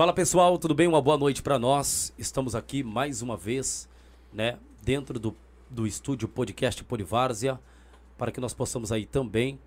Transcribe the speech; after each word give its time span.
Fala 0.00 0.14
pessoal, 0.14 0.56
tudo 0.56 0.74
bem? 0.74 0.88
Uma 0.88 1.02
boa 1.02 1.18
noite 1.18 1.42
para 1.42 1.58
nós. 1.58 2.10
Estamos 2.16 2.54
aqui 2.54 2.82
mais 2.82 3.20
uma 3.20 3.36
vez, 3.36 3.86
né, 4.32 4.56
dentro 4.82 5.18
do, 5.18 5.36
do 5.68 5.86
estúdio 5.86 6.26
podcast 6.26 6.82
Polivárzia, 6.84 7.60
para 8.16 8.32
que 8.32 8.40
nós 8.40 8.54
possamos 8.54 8.90
aí 8.92 9.04
também, 9.04 9.58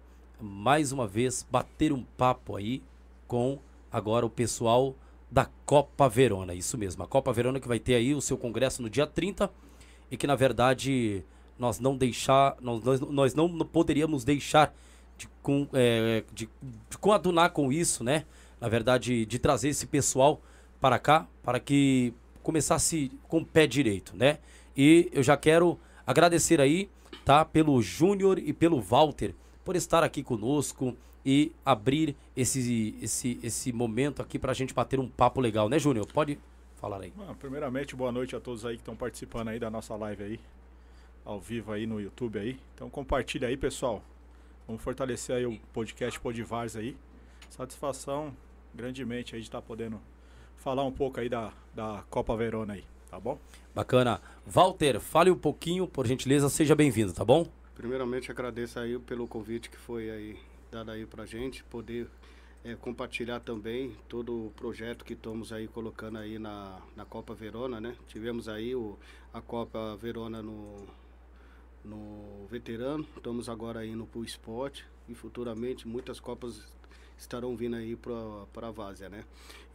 mais 0.42 0.92
uma 0.92 1.06
vez, 1.06 1.46
bater 1.52 1.94
um 1.94 2.04
papo 2.18 2.56
aí 2.56 2.82
com 3.28 3.60
agora 3.92 4.26
o 4.26 4.30
pessoal 4.30 4.96
da 5.30 5.48
Copa 5.68 6.10
Verona. 6.10 6.56
Isso 6.56 6.80
mesmo, 6.80 7.04
a 7.04 7.08
Copa 7.08 7.32
Verona 7.32 7.60
que 7.60 7.68
vai 7.68 7.78
ter 7.78 7.94
aí 7.94 8.16
o 8.16 8.20
seu 8.20 8.36
congresso 8.36 8.82
no 8.82 8.90
dia 8.90 9.06
30 9.06 9.52
e 10.10 10.18
que 10.18 10.26
na 10.26 10.36
verdade 10.36 11.24
nós 11.60 11.80
não 11.80 11.96
deixar, 11.96 12.58
nós, 12.60 12.84
nós, 12.84 13.00
nós 13.02 13.36
não 13.36 13.48
poderíamos 13.60 14.24
deixar 14.24 14.74
de, 15.16 15.30
com, 15.44 15.68
é, 15.74 16.24
de, 16.34 16.50
de 16.90 16.98
coadunar 16.98 17.52
com 17.52 17.72
isso, 17.72 18.04
né? 18.04 18.26
Na 18.64 18.70
verdade, 18.70 19.26
de 19.26 19.40
trazer 19.40 19.68
esse 19.68 19.86
pessoal 19.86 20.42
para 20.80 20.98
cá, 20.98 21.28
para 21.44 21.60
que 21.60 22.14
começasse 22.42 23.12
com 23.28 23.40
o 23.40 23.46
pé 23.46 23.68
direito, 23.68 24.16
né? 24.16 24.40
E 24.74 25.10
eu 25.12 25.22
já 25.22 25.36
quero 25.36 25.78
agradecer 26.08 26.62
aí, 26.62 26.90
tá? 27.26 27.44
Pelo 27.44 27.82
Júnior 27.82 28.40
e 28.40 28.54
pelo 28.54 28.80
Walter 28.80 29.36
por 29.66 29.76
estar 29.76 30.02
aqui 30.02 30.24
conosco 30.24 30.96
e 31.26 31.52
abrir 31.66 32.16
esse, 32.38 32.96
esse, 33.02 33.38
esse 33.44 33.74
momento 33.74 34.22
aqui 34.22 34.40
para 34.40 34.52
a 34.52 34.56
gente 34.56 34.74
bater 34.74 34.98
um 34.98 35.10
papo 35.10 35.42
legal, 35.42 35.68
né, 35.68 35.78
Júnior? 35.78 36.08
Pode 36.08 36.40
falar 36.78 37.02
aí. 37.02 37.12
Ah, 37.20 37.36
primeiramente, 37.38 37.98
boa 37.98 38.14
noite 38.14 38.34
a 38.34 38.40
todos 38.40 38.66
aí 38.66 38.78
que 38.78 38.82
estão 38.82 38.96
participando 38.96 39.50
aí 39.50 39.60
da 39.60 39.70
nossa 39.70 39.94
live 39.98 40.24
aí, 40.24 40.40
ao 41.26 41.38
vivo 41.38 41.74
aí 41.74 41.86
no 41.86 42.00
YouTube 42.00 42.40
aí. 42.40 42.58
Então 42.76 42.90
compartilha 42.90 43.50
aí, 43.50 43.58
pessoal. 43.58 44.02
Vamos 44.66 44.82
fortalecer 44.82 45.36
aí 45.36 45.46
o 45.46 45.60
podcast 45.74 46.18
Podivars 46.18 46.78
aí. 46.78 46.96
Satisfação 47.50 48.34
grandemente 48.74 49.36
aí 49.36 49.42
de 49.42 49.48
estar 49.48 49.62
tá 49.62 49.68
podendo 49.68 50.00
falar 50.58 50.84
um 50.84 50.92
pouco 50.92 51.20
aí 51.20 51.30
da, 51.30 51.54
da 51.76 52.04
Copa 52.10 52.36
Verona 52.36 52.74
aí, 52.74 52.84
tá 53.10 53.20
bom? 53.20 53.38
Bacana. 53.76 54.22
Walter, 54.46 55.00
fale 55.00 55.30
um 55.30 55.38
pouquinho, 55.38 55.88
por 55.88 56.08
gentileza, 56.08 56.50
seja 56.50 56.76
bem-vindo, 56.76 57.14
tá 57.14 57.26
bom? 57.26 57.48
Primeiramente 57.76 58.32
agradeço 58.32 58.80
aí 58.80 58.98
pelo 59.00 59.28
convite 59.28 59.70
que 59.70 59.78
foi 59.78 60.10
aí 60.10 60.38
dado 60.72 60.92
aí 60.92 61.06
pra 61.06 61.26
gente, 61.26 61.64
poder 61.66 62.08
é, 62.64 62.76
compartilhar 62.76 63.40
também 63.40 63.96
todo 64.08 64.48
o 64.48 64.52
projeto 64.52 65.06
que 65.06 65.14
estamos 65.14 65.54
aí 65.54 65.68
colocando 65.68 66.18
aí 66.18 66.40
na, 66.40 66.80
na 66.96 67.06
Copa 67.06 67.34
Verona, 67.34 67.80
né? 67.80 67.96
Tivemos 68.08 68.50
aí 68.50 68.74
o, 68.74 68.98
a 69.32 69.40
Copa 69.42 69.96
Verona 69.98 70.42
no, 70.42 70.88
no 71.84 72.48
veterano, 72.50 73.06
estamos 73.16 73.50
agora 73.50 73.86
indo 73.86 74.06
para 74.06 74.20
o 74.20 74.24
esporte 74.24 74.86
e 75.08 75.14
futuramente 75.14 75.88
muitas 75.88 76.20
Copas 76.20 76.74
estarão 77.18 77.56
vindo 77.56 77.76
aí 77.76 77.96
para 77.96 78.68
a 78.68 78.72
Várzea, 78.72 79.10
né? 79.10 79.24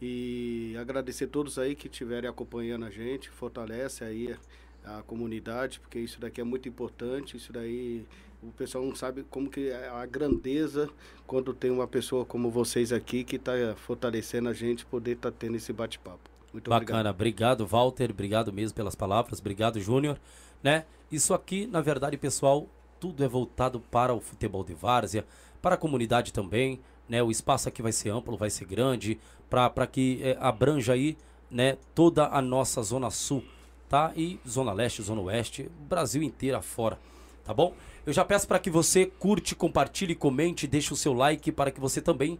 E 0.01 0.75
agradecer 0.79 1.27
todos 1.27 1.57
aí 1.59 1.75
que 1.75 1.87
estiverem 1.87 2.29
acompanhando 2.29 2.85
a 2.85 2.89
gente, 2.89 3.29
fortalece 3.29 4.03
aí 4.03 4.35
a 4.83 5.01
comunidade, 5.03 5.79
porque 5.79 5.99
isso 5.99 6.19
daqui 6.19 6.41
é 6.41 6.43
muito 6.43 6.67
importante, 6.69 7.35
isso 7.35 7.51
daí 7.51 8.05
o 8.41 8.51
pessoal 8.51 8.85
não 8.85 8.95
sabe 8.95 9.23
como 9.29 9.49
que 9.49 9.69
é 9.69 9.89
a 9.89 10.05
grandeza 10.05 10.89
quando 11.27 11.53
tem 11.53 11.69
uma 11.69 11.87
pessoa 11.87 12.25
como 12.25 12.49
vocês 12.49 12.93
aqui 12.93 13.23
que 13.23 13.35
está 13.35 13.51
fortalecendo 13.75 14.47
a 14.47 14.53
gente 14.53 14.85
poder 14.85 15.13
estar 15.13 15.31
tá 15.31 15.37
tendo 15.37 15.57
esse 15.57 15.73
bate-papo. 15.73 16.29
Muito 16.53 16.69
Bacana, 16.69 17.11
obrigado. 17.11 17.61
obrigado 17.61 17.67
Walter, 17.67 18.09
obrigado 18.11 18.53
mesmo 18.53 18.75
pelas 18.75 18.95
palavras, 18.95 19.39
obrigado 19.39 19.79
Júnior, 19.79 20.19
né? 20.63 20.85
Isso 21.11 21.33
aqui, 21.33 21.67
na 21.67 21.81
verdade, 21.81 22.17
pessoal, 22.17 22.67
tudo 22.99 23.23
é 23.23 23.27
voltado 23.27 23.79
para 23.79 24.13
o 24.13 24.19
futebol 24.19 24.63
de 24.63 24.73
várzea, 24.73 25.25
para 25.61 25.75
a 25.75 25.77
comunidade 25.77 26.31
também, 26.31 26.79
né? 27.09 27.21
O 27.23 27.31
espaço 27.31 27.67
aqui 27.67 27.81
vai 27.81 27.91
ser 27.91 28.09
amplo, 28.09 28.37
vai 28.37 28.49
ser 28.49 28.65
grande, 28.65 29.19
para 29.49 29.87
que 29.87 30.19
é, 30.21 30.37
abranja 30.39 30.93
aí, 30.93 31.17
né, 31.49 31.77
toda 31.95 32.27
a 32.27 32.41
nossa 32.41 32.81
zona 32.83 33.09
sul, 33.09 33.43
tá? 33.89 34.13
E 34.15 34.39
zona 34.47 34.71
leste, 34.71 35.01
zona 35.01 35.21
oeste, 35.21 35.69
Brasil 35.89 36.21
inteiro 36.21 36.57
afora, 36.57 36.99
tá 37.43 37.53
bom? 37.53 37.73
Eu 38.05 38.13
já 38.13 38.23
peço 38.23 38.47
para 38.47 38.59
que 38.59 38.69
você 38.69 39.07
curte, 39.07 39.55
compartilhe, 39.55 40.13
comente, 40.13 40.67
deixe 40.67 40.93
o 40.93 40.95
seu 40.95 41.13
like 41.13 41.51
para 41.51 41.71
que 41.71 41.79
você 41.79 41.99
também 41.99 42.39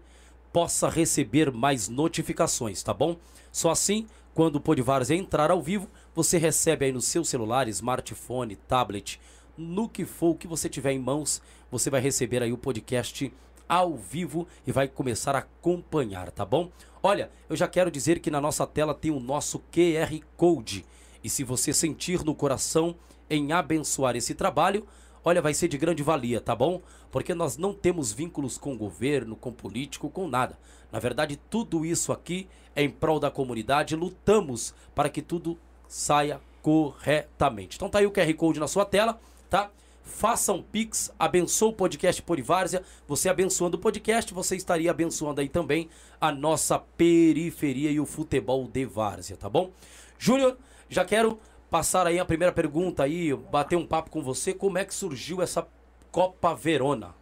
possa 0.54 0.88
receber 0.90 1.52
mais 1.52 1.90
notificações, 1.90 2.84
tá 2.84 2.94
bom? 2.94 3.18
Só 3.52 3.72
assim, 3.72 4.08
quando 4.34 4.58
o 4.58 4.62
Podivars 4.62 5.10
entrar 5.10 5.52
ao 5.52 5.62
vivo, 5.62 5.88
você 6.14 6.38
recebe 6.38 6.86
aí 6.86 6.92
no 6.92 7.02
seu 7.02 7.24
celular, 7.26 7.68
smartphone, 7.68 8.56
tablet, 8.56 9.20
no 9.58 9.90
que 9.90 10.06
for 10.06 10.30
o 10.30 10.36
que 10.36 10.48
você 10.48 10.70
tiver 10.70 10.94
em 10.94 11.00
mãos, 11.00 11.42
você 11.70 11.90
vai 11.90 12.00
receber 12.00 12.42
aí 12.42 12.54
o 12.54 12.58
podcast 12.58 13.32
ao 13.70 13.96
vivo 13.96 14.48
e 14.66 14.72
vai 14.72 14.88
começar 14.88 15.36
a 15.36 15.40
acompanhar, 15.40 16.32
tá 16.32 16.44
bom? 16.44 16.72
Olha, 17.04 17.30
eu 17.48 17.56
já 17.56 17.68
quero 17.68 17.92
dizer 17.92 18.20
que 18.20 18.32
na 18.32 18.42
nossa 18.42 18.66
tela 18.66 18.96
tem 18.96 19.12
o 19.12 19.20
nosso 19.20 19.60
QR 19.72 20.20
Code. 20.36 20.84
E 21.24 21.30
se 21.30 21.44
você 21.44 21.72
sentir 21.72 22.26
no 22.26 22.34
coração 22.34 22.96
em 23.30 23.52
abençoar 23.52 24.16
esse 24.16 24.34
trabalho, 24.34 24.88
olha, 25.24 25.42
vai 25.42 25.54
ser 25.54 25.68
de 25.68 25.78
grande 25.78 26.02
valia, 26.02 26.42
tá 26.42 26.56
bom? 26.56 26.82
Porque 27.12 27.36
nós 27.36 27.58
não 27.58 27.74
temos 27.74 28.12
vínculos 28.12 28.58
com 28.58 28.76
governo, 28.76 29.36
com 29.36 29.52
político, 29.54 30.10
com 30.10 30.28
nada. 30.28 30.58
Na 30.92 31.00
verdade, 31.00 31.40
tudo 31.50 31.86
isso 31.86 32.12
aqui 32.12 32.48
é 32.76 32.82
em 32.84 32.90
prol 32.90 33.20
da 33.20 33.30
comunidade, 33.30 33.96
lutamos 33.96 34.74
para 34.96 35.10
que 35.10 35.22
tudo 35.22 35.58
saia 35.88 36.42
corretamente. 36.62 37.78
Então 37.78 37.90
tá 37.90 38.00
aí 38.00 38.06
o 38.06 38.12
QR 38.12 38.34
Code 38.34 38.60
na 38.60 38.68
sua 38.68 38.86
tela, 38.86 39.20
tá? 39.50 39.70
Faça 40.10 40.52
um 40.52 40.62
Pix, 40.62 41.14
abençoe 41.18 41.70
o 41.70 41.74
podcast 41.74 42.22
Polivárzia. 42.24 42.84
Você 43.08 43.30
abençoando 43.30 43.78
o 43.78 43.80
podcast, 43.80 44.34
você 44.34 44.56
estaria 44.56 44.90
abençoando 44.90 45.40
aí 45.40 45.48
também 45.48 45.88
a 46.20 46.32
nossa 46.32 46.80
periferia 46.80 47.92
e 47.92 48.00
o 48.00 48.06
futebol 48.06 48.68
de 48.68 48.86
Várzea, 48.86 49.38
tá 49.38 49.48
bom? 49.48 49.72
Júnior, 50.18 50.58
já 50.90 51.06
quero 51.06 51.40
passar 51.70 52.08
aí 52.08 52.20
a 52.20 52.26
primeira 52.26 52.52
pergunta 52.52 53.04
aí, 53.04 53.34
bater 53.34 53.78
um 53.78 53.86
papo 53.86 54.10
com 54.10 54.22
você. 54.22 54.54
Como 54.54 54.78
é 54.78 54.84
que 54.84 54.94
surgiu 54.94 55.42
essa 55.42 55.66
Copa 56.12 56.54
Verona? 56.56 57.16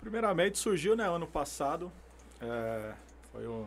Primeiramente 0.00 0.56
surgiu, 0.58 0.94
né, 0.94 1.08
ano 1.08 1.26
passado. 1.26 1.90
É, 2.40 2.94
foi 3.32 3.46
um, 3.48 3.66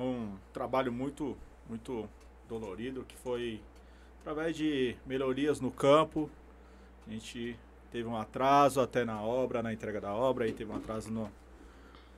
um 0.00 0.36
trabalho 0.52 0.92
muito, 0.92 1.36
muito 1.68 2.08
dolorido, 2.48 3.04
que 3.04 3.16
foi 3.16 3.60
através 4.20 4.56
de 4.56 4.96
melhorias 5.04 5.60
no 5.60 5.70
campo. 5.70 6.30
A 7.06 7.10
gente 7.10 7.58
teve 7.90 8.08
um 8.08 8.16
atraso 8.16 8.80
até 8.80 9.04
na 9.04 9.20
obra, 9.22 9.62
na 9.62 9.72
entrega 9.72 10.00
da 10.00 10.12
obra, 10.12 10.48
e 10.48 10.52
teve 10.52 10.70
um 10.70 10.76
atraso 10.76 11.10
no, 11.10 11.30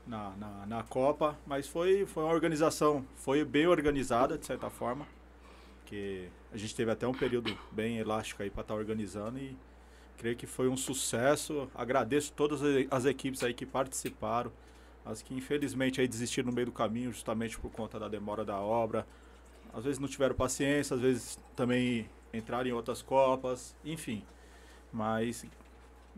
na, 0.06 0.30
na, 0.36 0.66
na 0.66 0.82
Copa, 0.82 1.38
mas 1.46 1.66
foi, 1.66 2.06
foi 2.06 2.22
uma 2.24 2.32
organização, 2.32 3.04
foi 3.16 3.44
bem 3.44 3.66
organizada 3.66 4.36
de 4.38 4.46
certa 4.46 4.70
forma, 4.70 5.06
que 5.86 6.28
a 6.52 6.56
gente 6.56 6.74
teve 6.74 6.90
até 6.90 7.06
um 7.06 7.12
período 7.12 7.56
bem 7.72 7.98
elástico 7.98 8.42
aí 8.42 8.50
para 8.50 8.62
estar 8.62 8.74
tá 8.74 8.78
organizando 8.78 9.38
e 9.38 9.56
creio 10.16 10.36
que 10.36 10.46
foi 10.46 10.68
um 10.68 10.76
sucesso. 10.76 11.68
Agradeço 11.74 12.32
todas 12.32 12.60
as 12.90 13.04
equipes 13.04 13.42
aí 13.42 13.52
que 13.52 13.66
participaram, 13.66 14.52
as 15.04 15.22
que 15.22 15.34
infelizmente 15.34 16.00
aí 16.00 16.08
desistiram 16.08 16.46
no 16.46 16.54
meio 16.54 16.66
do 16.66 16.72
caminho 16.72 17.12
justamente 17.12 17.58
por 17.58 17.70
conta 17.70 17.98
da 17.98 18.08
demora 18.08 18.44
da 18.44 18.58
obra. 18.58 19.06
Às 19.72 19.84
vezes 19.84 19.98
não 19.98 20.08
tiveram 20.08 20.34
paciência, 20.34 20.94
às 20.94 21.00
vezes 21.00 21.38
também 21.56 22.08
entraram 22.32 22.68
em 22.68 22.72
outras 22.72 23.02
copas, 23.02 23.76
enfim. 23.84 24.22
Mas 24.94 25.44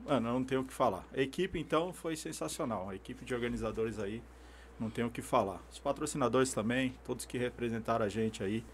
Mano, 0.05 0.33
não 0.33 0.45
tenho 0.45 0.61
o 0.61 0.65
que 0.65 0.73
falar. 0.73 1.05
A 1.17 1.21
equipe, 1.21 1.59
então, 1.59 1.93
foi 1.93 2.17
sensacional. 2.17 2.91
A 2.91 2.95
equipe 2.95 3.25
de 3.25 3.35
organizadores 3.35 3.99
aí, 3.99 4.23
não 4.79 4.91
tenho 4.91 5.09
o 5.09 5.11
que 5.11 5.23
falar. 5.23 5.61
Os 5.73 5.79
patrocinadores 5.79 6.53
também, 6.53 6.95
todos 7.05 7.25
que 7.25 7.39
representaram 7.39 8.05
a 8.05 8.09
gente 8.09 8.43
aí. 8.43 8.65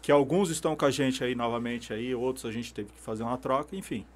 Que 0.00 0.12
alguns 0.12 0.50
estão 0.50 0.76
com 0.76 0.84
a 0.84 0.90
gente 0.90 1.24
aí 1.24 1.34
novamente 1.34 1.92
aí, 1.92 2.14
outros 2.14 2.46
a 2.46 2.52
gente 2.52 2.72
teve 2.72 2.90
que 2.90 3.00
fazer 3.00 3.24
uma 3.24 3.36
troca, 3.36 3.74
enfim. 3.74 4.06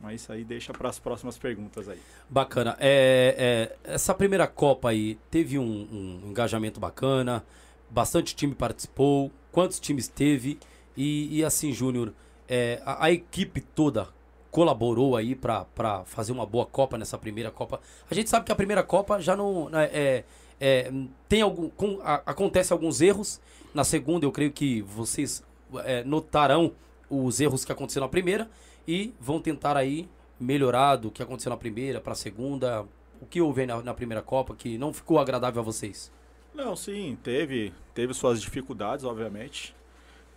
Mas 0.00 0.22
isso 0.22 0.32
aí 0.32 0.44
deixa 0.44 0.72
para 0.72 0.88
as 0.88 0.98
próximas 0.98 1.36
perguntas 1.36 1.86
aí. 1.86 2.00
Bacana. 2.28 2.74
É, 2.80 3.68
é, 3.84 3.92
essa 3.92 4.14
primeira 4.14 4.46
Copa 4.46 4.88
aí 4.88 5.18
teve 5.30 5.58
um, 5.58 5.62
um, 5.62 6.30
engajamento 6.30 6.80
bacana, 6.80 7.44
bastante 7.90 8.34
time 8.34 8.54
participou. 8.54 9.30
Quantos 9.52 9.78
times 9.78 10.08
teve? 10.08 10.58
E, 10.96 11.38
e 11.38 11.44
assim, 11.44 11.70
Júnior, 11.70 12.14
é, 12.48 12.80
a, 12.86 13.04
a 13.04 13.12
equipe 13.12 13.60
toda 13.60 14.08
colaborou 14.50 15.16
aí 15.16 15.34
para 15.34 16.04
fazer 16.04 16.32
uma 16.32 16.44
boa 16.44 16.66
Copa 16.66 16.98
nessa 16.98 17.16
primeira 17.16 17.50
Copa. 17.50 17.80
A 18.10 18.14
gente 18.14 18.28
sabe 18.28 18.44
que 18.44 18.52
a 18.52 18.56
primeira 18.56 18.82
Copa 18.82 19.20
já 19.20 19.36
não 19.36 19.68
né, 19.68 19.88
é, 19.92 20.24
é 20.60 20.92
tem 21.28 21.42
algum 21.42 21.68
com, 21.70 22.00
a, 22.02 22.16
acontece 22.26 22.72
alguns 22.72 23.00
erros. 23.00 23.40
Na 23.72 23.84
segunda 23.84 24.26
eu 24.26 24.32
creio 24.32 24.50
que 24.50 24.82
vocês 24.82 25.44
é, 25.84 26.02
notarão 26.02 26.72
os 27.08 27.40
erros 27.40 27.64
que 27.64 27.72
aconteceram 27.72 28.06
na 28.06 28.10
primeira 28.10 28.50
e 28.86 29.14
vão 29.20 29.40
tentar 29.40 29.76
aí 29.76 30.08
melhorar 30.38 30.96
do 30.96 31.10
que 31.10 31.22
aconteceu 31.22 31.50
na 31.50 31.56
primeira 31.56 32.00
para 32.00 32.12
a 32.12 32.16
segunda. 32.16 32.84
O 33.20 33.26
que 33.26 33.40
houve 33.40 33.66
na, 33.66 33.82
na 33.82 33.94
primeira 33.94 34.22
Copa 34.22 34.54
que 34.54 34.78
não 34.78 34.92
ficou 34.92 35.18
agradável 35.18 35.60
a 35.60 35.64
vocês? 35.64 36.10
Não, 36.54 36.74
sim, 36.74 37.16
teve, 37.22 37.72
teve 37.94 38.12
suas 38.14 38.40
dificuldades, 38.40 39.04
obviamente. 39.04 39.74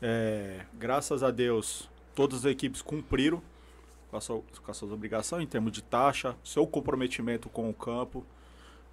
É, 0.01 0.59
graças 0.73 1.23
a 1.23 1.31
Deus, 1.31 1.89
todas 2.13 2.39
as 2.39 2.51
equipes 2.51 2.81
cumpriram 2.81 3.41
com, 4.13 4.17
a 4.17 4.21
sua, 4.21 4.43
com 4.63 4.71
as 4.71 4.77
suas 4.77 4.91
obrigações 4.91 5.43
em 5.43 5.47
termos 5.47 5.71
de 5.71 5.81
taxa, 5.81 6.35
seu 6.43 6.67
comprometimento 6.67 7.49
com 7.49 7.67
o 7.69 7.73
campo. 7.73 8.23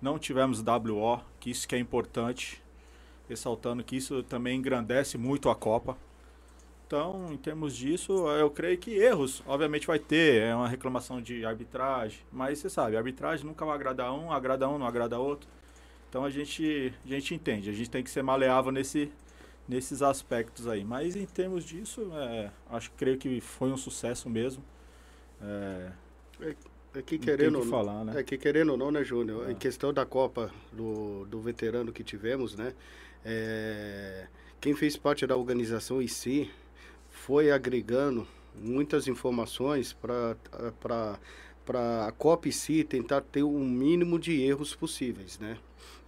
Não 0.00 0.18
tivemos 0.18 0.62
WO, 0.62 1.20
que 1.38 1.50
isso 1.50 1.68
que 1.68 1.74
é 1.74 1.78
importante. 1.78 2.62
ressaltando 3.28 3.84
que 3.84 3.96
isso 3.96 4.24
também 4.24 4.58
engrandece 4.58 5.16
muito 5.16 5.50
a 5.50 5.54
Copa. 5.54 5.96
Então, 6.86 7.32
em 7.32 7.36
termos 7.36 7.76
disso, 7.76 8.26
eu 8.30 8.50
creio 8.50 8.76
que 8.76 8.90
erros, 8.92 9.40
obviamente 9.46 9.86
vai 9.86 10.00
ter, 10.00 10.42
é 10.42 10.54
uma 10.54 10.66
reclamação 10.66 11.22
de 11.22 11.44
arbitragem, 11.44 12.18
mas 12.32 12.58
você 12.58 12.68
sabe, 12.68 12.96
arbitragem 12.96 13.46
nunca 13.46 13.64
vai 13.64 13.76
agradar 13.76 14.12
um, 14.12 14.32
agrada 14.32 14.68
um, 14.68 14.76
não 14.76 14.86
agrada 14.86 15.16
outro. 15.16 15.48
Então 16.08 16.24
a 16.24 16.30
gente, 16.30 16.92
a 17.04 17.08
gente 17.08 17.32
entende, 17.32 17.70
a 17.70 17.72
gente 17.72 17.88
tem 17.88 18.02
que 18.02 18.10
ser 18.10 18.22
maleável 18.22 18.72
nesse, 18.72 19.12
nesses 19.68 20.02
aspectos 20.02 20.66
aí. 20.66 20.84
Mas 20.84 21.14
em 21.14 21.26
termos 21.26 21.64
disso, 21.64 22.10
é, 22.12 22.50
acho 22.68 22.90
creio 22.96 23.16
que 23.16 23.40
foi 23.40 23.70
um 23.70 23.76
sucesso 23.76 24.28
mesmo. 24.28 24.64
É, 25.42 25.92
é, 26.40 26.54
é 26.96 27.02
que 27.02 27.18
querendo 27.18 27.60
que 27.60 27.68
falar, 27.68 28.04
né? 28.04 28.20
É 28.20 28.22
que 28.22 28.36
querendo 28.36 28.70
ou 28.70 28.76
não, 28.76 28.90
né, 28.90 29.02
Júnior? 29.04 29.48
É. 29.48 29.52
Em 29.52 29.54
questão 29.54 29.92
da 29.92 30.04
Copa 30.04 30.50
do, 30.72 31.24
do 31.26 31.40
veterano 31.40 31.92
que 31.92 32.04
tivemos, 32.04 32.54
né? 32.54 32.74
É, 33.24 34.26
quem 34.60 34.74
fez 34.74 34.96
parte 34.96 35.26
da 35.26 35.36
organização 35.36 36.00
em 36.00 36.08
si 36.08 36.50
foi 37.10 37.50
agregando 37.50 38.26
muitas 38.54 39.06
informações 39.08 39.92
para 39.92 40.36
a 42.06 42.12
Copa 42.12 42.48
em 42.48 42.52
si 42.52 42.84
tentar 42.84 43.20
ter 43.20 43.42
o 43.42 43.58
mínimo 43.58 44.18
de 44.18 44.40
erros 44.42 44.74
possíveis, 44.74 45.38
né? 45.38 45.58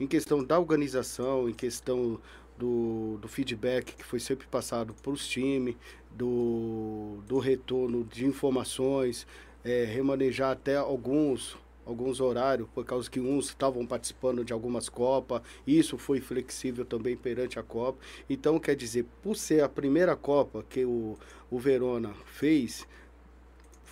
Em 0.01 0.07
questão 0.07 0.43
da 0.43 0.59
organização, 0.59 1.49
em 1.49 1.55
questão 1.55 2.21
do, 2.59 3.19
do 3.21 3.29
feedback 3.29 3.95
que 3.95 4.05
foi 4.05 4.21
sempre 4.21 4.47
passado 4.47 4.95
para 5.03 5.13
os 5.13 5.27
times, 5.27 5.77
do, 6.17 7.19
do 7.27 7.39
retorno 7.39 8.05
de 8.05 8.27
informações, 8.27 9.27
é, 9.65 9.85
remanejar 9.85 10.51
até 10.53 10.77
alguns 10.77 11.57
alguns 11.85 12.21
horários, 12.21 12.69
por 12.73 12.85
causa 12.85 13.11
que 13.11 13.19
uns 13.19 13.47
estavam 13.47 13.85
participando 13.85 14.45
de 14.45 14.53
algumas 14.53 14.89
Copas, 14.89 15.43
isso 15.67 15.99
foi 15.99 16.21
flexível 16.21 16.85
também 16.85 17.17
perante 17.17 17.59
a 17.59 17.63
Copa. 17.63 17.99
Então, 18.31 18.57
quer 18.61 18.77
dizer, 18.77 19.05
por 19.21 19.37
ser 19.37 19.65
a 19.65 19.69
primeira 19.69 20.15
Copa 20.15 20.65
que 20.69 20.85
o, 20.85 21.19
o 21.51 21.59
Verona 21.59 22.15
fez, 22.25 22.87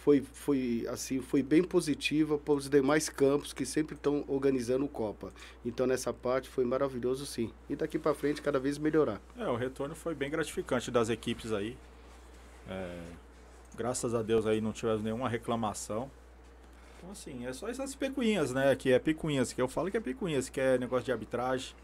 foi, 0.01 0.23
foi 0.23 0.87
assim 0.89 1.21
foi 1.21 1.43
bem 1.43 1.63
positiva 1.63 2.39
para 2.39 2.55
os 2.55 2.69
demais 2.69 3.09
campos 3.09 3.53
que 3.53 3.67
sempre 3.67 3.95
estão 3.95 4.25
organizando 4.27 4.89
Copa. 4.89 5.33
Então 5.65 5.87
nessa 5.87 6.13
parte 6.13 6.49
foi 6.49 6.65
maravilhoso 6.65 7.27
sim. 7.27 7.53
E 7.69 7.77
daqui 7.77 7.99
para 7.99 8.15
frente 8.15 8.41
cada 8.41 8.59
vez 8.59 8.79
melhorar. 8.79 9.21
É, 9.37 9.47
o 9.47 9.57
retorno 9.57 9.95
foi 9.95 10.15
bem 10.15 10.31
gratificante 10.31 10.91
das 10.91 11.11
equipes 11.11 11.53
aí. 11.53 11.77
É, 12.69 13.01
graças 13.77 14.15
a 14.15 14.23
Deus 14.23 14.47
aí 14.47 14.61
não 14.61 14.73
tivemos 14.73 15.03
nenhuma 15.03 15.29
reclamação. 15.29 16.11
Então 16.99 17.11
assim, 17.11 17.47
é 17.47 17.53
só 17.53 17.69
essas 17.69 17.95
picuinhas, 17.95 18.53
né? 18.53 18.75
Que 18.77 18.93
é 18.93 18.99
picuinhas, 18.99 19.53
que 19.53 19.61
eu 19.61 19.69
falo 19.69 19.91
que 19.91 19.97
é 19.97 20.01
picuinhas, 20.01 20.49
que 20.49 20.61
é 20.61 20.79
negócio 20.79 21.05
de 21.05 21.13
arbitragem. 21.13 21.75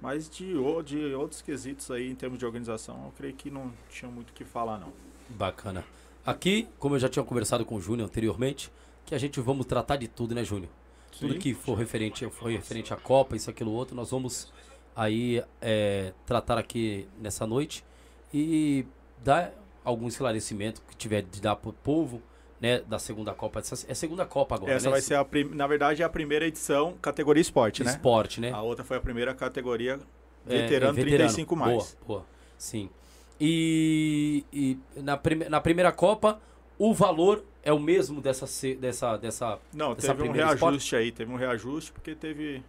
Mas 0.00 0.30
de, 0.30 0.54
de 0.84 1.14
outros 1.14 1.42
quesitos 1.42 1.90
aí 1.90 2.08
em 2.08 2.14
termos 2.14 2.38
de 2.38 2.46
organização, 2.46 3.06
eu 3.06 3.12
creio 3.16 3.34
que 3.34 3.50
não 3.50 3.72
tinha 3.90 4.10
muito 4.10 4.30
o 4.30 4.32
que 4.32 4.44
falar 4.44 4.78
não. 4.78 4.92
Bacana. 5.28 5.84
Aqui, 6.24 6.68
como 6.78 6.94
eu 6.94 6.98
já 6.98 7.08
tinha 7.08 7.24
conversado 7.24 7.64
com 7.64 7.74
o 7.74 7.80
Júnior 7.80 8.06
anteriormente, 8.06 8.70
que 9.04 9.14
a 9.14 9.18
gente 9.18 9.40
vamos 9.40 9.66
tratar 9.66 9.96
de 9.96 10.06
tudo, 10.06 10.34
né, 10.34 10.44
Júnior? 10.44 10.70
Tudo 11.18 11.34
que 11.36 11.52
for 11.52 11.74
referente, 11.74 12.28
for 12.30 12.48
referente 12.50 12.94
à 12.94 12.96
Copa, 12.96 13.34
isso, 13.34 13.50
aquilo, 13.50 13.72
outro, 13.72 13.96
nós 13.96 14.10
vamos 14.10 14.52
aí 14.94 15.42
é, 15.60 16.12
tratar 16.26 16.58
aqui 16.58 17.08
nessa 17.18 17.46
noite 17.46 17.84
e 18.32 18.86
dar 19.24 19.52
algum 19.88 20.08
esclarecimento 20.08 20.82
que 20.88 20.96
tiver 20.96 21.22
de 21.22 21.40
dar 21.40 21.56
para 21.56 21.70
o 21.70 21.72
povo, 21.72 22.22
né, 22.60 22.80
da 22.80 22.98
segunda 22.98 23.32
Copa. 23.32 23.60
é 23.60 23.94
segunda 23.94 24.26
Copa 24.26 24.54
agora, 24.54 24.72
Essa 24.72 24.86
né? 24.86 24.92
vai 24.92 25.00
ser, 25.00 25.14
a 25.14 25.26
na 25.54 25.66
verdade, 25.66 26.02
é 26.02 26.04
a 26.04 26.08
primeira 26.08 26.46
edição 26.46 26.94
categoria 27.00 27.40
esporte, 27.40 27.82
né? 27.82 27.90
Esporte, 27.90 28.40
né? 28.40 28.50
A 28.52 28.60
outra 28.60 28.84
foi 28.84 28.96
a 28.96 29.00
primeira 29.00 29.34
categoria 29.34 29.98
veterano, 30.44 30.98
é, 30.98 31.00
é 31.00 31.04
veterano. 31.04 31.30
35 31.30 31.56
mais. 31.56 31.76
Boa, 31.76 32.06
boa. 32.06 32.26
Sim. 32.56 32.90
E, 33.40 34.44
e 34.52 34.78
na, 34.96 35.16
prime, 35.16 35.48
na 35.48 35.60
primeira 35.60 35.92
Copa, 35.92 36.40
o 36.76 36.92
valor 36.92 37.44
é 37.62 37.72
o 37.72 37.78
mesmo 37.78 38.20
dessa 38.20 38.46
dessa 38.76 39.16
dessa 39.16 39.58
Não, 39.72 39.94
dessa 39.94 40.14
teve 40.14 40.28
um 40.28 40.32
reajuste 40.32 40.96
aí, 40.96 41.12
teve 41.12 41.32
um 41.32 41.36
reajuste 41.36 41.92
porque 41.92 42.14
teve 42.14 42.62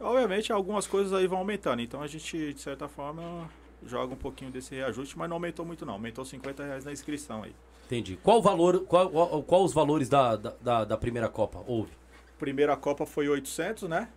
obviamente 0.00 0.52
algumas 0.52 0.86
coisas 0.86 1.12
aí 1.12 1.26
vão 1.26 1.38
aumentando, 1.38 1.80
então 1.80 2.02
a 2.02 2.06
gente 2.06 2.52
de 2.52 2.60
certa 2.60 2.88
forma 2.88 3.48
joga 3.86 4.14
um 4.14 4.16
pouquinho 4.16 4.50
desse 4.50 4.74
reajuste, 4.74 5.18
mas 5.18 5.28
não 5.28 5.36
aumentou 5.36 5.64
muito 5.64 5.84
não, 5.86 5.94
aumentou 5.94 6.24
50 6.24 6.64
reais 6.64 6.84
na 6.84 6.92
inscrição 6.92 7.42
aí. 7.42 7.54
Entendi. 7.86 8.18
Qual 8.22 8.38
o 8.38 8.42
valor, 8.42 8.84
qual, 8.84 9.10
qual, 9.10 9.42
qual 9.42 9.64
os 9.64 9.72
valores 9.72 10.08
da, 10.08 10.36
da, 10.36 10.84
da, 10.84 10.96
primeira 10.96 11.28
Copa? 11.28 11.62
Houve? 11.66 11.90
Primeira 12.38 12.76
Copa 12.76 13.04
foi 13.04 13.28
800, 13.28 13.88
né? 13.88 14.08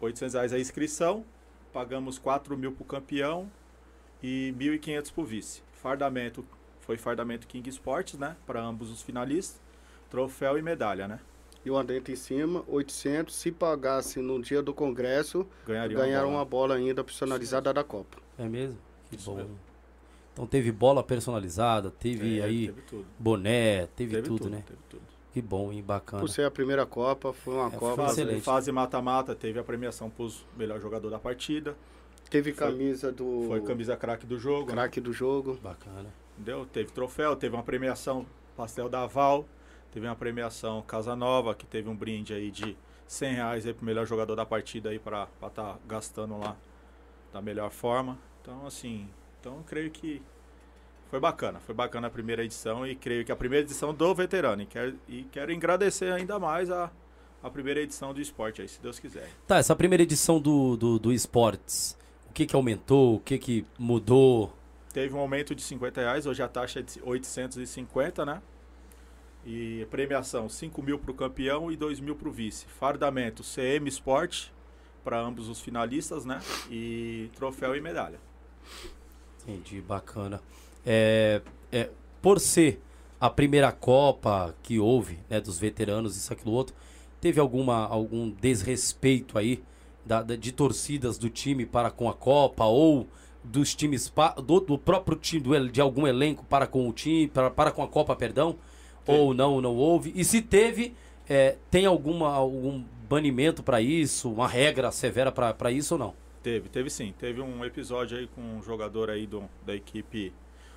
800 0.00 0.34
reais 0.34 0.52
a 0.52 0.58
inscrição, 0.58 1.24
pagamos 1.72 2.18
4 2.18 2.56
mil 2.56 2.72
pro 2.72 2.84
campeão, 2.84 3.50
e 4.22 4.54
1.500 4.58 5.12
para 5.12 5.22
o 5.22 5.24
vice. 5.24 5.62
Fardamento 5.72 6.44
foi 6.80 6.96
fardamento 6.96 7.46
King 7.46 7.68
Sports, 7.70 8.18
né? 8.18 8.36
Para 8.46 8.60
ambos 8.60 8.90
os 8.90 9.02
finalistas. 9.02 9.60
Troféu 10.10 10.58
e 10.58 10.62
medalha, 10.62 11.06
né? 11.06 11.20
E 11.64 11.70
o 11.70 11.76
adentro 11.76 12.12
em 12.12 12.16
cima, 12.16 12.64
800. 12.66 13.34
Se 13.34 13.52
pagasse 13.52 14.20
no 14.20 14.40
dia 14.40 14.62
do 14.62 14.74
congresso, 14.74 15.46
ganharam 15.66 15.94
uma 15.94 16.04
bola, 16.04 16.26
uma 16.28 16.44
bola 16.44 16.74
ainda 16.74 17.04
personalizada 17.04 17.72
da 17.72 17.84
Copa. 17.84 18.18
É 18.38 18.48
mesmo? 18.48 18.78
Que 19.10 19.16
Isso 19.16 19.30
bom. 19.30 19.36
Mesmo. 19.36 19.58
Então 20.32 20.46
teve 20.46 20.72
bola 20.72 21.02
personalizada, 21.02 21.90
teve 21.90 22.40
é, 22.40 22.44
aí 22.44 22.72
teve 22.72 23.04
boné, 23.18 23.86
teve, 23.88 24.14
teve 24.14 24.22
tudo, 24.22 24.38
tudo, 24.38 24.50
né? 24.50 24.62
Teve 24.66 24.78
tudo. 24.88 25.02
Que 25.32 25.40
bom, 25.40 25.72
e 25.72 25.80
bacana. 25.80 26.20
Por 26.20 26.28
ser 26.28 26.44
a 26.44 26.50
primeira 26.50 26.84
Copa, 26.84 27.32
foi 27.32 27.54
uma 27.54 27.68
é, 27.68 27.76
Copa 27.76 28.06
excelente. 28.06 28.40
Fase 28.40 28.72
mata-mata, 28.72 29.34
teve 29.34 29.58
a 29.58 29.64
premiação 29.64 30.10
para 30.10 30.24
o 30.24 30.32
melhor 30.56 30.80
jogador 30.80 31.10
da 31.10 31.18
partida. 31.18 31.76
Teve 32.28 32.52
camisa 32.52 33.12
do. 33.12 33.44
Foi 33.48 33.60
camisa 33.60 33.96
craque 33.96 34.24
do 34.24 34.38
jogo. 34.38 34.68
Né? 34.68 34.72
Craque 34.72 35.00
do 35.00 35.12
jogo. 35.12 35.58
Bacana. 35.62 36.08
Entendeu? 36.38 36.64
Teve 36.64 36.90
troféu, 36.90 37.36
teve 37.36 37.54
uma 37.54 37.62
premiação 37.62 38.24
Pastel 38.56 38.88
da 38.88 39.06
Val, 39.06 39.46
teve 39.92 40.06
uma 40.06 40.16
premiação 40.16 40.80
Casa 40.82 41.14
Nova, 41.14 41.54
que 41.54 41.66
teve 41.66 41.88
um 41.88 41.96
brinde 41.96 42.32
aí 42.32 42.50
de 42.50 42.76
100 43.06 43.34
reais 43.34 43.66
aí 43.66 43.74
pro 43.74 43.84
melhor 43.84 44.06
jogador 44.06 44.36
da 44.36 44.46
partida 44.46 44.90
aí 44.90 44.98
para 44.98 45.24
estar 45.24 45.50
tá 45.50 45.78
gastando 45.86 46.38
lá 46.38 46.56
da 47.32 47.42
melhor 47.42 47.70
forma. 47.70 48.16
Então, 48.40 48.66
assim, 48.66 49.08
então 49.40 49.62
creio 49.66 49.90
que 49.90 50.22
foi 51.10 51.20
bacana. 51.20 51.60
Foi 51.60 51.74
bacana 51.74 52.06
a 52.06 52.10
primeira 52.10 52.44
edição 52.44 52.86
e 52.86 52.94
creio 52.94 53.24
que 53.24 53.32
a 53.32 53.36
primeira 53.36 53.64
edição 53.64 53.92
do 53.92 54.14
veterano. 54.14 54.62
E 54.62 54.66
quero, 54.66 54.98
e 55.08 55.22
quero 55.24 55.52
agradecer 55.52 56.12
ainda 56.12 56.38
mais 56.38 56.70
a, 56.70 56.90
a 57.42 57.50
primeira 57.50 57.80
edição 57.80 58.14
do 58.14 58.20
esporte 58.20 58.62
aí, 58.62 58.68
se 58.68 58.80
Deus 58.80 58.98
quiser. 58.98 59.28
Tá, 59.46 59.58
essa 59.58 59.74
primeira 59.76 60.02
edição 60.02 60.40
do, 60.40 60.76
do, 60.76 60.98
do 60.98 61.12
esportes 61.12 61.98
o 62.30 62.32
que, 62.32 62.46
que 62.46 62.54
aumentou? 62.54 63.16
O 63.16 63.20
que, 63.20 63.38
que 63.38 63.66
mudou? 63.76 64.54
Teve 64.92 65.14
um 65.14 65.18
aumento 65.18 65.54
de 65.54 65.62
50 65.62 66.00
reais, 66.00 66.26
hoje 66.26 66.42
a 66.42 66.48
taxa 66.48 66.78
é 66.78 66.82
de 66.82 67.00
850, 67.02 68.24
né? 68.24 68.40
E 69.44 69.86
premiação 69.90 70.48
5 70.48 70.82
mil 70.82 70.98
para 70.98 71.10
o 71.10 71.14
campeão 71.14 71.72
e 71.72 71.76
2 71.76 71.98
mil 71.98 72.14
para 72.14 72.28
o 72.28 72.32
vice. 72.32 72.66
Fardamento 72.66 73.42
CM 73.42 73.88
Sport 73.88 74.48
para 75.02 75.18
ambos 75.18 75.48
os 75.48 75.60
finalistas, 75.60 76.24
né? 76.24 76.40
E 76.70 77.30
troféu 77.34 77.74
e 77.74 77.80
medalha. 77.80 78.20
Entendi, 79.46 79.80
bacana. 79.80 80.40
É, 80.84 81.42
é, 81.72 81.90
por 82.22 82.40
ser 82.40 82.80
a 83.20 83.28
primeira 83.28 83.70
Copa 83.70 84.54
que 84.62 84.78
houve, 84.78 85.18
né, 85.28 85.40
dos 85.40 85.58
veteranos, 85.58 86.16
isso, 86.16 86.32
aquilo, 86.32 86.52
outro, 86.52 86.74
teve 87.20 87.38
alguma, 87.38 87.86
algum 87.86 88.30
desrespeito 88.30 89.38
aí 89.38 89.62
da, 90.04 90.22
da, 90.22 90.36
de 90.36 90.52
torcidas 90.52 91.18
do 91.18 91.28
time 91.28 91.66
para 91.66 91.90
com 91.90 92.08
a 92.08 92.14
Copa 92.14 92.64
ou 92.64 93.06
dos 93.42 93.74
times 93.74 94.12
do, 94.44 94.60
do 94.60 94.78
próprio 94.78 95.16
time 95.16 95.42
do, 95.42 95.68
de 95.68 95.80
algum 95.80 96.06
elenco 96.06 96.44
para 96.44 96.66
com 96.66 96.88
o 96.88 96.92
time 96.92 97.28
para, 97.28 97.50
para 97.50 97.70
com 97.70 97.82
a 97.82 97.88
Copa, 97.88 98.16
perdão? 98.16 98.56
Sim. 99.04 99.12
Ou 99.12 99.34
não, 99.34 99.60
não 99.60 99.76
houve? 99.76 100.12
E 100.14 100.24
se 100.24 100.42
teve, 100.42 100.94
é, 101.28 101.56
tem 101.70 101.86
alguma 101.86 102.32
algum 102.32 102.82
banimento 103.08 103.62
para 103.62 103.80
isso, 103.80 104.30
uma 104.30 104.46
regra 104.46 104.90
severa 104.92 105.32
para 105.32 105.70
isso 105.70 105.94
ou 105.94 105.98
não? 105.98 106.14
Teve, 106.42 106.68
teve 106.68 106.90
sim. 106.90 107.14
Teve 107.18 107.40
um 107.40 107.64
episódio 107.64 108.18
aí 108.18 108.26
com 108.28 108.40
um 108.40 108.62
jogador 108.62 109.10
aí 109.10 109.26
do, 109.26 109.48
da 109.64 109.74
equipe. 109.74 110.30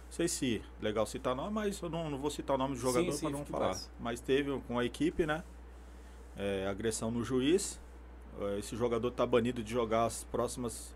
Não 0.06 0.12
sei 0.12 0.28
se 0.28 0.62
legal 0.82 1.06
citar 1.06 1.36
nome, 1.36 1.52
mas 1.52 1.82
eu 1.82 1.90
não, 1.90 2.10
não 2.10 2.18
vou 2.18 2.30
citar 2.30 2.56
o 2.56 2.60
nome 2.60 2.76
do 2.76 2.80
jogador 2.82 3.18
para 3.20 3.30
não 3.30 3.46
falar. 3.46 3.78
Mas 4.00 4.20
teve 4.20 4.60
com 4.68 4.78
a 4.78 4.86
equipe, 4.86 5.26
né? 5.26 5.44
É, 6.38 6.68
agressão 6.68 7.10
no 7.10 7.24
juiz. 7.24 7.80
Eh, 8.40 8.60
esse 8.60 8.76
jogador 8.76 9.08
está 9.08 9.26
banido 9.26 9.64
de 9.64 9.72
jogar 9.72 10.06
as 10.06 10.24
próximas 10.26 10.94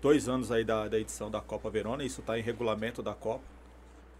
dois 0.00 0.28
anos 0.28 0.50
aí 0.50 0.64
da, 0.64 0.88
da 0.88 0.98
edição 0.98 1.30
da 1.30 1.40
Copa 1.40 1.70
Verona. 1.70 2.04
Isso 2.04 2.20
está 2.20 2.38
em 2.38 2.42
regulamento 2.42 3.02
da 3.02 3.14
Copa. 3.14 3.44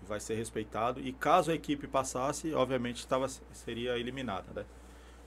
Vai 0.06 0.20
ser 0.20 0.34
respeitado. 0.34 1.00
E 1.00 1.12
caso 1.12 1.50
a 1.50 1.54
equipe 1.54 1.86
passasse, 1.86 2.54
obviamente 2.54 3.06
tava, 3.06 3.28
seria 3.52 3.98
eliminada, 3.98 4.46
né? 4.54 4.64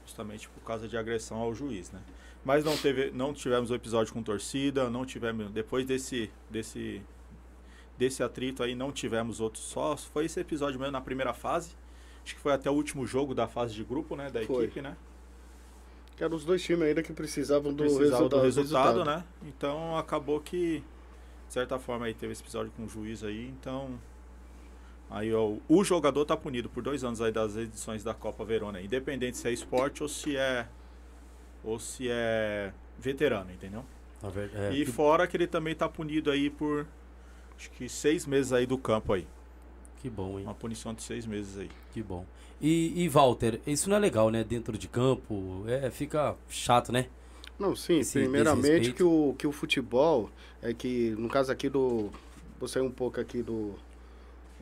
Justamente 0.06 0.50
por 0.50 0.62
causa 0.62 0.88
de 0.88 0.98
agressão 0.98 1.38
ao 1.38 1.54
juiz, 1.54 1.92
né? 1.92 2.01
Mas 2.43 2.63
não, 2.65 2.75
teve, 2.75 3.12
não 3.12 3.33
tivemos 3.33 3.69
o 3.69 3.75
episódio 3.75 4.13
com 4.13 4.24
torcida, 4.24 4.89
não 4.89 5.05
tivemos. 5.05 5.51
Depois 5.51 5.86
desse, 5.86 6.31
desse, 6.50 7.01
desse 7.98 8.24
atrito 8.24 8.63
aí, 8.63 8.74
não 8.74 8.91
tivemos 8.91 9.39
outros. 9.39 9.63
Só 9.63 9.95
foi 9.95 10.25
esse 10.25 10.39
episódio 10.39 10.79
mesmo 10.79 10.91
na 10.91 11.01
primeira 11.01 11.33
fase. 11.33 11.75
Acho 12.24 12.36
que 12.36 12.41
foi 12.41 12.53
até 12.53 12.69
o 12.69 12.74
último 12.74 13.05
jogo 13.05 13.36
da 13.36 13.48
fase 13.48 13.74
de 13.74 13.83
grupo, 13.83 14.15
né? 14.15 14.29
Da 14.29 14.41
foi. 14.43 14.65
equipe, 14.65 14.81
né? 14.81 14.95
Que 16.15 16.24
eram 16.24 16.36
os 16.36 16.45
dois 16.45 16.62
times 16.63 16.83
ainda 16.83 17.01
que 17.01 17.13
precisavam 17.13 17.74
do, 17.74 17.83
resultado, 17.83 18.29
do 18.29 18.41
resultado, 18.41 19.05
né? 19.05 19.24
Então 19.43 19.98
acabou 19.98 20.39
que 20.39 20.83
de 21.48 21.53
certa 21.53 21.77
forma 21.77 22.05
aí 22.05 22.13
teve 22.13 22.31
esse 22.31 22.41
episódio 22.41 22.71
com 22.77 22.86
o 22.86 22.88
juiz 22.88 23.24
aí, 23.24 23.50
então 23.50 24.00
aí 25.10 25.33
ó, 25.33 25.55
o 25.67 25.83
jogador 25.83 26.24
tá 26.24 26.38
punido 26.38 26.69
por 26.69 26.81
dois 26.81 27.03
anos 27.03 27.19
aí 27.19 27.31
das 27.31 27.57
edições 27.57 28.03
da 28.03 28.13
Copa 28.13 28.45
Verona, 28.45 28.79
independente 28.79 29.38
se 29.38 29.48
é 29.48 29.51
esporte 29.51 30.01
ou 30.01 30.07
se 30.07 30.38
é 30.38 30.67
ou 31.63 31.80
se 31.80 32.08
é 32.10 32.72
veterano, 33.00 33.51
entendeu? 33.51 33.84
É, 34.53 34.74
e 34.74 34.86
fora 34.86 35.25
que 35.27 35.36
ele 35.36 35.48
também 35.48 35.74
tá 35.74 35.89
punido 35.89 36.30
aí 36.30 36.50
por 36.50 36.86
acho 37.58 37.72
que 37.72 37.89
seis 37.89 38.25
meses 38.25 38.53
aí 38.53 38.65
do 38.65 38.77
campo 38.77 39.13
aí. 39.13 39.27
Que 40.01 40.10
bom, 40.10 40.39
hein? 40.39 40.46
Uma 40.46 40.53
punição 40.53 40.94
de 40.94 41.01
seis 41.01 41.25
meses 41.25 41.58
aí. 41.58 41.70
Que 41.91 42.01
bom. 42.01 42.25
E, 42.60 43.03
e 43.03 43.10
Walter, 43.10 43.60
isso 43.65 43.89
não 43.89 43.98
é 43.98 44.00
legal, 44.00 44.30
né? 44.30 44.44
Dentro 44.44 44.77
de 44.77 44.88
campo, 44.88 45.63
é, 45.68 45.89
fica 45.89 46.36
chato, 46.48 46.91
né? 46.91 47.08
Não, 47.58 47.75
sim, 47.75 48.00
Esse 48.00 48.20
primeiramente 48.20 48.91
que 48.94 49.03
o, 49.03 49.36
que 49.38 49.46
o 49.46 49.51
futebol, 49.51 50.30
é 50.62 50.74
que 50.74 51.12
no 51.18 51.30
caso 51.30 51.51
aqui 51.51 51.70
do. 51.70 52.10
Vou 52.60 52.68
sair 52.68 52.84
um 52.84 52.91
pouco 52.91 53.20
aqui 53.20 53.41
do, 53.41 53.75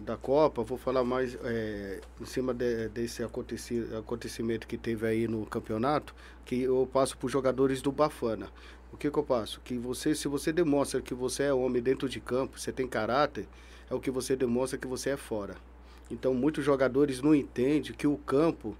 da 0.02 0.18
Copa, 0.18 0.64
vou 0.64 0.78
falar 0.78 1.04
mais 1.04 1.38
é, 1.44 2.02
em 2.20 2.26
cima 2.26 2.54
de, 2.54 2.90
desse 2.90 3.24
aconteci, 3.24 3.86
acontecimento 3.98 4.68
que 4.68 4.78
teve 4.78 5.06
aí 5.06 5.28
no 5.28 5.46
campeonato, 5.46 6.16
que 6.46 6.62
eu 6.62 6.88
passo 6.92 7.18
para 7.18 7.26
os 7.26 7.32
jogadores 7.32 7.82
do 7.82 7.92
Bafana. 7.92 8.50
O 8.92 8.98
que, 8.98 9.10
que 9.12 9.18
eu 9.18 9.24
passo? 9.24 9.62
Que 9.64 9.78
você, 9.78 10.16
se 10.16 10.28
você 10.28 10.52
demonstra 10.52 11.02
que 11.02 11.14
você 11.14 11.44
é 11.44 11.54
homem 11.54 11.82
dentro 11.82 12.10
de 12.10 12.20
campo, 12.20 12.60
você 12.60 12.72
tem 12.72 12.88
caráter, 12.88 13.48
é 13.90 13.94
o 13.94 14.00
que 14.00 14.10
você 14.10 14.36
demonstra 14.36 14.80
que 14.80 14.88
você 14.88 15.12
é 15.12 15.18
fora. 15.18 15.56
Então 16.10 16.34
muitos 16.34 16.66
jogadores 16.66 17.22
não 17.22 17.36
entendem 17.36 17.94
que 17.94 18.08
o 18.08 18.18
campo, 18.18 18.76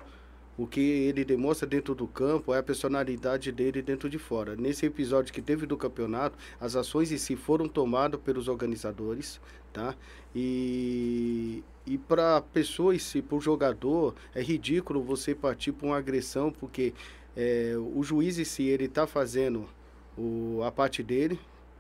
o 0.58 0.66
que 0.66 0.80
ele 0.82 1.24
demonstra 1.24 1.68
dentro 1.68 1.94
do 1.94 2.08
campo 2.08 2.54
é 2.54 2.58
a 2.58 2.64
personalidade 2.64 3.52
dele 3.52 3.82
dentro 3.82 4.10
de 4.10 4.18
fora. 4.18 4.56
Nesse 4.56 4.86
episódio 4.86 5.32
que 5.32 5.42
teve 5.42 5.68
do 5.68 5.78
campeonato, 5.78 6.38
as 6.60 6.76
ações 6.76 7.12
em 7.12 7.18
si 7.18 7.36
foram 7.36 7.68
tomadas 7.68 8.20
pelos 8.20 8.48
organizadores, 8.48 9.40
tá? 9.72 9.96
E, 10.36 11.64
e 11.86 11.98
para 11.98 12.38
a 12.38 12.42
pessoa 12.42 12.96
em 12.96 13.00
si, 13.00 13.22
para 13.22 13.38
o 13.38 13.42
jogador, 13.42 14.16
é 14.34 14.42
ridículo 14.42 15.02
você 15.02 15.34
partir 15.34 15.72
para 15.72 15.88
uma 15.88 15.98
agressão, 15.98 16.52
porque 16.52 16.94
é, 17.36 17.76
o 17.78 18.04
juiz 18.04 18.38
em 18.38 18.44
si, 18.44 18.64
ele 18.64 18.86
está 18.86 19.08
fazendo 19.08 19.68
o, 20.18 20.62
a 20.64 20.72
parte 20.72 21.02
dele, 21.02 21.40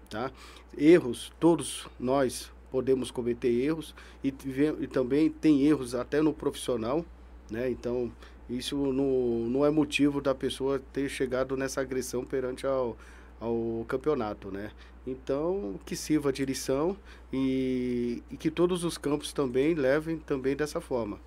tá? 0.10 0.31
Erros, 0.77 1.31
todos 1.39 1.88
nós 2.00 2.51
podemos 2.72 3.12
cometer 3.12 3.50
erros 3.50 3.96
e, 4.24 4.34
e 4.79 4.88
também 4.88 5.29
tem 5.29 5.65
erros 5.65 5.96
até 5.96 6.22
no 6.22 6.34
profissional, 6.34 7.05
né? 7.50 7.69
Então, 7.69 8.12
isso 8.50 8.75
não, 8.91 9.50
não 9.50 9.65
é 9.65 9.69
motivo 9.69 10.22
da 10.22 10.34
pessoa 10.34 10.81
ter 10.91 11.10
chegado 11.10 11.55
nessa 11.55 11.81
agressão 11.81 12.24
perante 12.24 12.65
ao, 12.65 12.98
ao 13.39 13.86
campeonato, 13.88 14.51
né? 14.51 14.72
Então, 15.08 15.79
que 15.86 15.96
sirva 15.96 16.32
de 16.32 16.46
lição 16.46 16.96
e, 17.32 18.22
e 18.29 18.38
que 18.38 18.51
todos 18.51 18.84
os 18.84 18.98
campos 18.98 19.34
também 19.34 19.74
levem 19.74 20.18
também 20.18 20.56
dessa 20.56 20.79
forma, 20.82 21.20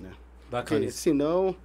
né? 0.00 0.12
Bacana. 0.50 0.80
Porque, 0.80 0.92
senão 0.92 1.56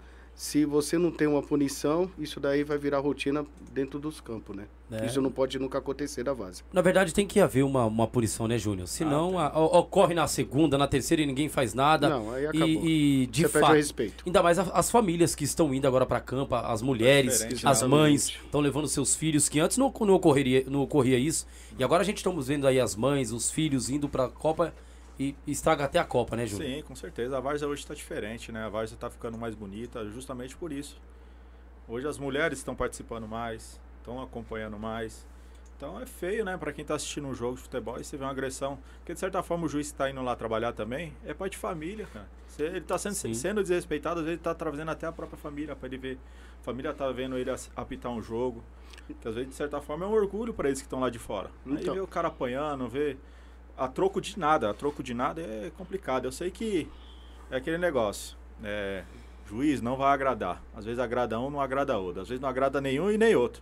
se 0.41 0.65
você 0.65 0.97
não 0.97 1.11
tem 1.11 1.27
uma 1.27 1.43
punição, 1.43 2.09
isso 2.17 2.39
daí 2.39 2.63
vai 2.63 2.75
virar 2.75 2.97
rotina 2.97 3.45
dentro 3.71 3.99
dos 3.99 4.19
campos, 4.19 4.55
né? 4.55 4.65
É. 4.91 5.05
Isso 5.05 5.21
não 5.21 5.31
pode 5.31 5.59
nunca 5.59 5.77
acontecer 5.77 6.23
da 6.23 6.33
base. 6.33 6.63
Na 6.73 6.81
verdade, 6.81 7.13
tem 7.13 7.27
que 7.27 7.39
haver 7.39 7.63
uma, 7.63 7.85
uma 7.85 8.07
punição, 8.07 8.47
né, 8.47 8.57
Júnior? 8.57 8.87
Senão 8.87 9.37
ah, 9.37 9.51
a, 9.53 9.59
ocorre 9.59 10.15
na 10.15 10.25
segunda, 10.25 10.79
na 10.79 10.87
terceira 10.87 11.21
e 11.21 11.27
ninguém 11.27 11.47
faz 11.47 11.75
nada. 11.75 12.09
Não, 12.09 12.31
aí 12.31 12.47
acabou. 12.47 12.67
E, 12.67 13.21
e 13.21 13.27
de 13.27 13.47
fato. 13.47 13.73
respeito. 13.73 14.23
Ainda 14.25 14.41
mais 14.41 14.57
as 14.57 14.89
famílias 14.89 15.35
que 15.35 15.43
estão 15.43 15.71
indo 15.75 15.85
agora 15.85 16.07
para 16.07 16.19
campo, 16.19 16.55
as 16.55 16.81
mulheres, 16.81 17.45
as 17.63 17.83
mães, 17.83 18.29
estão 18.43 18.61
levando 18.61 18.87
seus 18.87 19.13
filhos, 19.13 19.47
que 19.47 19.59
antes 19.59 19.77
não, 19.77 19.93
não, 20.01 20.15
ocorreria, 20.15 20.65
não 20.67 20.81
ocorria 20.81 21.19
isso. 21.19 21.45
E 21.77 21.83
agora 21.83 22.01
a 22.01 22.05
gente 22.05 22.17
estamos 22.17 22.47
vendo 22.47 22.65
aí 22.65 22.79
as 22.79 22.95
mães, 22.95 23.31
os 23.31 23.51
filhos 23.51 23.91
indo 23.91 24.09
para 24.09 24.25
a 24.25 24.29
Copa 24.29 24.73
e 25.21 25.51
estraga 25.51 25.85
até 25.85 25.99
a 25.99 26.03
Copa, 26.03 26.35
né, 26.35 26.47
Júlio? 26.47 26.67
Sim, 26.67 26.81
com 26.81 26.95
certeza. 26.95 27.37
A 27.37 27.39
Várzea 27.39 27.67
hoje 27.67 27.81
está 27.81 27.93
diferente, 27.93 28.51
né? 28.51 28.65
A 28.65 28.69
Várzea 28.69 28.95
está 28.95 29.09
ficando 29.09 29.37
mais 29.37 29.53
bonita 29.53 30.03
justamente 30.09 30.55
por 30.57 30.71
isso. 30.71 30.99
Hoje 31.87 32.07
as 32.07 32.17
mulheres 32.17 32.57
estão 32.57 32.75
participando 32.75 33.27
mais, 33.27 33.79
estão 33.99 34.19
acompanhando 34.19 34.79
mais. 34.79 35.27
Então 35.77 35.99
é 35.99 36.05
feio, 36.05 36.45
né, 36.45 36.57
para 36.57 36.71
quem 36.71 36.83
está 36.83 36.93
assistindo 36.95 37.27
um 37.27 37.33
jogo 37.33 37.55
de 37.55 37.63
futebol 37.63 37.99
e 37.99 38.03
você 38.03 38.15
vê 38.15 38.23
uma 38.23 38.31
agressão. 38.31 38.79
Porque 38.97 39.13
de 39.13 39.19
certa 39.19 39.43
forma 39.43 39.65
o 39.65 39.69
juiz 39.69 39.87
está 39.87 40.09
indo 40.09 40.21
lá 40.21 40.35
trabalhar 40.35 40.73
também, 40.73 41.13
é 41.25 41.33
pai 41.33 41.49
de 41.49 41.57
família, 41.57 42.07
cara. 42.13 42.27
Ele 42.59 42.77
está 42.77 42.97
sendo, 42.97 43.35
sendo 43.35 43.61
desrespeitado, 43.61 44.19
às 44.19 44.25
vezes 44.25 44.37
ele 44.37 44.39
está 44.39 44.53
trazendo 44.53 44.91
até 44.91 45.07
a 45.07 45.11
própria 45.11 45.37
família 45.37 45.75
para 45.75 45.87
ele 45.87 45.97
ver. 45.97 46.17
A 46.61 46.63
família 46.63 46.91
está 46.91 47.11
vendo 47.11 47.37
ele 47.37 47.49
apitar 47.75 48.11
um 48.11 48.21
jogo. 48.21 48.63
Que 49.19 49.27
às 49.27 49.33
vezes, 49.33 49.49
de 49.49 49.55
certa 49.55 49.81
forma, 49.81 50.05
é 50.05 50.07
um 50.07 50.11
orgulho 50.11 50.53
para 50.53 50.67
eles 50.67 50.79
que 50.79 50.85
estão 50.85 50.99
lá 50.99 51.09
de 51.09 51.17
fora. 51.17 51.49
Então. 51.65 51.77
Aí 51.77 51.89
vê 51.89 51.99
o 51.99 52.07
cara 52.07 52.27
apanhando, 52.27 52.87
vê 52.87 53.17
a 53.77 53.87
troco 53.87 54.21
de 54.21 54.37
nada. 54.37 54.69
A 54.69 54.73
troco 54.73 55.01
de 55.03 55.13
nada 55.13 55.41
é 55.41 55.71
complicado. 55.77 56.25
Eu 56.25 56.31
sei 56.31 56.51
que 56.51 56.89
é 57.49 57.57
aquele 57.57 57.77
negócio. 57.77 58.37
É, 58.63 59.03
juiz 59.47 59.81
não 59.81 59.95
vai 59.95 60.13
agradar. 60.13 60.61
Às 60.75 60.85
vezes 60.85 60.99
agrada 60.99 61.39
um, 61.39 61.49
não 61.49 61.59
agrada 61.59 61.97
outro. 61.97 62.21
Às 62.21 62.29
vezes 62.29 62.41
não 62.41 62.49
agrada 62.49 62.79
nenhum 62.79 63.11
e 63.11 63.17
nem 63.17 63.35
outro. 63.35 63.61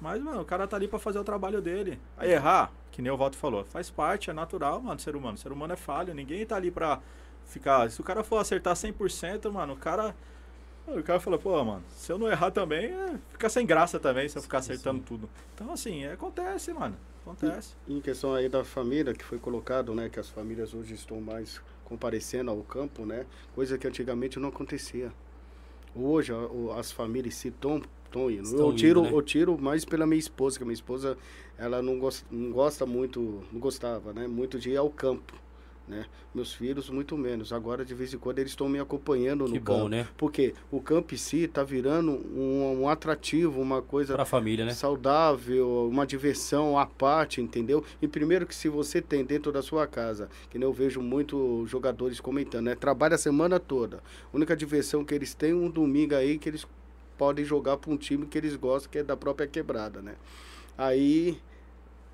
Mas, 0.00 0.22
mano, 0.22 0.40
o 0.40 0.44
cara 0.44 0.66
tá 0.66 0.76
ali 0.76 0.86
para 0.86 0.98
fazer 0.98 1.18
o 1.18 1.24
trabalho 1.24 1.60
dele. 1.60 2.00
Aí 2.16 2.30
errar, 2.30 2.70
que 2.90 3.02
nem 3.02 3.10
o 3.10 3.16
Walter 3.16 3.36
falou, 3.36 3.64
faz 3.64 3.90
parte, 3.90 4.30
é 4.30 4.32
natural, 4.32 4.80
mano, 4.80 5.00
ser 5.00 5.16
humano. 5.16 5.36
ser 5.36 5.50
humano 5.50 5.72
é 5.72 5.76
falho, 5.76 6.14
ninguém 6.14 6.46
tá 6.46 6.56
ali 6.56 6.70
pra 6.70 7.00
ficar. 7.44 7.90
Se 7.90 8.00
o 8.00 8.04
cara 8.04 8.22
for 8.22 8.38
acertar 8.38 8.74
100%, 8.74 9.50
mano, 9.50 9.72
o 9.72 9.76
cara. 9.76 10.14
O 10.96 11.02
cara 11.02 11.20
fala, 11.20 11.38
pô, 11.38 11.62
mano, 11.62 11.82
se 11.90 12.10
eu 12.10 12.18
não 12.18 12.30
errar 12.30 12.50
também, 12.50 12.86
é, 12.86 13.18
fica 13.32 13.48
sem 13.48 13.66
graça 13.66 13.98
também 13.98 14.28
se 14.28 14.38
eu 14.38 14.42
ficar 14.42 14.58
acertando 14.58 14.98
sim. 14.98 15.04
tudo. 15.04 15.28
Então, 15.54 15.72
assim, 15.72 16.04
é, 16.04 16.12
acontece, 16.12 16.72
mano. 16.72 16.96
Acontece. 17.22 17.76
em 17.86 18.00
questão 18.00 18.34
aí 18.34 18.48
da 18.48 18.64
família, 18.64 19.12
que 19.12 19.22
foi 19.22 19.38
colocado, 19.38 19.94
né, 19.94 20.08
que 20.08 20.18
as 20.18 20.30
famílias 20.30 20.72
hoje 20.72 20.94
estão 20.94 21.20
mais 21.20 21.60
comparecendo 21.84 22.50
ao 22.50 22.62
campo, 22.62 23.04
né, 23.04 23.26
coisa 23.54 23.76
que 23.76 23.86
antigamente 23.86 24.38
não 24.38 24.48
acontecia. 24.48 25.12
Hoje 25.94 26.32
as 26.78 26.90
famílias 26.90 27.34
se 27.34 27.48
estão 27.48 27.82
estão 28.06 28.30
indo. 28.30 28.44
Estão 28.44 28.68
eu 28.68 28.74
tiro, 28.74 29.00
indo, 29.00 29.10
né? 29.10 29.16
eu 29.16 29.22
tiro 29.22 29.58
mais 29.58 29.84
pela 29.84 30.06
minha 30.06 30.18
esposa, 30.18 30.56
que 30.56 30.62
a 30.62 30.66
minha 30.66 30.74
esposa 30.74 31.18
ela 31.58 31.82
não 31.82 31.98
gosta, 31.98 32.26
não 32.30 32.50
gosta 32.50 32.86
muito, 32.86 33.42
não 33.52 33.60
gostava, 33.60 34.14
né, 34.14 34.26
muito 34.26 34.58
de 34.58 34.70
ir 34.70 34.76
ao 34.78 34.88
campo 34.88 35.34
né? 35.88 36.04
Meus 36.34 36.52
filhos, 36.52 36.90
muito 36.90 37.16
menos. 37.16 37.52
Agora, 37.52 37.84
de 37.84 37.94
vez 37.94 38.12
em 38.12 38.18
quando, 38.18 38.38
eles 38.38 38.52
estão 38.52 38.68
me 38.68 38.78
acompanhando 38.78 39.44
que 39.46 39.52
no 39.52 39.60
bom, 39.60 39.74
campo. 39.74 39.88
Né? 39.88 40.08
Porque 40.16 40.54
o 40.70 40.80
campo 40.80 41.14
em 41.14 41.16
si 41.16 41.44
está 41.44 41.64
virando 41.64 42.12
um, 42.12 42.82
um, 42.82 42.88
atrativo, 42.88 43.60
uma 43.60 43.80
coisa... 43.80 44.14
Para 44.14 44.22
a 44.22 44.26
família, 44.26 44.64
né? 44.64 44.72
Saudável, 44.72 45.88
uma 45.90 46.06
diversão 46.06 46.78
à 46.78 46.86
parte, 46.86 47.40
entendeu? 47.40 47.84
E 48.00 48.06
primeiro 48.06 48.46
que 48.46 48.54
se 48.54 48.68
você 48.68 49.00
tem 49.00 49.24
dentro 49.24 49.50
da 49.50 49.62
sua 49.62 49.86
casa, 49.86 50.28
que 50.50 50.58
eu 50.58 50.72
vejo 50.72 51.00
muitos 51.00 51.68
jogadores 51.70 52.20
comentando, 52.20 52.66
né? 52.66 52.74
Trabalha 52.74 53.14
a 53.14 53.18
semana 53.18 53.58
toda. 53.58 53.98
A 54.32 54.36
única 54.36 54.56
diversão 54.56 55.04
que 55.04 55.14
eles 55.14 55.34
têm 55.34 55.54
um 55.54 55.70
domingo 55.70 56.14
aí 56.14 56.38
que 56.38 56.48
eles 56.48 56.66
podem 57.16 57.44
jogar 57.44 57.76
para 57.76 57.90
um 57.90 57.96
time 57.96 58.26
que 58.26 58.38
eles 58.38 58.54
gostam, 58.54 58.90
que 58.90 58.98
é 58.98 59.02
da 59.02 59.16
própria 59.16 59.46
quebrada, 59.46 60.00
né? 60.00 60.14
Aí 60.76 61.40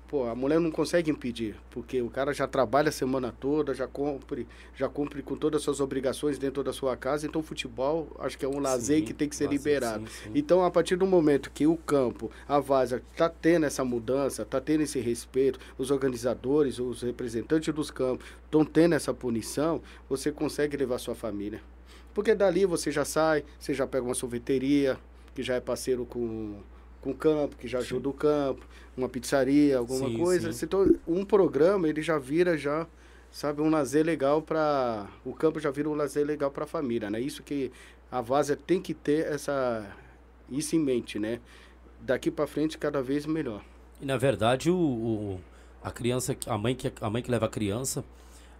pô, 0.07 0.25
a 0.25 0.35
mulher 0.35 0.59
não 0.59 0.71
consegue 0.71 1.11
impedir, 1.11 1.55
porque 1.69 2.01
o 2.01 2.09
cara 2.09 2.33
já 2.33 2.47
trabalha 2.47 2.89
a 2.89 2.91
semana 2.91 3.33
toda, 3.39 3.73
já 3.73 3.87
cumpre, 3.87 4.47
já 4.75 4.87
cumpre 4.87 5.21
com 5.21 5.35
todas 5.35 5.59
as 5.59 5.63
suas 5.63 5.79
obrigações 5.79 6.37
dentro 6.37 6.63
da 6.63 6.71
sua 6.71 6.95
casa, 6.95 7.25
então 7.25 7.41
o 7.41 7.43
futebol 7.43 8.07
acho 8.19 8.37
que 8.37 8.45
é 8.45 8.47
um 8.47 8.59
lazer 8.59 8.99
sim, 8.99 9.05
que 9.05 9.13
tem 9.13 9.27
que 9.27 9.35
ser 9.35 9.45
lazer, 9.45 9.57
liberado. 9.57 10.07
Sim, 10.07 10.23
sim. 10.23 10.31
Então, 10.35 10.63
a 10.63 10.71
partir 10.71 10.95
do 10.95 11.05
momento 11.05 11.51
que 11.51 11.67
o 11.67 11.75
campo, 11.75 12.31
a 12.47 12.59
vaza 12.59 13.01
está 13.11 13.29
tendo 13.29 13.65
essa 13.65 13.83
mudança, 13.83 14.43
está 14.43 14.61
tendo 14.61 14.81
esse 14.81 14.99
respeito, 14.99 15.59
os 15.77 15.91
organizadores, 15.91 16.79
os 16.79 17.01
representantes 17.01 17.73
dos 17.73 17.91
campos 17.91 18.25
estão 18.45 18.63
tendo 18.63 18.95
essa 18.95 19.13
punição, 19.13 19.81
você 20.07 20.31
consegue 20.31 20.77
levar 20.77 20.99
sua 20.99 21.15
família. 21.15 21.61
Porque 22.13 22.33
dali 22.33 22.65
você 22.65 22.91
já 22.91 23.03
sai, 23.03 23.43
você 23.59 23.73
já 23.73 23.85
pega 23.85 24.05
uma 24.05 24.13
sorveteria, 24.13 24.97
que 25.33 25.43
já 25.43 25.55
é 25.55 25.59
parceiro 25.59 26.05
com 26.05 26.61
com 27.05 27.13
campo, 27.13 27.55
que 27.55 27.67
já 27.67 27.77
ajuda 27.77 28.03
sim. 28.03 28.09
o 28.09 28.13
campo, 28.13 28.65
uma 28.97 29.07
pizzaria, 29.07 29.77
alguma 29.77 30.09
sim, 30.09 30.17
coisa. 30.17 30.51
Sim. 30.51 30.67
um 31.07 31.23
programa, 31.23 31.87
ele 31.87 32.01
já 32.01 32.17
vira 32.17 32.57
já, 32.57 32.87
sabe, 33.31 33.61
um 33.61 33.69
lazer 33.69 34.03
legal 34.03 34.41
para 34.41 35.07
o 35.23 35.31
campo 35.31 35.59
já 35.59 35.69
vira 35.69 35.87
um 35.87 35.93
lazer 35.93 36.25
legal 36.25 36.49
para 36.49 36.63
a 36.63 36.67
família, 36.67 37.09
né? 37.11 37.21
Isso 37.21 37.43
que 37.43 37.71
a 38.11 38.21
Vaza 38.21 38.55
tem 38.55 38.81
que 38.81 38.93
ter 38.93 39.27
essa 39.27 39.87
isso 40.49 40.75
em 40.75 40.79
mente, 40.79 41.19
né? 41.19 41.39
Daqui 42.01 42.31
para 42.31 42.47
frente 42.47 42.75
cada 42.77 43.03
vez 43.03 43.27
melhor. 43.27 43.63
E 44.01 44.05
na 44.05 44.17
verdade 44.17 44.71
o, 44.71 44.75
o, 44.75 45.41
a 45.83 45.91
criança, 45.91 46.35
a 46.47 46.57
mãe 46.57 46.73
que 46.73 46.91
a 46.99 47.09
mãe 47.09 47.21
que 47.21 47.29
leva 47.29 47.45
a 47.45 47.49
criança 47.49 48.03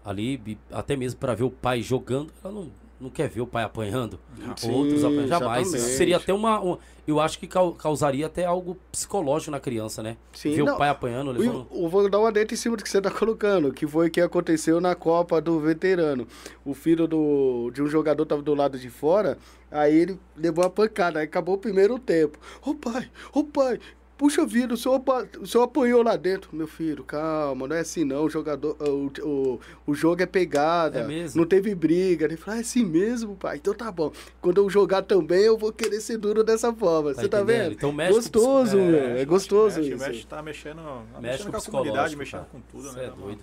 ali 0.04 0.60
até 0.72 0.96
mesmo 0.96 1.20
para 1.20 1.34
ver 1.34 1.46
o 1.46 1.50
pai 1.50 1.82
jogando, 1.82 2.32
ela 2.44 2.54
não 2.54 2.72
não 3.00 3.10
quer 3.10 3.28
ver 3.30 3.42
o 3.42 3.48
pai 3.48 3.64
apanhando, 3.64 4.20
Sim, 4.56 4.72
outros 4.72 5.04
apanhando. 5.04 5.28
Jamais. 5.28 5.74
Isso 5.74 5.98
seria 5.98 6.18
até 6.18 6.34
uma, 6.34 6.60
uma, 6.60 6.80
Eu 7.06 7.20
acho 7.20 7.38
que 7.38 7.48
causaria 7.48 8.26
até 8.26 8.46
algo 8.46 8.78
psicológico 8.92 9.52
na 9.52 9.60
criança, 9.60 10.02
né? 10.02 10.16
Sim, 10.34 10.56
ver 10.56 10.64
não, 10.64 10.76
o 10.76 10.78
pai 10.78 10.90
apanhando. 10.90 11.32
Levando... 11.32 11.68
Eu, 11.72 11.84
eu 11.84 11.90
vou 11.90 12.10
dar 12.10 12.20
uma 12.20 12.32
dentro 12.32 12.54
em 12.54 12.58
cima 12.58 12.78
do 12.78 12.84
que 12.84 12.90
você 12.90 13.00
está 13.00 13.12
colocando, 13.12 13.74
que 13.74 13.86
foi 13.86 14.08
o 14.08 14.12
que 14.12 14.22
aconteceu 14.22 14.80
na 14.80 14.96
Copa 14.96 15.42
do 15.42 15.60
Veterano. 15.60 16.28
O 16.64 16.74
filho 16.74 17.08
do, 17.08 17.70
de 17.74 17.82
um 17.82 17.88
jogador 17.88 18.24
estava 18.24 18.42
do 18.42 18.54
lado 18.54 18.80
de 18.80 18.90
fora, 18.90 19.38
aí 19.70 19.94
ele 19.94 20.20
levou 20.36 20.64
a 20.64 20.70
pancada, 20.70 21.20
aí 21.20 21.26
acabou 21.26 21.56
o 21.56 21.60
primeiro 21.60 22.00
tempo. 22.00 22.40
Ô 22.66 22.74
pai, 22.74 23.10
ô 23.34 23.44
pai, 23.44 23.80
Puxa 24.18 24.46
vida, 24.46 24.74
o 24.74 24.78
senhor, 24.78 25.04
o 25.42 25.46
senhor 25.46 25.64
apanhou 25.66 26.02
lá 26.02 26.16
dentro. 26.16 26.50
Meu 26.56 26.68
filho, 26.68 27.04
calma, 27.04 27.68
não 27.68 27.76
é 27.76 27.82
assim 27.82 28.06
não. 28.06 28.24
O 28.24 28.30
jogador, 28.30 28.78
o, 28.82 29.12
o, 29.28 29.60
o 29.88 29.94
jogo 29.94 30.24
é 30.24 30.26
pegada. 30.26 31.00
É 31.00 31.04
mesmo? 31.08 31.42
Não 31.42 31.46
teve 31.46 31.76
briga. 31.76 32.24
Ele 32.26 32.38
falou, 32.38 32.58
é 32.58 32.62
assim 32.62 32.86
mesmo, 32.86 33.36
pai. 33.36 33.58
Então 33.58 33.74
tá 33.74 33.92
bom. 33.92 34.14
Quando 34.42 34.58
eu 34.62 34.70
jogar 34.70 35.02
também, 35.02 35.42
eu 35.42 35.58
vou 35.58 35.74
querer 35.74 36.00
ser 36.00 36.18
duro 36.18 36.46
dessa 36.46 36.74
forma. 36.74 37.14
Tá 37.14 37.22
Você 37.22 37.28
tá 37.28 37.42
entendendo? 37.42 37.64
vendo? 37.64 37.74
Então 37.74 37.92
mexe 37.92 38.12
com 38.12 38.16
gostoso, 38.16 38.72
psico- 38.78 38.84
meu. 38.86 38.96
é, 39.00 39.22
É, 39.22 39.26
gostoso 39.26 39.78
mexe, 39.82 39.94
isso. 39.94 40.08
Mexe, 40.08 40.26
tá 40.28 40.42
mexendo, 40.42 40.76
tá 40.78 41.20
Mexe 41.20 41.22
mexendo 41.22 41.46
com 41.48 41.52
com 41.52 41.58
a 41.58 41.62
comunidade, 41.62 42.16
psicológico, 42.16 42.20
mexendo 42.20 42.46
com 42.52 42.62
tudo, 42.72 42.90
Cê 42.94 42.98
né? 43.00 43.04
é 43.06 43.10
mano? 43.10 43.22
doido. 43.22 43.42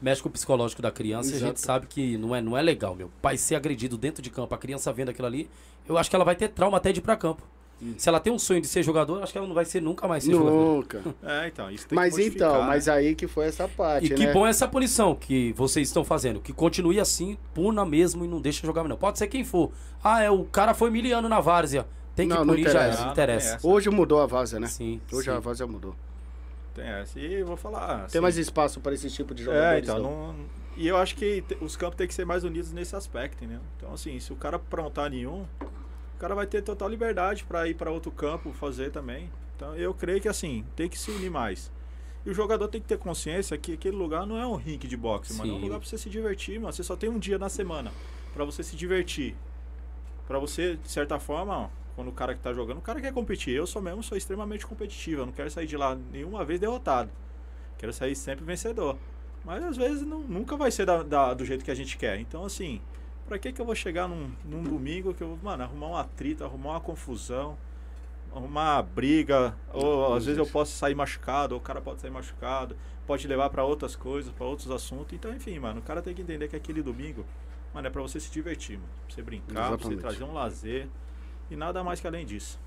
Mexe 0.00 0.22
com 0.22 0.28
o 0.28 0.32
psicológico 0.32 0.80
da 0.80 0.90
criança 0.90 1.28
e 1.32 1.32
a 1.32 1.38
gente 1.38 1.56
Exato. 1.56 1.60
sabe 1.60 1.86
que 1.86 2.16
não 2.16 2.34
é, 2.34 2.40
não 2.40 2.56
é 2.56 2.62
legal, 2.62 2.94
meu. 2.94 3.10
Pai 3.20 3.36
ser 3.36 3.56
agredido 3.56 3.98
dentro 3.98 4.22
de 4.22 4.30
campo, 4.30 4.54
a 4.54 4.58
criança 4.58 4.90
vendo 4.90 5.10
aquilo 5.10 5.26
ali, 5.26 5.50
eu 5.86 5.98
acho 5.98 6.08
que 6.08 6.16
ela 6.16 6.24
vai 6.24 6.34
ter 6.34 6.48
trauma 6.48 6.78
até 6.78 6.92
de 6.92 7.00
ir 7.00 7.02
pra 7.02 7.14
campo. 7.14 7.42
Se 7.96 8.08
ela 8.08 8.18
tem 8.18 8.32
um 8.32 8.38
sonho 8.38 8.60
de 8.60 8.66
ser 8.66 8.82
jogador, 8.82 9.22
acho 9.22 9.30
que 9.30 9.38
ela 9.38 9.46
não 9.46 9.54
vai 9.54 9.64
ser 9.64 9.80
nunca 9.80 10.08
mais 10.08 10.24
ser 10.24 10.32
jogador. 10.32 10.76
Nunca. 10.76 11.02
É, 11.22 11.46
então, 11.48 11.70
isso 11.70 11.86
tem 11.86 11.94
Mas 11.96 12.14
que 12.16 12.24
então, 12.24 12.60
né? 12.62 12.66
mas 12.66 12.88
aí 12.88 13.14
que 13.14 13.26
foi 13.28 13.46
essa 13.46 13.68
parte, 13.68 14.06
E 14.06 14.14
que 14.16 14.26
né? 14.26 14.32
bom 14.32 14.46
é 14.46 14.50
essa 14.50 14.66
punição 14.66 15.14
que 15.14 15.52
vocês 15.52 15.86
estão 15.88 16.02
fazendo. 16.04 16.40
Que 16.40 16.52
continue 16.52 16.98
assim, 16.98 17.38
puna 17.54 17.84
mesmo 17.84 18.24
e 18.24 18.28
não 18.28 18.40
deixa 18.40 18.66
jogar 18.66 18.82
não. 18.84 18.96
Pode 18.96 19.18
ser 19.18 19.28
quem 19.28 19.44
for. 19.44 19.70
Ah, 20.02 20.20
é 20.22 20.30
o 20.30 20.44
cara 20.44 20.74
foi 20.74 20.90
miliano 20.90 21.28
na 21.28 21.40
várzea. 21.40 21.86
Tem 22.16 22.28
que 22.28 22.34
Não, 22.34 22.44
não 22.44 22.54
punir, 22.54 22.64
já 22.64 22.70
interessa. 22.70 22.88
é, 22.88 22.94
Ah, 22.94 22.98
não 22.98 23.04
não 23.06 23.12
interessa. 23.12 23.54
essa. 23.56 23.66
Hoje 23.68 23.90
mudou 23.90 24.20
a 24.20 24.26
vaza, 24.26 24.58
né? 24.58 24.66
Sim, 24.66 25.00
Hoje 25.12 25.30
sim. 25.30 25.36
a 25.36 25.38
vaza 25.38 25.66
mudou. 25.68 25.94
Tem 26.74 26.84
essa. 26.84 27.18
E 27.20 27.34
eu 27.34 27.46
vou 27.46 27.56
falar. 27.56 27.96
Tem 27.98 28.04
assim, 28.06 28.20
mais 28.20 28.36
espaço 28.36 28.80
para 28.80 28.92
esse 28.94 29.08
tipo 29.08 29.32
de 29.34 29.42
É, 29.42 29.44
jogadores. 29.44 29.82
então, 29.88 29.98
não. 30.02 30.32
não... 30.32 30.34
E 30.76 30.86
eu 30.88 30.96
acho 30.96 31.14
que 31.16 31.44
os 31.60 31.76
campos 31.76 31.96
têm 31.96 32.06
que 32.08 32.14
ser 32.14 32.24
mais 32.26 32.42
unidos 32.44 32.72
nesse 32.72 32.94
aspecto, 32.96 33.36
entendeu? 33.44 33.60
Então, 33.76 33.92
assim, 33.92 34.18
se 34.20 34.32
o 34.32 34.36
cara 34.36 34.56
aprontar 34.56 35.10
nenhum, 35.10 35.44
o 36.18 36.20
cara 36.20 36.34
vai 36.34 36.48
ter 36.48 36.62
total 36.62 36.88
liberdade 36.88 37.44
para 37.44 37.68
ir 37.68 37.74
para 37.74 37.92
outro 37.92 38.10
campo 38.10 38.52
fazer 38.52 38.90
também. 38.90 39.30
Então, 39.54 39.76
eu 39.76 39.94
creio 39.94 40.20
que, 40.20 40.28
assim, 40.28 40.64
tem 40.74 40.88
que 40.88 40.98
se 40.98 41.12
unir 41.12 41.30
mais. 41.30 41.70
E 42.26 42.30
o 42.30 42.34
jogador 42.34 42.66
tem 42.66 42.80
que 42.80 42.88
ter 42.88 42.98
consciência 42.98 43.56
que 43.56 43.74
aquele 43.74 43.96
lugar 43.96 44.26
não 44.26 44.36
é 44.36 44.44
um 44.44 44.56
rink 44.56 44.88
de 44.88 44.96
boxe, 44.96 45.32
mano. 45.34 45.48
É 45.50 45.54
um 45.54 45.58
Sim. 45.58 45.62
lugar 45.62 45.78
pra 45.78 45.88
você 45.88 45.96
se 45.96 46.10
divertir, 46.10 46.58
mano. 46.58 46.72
Você 46.72 46.82
só 46.82 46.96
tem 46.96 47.08
um 47.08 47.20
dia 47.20 47.38
na 47.38 47.48
semana 47.48 47.92
para 48.34 48.44
você 48.44 48.64
se 48.64 48.74
divertir. 48.74 49.36
Pra 50.26 50.40
você, 50.40 50.74
de 50.76 50.90
certa 50.90 51.20
forma, 51.20 51.56
ó, 51.56 51.68
quando 51.94 52.08
o 52.08 52.12
cara 52.12 52.34
que 52.34 52.40
tá 52.40 52.52
jogando, 52.52 52.78
o 52.78 52.82
cara 52.82 53.00
quer 53.00 53.12
competir. 53.12 53.54
Eu 53.54 53.66
sou 53.66 53.80
mesmo, 53.80 54.02
sou 54.02 54.18
extremamente 54.18 54.66
competitivo. 54.66 55.22
Eu 55.22 55.26
não 55.26 55.32
quero 55.32 55.48
sair 55.52 55.66
de 55.68 55.76
lá 55.76 55.96
nenhuma 56.12 56.44
vez 56.44 56.58
derrotado. 56.58 57.10
Quero 57.78 57.92
sair 57.92 58.16
sempre 58.16 58.44
vencedor. 58.44 58.98
Mas 59.44 59.62
às 59.62 59.76
vezes 59.76 60.02
não- 60.02 60.22
nunca 60.22 60.56
vai 60.56 60.72
ser 60.72 60.84
da- 60.84 61.04
da- 61.04 61.32
do 61.32 61.44
jeito 61.44 61.64
que 61.64 61.70
a 61.70 61.74
gente 61.76 61.96
quer. 61.96 62.18
Então, 62.18 62.44
assim, 62.44 62.80
pra 63.28 63.38
que 63.38 63.52
que 63.52 63.60
eu 63.60 63.66
vou 63.66 63.74
chegar 63.74 64.08
num, 64.08 64.32
num 64.44 64.62
domingo 64.62 65.14
que 65.14 65.22
eu 65.22 65.28
vou, 65.28 65.38
mano, 65.42 65.62
arrumar 65.62 65.86
um 65.88 65.96
atrito, 65.96 66.42
arrumar 66.42 66.70
uma 66.70 66.80
confusão, 66.80 67.56
arrumar 68.34 68.76
uma 68.76 68.82
briga, 68.82 69.54
ou 69.72 70.14
às 70.14 70.24
vezes 70.24 70.38
eu 70.38 70.46
posso 70.46 70.72
sair 70.72 70.94
machucado, 70.94 71.54
ou 71.54 71.60
o 71.60 71.62
cara 71.62 71.80
pode 71.80 72.00
sair 72.00 72.10
machucado, 72.10 72.76
pode 73.06 73.28
levar 73.28 73.50
pra 73.50 73.64
outras 73.64 73.94
coisas, 73.94 74.32
pra 74.32 74.46
outros 74.46 74.70
assuntos. 74.70 75.12
Então, 75.12 75.32
enfim, 75.34 75.58
mano, 75.58 75.80
o 75.80 75.82
cara 75.82 76.02
tem 76.02 76.14
que 76.14 76.22
entender 76.22 76.48
que 76.48 76.56
aquele 76.56 76.82
domingo, 76.82 77.24
mano, 77.72 77.86
é 77.86 77.90
pra 77.90 78.02
você 78.02 78.18
se 78.18 78.30
divertir, 78.30 78.78
mano. 78.78 78.88
Pra 79.06 79.14
você 79.14 79.22
brincar, 79.22 79.52
pra 79.52 79.62
você 79.62 79.74
Exatamente. 79.74 80.00
trazer 80.00 80.24
um 80.24 80.32
lazer 80.32 80.88
e 81.50 81.56
nada 81.56 81.84
mais 81.84 82.00
que 82.00 82.06
além 82.06 82.26
disso. 82.26 82.58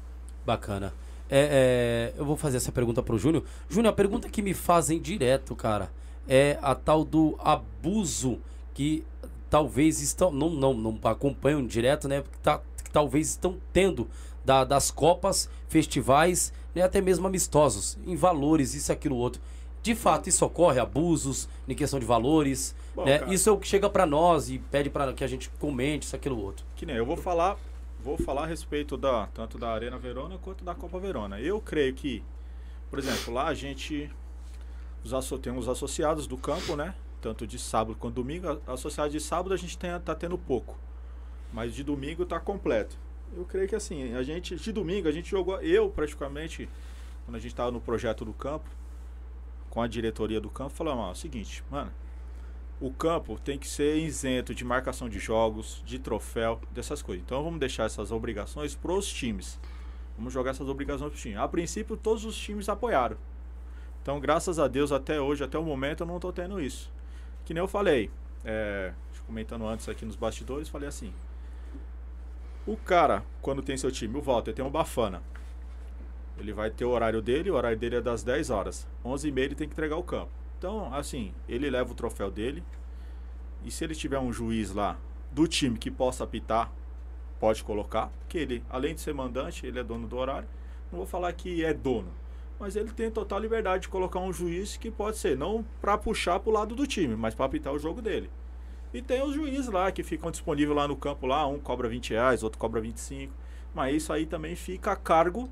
Bacana. 0.45 0.93
É, 1.29 2.11
é, 2.15 2.19
eu 2.19 2.25
vou 2.25 2.35
fazer 2.35 2.57
essa 2.57 2.71
pergunta 2.71 3.01
pro 3.01 3.17
Júnior. 3.17 3.43
Júnior, 3.69 3.93
a 3.93 3.95
pergunta 3.95 4.27
que 4.29 4.41
me 4.41 4.53
fazem 4.53 4.99
direto, 4.99 5.55
cara, 5.55 5.91
é 6.27 6.59
a 6.61 6.75
tal 6.75 7.05
do 7.05 7.37
abuso 7.39 8.39
que 8.73 9.05
talvez 9.51 10.01
estão. 10.01 10.31
Não, 10.31 10.49
não, 10.49 10.73
não 10.73 10.97
acompanham 11.03 11.63
direto, 11.67 12.07
né? 12.07 12.23
Que, 12.23 12.39
tá, 12.39 12.59
que 12.83 12.89
talvez 12.89 13.29
estão 13.29 13.57
tendo 13.71 14.09
da- 14.43 14.63
das 14.63 14.89
Copas, 14.89 15.47
festivais, 15.67 16.51
né, 16.73 16.81
até 16.81 16.99
mesmo 16.99 17.27
amistosos, 17.27 17.97
em 18.07 18.15
valores, 18.15 18.73
isso, 18.73 18.91
aquilo, 18.91 19.15
outro. 19.15 19.39
De 19.83 19.93
fato, 19.93 20.29
isso 20.29 20.43
ocorre, 20.45 20.79
abusos 20.79 21.47
em 21.67 21.75
questão 21.75 21.99
de 21.99 22.05
valores. 22.05 22.73
Bom, 22.95 23.05
né? 23.05 23.19
cara. 23.19 23.33
Isso 23.33 23.49
é 23.49 23.51
o 23.51 23.57
que 23.57 23.67
chega 23.67 23.89
pra 23.89 24.05
nós 24.05 24.49
e 24.49 24.57
pede 24.57 24.89
para 24.89 25.11
que 25.13 25.23
a 25.23 25.27
gente 25.27 25.49
comente 25.59 26.05
isso, 26.05 26.15
aquilo, 26.15 26.39
outro. 26.39 26.65
Que 26.75 26.85
nem 26.85 26.95
eu 26.95 27.05
vou 27.05 27.17
falar, 27.17 27.57
vou 28.03 28.17
falar 28.17 28.43
a 28.43 28.47
respeito 28.47 28.95
da 28.97 29.27
tanto 29.33 29.57
da 29.57 29.69
Arena 29.71 29.97
Verona 29.97 30.37
quanto 30.41 30.63
da 30.63 30.73
Copa 30.73 30.97
Verona. 30.99 31.39
Eu 31.39 31.59
creio 31.59 31.93
que, 31.93 32.23
por 32.89 32.99
exemplo, 32.99 33.33
lá 33.33 33.47
a 33.47 33.53
gente 33.53 34.09
os 35.03 35.39
tem 35.39 35.55
os 35.57 35.67
associados 35.67 36.27
do 36.27 36.37
campo, 36.37 36.75
né? 36.75 36.93
Tanto 37.21 37.45
de 37.45 37.59
sábado 37.59 37.95
quanto 37.97 38.15
domingo. 38.15 38.47
A- 38.67 38.73
Associado 38.73 39.11
de 39.11 39.19
sábado 39.19 39.53
a 39.53 39.57
gente 39.57 39.77
tem, 39.77 39.91
tá 39.99 40.15
tendo 40.15 40.37
pouco, 40.37 40.77
mas 41.53 41.73
de 41.73 41.83
domingo 41.83 42.25
tá 42.25 42.39
completo. 42.39 42.97
Eu 43.35 43.45
creio 43.45 43.67
que 43.67 43.75
assim, 43.75 44.13
a 44.15 44.23
gente 44.23 44.55
de 44.55 44.71
domingo 44.71 45.07
a 45.07 45.11
gente 45.11 45.29
jogou, 45.29 45.61
eu 45.61 45.89
praticamente 45.89 46.67
quando 47.25 47.35
a 47.35 47.39
gente 47.39 47.55
tava 47.55 47.71
no 47.71 47.79
projeto 47.79 48.25
do 48.25 48.33
campo 48.33 48.67
com 49.69 49.81
a 49.81 49.87
diretoria 49.87 50.41
do 50.41 50.49
campo, 50.49 50.71
falamos, 50.71 51.05
ó, 51.05 51.09
é 51.09 51.11
o 51.11 51.15
seguinte, 51.15 51.63
mano, 51.71 51.91
o 52.81 52.91
campo 52.91 53.39
tem 53.39 53.57
que 53.57 53.67
ser 53.67 53.95
isento 53.97 54.53
de 54.53 54.65
marcação 54.65 55.07
de 55.07 55.19
jogos, 55.19 55.81
de 55.85 55.97
troféu, 55.99 56.59
dessas 56.71 57.01
coisas. 57.01 57.23
Então 57.23 57.41
vamos 57.43 57.59
deixar 57.59 57.85
essas 57.85 58.11
obrigações 58.11 58.75
pros 58.75 59.07
times. 59.07 59.59
Vamos 60.17 60.33
jogar 60.33 60.51
essas 60.51 60.67
obrigações 60.67 61.09
pros 61.11 61.21
times. 61.21 61.37
A 61.37 61.47
princípio, 61.47 61.95
todos 61.95 62.25
os 62.25 62.35
times 62.35 62.67
apoiaram. 62.67 63.15
Então, 64.01 64.19
graças 64.19 64.57
a 64.59 64.67
Deus, 64.67 64.91
até 64.91 65.21
hoje, 65.21 65.43
até 65.43 65.57
o 65.59 65.63
momento, 65.63 66.01
eu 66.01 66.07
não 66.07 66.19
tô 66.19 66.33
tendo 66.33 66.59
isso. 66.59 66.91
Que 67.45 67.53
nem 67.53 67.61
eu 67.61 67.67
falei, 67.67 68.09
é, 68.43 68.93
comentando 69.25 69.65
antes 69.65 69.87
aqui 69.87 70.05
nos 70.05 70.15
bastidores, 70.15 70.67
falei 70.67 70.89
assim. 70.89 71.13
O 72.67 72.75
cara, 72.75 73.23
quando 73.41 73.61
tem 73.61 73.77
seu 73.77 73.91
time, 73.91 74.17
o 74.17 74.21
Walter 74.21 74.53
tem 74.53 74.63
um 74.63 74.69
Bafana. 74.69 75.23
Ele 76.37 76.53
vai 76.53 76.69
ter 76.69 76.85
o 76.85 76.89
horário 76.89 77.21
dele, 77.21 77.49
o 77.49 77.55
horário 77.55 77.77
dele 77.77 77.95
é 77.95 78.01
das 78.01 78.23
10 78.23 78.49
horas. 78.49 78.87
11h30 79.05 79.39
ele 79.39 79.55
tem 79.55 79.67
que 79.67 79.73
entregar 79.73 79.97
o 79.97 80.03
campo. 80.03 80.31
Então, 80.57 80.93
assim, 80.93 81.33
ele 81.47 81.69
leva 81.69 81.91
o 81.91 81.95
troféu 81.95 82.29
dele. 82.29 82.63
E 83.63 83.71
se 83.71 83.83
ele 83.83 83.95
tiver 83.95 84.19
um 84.19 84.33
juiz 84.33 84.71
lá 84.71 84.97
do 85.31 85.47
time 85.47 85.77
que 85.77 85.89
possa 85.89 86.23
apitar, 86.23 86.71
pode 87.39 87.63
colocar. 87.63 88.11
Que 88.27 88.37
ele, 88.37 88.63
além 88.69 88.95
de 88.95 89.01
ser 89.01 89.13
mandante, 89.13 89.65
ele 89.65 89.79
é 89.79 89.83
dono 89.83 90.07
do 90.07 90.17
horário. 90.17 90.47
Não 90.91 90.97
vou 90.97 91.07
falar 91.07 91.31
que 91.33 91.63
é 91.63 91.73
dono. 91.73 92.11
Mas 92.61 92.75
ele 92.75 92.91
tem 92.91 93.09
total 93.09 93.39
liberdade 93.39 93.81
de 93.81 93.89
colocar 93.89 94.19
um 94.19 94.31
juiz 94.31 94.77
que 94.77 94.91
pode 94.91 95.17
ser, 95.17 95.35
não 95.35 95.65
para 95.81 95.97
puxar 95.97 96.39
pro 96.39 96.51
lado 96.51 96.75
do 96.75 96.85
time, 96.85 97.15
mas 97.15 97.33
para 97.33 97.47
apitar 97.47 97.73
o 97.73 97.79
jogo 97.79 98.03
dele. 98.03 98.29
E 98.93 99.01
tem 99.01 99.23
os 99.23 99.33
juízes 99.33 99.67
lá 99.67 99.91
que 99.91 100.03
ficam 100.03 100.29
disponíveis 100.29 100.77
lá 100.77 100.87
no 100.87 100.95
campo 100.95 101.25
lá, 101.25 101.47
um 101.47 101.57
cobra 101.57 101.89
20 101.89 102.11
reais, 102.11 102.43
outro 102.43 102.59
cobra 102.59 102.79
25. 102.79 103.33
Mas 103.73 103.95
isso 103.95 104.13
aí 104.13 104.27
também 104.27 104.55
fica 104.55 104.91
a 104.91 104.95
cargo 104.95 105.49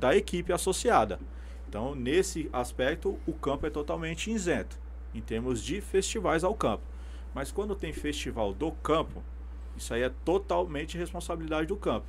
da 0.00 0.16
equipe 0.16 0.52
associada. 0.52 1.20
Então, 1.68 1.94
nesse 1.94 2.50
aspecto, 2.52 3.16
o 3.24 3.32
campo 3.34 3.64
é 3.64 3.70
totalmente 3.70 4.28
isento, 4.28 4.76
em 5.14 5.20
termos 5.20 5.62
de 5.62 5.80
festivais 5.80 6.42
ao 6.42 6.56
campo. 6.56 6.82
Mas 7.32 7.52
quando 7.52 7.76
tem 7.76 7.92
festival 7.92 8.52
do 8.52 8.72
campo, 8.72 9.22
isso 9.76 9.94
aí 9.94 10.02
é 10.02 10.10
totalmente 10.24 10.98
responsabilidade 10.98 11.68
do 11.68 11.76
campo. 11.76 12.08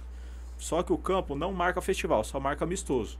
Só 0.57 0.81
que 0.81 0.91
o 0.91 0.97
campo 0.97 1.35
não 1.35 1.53
marca 1.53 1.81
festival, 1.81 2.23
só 2.23 2.39
marca 2.39 2.65
amistoso. 2.65 3.19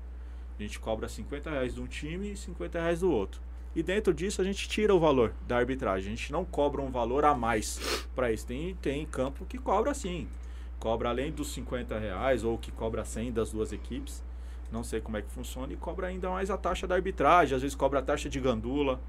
A 0.60 0.62
gente 0.62 0.78
cobra 0.78 1.08
50 1.08 1.50
reais 1.50 1.74
de 1.74 1.82
um 1.82 1.88
time 1.88 2.34
e 2.34 2.38
50 2.38 2.82
reais 2.82 3.00
do 3.00 3.10
outro. 3.10 3.40
E 3.74 3.82
dentro 3.82 4.14
disso 4.14 4.42
a 4.42 4.44
gente 4.44 4.68
tira 4.68 4.94
o 4.94 5.00
valor 5.00 5.34
da 5.48 5.56
arbitragem. 5.56 6.12
A 6.12 6.16
gente 6.16 6.34
não 6.34 6.44
cobra 6.44 6.82
um 6.82 6.92
valor 6.92 7.24
a 7.24 7.34
mais 7.34 7.80
para 8.14 8.30
isso. 8.30 8.46
Tem, 8.46 8.76
tem 8.76 9.06
campo 9.06 9.46
que 9.46 9.58
cobra 9.58 9.94
sim. 9.94 10.28
Cobra 10.78 11.10
além 11.10 11.32
dos 11.32 11.54
50 11.54 11.98
reais 11.98 12.44
ou 12.44 12.58
que 12.58 12.72
cobra 12.72 13.06
100 13.06 13.32
das 13.32 13.54
duas 13.54 13.72
equipes. 13.72 14.22
Não 14.70 14.84
sei 14.84 15.00
como 15.00 15.16
é 15.16 15.22
que 15.22 15.32
funciona. 15.32 15.72
E 15.72 15.78
cobra 15.78 16.08
ainda 16.08 16.30
mais 16.30 16.50
a 16.50 16.58
taxa 16.58 16.86
da 16.86 16.96
arbitragem. 16.96 17.56
Às 17.56 17.62
vezes 17.62 17.76
cobra 17.76 18.00
a 18.00 18.02
taxa 18.02 18.28
de 18.28 18.40
gandula. 18.40 19.00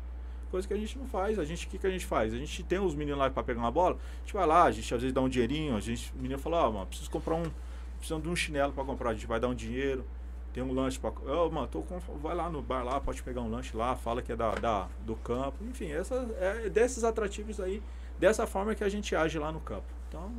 Coisa 0.52 0.68
que 0.68 0.74
a 0.74 0.76
gente 0.76 0.96
não 0.96 1.06
faz. 1.06 1.36
A 1.36 1.44
gente, 1.44 1.66
o 1.66 1.68
que, 1.68 1.78
que 1.78 1.86
a 1.86 1.90
gente 1.90 2.06
faz? 2.06 2.32
A 2.32 2.36
gente 2.36 2.62
tem 2.62 2.78
os 2.78 2.94
meninos 2.94 3.18
lá 3.18 3.28
para 3.28 3.42
pegar 3.42 3.58
uma 3.58 3.72
bola. 3.72 3.96
A 3.96 4.20
gente 4.20 4.34
vai 4.34 4.46
lá, 4.46 4.64
a 4.64 4.70
gente 4.70 4.94
às 4.94 5.00
vezes 5.00 5.12
dá 5.12 5.20
um 5.20 5.28
dinheirinho. 5.28 5.74
A 5.74 5.80
gente, 5.80 6.12
o 6.12 6.16
menino 6.16 6.38
fala, 6.38 6.68
ó, 6.68 6.70
mano, 6.70 6.86
preciso 6.86 7.10
comprar 7.10 7.34
um. 7.34 7.50
Precisando 7.98 8.22
de 8.22 8.28
um 8.28 8.36
chinelo 8.36 8.72
para 8.72 8.84
comprar. 8.84 9.10
A 9.10 9.14
gente 9.14 9.26
vai 9.26 9.40
dar 9.40 9.48
um 9.48 9.54
dinheiro. 9.54 10.04
Tem 10.52 10.62
um 10.62 10.72
lanche 10.72 10.98
para. 10.98 11.10
Ô, 11.10 11.50
mano, 11.50 11.68
tô 11.68 11.82
com, 11.82 11.98
vai 12.18 12.34
lá 12.34 12.50
no 12.50 12.60
bar 12.60 12.82
lá, 12.82 13.00
pode 13.00 13.22
pegar 13.22 13.40
um 13.40 13.50
lanche 13.50 13.76
lá, 13.76 13.94
fala 13.94 14.20
que 14.20 14.32
é 14.32 14.36
da, 14.36 14.52
da 14.54 14.88
do 15.04 15.14
campo. 15.16 15.64
Enfim, 15.64 15.90
essa, 15.92 16.28
é 16.38 16.68
desses 16.68 17.04
atrativos 17.04 17.60
aí, 17.60 17.82
dessa 18.18 18.46
forma 18.46 18.74
que 18.74 18.82
a 18.82 18.88
gente 18.88 19.14
age 19.14 19.38
lá 19.38 19.52
no 19.52 19.60
campo. 19.60 19.86
Então, 20.08 20.32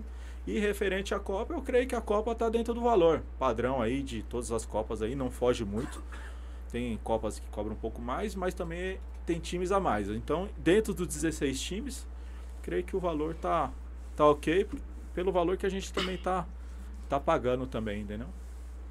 e 0.45 0.59
referente 0.59 1.13
à 1.13 1.19
Copa, 1.19 1.53
eu 1.53 1.61
creio 1.61 1.87
que 1.87 1.95
a 1.95 2.01
Copa 2.01 2.31
está 2.31 2.49
dentro 2.49 2.73
do 2.73 2.81
valor 2.81 3.23
padrão 3.37 3.81
aí 3.81 4.01
de 4.01 4.23
todas 4.23 4.51
as 4.51 4.65
Copas 4.65 5.01
aí, 5.01 5.15
não 5.15 5.29
foge 5.29 5.63
muito. 5.63 6.03
Tem 6.71 6.97
Copas 7.03 7.39
que 7.39 7.47
cobram 7.49 7.73
um 7.73 7.77
pouco 7.77 8.01
mais, 8.01 8.33
mas 8.35 8.53
também 8.53 8.99
tem 9.25 9.39
times 9.39 9.71
a 9.71 9.79
mais. 9.79 10.09
Então, 10.09 10.49
dentro 10.57 10.93
dos 10.93 11.07
16 11.07 11.61
times, 11.61 12.07
creio 12.61 12.83
que 12.83 12.95
o 12.95 12.99
valor 12.99 13.35
tá, 13.35 13.71
tá 14.15 14.25
ok, 14.25 14.67
pelo 15.13 15.31
valor 15.31 15.57
que 15.57 15.65
a 15.65 15.69
gente 15.69 15.93
também 15.93 16.17
tá, 16.17 16.47
tá 17.07 17.19
pagando 17.19 17.67
também, 17.67 18.01
entendeu? 18.01 18.27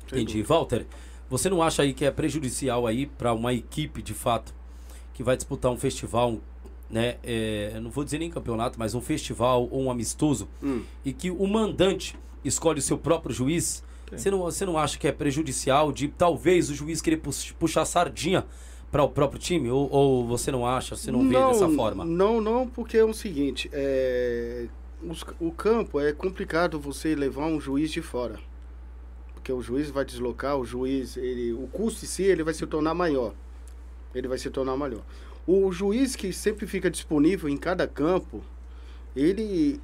Entendi. 0.07 0.43
Walter, 0.43 0.87
você 1.31 1.49
não 1.49 1.63
acha 1.63 1.83
aí 1.83 1.95
que 1.95 2.05
é 2.05 2.11
prejudicial 2.11 2.87
aí 2.87 3.07
para 3.07 3.33
uma 3.33 3.55
equipe 3.55 4.03
de 4.03 4.13
fato 4.13 4.53
que 5.15 5.23
vai 5.23 5.37
disputar 5.37 5.71
um 5.71 5.77
festival, 5.77 6.39
né? 6.91 7.17
é, 7.23 7.79
não 7.81 7.91
vou 7.91 8.03
dizer 8.05 8.19
nem 8.19 8.29
campeonato, 8.31 8.79
mas 8.79 8.95
um 8.95 9.01
festival 9.01 9.69
ou 9.71 9.83
um 9.85 9.91
amistoso 9.91 10.49
Hum, 10.63 10.83
e 11.05 11.13
que 11.13 11.31
o 11.31 11.47
mandante 11.47 12.19
escolhe 12.45 12.81
o 12.81 12.83
seu 12.83 12.99
próprio 12.99 13.35
juiz? 13.35 13.83
Você 14.13 14.29
não, 14.29 14.39
você 14.41 14.67
não 14.67 14.77
acha 14.77 14.99
que 14.99 15.07
é 15.07 15.13
prejudicial 15.13 15.93
de 15.93 16.09
talvez 16.09 16.69
o 16.69 16.75
juiz 16.75 17.01
querer 17.01 17.19
pux- 17.19 17.53
puxar 17.53 17.85
sardinha 17.85 18.45
para 18.91 19.05
o 19.05 19.09
próprio 19.09 19.39
time? 19.41 19.71
Ou, 19.71 19.89
ou 19.89 20.27
você 20.27 20.51
não 20.51 20.67
acha, 20.67 20.97
você 20.97 21.13
não, 21.13 21.29
vê 21.29 21.37
dessa 21.45 21.69
forma? 21.69 22.05
Não, 22.05 22.41
não, 22.41 22.67
porque 22.67 22.97
é 22.97 23.05
o 23.05 23.15
seguinte, 23.15 23.71
é, 23.73 24.67
os- 25.09 25.25
o 25.39 25.53
campo 25.53 26.01
é 26.01 26.13
complicado 26.13 26.81
você 26.81 27.15
levar 27.15 27.47
um 27.47 27.61
juiz 27.61 27.93
de 27.93 28.03
fora. 28.03 28.37
Porque 29.51 29.53
o 29.53 29.63
juiz 29.63 29.91
vai 29.91 30.05
deslocar, 30.05 30.57
o 30.57 30.65
juiz, 30.65 31.17
ele, 31.17 31.53
o 31.53 31.67
custo 31.67 32.05
em 32.05 32.09
si, 32.09 32.23
ele 32.23 32.45
vai 32.45 32.55
se 32.55 32.65
tornar 32.67 32.95
maior. 32.95 33.35
Ele 34.15 34.29
vai 34.29 34.39
se 34.39 34.49
tornar 34.49 34.77
maior. 34.77 35.03
O 35.47 35.73
juiz 35.73 36.15
que 36.15 36.33
sempre 36.33 36.67
fica 36.67 36.89
disponível 36.89 37.49
em 37.49 37.57
cada 37.57 37.87
campo, 37.89 38.45
ele, 39.17 39.81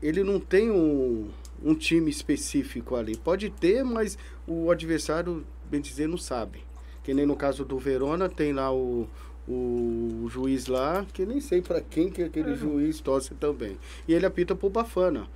ele 0.00 0.22
não 0.22 0.38
tem 0.38 0.70
um, 0.70 1.28
um 1.62 1.74
time 1.74 2.08
específico 2.08 2.94
ali. 2.94 3.16
Pode 3.16 3.50
ter, 3.50 3.82
mas 3.84 4.16
o 4.46 4.70
adversário, 4.70 5.44
bem 5.68 5.80
dizer, 5.80 6.06
não 6.06 6.18
sabe. 6.18 6.62
Que 7.02 7.12
nem 7.12 7.26
no 7.26 7.34
caso 7.34 7.64
do 7.64 7.78
Verona, 7.78 8.28
tem 8.28 8.52
lá 8.52 8.72
o, 8.72 9.08
o 9.48 10.28
juiz 10.28 10.68
lá, 10.68 11.04
que 11.12 11.26
nem 11.26 11.40
sei 11.40 11.60
para 11.60 11.80
quem 11.80 12.10
que 12.10 12.22
aquele 12.22 12.54
juiz 12.54 13.00
torce 13.00 13.34
também. 13.34 13.76
E 14.06 14.14
ele 14.14 14.26
apita 14.26 14.54
pro 14.54 14.70
Bafana. 14.70 15.26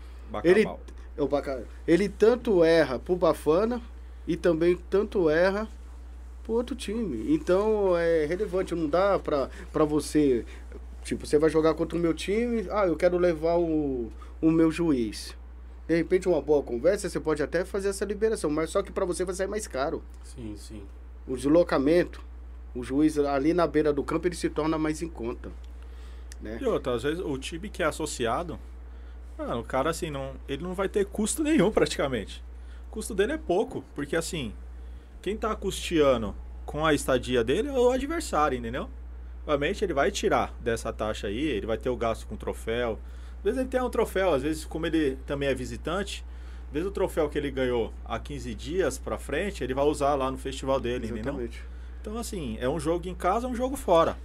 Ele, 0.44 0.64
Bacabal. 0.64 0.80
É 1.16 1.22
o 1.22 1.28
ele 1.86 2.08
tanto 2.08 2.64
erra 2.64 2.98
pro 2.98 3.16
Bafana 3.16 3.80
e 4.26 4.36
também 4.36 4.76
tanto 4.90 5.30
erra 5.30 5.68
pro 6.42 6.54
outro 6.54 6.74
time. 6.74 7.32
Então 7.34 7.96
é 7.96 8.26
relevante, 8.26 8.74
não 8.74 8.88
dá 8.88 9.18
pra, 9.18 9.48
pra 9.72 9.84
você. 9.84 10.44
Tipo, 11.02 11.26
você 11.26 11.38
vai 11.38 11.50
jogar 11.50 11.74
contra 11.74 11.96
o 11.96 12.00
meu 12.00 12.14
time, 12.14 12.66
ah, 12.70 12.86
eu 12.86 12.96
quero 12.96 13.18
levar 13.18 13.56
o, 13.58 14.10
o 14.40 14.50
meu 14.50 14.70
juiz. 14.70 15.36
De 15.86 15.94
repente, 15.94 16.26
uma 16.26 16.40
boa 16.40 16.62
conversa, 16.62 17.08
você 17.08 17.20
pode 17.20 17.42
até 17.42 17.64
fazer 17.64 17.90
essa 17.90 18.06
liberação, 18.06 18.50
mas 18.50 18.70
só 18.70 18.82
que 18.82 18.90
pra 18.90 19.04
você 19.04 19.22
vai 19.22 19.34
sair 19.34 19.46
mais 19.46 19.66
caro. 19.66 20.02
Sim, 20.22 20.54
sim. 20.56 20.82
O 21.28 21.36
deslocamento, 21.36 22.24
o 22.74 22.82
juiz 22.82 23.18
ali 23.18 23.52
na 23.52 23.66
beira 23.66 23.92
do 23.92 24.02
campo, 24.02 24.26
ele 24.26 24.34
se 24.34 24.48
torna 24.48 24.78
mais 24.78 25.02
em 25.02 25.08
conta. 25.08 25.52
Né? 26.40 26.58
E 26.60 26.64
outra, 26.64 26.94
às 26.94 27.02
vezes 27.02 27.20
o 27.20 27.36
time 27.36 27.68
que 27.68 27.82
é 27.82 27.86
associado, 27.86 28.58
mano, 29.36 29.60
o 29.60 29.64
cara 29.64 29.90
assim, 29.90 30.10
não, 30.10 30.32
ele 30.48 30.62
não 30.62 30.74
vai 30.74 30.88
ter 30.88 31.04
custo 31.06 31.42
nenhum 31.42 31.70
praticamente. 31.70 32.42
O 32.88 32.90
custo 32.90 33.14
dele 33.14 33.32
é 33.32 33.38
pouco, 33.38 33.84
porque 33.94 34.16
assim, 34.16 34.52
quem 35.20 35.36
tá 35.36 35.54
custeando 35.54 36.34
com 36.64 36.84
a 36.84 36.94
estadia 36.94 37.42
dele 37.44 37.68
é 37.68 37.72
o 37.72 37.90
adversário, 37.90 38.58
entendeu? 38.58 38.88
Obviamente 39.46 39.84
ele 39.84 39.92
vai 39.92 40.10
tirar 40.10 40.54
dessa 40.60 40.92
taxa 40.92 41.26
aí, 41.26 41.38
ele 41.38 41.66
vai 41.66 41.76
ter 41.76 41.90
o 41.90 41.96
gasto 41.96 42.26
com 42.26 42.36
troféu. 42.36 42.98
Às 43.38 43.44
vezes 43.44 43.60
ele 43.60 43.68
tem 43.68 43.82
um 43.82 43.90
troféu, 43.90 44.32
às 44.32 44.42
vezes 44.42 44.64
como 44.64 44.86
ele 44.86 45.16
também 45.26 45.48
é 45.48 45.54
visitante, 45.54 46.24
às 46.66 46.72
vezes 46.72 46.88
o 46.88 46.90
troféu 46.90 47.28
que 47.28 47.36
ele 47.36 47.50
ganhou 47.50 47.92
há 48.04 48.18
15 48.18 48.54
dias 48.54 48.98
pra 48.98 49.18
frente, 49.18 49.62
ele 49.62 49.74
vai 49.74 49.84
usar 49.84 50.14
lá 50.14 50.30
no 50.30 50.38
festival 50.38 50.80
dele, 50.80 51.06
entendeu? 51.06 51.34
Exatamente. 51.34 51.64
Então 52.00 52.16
assim, 52.16 52.56
é 52.60 52.68
um 52.68 52.80
jogo 52.80 53.08
em 53.08 53.14
casa, 53.14 53.46
é 53.46 53.50
um 53.50 53.54
jogo 53.54 53.76
fora. 53.76 54.16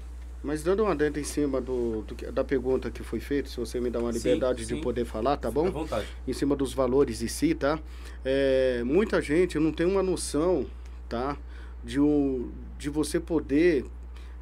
Mas 0.42 0.64
dando 0.64 0.84
uma 0.84 0.96
dentro 0.96 1.20
em 1.20 1.24
cima 1.24 1.60
do, 1.60 2.02
do 2.04 2.32
da 2.32 2.44
pergunta 2.44 2.90
que 2.90 3.04
foi 3.04 3.20
feita, 3.20 3.50
se 3.50 3.58
você 3.58 3.80
me 3.80 3.90
dá 3.90 4.00
uma 4.00 4.12
liberdade 4.12 4.66
sim. 4.66 4.76
de 4.76 4.82
poder 4.82 5.04
falar, 5.04 5.36
tá 5.36 5.50
Fica 5.50 5.60
à 5.60 5.64
bom? 5.64 5.72
vontade. 5.72 6.08
Em 6.28 6.32
cima 6.34 6.56
dos 6.56 6.74
valores 6.74 7.22
em 7.22 7.28
si, 7.28 7.54
tá? 7.54 7.78
É, 8.24 8.82
muita 8.86 9.22
gente 9.22 9.60
não 9.60 9.74
tem 9.74 9.86
uma 9.86 10.02
noção, 10.02 10.66
tá? 11.10 11.38
De, 11.84 12.00
um, 12.00 12.52
de 12.78 12.90
você 12.90 13.20
poder 13.20 13.86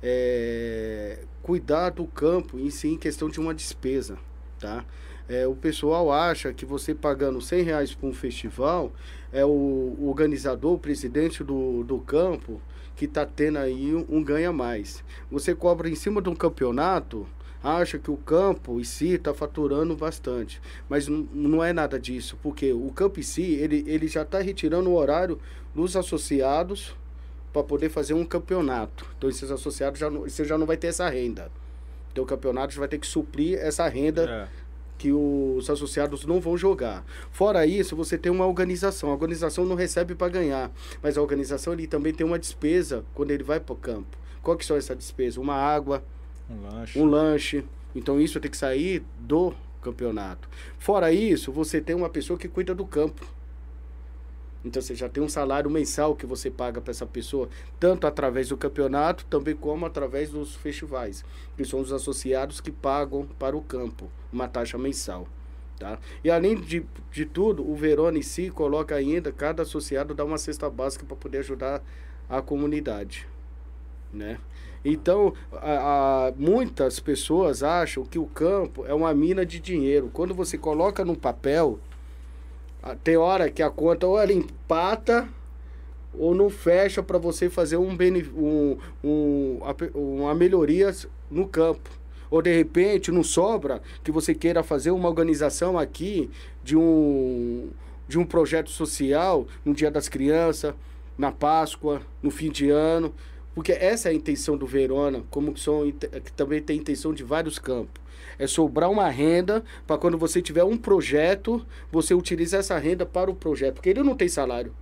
é, 0.02 1.20
cuidar 1.42 1.90
do 1.90 2.06
campo 2.06 2.60
em 2.60 2.70
si 2.70 2.90
em 2.90 2.98
questão 2.98 3.28
de 3.28 3.40
uma 3.40 3.54
despesa, 3.54 4.20
tá? 4.60 4.86
É, 5.28 5.48
o 5.48 5.56
pessoal 5.56 6.12
acha 6.12 6.54
que 6.54 6.66
você 6.66 6.94
pagando 6.96 7.42
100 7.42 7.64
reais 7.64 7.94
para 7.94 8.08
um 8.08 8.14
festival, 8.14 8.94
é 9.32 9.44
o, 9.44 9.50
o 9.50 10.08
organizador, 10.08 10.74
o 10.74 10.80
presidente 10.80 11.44
do, 11.44 11.84
do 11.84 12.00
campo, 12.00 12.62
que 12.98 13.06
está 13.06 13.26
tendo 13.26 13.60
aí 13.60 13.94
um, 14.10 14.24
ganha 14.24 14.52
mais. 14.52 15.04
Você 15.32 15.54
cobra 15.54 15.88
em 15.88 15.96
cima 15.96 16.20
de 16.20 16.30
um 16.30 16.36
campeonato, 16.36 17.28
acha 17.64 18.00
que 18.00 18.10
o 18.10 18.18
campo 18.18 18.80
em 18.80 18.84
si 18.84 19.14
está 19.14 19.36
faturando 19.36 19.96
bastante. 19.96 20.60
Mas 20.90 21.08
não 21.08 21.64
é 21.64 21.72
nada 21.72 22.00
disso, 22.00 22.38
porque 22.42 22.74
o 22.74 22.92
campo 22.92 23.20
em 23.20 23.24
si, 23.24 23.54
ele, 23.54 23.86
ele 23.88 24.08
já 24.08 24.24
está 24.24 24.40
retirando 24.40 24.90
o 24.90 24.96
horário 24.96 25.40
dos 25.76 25.96
associados 25.96 26.96
para 27.54 27.64
poder 27.64 27.90
fazer 27.90 28.16
um 28.16 28.26
campeonato. 28.26 29.06
Então 29.16 29.30
esses 29.30 29.52
associados, 29.52 30.00
já 30.00 30.10
não, 30.10 30.22
você 30.22 30.44
já 30.44 30.58
não 30.58 30.66
vai 30.66 30.76
ter 30.76 30.88
essa 30.88 31.08
renda. 31.08 31.52
Então 32.12 32.24
o 32.24 32.28
campeonato 32.28 32.74
já 32.74 32.80
vai 32.80 32.88
ter 32.88 32.98
que 32.98 33.06
suprir 33.06 33.60
essa 33.60 33.88
renda 33.88 34.26
É. 34.28 34.67
que 34.98 35.12
os 35.12 35.70
associados 35.70 36.26
não 36.26 36.40
vão 36.40 36.58
jogar. 36.58 37.06
Fora 37.32 37.66
isso, 37.66 37.96
você 37.96 38.18
tem 38.18 38.32
uma 38.32 38.46
organização. 38.46 39.10
A 39.10 39.14
organização 39.14 39.66
não 39.66 39.76
recebe 39.76 40.16
para 40.16 40.30
ganhar, 40.30 40.72
mas 41.02 41.18
a 41.18 41.22
organização 41.22 41.74
ele 41.74 41.88
também 41.88 42.14
tem 42.14 42.26
uma 42.26 42.40
despesa 42.40 43.06
quando 43.14 43.32
ele 43.32 43.44
vai 43.44 43.60
para 43.60 43.74
o 43.74 43.78
campo. 43.78 44.18
Qual 44.42 44.58
que 44.58 44.66
são 44.66 44.76
essa 44.78 44.96
despesa? 44.96 45.40
Uma 45.40 45.56
água, 45.56 46.04
Um 46.50 46.62
lanche. 46.70 47.00
um 47.00 47.06
lanche. 47.06 47.66
Então 47.96 48.20
isso 48.20 48.40
tem 48.40 48.50
que 48.50 48.58
sair 48.58 49.04
do 49.20 49.54
campeonato. 49.82 50.50
Fora 50.78 51.12
isso, 51.12 51.52
você 51.52 51.80
tem 51.80 51.96
uma 51.96 52.10
pessoa 52.10 52.38
que 52.40 52.48
cuida 52.48 52.74
do 52.74 52.86
campo. 52.86 53.26
Então 54.68 54.82
você 54.82 54.94
já 54.94 55.08
tem 55.10 55.24
um 55.24 55.30
salário 55.30 55.70
mensal 55.70 56.16
que 56.16 56.26
você 56.26 56.52
paga 56.52 56.82
para 56.82 56.92
essa 56.92 57.06
pessoa, 57.06 57.50
tanto 57.80 58.06
através 58.06 58.50
do 58.50 58.58
campeonato, 58.58 59.26
também 59.26 59.56
como 59.56 59.86
através 59.86 60.30
dos 60.30 60.56
festivais, 60.56 61.24
que 61.56 61.64
são 61.66 61.80
os 61.80 61.92
associados 61.92 62.60
que 62.60 62.72
pagam 62.72 63.26
para 63.40 63.56
o 63.56 63.62
campo 63.62 64.10
uma 64.32 64.48
taxa 64.48 64.78
mensal. 64.78 65.28
Tá? 65.80 66.00
E 66.24 66.30
além 66.30 66.56
de, 66.56 66.86
de 67.12 67.26
tudo, 67.26 67.68
o 67.68 67.76
Verona 67.76 68.18
em 68.18 68.22
si 68.24 68.50
coloca 68.50 68.96
ainda, 68.96 69.32
cada 69.32 69.62
associado 69.64 70.14
dá 70.14 70.26
uma 70.26 70.38
cesta 70.38 70.70
básica 70.70 71.06
para 71.06 71.16
poder 71.16 71.38
ajudar 71.40 71.84
a 72.28 72.42
comunidade. 72.42 73.28
Né? 74.12 74.40
Então, 74.84 75.34
a- 75.52 76.28
a- 76.30 76.34
muitas 76.36 77.00
pessoas 77.00 77.62
acham 77.62 78.04
que 78.06 78.18
o 78.18 78.26
campo 78.26 78.86
é 78.86 78.94
uma 78.94 79.14
mina 79.14 79.46
de 79.46 79.60
dinheiro. 79.60 80.10
Quando 80.12 80.34
você 80.34 80.58
coloca 80.58 81.06
no 81.06 81.16
papel, 81.16 81.80
tem 82.96 83.18
hora 83.18 83.50
que 83.50 83.62
a 83.62 83.70
conta 83.70 84.08
ou 84.08 84.20
ela 84.20 84.32
empata 84.32 85.28
ou 86.18 86.34
não 86.34 86.50
fecha 86.50 87.04
para 87.04 87.18
você 87.18 87.50
fazer 87.50 87.78
um, 87.78 87.96
um, 88.36 88.78
um, 89.04 89.60
uma 89.94 90.34
melhoria 90.34 90.92
no 91.30 91.48
campo. 91.48 91.90
Ou 92.30 92.42
de 92.42 92.54
repente 92.54 93.12
não 93.12 93.24
sobra 93.24 93.82
que 94.04 94.12
você 94.12 94.34
queira 94.34 94.64
fazer 94.64 94.92
uma 94.92 95.08
organização 95.08 95.78
aqui 95.78 96.30
de 96.64 96.76
um, 96.76 97.70
de 98.08 98.20
um 98.20 98.26
projeto 98.26 98.70
social 98.70 99.48
no 99.64 99.74
Dia 99.74 99.90
das 99.90 100.10
Crianças, 100.10 100.74
na 101.18 101.32
Páscoa, 101.32 102.02
no 102.22 102.30
fim 102.30 102.50
de 102.50 102.70
ano. 102.70 103.14
Porque 103.56 103.72
essa 103.72 104.10
é 104.10 104.12
a 104.12 104.16
intenção 104.16 104.58
do 104.58 104.68
Verona, 104.68 105.24
como 105.32 105.54
que, 105.54 105.60
são, 105.60 105.90
que 105.92 106.32
também 106.34 106.62
tem 106.62 106.78
a 106.78 106.82
intenção 106.82 107.14
de 107.14 107.24
vários 107.24 107.58
campos. 107.58 108.07
É 108.40 108.46
sobrar 108.46 108.90
uma 108.90 109.10
renda 109.10 109.64
para 109.86 109.98
quando 109.98 110.18
você 110.18 110.42
tiver 110.42 110.64
um 110.64 110.78
projeto, 110.78 111.66
você 111.92 112.14
utilizar 112.14 112.60
essa 112.60 112.78
renda 112.78 113.06
para 113.06 113.32
o 113.32 113.36
projeto. 113.36 113.76
Porque 113.76 113.90
ele 113.90 114.04
não 114.04 114.16
tem 114.16 114.28
salário. 114.28 114.74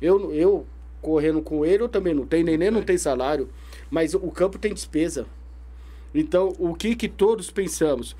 Eu, 0.00 0.32
eu 0.34 0.66
correndo 1.00 1.40
com 1.40 1.64
ele, 1.64 1.82
eu 1.82 1.88
também 1.88 2.12
não 2.14 2.26
tenho, 2.26 2.44
neném 2.44 2.70
não 2.70 2.82
tem 2.82 2.98
salário. 2.98 3.48
Mas 3.90 4.14
o 4.14 4.30
campo 4.30 4.58
tem 4.58 4.74
despesa. 4.74 5.26
Então, 6.14 6.54
o 6.58 6.74
que 6.74 6.94
que 6.96 7.08
todos 7.08 7.50
pensamos? 7.50 8.16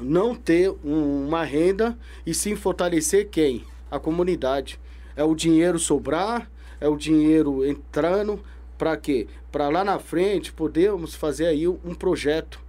Não 0.00 0.34
ter 0.34 0.70
um- 0.84 1.26
uma 1.26 1.44
renda 1.44 1.96
e 2.26 2.32
sim 2.34 2.56
fortalecer 2.56 3.28
quem? 3.28 3.64
A 3.90 3.98
comunidade. 3.98 4.78
É 5.16 5.24
o 5.24 5.34
dinheiro 5.34 5.78
sobrar, 5.78 6.50
é 6.80 6.88
o 6.88 6.96
dinheiro 6.96 7.64
entrando, 7.64 8.40
para 8.78 8.96
quê? 8.96 9.26
Para 9.52 9.68
lá 9.68 9.84
na 9.84 9.98
frente 9.98 10.52
podermos 10.52 11.14
fazer 11.14 11.46
aí 11.46 11.68
um 11.68 11.94
projeto. 11.94 12.60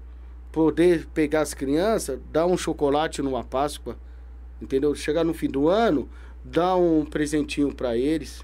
Poder 0.52 1.08
pegar 1.14 1.42
as 1.42 1.54
crianças, 1.54 2.20
dar 2.32 2.46
um 2.46 2.58
chocolate 2.58 3.22
numa 3.22 3.44
Páscoa, 3.44 3.98
entendeu? 4.62 4.94
Chegar 4.94 5.24
no 5.24 5.34
fim 5.34 5.48
do 5.48 5.70
ano, 5.70 6.10
dar 6.44 6.76
um 6.76 7.06
presentinho 7.06 7.74
para 7.74 7.96
eles. 7.96 8.44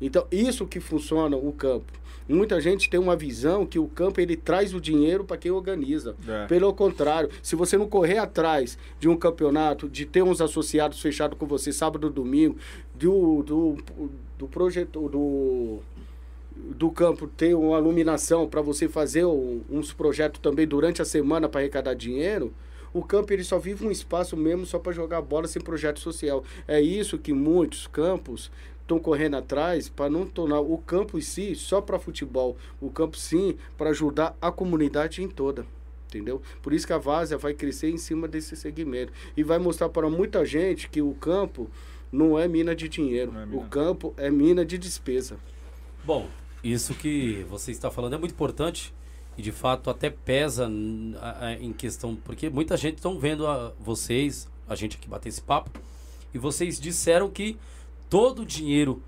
Então, 0.00 0.26
isso 0.30 0.66
que 0.66 0.80
funciona 0.80 1.36
o 1.36 1.52
campo. 1.52 1.92
Muita 2.28 2.60
gente 2.60 2.88
tem 2.88 2.98
uma 2.98 3.16
visão 3.16 3.66
que 3.66 3.78
o 3.78 3.86
campo 3.86 4.20
ele 4.20 4.36
traz 4.36 4.72
o 4.74 4.80
dinheiro 4.80 5.24
para 5.24 5.36
quem 5.36 5.50
organiza. 5.50 6.16
É. 6.26 6.46
Pelo 6.46 6.72
contrário, 6.72 7.28
se 7.42 7.54
você 7.54 7.76
não 7.76 7.88
correr 7.88 8.18
atrás 8.18 8.78
de 8.98 9.08
um 9.08 9.16
campeonato, 9.16 9.88
de 9.88 10.06
ter 10.06 10.22
uns 10.22 10.40
associados 10.40 11.00
fechados 11.00 11.38
com 11.38 11.46
você 11.46 11.72
sábado 11.72 12.08
e 12.08 12.10
domingo, 12.10 12.56
do, 12.94 13.42
do, 13.42 13.78
do 14.38 14.48
projeto 14.48 15.08
do, 15.08 15.80
do 16.56 16.90
campo 16.90 17.26
ter 17.26 17.54
uma 17.54 17.78
iluminação 17.78 18.48
para 18.48 18.60
você 18.60 18.88
fazer 18.88 19.24
um- 19.24 19.62
uns 19.70 19.92
projetos 19.92 20.40
também 20.40 20.66
durante 20.66 21.00
a 21.02 21.04
semana 21.04 21.48
para 21.48 21.60
arrecadar 21.60 21.94
dinheiro, 21.94 22.52
o 22.92 23.02
campo 23.02 23.32
ele 23.32 23.44
só 23.44 23.58
vive 23.58 23.86
um 23.86 23.90
espaço 23.90 24.36
mesmo 24.36 24.66
só 24.66 24.78
para 24.78 24.92
jogar 24.92 25.22
bola 25.22 25.46
sem 25.46 25.62
projeto 25.62 26.00
social. 26.00 26.44
É 26.66 26.80
isso 26.80 27.18
que 27.18 27.32
muitos 27.32 27.86
campos 27.86 28.50
estão 28.80 28.98
correndo 28.98 29.36
atrás 29.36 29.88
para 29.88 30.10
não 30.10 30.26
tornar 30.26 30.60
o 30.60 30.76
campo 30.78 31.16
em 31.16 31.22
si 31.22 31.54
só 31.54 31.80
para 31.80 31.98
futebol, 31.98 32.56
o 32.80 32.90
campo 32.90 33.16
sim 33.16 33.56
para 33.78 33.90
ajudar 33.90 34.36
a 34.40 34.50
comunidade 34.52 35.22
em 35.22 35.28
toda. 35.28 35.64
Entendeu? 36.08 36.42
Por 36.60 36.74
isso 36.74 36.86
que 36.86 36.92
a 36.92 36.98
Várzea 36.98 37.38
vai 37.38 37.54
crescer 37.54 37.88
em 37.88 37.96
cima 37.96 38.28
desse 38.28 38.54
segmento. 38.54 39.10
E 39.34 39.42
vai 39.42 39.58
mostrar 39.58 39.88
para 39.88 40.10
muita 40.10 40.44
gente 40.44 40.90
que 40.90 41.00
o 41.00 41.14
campo 41.14 41.70
não 42.12 42.38
é 42.38 42.46
mina 42.46 42.74
de 42.76 42.86
dinheiro. 42.86 43.32
É 43.34 43.44
O 43.44 43.46
mina. 43.48 43.66
campo 43.70 44.12
é 44.18 44.30
mina 44.30 44.62
de 44.62 44.76
despesa. 44.76 45.38
Bom, 46.04 46.28
isso 46.62 46.94
que 46.94 47.44
você 47.48 47.70
está 47.72 47.90
falando 47.90 48.14
é 48.14 48.18
muito 48.18 48.32
importante 48.32 48.92
e 49.36 49.42
de 49.42 49.50
fato 49.52 49.88
até 49.88 50.10
pesa 50.10 50.70
em 51.60 51.72
questão, 51.72 52.14
porque 52.14 52.50
muita 52.50 52.76
gente 52.76 52.96
estão 52.96 53.18
vendo 53.18 53.46
a, 53.46 53.72
vocês, 53.80 54.46
a 54.68 54.74
gente 54.74 54.96
aqui 54.96 55.08
bater 55.08 55.28
esse 55.30 55.40
papo, 55.40 55.70
e 56.34 56.38
vocês 56.38 56.78
disseram 56.78 57.30
que 57.30 57.56
todo 58.10 58.42
o 58.42 58.46
dinheiro 58.46 59.02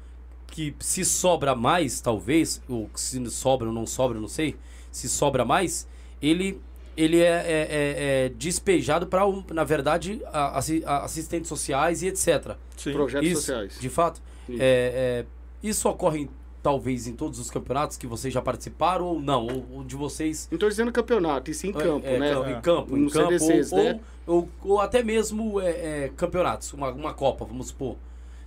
que 0.47 0.75
se 0.81 1.05
sobra 1.05 1.55
mais, 1.55 2.01
talvez, 2.01 2.63
ou 2.69 2.89
se 2.95 3.25
sobra 3.31 3.69
ou 3.69 3.75
não 3.75 3.87
sobra, 3.87 4.19
não 4.19 4.29
sei, 4.29 4.57
se 4.91 5.09
sobra 5.09 5.45
mais, 5.45 5.87
ele 6.23 6.61
ele 6.97 7.19
é, 7.19 7.23
é- 7.25 7.69
é- 7.71 8.25
é 8.27 8.29
despejado 8.29 9.09
para, 9.09 9.23
na 9.53 9.65
verdade, 9.65 10.23
a- 10.27 10.61
a- 10.61 11.05
assistentes 11.05 11.49
sociais 11.49 12.05
e 12.05 12.07
etc. 12.07 12.57
Sim. 12.77 12.93
Projetos 12.93 13.29
Isso, 13.29 13.41
sociais. 13.41 13.79
De 13.81 13.89
fato. 13.89 14.23
Isso. 14.49 14.63
É, 14.63 14.65
é, 14.65 15.27
isso 15.61 15.89
ocorre, 15.89 16.31
talvez, 16.65 17.07
em 17.07 17.13
todos 17.13 17.39
os 17.39 17.51
campeonatos 17.51 17.99
que 17.99 18.07
vocês 18.07 18.33
já 18.33 18.41
participaram 18.41 19.05
ou 19.05 19.21
não? 19.21 19.47
Ou, 19.47 19.67
ou 19.75 19.85
de 19.85 19.95
vocês. 19.95 20.49
Não 20.51 20.57
estou 20.57 20.69
dizendo 20.69 20.91
campeonato, 20.91 21.51
e 21.51 21.55
sim 21.55 21.71
campo, 21.73 22.07
é, 22.07 22.19
né? 22.19 22.33
cam- 22.33 22.51
Em 22.51 22.61
campo, 22.63 22.97
em 22.97 23.09
campo. 23.09 23.39
CDCs, 23.39 23.71
ou, 23.73 23.79
né? 23.85 24.01
ou, 24.27 24.37
ou, 24.37 24.49
ou 24.73 24.81
até 24.81 25.03
mesmo 25.03 25.61
é, 25.61 25.71
é, 26.07 26.11
campeonatos, 26.17 26.73
uma, 26.73 26.91
uma 26.91 27.13
Copa, 27.13 27.45
vamos 27.45 27.67
supor. 27.69 27.97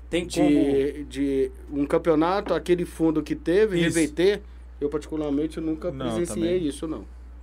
Tem 0.10 0.28
como. 0.28 0.50
De, 0.50 1.04
de 1.04 1.52
um 1.72 1.86
campeonato, 1.86 2.54
aquele 2.56 2.86
fundo 2.86 3.22
que 3.22 3.36
teve, 3.36 3.78
Isso. 3.78 3.86
reverter. 3.98 4.42
Eu, 4.82 4.90
particularmente, 4.90 5.60
nunca 5.60 5.92
Não, 5.92 6.06
presenciei 6.08 6.56
também. 6.56 6.68
isso, 6.68 6.88
não. 6.88 7.00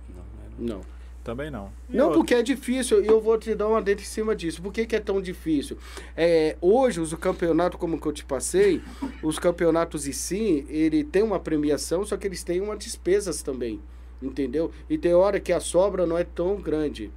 Não, 0.09 0.23
né? 0.67 0.73
Não. 0.73 0.81
Também 1.25 1.49
não. 1.49 1.71
E 1.89 1.97
Não, 1.97 2.11
porque 2.11 2.35
é 2.35 2.43
difícil, 2.43 3.03
e 3.03 3.07
eu 3.07 3.19
vou 3.19 3.35
te 3.35 3.55
dar 3.55 3.67
uma 3.67 3.81
dentro 3.81 4.03
em 4.03 4.07
cima 4.07 4.35
disso. 4.35 4.61
Por 4.61 4.71
que, 4.71 4.85
que 4.85 4.95
é 4.95 4.99
tão 4.99 5.19
difícil? 5.19 5.75
É, 6.15 6.55
hoje, 6.61 6.99
os 6.99 7.11
campeonatos, 7.15 7.79
como 7.79 7.99
que 7.99 8.05
eu 8.05 8.13
te 8.13 8.23
passei, 8.23 8.79
os 9.23 9.39
campeonatos 9.39 10.07
em 10.07 10.11
si, 10.11 10.67
ele 10.69 11.03
tem 11.03 11.23
uma 11.23 11.39
premiação, 11.39 12.05
só 12.05 12.15
que 12.15 12.27
eles 12.27 12.43
têm 12.43 12.61
umas 12.61 12.77
despesas 12.77 13.41
também, 13.41 13.81
entendeu? 14.21 14.69
E 14.87 14.99
tem 14.99 15.15
hora 15.15 15.39
que 15.39 15.51
a 15.51 15.59
sobra 15.59 16.05
não 16.05 16.15
é 16.15 16.23
tão 16.23 16.57
grande. 16.57 17.11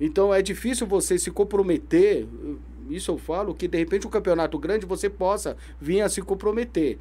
Então, 0.00 0.32
é 0.32 0.40
difícil 0.40 0.86
você 0.86 1.18
se 1.18 1.30
comprometer, 1.30 2.26
isso 2.88 3.10
eu 3.10 3.18
falo, 3.18 3.54
que 3.54 3.68
de 3.68 3.76
repente 3.76 4.06
um 4.06 4.10
campeonato 4.10 4.58
grande 4.58 4.86
você 4.86 5.10
possa 5.10 5.54
vir 5.78 6.00
a 6.00 6.08
se 6.08 6.22
comprometer. 6.22 6.98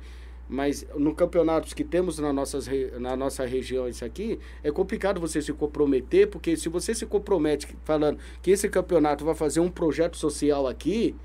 Mas 0.49 0.83
no 0.95 1.13
campeonatos 1.13 1.75
que 1.75 1.83
temos 1.83 2.17
na, 2.17 2.33
nossas, 2.33 2.67
na 2.99 3.15
nossa 3.15 3.45
região, 3.45 3.87
isso 3.87 4.03
aqui, 4.03 4.39
é 4.63 4.71
complicado 4.71 5.21
você 5.21 5.41
se 5.43 5.53
comprometer, 5.53 6.27
porque 6.27 6.57
se 6.57 6.67
você 6.67 6.95
se 6.95 7.05
compromete 7.05 7.67
falando 7.83 8.17
que 8.41 8.49
esse 8.49 8.67
campeonato 8.67 9.23
vai 9.23 9.35
fazer 9.35 9.59
um 9.59 9.69
projeto 9.69 10.17
social 10.17 10.65
aqui, 10.67 11.15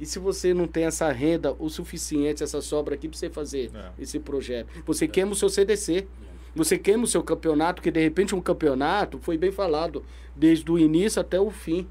e 0.00 0.06
se 0.06 0.18
você 0.18 0.54
não 0.54 0.66
tem 0.66 0.84
essa 0.84 1.12
renda 1.12 1.54
o 1.58 1.68
suficiente, 1.68 2.42
essa 2.42 2.62
sobra 2.62 2.94
aqui 2.94 3.08
para 3.08 3.18
você 3.18 3.28
fazer 3.28 3.70
É. 3.74 3.90
esse 4.02 4.18
projeto? 4.18 4.68
Você 4.86 5.06
queima 5.06 5.32
o 5.32 5.34
seu 5.34 5.50
CDC. 5.50 6.08
Você 6.54 6.76
queima 6.76 7.04
o 7.04 7.06
seu 7.06 7.22
campeonato, 7.22 7.80
que 7.80 7.90
de 7.90 8.00
repente 8.00 8.34
um 8.34 8.40
campeonato 8.40 9.18
foi 9.18 9.38
bem 9.38 9.50
falado 9.50 10.04
desde 10.36 10.70
o 10.70 10.78
início 10.78 11.20
até 11.20 11.40
o 11.40 11.50
fim. 11.50 11.86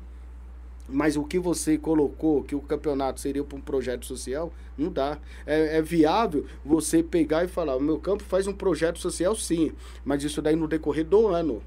Mas 0.92 1.16
o 1.16 1.24
que 1.24 1.40
você 1.40 1.78
colocou, 1.78 2.44
que 2.44 2.56
o 2.56 2.62
campeonato 2.62 3.20
seria 3.20 3.44
para 3.44 3.58
um 3.58 3.62
projeto 3.62 4.06
social, 4.06 4.52
não 4.78 4.92
dá. 4.92 5.18
É, 5.46 5.78
é 5.78 5.82
viável 5.82 6.46
você 6.64 7.02
pegar 7.02 7.44
e 7.44 7.48
falar: 7.48 7.76
o 7.76 7.82
meu 7.82 8.00
campo 8.00 8.24
faz 8.24 8.48
um 8.48 8.54
projeto 8.54 9.00
social, 9.00 9.36
sim, 9.36 9.72
mas 10.04 10.24
isso 10.24 10.42
daí 10.42 10.56
no 10.56 10.68
decorrer 10.68 11.06
do 11.06 11.28
ano. 11.28 11.62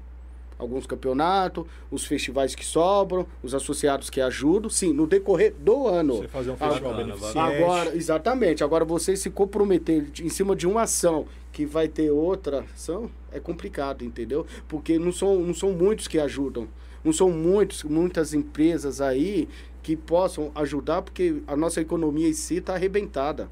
Alguns 0.57 0.85
campeonatos, 0.87 1.65
os 1.91 2.05
festivais 2.05 2.55
que 2.55 2.65
sobram, 2.65 3.27
os 3.43 3.53
associados 3.53 4.09
que 4.09 4.21
ajudam, 4.21 4.69
sim, 4.69 4.93
no 4.93 5.05
decorrer 5.05 5.53
do 5.59 5.85
ano. 5.85 6.17
Você 6.17 6.27
fazer 6.29 6.51
um 6.51 6.55
festival 6.55 6.93
bacana, 6.93 7.13
beneficente. 7.13 7.37
Agora, 7.37 7.95
exatamente. 7.95 8.63
Agora, 8.63 8.85
você 8.85 9.17
se 9.17 9.29
comprometer 9.29 10.09
em 10.21 10.29
cima 10.29 10.55
de 10.55 10.65
uma 10.65 10.83
ação 10.83 11.25
que 11.51 11.65
vai 11.65 11.89
ter 11.89 12.09
outra 12.09 12.65
ação, 12.73 13.11
é 13.33 13.39
complicado, 13.39 14.05
entendeu? 14.05 14.45
Porque 14.67 14.97
não 14.97 15.11
são, 15.11 15.39
não 15.41 15.53
são 15.53 15.73
muitos 15.73 16.07
que 16.07 16.19
ajudam. 16.19 16.69
Não 17.05 17.13
são 17.13 17.29
muitos, 17.29 17.83
muitas 17.83 18.33
empresas 18.33 18.99
aí 18.99 19.47
que 19.83 19.95
possam 19.95 20.51
ajudar, 20.55 21.03
porque 21.03 21.43
a 21.45 21.55
nossa 21.55 21.79
economia 21.79 22.27
em 22.27 22.33
si 22.33 22.55
está 22.55 22.73
arrebentada. 22.73 23.47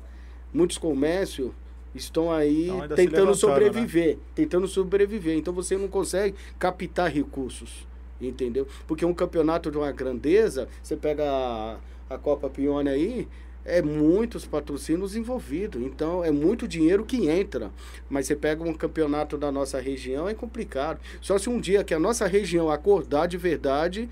Muitos 0.52 0.80
comércios 0.80 1.52
estão 1.94 2.32
aí 2.32 2.70
Então, 2.70 2.80
tentando 2.80 2.98
levantando, 2.98 3.36
sobreviver. 3.36 4.18
Tentando 4.34 4.68
sobreviver. 4.68 5.38
Então, 5.38 5.54
você 5.54 5.78
não 5.78 5.88
consegue 5.88 6.36
captar 6.58 7.12
recursos. 7.12 7.88
Entendeu? 8.20 8.68
Porque 8.88 9.06
um 9.06 9.14
campeonato 9.14 9.70
de 9.70 9.78
uma 9.78 9.92
grandeza, 9.92 10.68
você 10.82 10.96
pega 10.96 11.24
a, 11.24 11.78
a 12.10 12.18
Copa 12.18 12.50
Pione 12.50 12.90
aí, 12.90 13.28
é 13.66 13.82
muitos 13.82 14.46
patrocínios 14.46 15.16
envolvidos. 15.16 15.82
Então, 15.82 16.24
é 16.24 16.32
muito 16.32 16.68
dinheiro 16.68 17.06
que 17.06 17.28
entra. 17.28 17.72
Mas 18.10 18.28
você 18.28 18.36
pega 18.36 18.64
um 18.64 18.74
campeonato 18.74 19.38
da 19.38 19.52
nossa 19.52 19.80
região, 19.80 20.28
é 20.28 20.34
complicado. 20.34 21.00
Só 21.22 21.38
se 21.38 21.50
um 21.50 21.60
dia 21.60 21.84
que 21.84 21.94
a 21.94 22.00
nossa 22.00 22.28
região 22.28 22.70
acordar 22.70 23.28
de 23.28 23.38
verdade, 23.38 24.10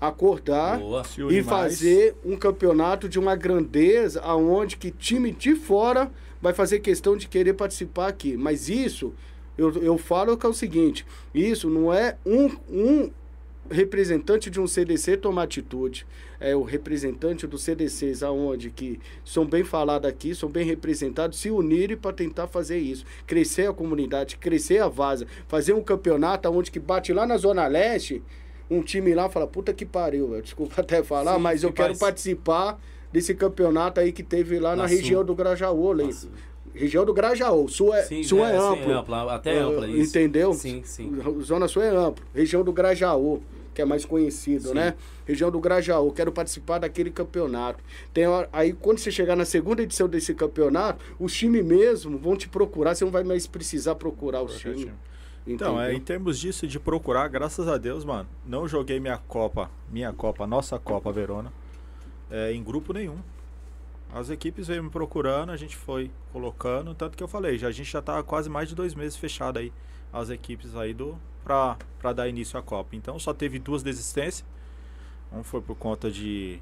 acordar 0.00 0.78
Boa. 0.78 1.02
E 1.16 1.22
mais. 1.22 1.46
fazer 1.46 2.16
um 2.24 2.36
campeonato 2.36 3.08
de 3.08 3.18
uma 3.18 3.36
grandeza 3.36 4.20
aonde 4.20 4.76
que 4.76 4.90
time 4.90 5.30
de 5.30 5.54
fora 5.54 6.10
vai 6.40 6.52
fazer 6.52 6.80
questão 6.80 7.16
de 7.16 7.28
querer 7.28 7.54
participar 7.54 8.08
aqui. 8.08 8.36
Mas 8.36 8.68
isso, 8.68 9.14
eu, 9.56 9.70
eu 9.82 9.96
falo 9.96 10.36
que 10.36 10.44
é 10.44 10.48
o 10.48 10.52
seguinte, 10.52 11.06
isso 11.32 11.70
não 11.70 11.94
é 11.94 12.16
um, 12.26 12.50
um 12.68 13.10
representante 13.70 14.50
de 14.50 14.60
um 14.60 14.66
CDC 14.66 15.16
tomar 15.16 15.44
atitude. 15.44 16.06
É 16.44 16.56
o 16.56 16.62
representante 16.62 17.46
dos 17.46 17.62
CDCs 17.62 18.22
aonde 18.24 18.68
que 18.70 18.98
são 19.24 19.46
bem 19.46 19.62
falados 19.62 20.08
aqui, 20.08 20.34
são 20.34 20.48
bem 20.48 20.64
representados, 20.66 21.38
se 21.38 21.50
unirem 21.50 21.96
para 21.96 22.12
tentar 22.12 22.48
fazer 22.48 22.78
isso. 22.78 23.04
Crescer 23.26 23.68
a 23.68 23.72
comunidade, 23.72 24.36
crescer 24.36 24.78
a 24.82 24.88
vaza, 24.88 25.26
fazer 25.46 25.72
um 25.72 25.82
campeonato 25.82 26.48
aonde 26.48 26.70
que 26.70 26.80
bate 26.80 27.12
lá 27.12 27.24
na 27.26 27.36
Zona 27.36 27.66
Leste, 27.68 28.22
um 28.68 28.82
time 28.82 29.14
lá 29.14 29.28
fala, 29.28 29.46
puta 29.46 29.72
que 29.72 29.86
pariu, 29.86 30.28
velho. 30.30 30.42
Desculpa 30.42 30.80
até 30.80 31.02
falar, 31.02 31.36
Sim, 31.36 31.40
mas 31.42 31.60
sim, 31.60 31.66
eu 31.66 31.72
quero 31.72 31.88
faz. 31.90 31.98
participar 32.00 32.80
desse 33.12 33.34
campeonato 33.34 34.00
aí 34.00 34.10
que 34.10 34.22
teve 34.22 34.58
lá 34.58 34.70
na, 34.74 34.82
Na 34.82 34.88
região 34.88 35.24
do 35.24 35.34
Grajaú, 35.34 35.92
ali. 35.92 36.10
Região 36.74 37.04
do 37.04 37.12
Grajaú. 37.12 37.68
Sul 37.68 37.94
é, 37.94 38.02
Sim, 38.02 38.22
sul 38.24 38.44
é, 38.44 38.56
é 38.56 38.58
sim, 38.58 38.66
amplo. 38.66 38.92
ampla, 38.94 39.34
até 39.34 39.58
Ah, 39.58 39.64
ampla, 39.66 39.86
isso. 39.86 40.10
Entendeu? 40.18 40.54
Sim, 40.54 40.80
sim. 40.84 41.12
Zona 41.42 41.68
Sul 41.68 41.82
é 41.82 41.88
amplo. 41.90 42.24
Região 42.34 42.64
do 42.64 42.72
Grajaú, 42.72 43.42
que 43.74 43.82
é 43.82 43.84
mais 43.84 44.04
conhecido, 44.04 44.68
Sim. 44.68 44.74
né? 44.74 44.94
Região 45.26 45.50
do 45.50 45.60
Grajaú. 45.60 46.12
Quero 46.12 46.32
participar 46.32 46.78
daquele 46.78 47.10
campeonato. 47.10 47.82
Tem 48.12 48.24
aí, 48.52 48.72
quando 48.72 48.98
você 48.98 49.10
chegar 49.10 49.36
na 49.36 49.44
segunda 49.44 49.82
edição 49.82 50.08
desse 50.08 50.34
campeonato, 50.34 51.04
os 51.18 51.32
times 51.32 51.64
mesmo 51.64 52.18
vão 52.18 52.36
te 52.36 52.48
procurar. 52.48 52.94
Você 52.94 53.04
não 53.04 53.12
vai 53.12 53.24
mais 53.24 53.46
precisar 53.46 53.94
procurar 53.94 54.42
os 54.42 54.58
times. 54.58 54.80
time. 54.80 54.92
Então, 55.46 55.80
é, 55.80 55.92
em 55.92 56.00
termos 56.00 56.38
disso 56.38 56.66
de 56.66 56.78
procurar, 56.78 57.26
graças 57.28 57.66
a 57.66 57.76
Deus, 57.76 58.04
mano, 58.04 58.28
não 58.46 58.68
joguei 58.68 59.00
minha 59.00 59.18
Copa, 59.18 59.70
minha 59.90 60.12
Copa, 60.12 60.46
nossa 60.46 60.78
Copa 60.78 61.10
Verona, 61.10 61.52
é, 62.30 62.52
em 62.52 62.62
grupo 62.62 62.92
nenhum. 62.92 63.18
As 64.14 64.30
equipes 64.30 64.68
veio 64.68 64.84
me 64.84 64.90
procurando, 64.90 65.50
a 65.50 65.56
gente 65.56 65.74
foi 65.74 66.10
colocando, 66.32 66.94
tanto 66.94 67.16
que 67.16 67.22
eu 67.22 67.28
falei, 67.28 67.58
já, 67.58 67.68
a 67.68 67.72
gente 67.72 67.90
já 67.90 68.00
tá 68.00 68.22
quase 68.22 68.48
mais 68.48 68.68
de 68.68 68.74
dois 68.74 68.94
meses 68.94 69.16
fechado 69.16 69.58
aí, 69.58 69.72
as 70.12 70.30
equipes 70.30 70.76
aí 70.76 70.94
do 70.94 71.18
pra 71.44 71.76
dar 72.14 72.28
início 72.28 72.58
à 72.58 72.62
Copa. 72.62 72.96
Então 72.96 73.18
só 73.18 73.32
teve 73.32 73.58
duas 73.58 73.82
desistências. 73.82 74.44
Um 75.32 75.42
foi 75.42 75.60
por 75.62 75.76
conta 75.76 76.10
de 76.10 76.60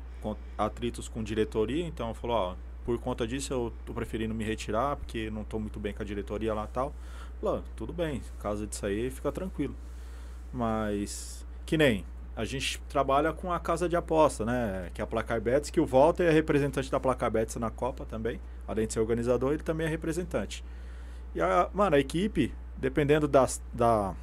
atritos 0.56 1.08
com 1.08 1.22
diretoria, 1.22 1.84
então 1.84 2.14
falou, 2.14 2.36
ó, 2.36 2.54
por 2.84 2.98
conta 2.98 3.26
disso 3.26 3.52
eu 3.52 3.72
tô 3.84 3.92
preferindo 3.92 4.34
me 4.34 4.44
retirar, 4.44 4.96
porque 4.96 5.30
não 5.30 5.44
tô 5.44 5.58
muito 5.58 5.80
bem 5.80 5.92
com 5.92 6.02
a 6.02 6.06
diretoria 6.06 6.54
lá 6.54 6.64
e 6.64 6.68
tal. 6.68 6.94
Falou, 7.40 7.64
tudo 7.74 7.92
bem, 7.92 8.22
caso 8.38 8.66
disso 8.66 8.86
aí, 8.86 9.10
fica 9.10 9.32
tranquilo. 9.32 9.74
Mas, 10.52 11.46
que 11.66 11.76
nem, 11.76 12.04
a 12.36 12.44
gente 12.44 12.80
trabalha 12.88 13.32
com 13.32 13.52
a 13.52 13.58
casa 13.58 13.88
de 13.88 13.96
aposta, 13.96 14.44
né? 14.44 14.90
Que 14.94 15.00
é 15.00 15.04
a 15.04 15.06
Placar 15.06 15.40
Bets, 15.40 15.70
que 15.70 15.80
o 15.80 15.86
Walter 15.86 16.24
é 16.24 16.30
representante 16.30 16.90
da 16.90 17.00
Placar 17.00 17.30
Bets 17.30 17.56
na 17.56 17.70
Copa 17.70 18.04
também. 18.04 18.40
Além 18.66 18.86
de 18.86 18.92
ser 18.92 19.00
organizador, 19.00 19.52
ele 19.52 19.62
também 19.62 19.86
é 19.86 19.90
representante. 19.90 20.64
E 21.34 21.40
a, 21.40 21.68
mano, 21.72 21.96
a 21.96 21.98
equipe, 21.98 22.54
dependendo 22.76 23.26
das, 23.28 23.62
da, 23.72 24.14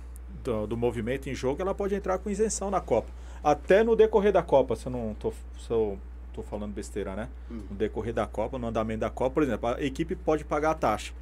do, 0.43 0.67
do 0.67 0.77
movimento 0.77 1.29
em 1.29 1.35
jogo, 1.35 1.61
ela 1.61 1.73
pode 1.73 1.95
entrar 1.95 2.17
com 2.17 2.29
isenção 2.29 2.69
na 2.69 2.81
Copa. 2.81 3.09
Até 3.43 3.83
no 3.83 3.95
decorrer 3.95 4.31
da 4.31 4.41
Copa, 4.41 4.75
se 4.75 4.87
eu 4.87 4.91
não 4.91 5.15
tô, 5.19 5.31
se 5.59 5.69
eu 5.69 5.97
tô 6.33 6.41
falando 6.41 6.73
besteira, 6.73 7.15
né? 7.15 7.29
Hum. 7.49 7.61
No 7.69 7.75
decorrer 7.75 8.13
da 8.13 8.27
Copa, 8.27 8.57
no 8.57 8.67
andamento 8.67 9.01
da 9.01 9.09
Copa, 9.09 9.35
por 9.35 9.43
exemplo, 9.43 9.69
a 9.69 9.81
equipe 9.81 10.15
pode 10.15 10.43
pagar 10.43 10.71
a 10.71 10.75
taxa. 10.75 11.13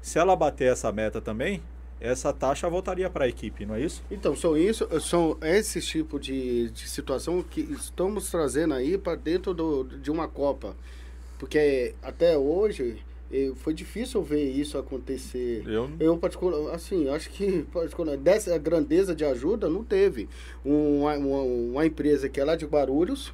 Se 0.00 0.18
ela 0.18 0.34
bater 0.36 0.72
essa 0.72 0.90
meta 0.92 1.20
também, 1.20 1.62
essa 2.00 2.32
taxa 2.32 2.68
voltaria 2.68 3.10
para 3.10 3.24
a 3.24 3.28
equipe, 3.28 3.66
não 3.66 3.74
é 3.74 3.80
isso? 3.80 4.02
Então, 4.10 4.36
são 4.36 4.56
isso, 4.56 4.88
são 5.00 5.36
esse 5.42 5.80
tipo 5.80 6.18
de, 6.18 6.70
de 6.70 6.88
situação 6.88 7.42
que 7.42 7.60
estamos 7.60 8.30
trazendo 8.30 8.74
aí 8.74 8.96
para 8.96 9.16
dentro 9.16 9.52
do, 9.52 9.84
de 9.84 10.10
uma 10.10 10.28
Copa. 10.28 10.76
Porque 11.38 11.94
até 12.02 12.36
hoje 12.36 13.02
foi 13.56 13.74
difícil 13.74 14.22
ver 14.22 14.42
isso 14.50 14.78
acontecer. 14.78 15.62
Eu 15.66 15.90
Eu, 16.00 16.16
particular, 16.16 16.74
assim, 16.74 17.08
acho 17.10 17.28
que 17.30 17.62
particular, 17.72 18.16
dessa 18.16 18.56
grandeza 18.58 19.14
de 19.14 19.24
ajuda 19.24 19.68
não 19.68 19.84
teve. 19.84 20.28
Uma, 20.64 21.14
uma, 21.16 21.42
uma 21.42 21.86
empresa 21.86 22.28
que 22.28 22.40
é 22.40 22.44
lá 22.44 22.56
de 22.56 22.66
Barulhos, 22.66 23.32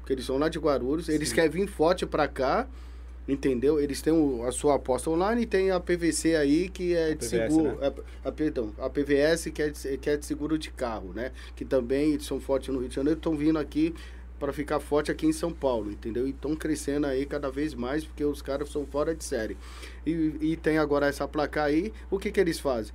porque 0.00 0.14
eles 0.14 0.24
são 0.24 0.38
lá 0.38 0.48
de 0.48 0.58
Guarulhos, 0.58 1.08
eles 1.08 1.32
querem 1.32 1.50
vir 1.50 1.68
forte 1.68 2.04
pra 2.06 2.26
cá, 2.26 2.66
entendeu? 3.28 3.78
Eles 3.78 4.02
têm 4.02 4.12
o- 4.12 4.42
a 4.44 4.50
sua 4.50 4.74
aposta 4.76 5.08
online 5.10 5.42
e 5.42 5.46
tem 5.46 5.70
a 5.70 5.78
PVC 5.78 6.34
aí, 6.34 6.68
que 6.68 6.94
é 6.94 7.10
de 7.14 7.16
PVS, 7.28 7.30
seguro. 7.52 7.76
né? 7.80 7.92
A, 8.24 8.28
a- 8.28 8.32
perdão, 8.32 8.72
a 8.78 8.90
PVS, 8.90 9.50
que 9.52 9.62
é, 9.62 9.68
de, 9.68 9.98
que 9.98 10.10
é 10.10 10.16
de 10.16 10.26
seguro 10.26 10.58
de 10.58 10.70
carro, 10.70 11.12
né? 11.14 11.30
Que 11.54 11.64
também 11.64 12.12
eles 12.14 12.26
são 12.26 12.40
fortes 12.40 12.68
no 12.74 12.80
Rio 12.80 12.88
de 12.88 12.94
Janeiro, 12.96 13.18
estão 13.18 13.36
vindo 13.36 13.58
aqui 13.58 13.94
para 14.42 14.52
ficar 14.52 14.80
forte 14.80 15.08
aqui 15.08 15.24
em 15.24 15.32
São 15.32 15.52
Paulo, 15.52 15.88
entendeu? 15.92 16.26
E 16.26 16.30
estão 16.30 16.56
crescendo 16.56 17.06
aí 17.06 17.24
cada 17.24 17.48
vez 17.48 17.74
mais, 17.74 18.04
porque 18.04 18.24
os 18.24 18.42
caras 18.42 18.68
são 18.70 18.84
fora 18.84 19.14
de 19.14 19.22
série. 19.22 19.56
E, 20.04 20.10
e 20.40 20.56
tem 20.56 20.78
agora 20.78 21.06
essa 21.06 21.28
placa 21.28 21.62
aí, 21.62 21.92
o 22.10 22.18
que 22.18 22.32
que 22.32 22.40
eles 22.40 22.58
fazem? 22.58 22.92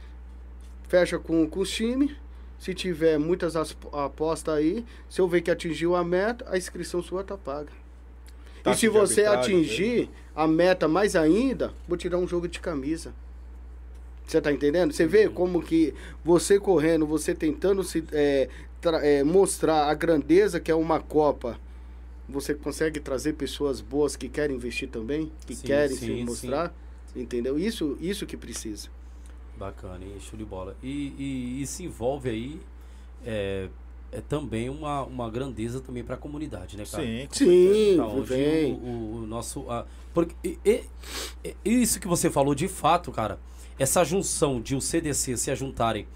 Fecha 0.90 1.18
com, 1.18 1.48
com 1.48 1.62
os 1.62 1.70
times, 1.72 2.12
se 2.60 2.74
tiver 2.74 3.18
muitas 3.18 3.56
as- 3.56 3.78
apostas 3.94 4.56
aí, 4.56 4.86
se 5.10 5.22
eu 5.22 5.28
ver 5.30 5.40
que 5.42 5.50
atingiu 5.50 5.96
a 5.96 6.04
meta, 6.04 6.46
a 6.50 6.58
inscrição 6.58 7.02
sua 7.02 7.24
tá 7.24 7.38
paga. 7.38 7.72
E 8.66 8.76
se 8.76 8.88
você 8.90 9.22
atingir 9.40 10.10
a 10.36 10.46
meta 10.46 10.86
mais 10.86 11.16
ainda, 11.16 11.74
vou 11.88 11.98
tirar 11.98 12.18
um 12.18 12.28
jogo 12.28 12.50
de 12.50 12.60
camisa. 12.60 13.14
Você 14.28 14.42
tá 14.42 14.52
entendendo? 14.52 14.92
Você 14.92 15.08
vê 15.08 15.30
como 15.30 15.62
que 15.62 15.94
você 16.24 16.60
correndo, 16.60 17.08
você 17.08 17.34
tentando 17.34 17.82
se 17.82 18.04
é, 18.12 18.50
é, 19.02 19.24
mostrar 19.24 19.86
a 19.90 19.94
grandeza 19.94 20.60
que 20.60 20.70
é 20.70 20.76
uma 20.76 21.00
Copa, 21.00 21.58
você 22.28 22.54
consegue 22.54 23.00
trazer 23.00 23.34
pessoas 23.34 23.80
boas 23.80 24.18
que 24.18 24.28
querem 24.28 24.58
investir 24.58 24.90
também, 24.90 25.32
que 25.46 25.56
Sim, 25.56 25.66
querem 25.68 25.96
sim, 25.96 25.96
se 25.96 26.06
sim. 26.08 26.24
mostrar, 26.26 26.74
entendeu? 27.16 27.58
Isso, 27.58 27.98
isso 28.02 28.26
que 28.26 28.36
precisa. 28.36 28.90
Bacana, 29.58 30.04
hein? 30.04 30.18
Show 30.20 30.38
de 30.38 30.44
bola. 30.44 30.76
E, 30.84 31.14
e, 31.18 31.62
e 31.62 31.66
se 31.68 31.86
envolve 31.86 32.30
aí 32.30 32.60
é, 33.26 33.70
é 34.12 34.20
também 34.20 34.70
uma, 34.70 35.04
uma 35.04 35.30
grandeza 35.30 35.80
também 35.80 36.04
para 36.04 36.16
a 36.16 36.18
comunidade, 36.18 36.76
né, 36.76 36.84
cara? 36.86 37.02
Sim, 37.04 37.28
com 37.30 37.34
Sim, 37.34 37.98
vem. 38.24 38.74
o, 38.74 38.76
o- 38.76 39.16
o 39.24 39.26
nosso. 39.26 39.70
a- 39.72 39.86
porque 40.14 40.36
e- 40.44 40.60
e- 40.66 40.84
e- 41.46 41.82
isso 41.82 41.98
que 42.00 42.08
você 42.10 42.30
falou 42.30 42.54
de 42.54 42.68
fato, 42.68 43.10
cara, 43.12 43.40
essa 43.80 44.04
junção 44.04 44.62
de 44.62 44.76
o 44.76 44.82
CDC 44.82 45.38
se 45.38 45.52
ajuntarem 45.52 46.08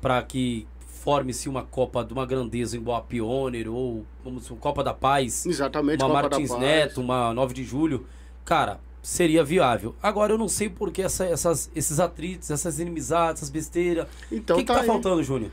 para 0.00 0.22
que 0.22 0.66
forme-se 1.06 1.48
uma 1.48 1.62
Copa 1.62 2.04
de 2.04 2.12
uma 2.12 2.26
grandeza 2.26 2.76
em 2.76 2.80
Boa 2.80 3.00
Pioneer 3.00 3.72
ou 3.72 4.04
vamos 4.24 4.42
dizer, 4.42 4.54
uma 4.54 4.60
Copa 4.60 4.82
da 4.82 4.92
Paz, 4.92 5.46
Exatamente, 5.46 6.02
uma 6.02 6.08
Copa 6.08 6.22
da 6.22 6.28
Martins 6.30 6.50
Paz. 6.50 6.60
Neto, 6.60 7.00
uma 7.00 7.32
9 7.32 7.54
de 7.54 7.64
julho, 7.64 8.06
cara, 8.44 8.80
seria 9.00 9.44
viável. 9.44 9.94
Agora 10.02 10.32
eu 10.32 10.38
não 10.38 10.48
sei 10.48 10.68
por 10.68 10.90
que 10.90 11.00
essa, 11.02 11.24
essas, 11.24 11.70
esses 11.76 12.00
atritos, 12.00 12.50
essas 12.50 12.80
inimizades, 12.80 13.40
essas 13.40 13.50
besteiras. 13.50 14.08
Então 14.32 14.56
o 14.56 14.58
que, 14.58 14.64
que 14.64 14.72
tá 14.72 14.80
tá 14.80 14.84
faltando, 14.84 15.22
Júnior? 15.22 15.52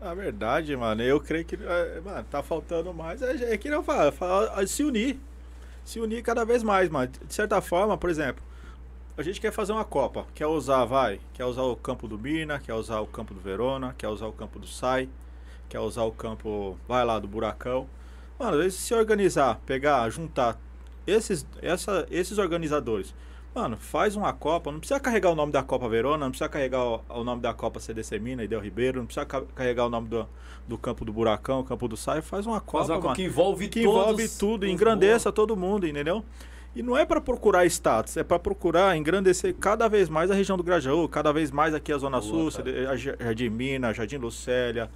Na 0.00 0.14
verdade, 0.14 0.74
mano, 0.74 1.02
eu 1.02 1.20
creio 1.20 1.44
que 1.44 1.54
é, 1.54 2.00
mano, 2.00 2.26
tá 2.30 2.42
faltando 2.42 2.92
mais. 2.94 3.20
É, 3.20 3.52
é 3.52 3.58
que 3.58 3.68
não 3.68 3.82
fala, 3.82 4.10
fala, 4.10 4.66
se 4.66 4.82
unir. 4.82 5.18
Se 5.84 6.00
unir 6.00 6.22
cada 6.22 6.44
vez 6.44 6.62
mais, 6.62 6.88
mano. 6.88 7.12
De 7.26 7.34
certa 7.34 7.60
forma, 7.60 7.96
por 7.98 8.08
exemplo, 8.08 8.42
a 9.16 9.22
gente 9.22 9.40
quer 9.40 9.52
fazer 9.52 9.72
uma 9.72 9.84
Copa. 9.84 10.26
Quer 10.34 10.46
usar, 10.46 10.84
vai, 10.84 11.20
quer 11.32 11.44
usar 11.44 11.62
o 11.62 11.76
campo 11.76 12.08
do 12.08 12.18
Mirna, 12.18 12.58
quer 12.58 12.74
usar 12.74 13.00
o 13.00 13.06
campo 13.06 13.32
do 13.34 13.40
Verona, 13.40 13.94
quer 13.96 14.08
usar 14.08 14.26
o 14.26 14.32
campo 14.32 14.58
do 14.58 14.66
Sai, 14.66 15.08
quer 15.68 15.80
usar 15.80 16.02
o 16.04 16.12
campo, 16.12 16.76
vai 16.88 17.04
lá, 17.04 17.18
do 17.18 17.28
Buracão. 17.28 17.86
Mano, 18.38 18.52
às 18.56 18.62
vezes 18.64 18.78
se 18.80 18.94
organizar, 18.94 19.60
pegar, 19.64 20.08
juntar 20.10 20.58
esses, 21.06 21.46
essa, 21.62 22.06
esses 22.10 22.38
organizadores. 22.38 23.14
Mano, 23.54 23.76
faz 23.76 24.16
uma 24.16 24.32
Copa, 24.32 24.72
não 24.72 24.80
precisa 24.80 24.98
carregar 24.98 25.30
o 25.30 25.34
nome 25.36 25.52
da 25.52 25.62
Copa 25.62 25.88
Verona, 25.88 26.24
não 26.24 26.30
precisa 26.30 26.48
carregar 26.48 26.82
o, 26.84 27.00
o 27.08 27.22
nome 27.22 27.40
da 27.40 27.54
Copa 27.54 27.78
CDC 27.78 28.18
Mina 28.18 28.42
e 28.42 28.48
Del 28.48 28.58
Ribeiro, 28.58 28.98
não 28.98 29.06
precisa 29.06 29.24
ca- 29.24 29.42
carregar 29.54 29.86
o 29.86 29.88
nome 29.88 30.08
do, 30.08 30.28
do 30.66 30.76
campo 30.76 31.04
do 31.04 31.12
Buracão, 31.12 31.62
campo 31.62 31.86
do 31.86 31.96
Sai, 31.96 32.20
faz 32.20 32.46
uma 32.46 32.60
Copa, 32.60 32.78
Fazer 32.78 32.94
uma 32.94 33.00
Copa 33.02 33.14
que 33.14 33.22
envolve 33.22 33.68
que 33.68 33.80
envolve 33.82 34.28
tudo, 34.40 34.66
engrandeça 34.66 35.30
todo 35.30 35.56
mundo, 35.56 35.86
entendeu? 35.86 36.24
E 36.74 36.82
não 36.82 36.96
é 36.96 37.04
para 37.04 37.20
procurar 37.20 37.64
status, 37.66 38.16
é 38.16 38.24
para 38.24 38.38
procurar 38.38 38.96
engrandecer 38.96 39.54
cada 39.54 39.88
vez 39.88 40.08
mais 40.08 40.28
a 40.30 40.34
região 40.34 40.56
do 40.56 40.62
Grajaú, 40.64 41.08
cada 41.08 41.32
vez 41.32 41.52
mais 41.52 41.72
aqui 41.72 41.92
a 41.92 41.98
Zona 41.98 42.20
Boa, 42.20 42.50
Sul, 42.50 42.64
cara. 42.64 42.96
Jardim 42.96 43.48
Minas, 43.48 43.96
Jardim 43.96 44.16
Lucélia, 44.16 44.90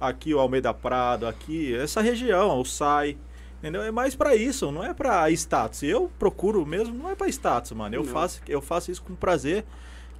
aqui 0.00 0.32
o 0.32 0.38
Almeida 0.38 0.72
Prado, 0.72 1.26
aqui 1.26 1.74
essa 1.74 2.00
região, 2.00 2.60
o 2.60 2.64
SAI, 2.64 3.16
entendeu? 3.58 3.82
É 3.82 3.90
mais 3.90 4.14
para 4.14 4.36
isso, 4.36 4.70
não 4.70 4.84
é 4.84 4.94
para 4.94 5.28
status. 5.32 5.82
Eu 5.82 6.08
procuro 6.20 6.64
mesmo, 6.64 6.94
não 6.94 7.10
é 7.10 7.16
para 7.16 7.26
status, 7.28 7.72
mano. 7.72 7.96
Eu 7.96 8.04
Não. 8.04 8.12
faço, 8.12 8.40
eu 8.46 8.60
faço 8.60 8.92
isso 8.92 9.02
com 9.02 9.16
prazer, 9.16 9.64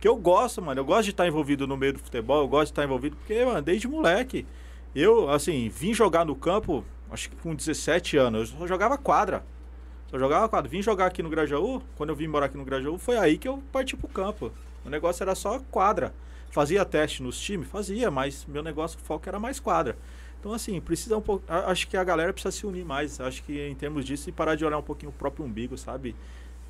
que 0.01 0.09
eu 0.09 0.17
gosto, 0.17 0.61
mano. 0.61 0.81
Eu 0.81 0.85
gosto 0.85 1.05
de 1.05 1.11
estar 1.11 1.29
envolvido 1.29 1.65
no 1.65 1.77
meio 1.77 1.93
do 1.93 2.01
futebol, 2.01 2.43
eu 2.43 2.49
gosto 2.49 2.67
de 2.67 2.73
estar 2.73 2.85
envolvido 2.85 3.15
porque, 3.17 3.45
mano, 3.45 3.63
desde 3.63 3.87
moleque, 3.87 4.45
eu 4.97 5.31
assim, 5.31 5.69
vim 5.69 5.95
jogar 5.95 6.25
no 6.25 6.35
campo, 6.35 6.85
acho 7.09 7.31
que 7.31 7.37
com 7.37 7.55
17 7.55 8.17
anos, 8.17 8.51
eu 8.53 8.59
só 8.59 8.67
jogava 8.67 8.99
quadra. 8.99 9.45
Só 10.15 10.19
jogava 10.21 10.49
quadra. 10.49 10.71
Vim 10.71 10.81
jogar 10.81 11.07
aqui 11.07 11.25
no 11.25 11.29
Grajaú, 11.29 11.83
quando 11.97 12.11
eu 12.11 12.15
vim 12.15 12.29
morar 12.29 12.47
aqui 12.47 12.57
no 12.57 12.65
Grajaú, 12.65 12.97
foi 12.99 13.17
aí 13.19 13.37
que 13.37 13.49
eu 13.49 13.61
parti 13.73 13.97
pro 13.97 14.07
campo. 14.07 14.53
O 14.85 14.89
negócio 14.89 15.25
era 15.25 15.35
só 15.35 15.59
quadra. 15.73 16.15
Fazia 16.53 16.85
teste 16.85 17.21
nos 17.21 17.37
times? 17.37 17.67
Fazia, 17.67 18.13
mas 18.13 18.47
meu 18.47 18.63
negócio, 18.63 18.97
o 18.97 19.03
foco 19.03 19.29
era 19.29 19.41
mais 19.41 19.59
quadra. 19.59 19.99
Então, 20.39 20.53
assim, 20.53 20.81
precisa 20.81 21.19
um 21.19 21.21
pouco. 21.21 21.45
Acho 21.49 21.89
que 21.89 21.97
a 21.97 22.05
galera 22.05 22.33
precisa 22.33 22.53
se 22.53 22.65
unir 22.65 22.85
mais. 22.85 23.21
Acho 23.21 23.43
que 23.43 23.61
em 23.67 23.75
termos 23.75 24.05
disso, 24.05 24.29
e 24.29 24.33
parar 24.33 24.55
de 24.55 24.65
olhar 24.65 24.79
um 24.79 24.85
pouquinho 24.85 25.11
o 25.11 25.13
próprio 25.13 25.45
umbigo, 25.45 25.77
sabe? 25.77 26.15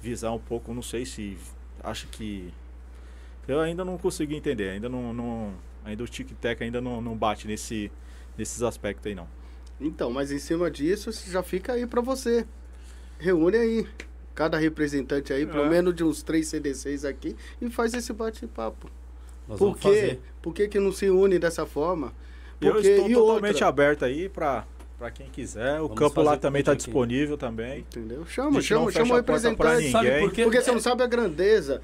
Visar 0.01 0.33
um 0.33 0.39
pouco, 0.39 0.73
não 0.73 0.81
sei 0.81 1.05
se. 1.05 1.37
Acho 1.83 2.09
que. 2.09 2.51
Eu 3.47 3.61
ainda 3.61 3.85
não 3.85 3.99
consegui 3.99 4.37
entender. 4.37 4.71
Ainda 4.71 4.89
não. 4.89 5.13
não 5.13 5.53
ainda 5.85 6.03
o 6.03 6.09
tic-tac 6.09 6.65
ainda 6.65 6.81
não, 6.81 7.03
não 7.03 7.15
bate 7.15 7.47
nesse, 7.47 7.93
nesses 8.39 8.63
aspectos 8.63 9.07
aí, 9.07 9.15
não. 9.15 9.29
Então, 9.79 10.11
mas 10.11 10.33
em 10.33 10.39
cima 10.39 10.71
disso, 10.71 11.13
já 11.31 11.43
fica 11.43 11.75
aí 11.75 11.87
pra 11.87 12.01
você. 12.01 12.47
Reúne 13.25 13.57
aí 13.57 13.87
cada 14.35 14.59
representante 14.59 15.33
aí, 15.33 15.47
pelo 15.47 15.65
É. 15.65 15.69
menos 15.71 15.95
de 15.95 16.05
uns 16.05 16.23
três 16.23 16.49
CDCs 16.49 17.05
aqui, 17.05 17.35
e 17.63 17.71
faz 17.71 17.95
esse 17.95 18.13
bate-papo. 18.13 18.91
Nós 19.49 19.59
Por 19.59 19.67
vamos 19.67 19.81
quê? 19.81 19.89
fazer. 19.89 20.21
Por 20.43 20.53
que, 20.55 20.69
que 20.69 20.79
não 20.79 20.93
se 20.93 21.09
une 21.09 21.39
dessa 21.39 21.65
forma? 21.65 22.13
Eu 22.61 22.73
Porque, 22.75 22.89
estou 22.89 23.11
e 23.11 23.15
totalmente 23.15 23.53
outra, 23.55 23.69
aberto 23.69 24.05
aí 24.05 24.29
para 24.29 24.67
para 24.99 25.11
quem 25.11 25.29
quiser. 25.29 25.81
O 25.81 25.89
Vamos 25.89 25.99
campo 25.99 26.23
lá 26.23 26.37
também 26.37 26.61
está 26.61 26.73
disponível 26.73 27.37
também. 27.37 27.81
Entendeu? 27.81 28.23
A 28.23 28.27
Chama, 28.27 28.63
chama, 28.63 28.91
chama 28.93 29.11
o 29.11 29.15
a 29.15 29.17
representante. 29.17 29.91
Sabe 29.91 30.21
por 30.21 30.33
quê? 30.33 30.43
Porque 30.45 30.63
você 30.63 30.73
não 30.73 30.81
sabe 30.81 31.03
a 31.03 31.07
grandeza, 31.07 31.83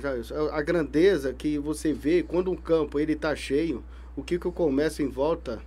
Jailson, 0.00 0.48
a 0.52 0.62
grandeza 0.62 1.32
que 1.34 1.58
você 1.58 1.92
vê 1.92 2.22
quando 2.22 2.50
um 2.50 2.56
campo 2.56 2.98
ele 3.00 3.16
tá 3.16 3.34
cheio, 3.34 3.82
o 4.16 4.22
que 4.22 4.38
que 4.38 4.46
eu 4.46 4.52
começo 4.52 5.02
em 5.02 5.08
volta? 5.08 5.60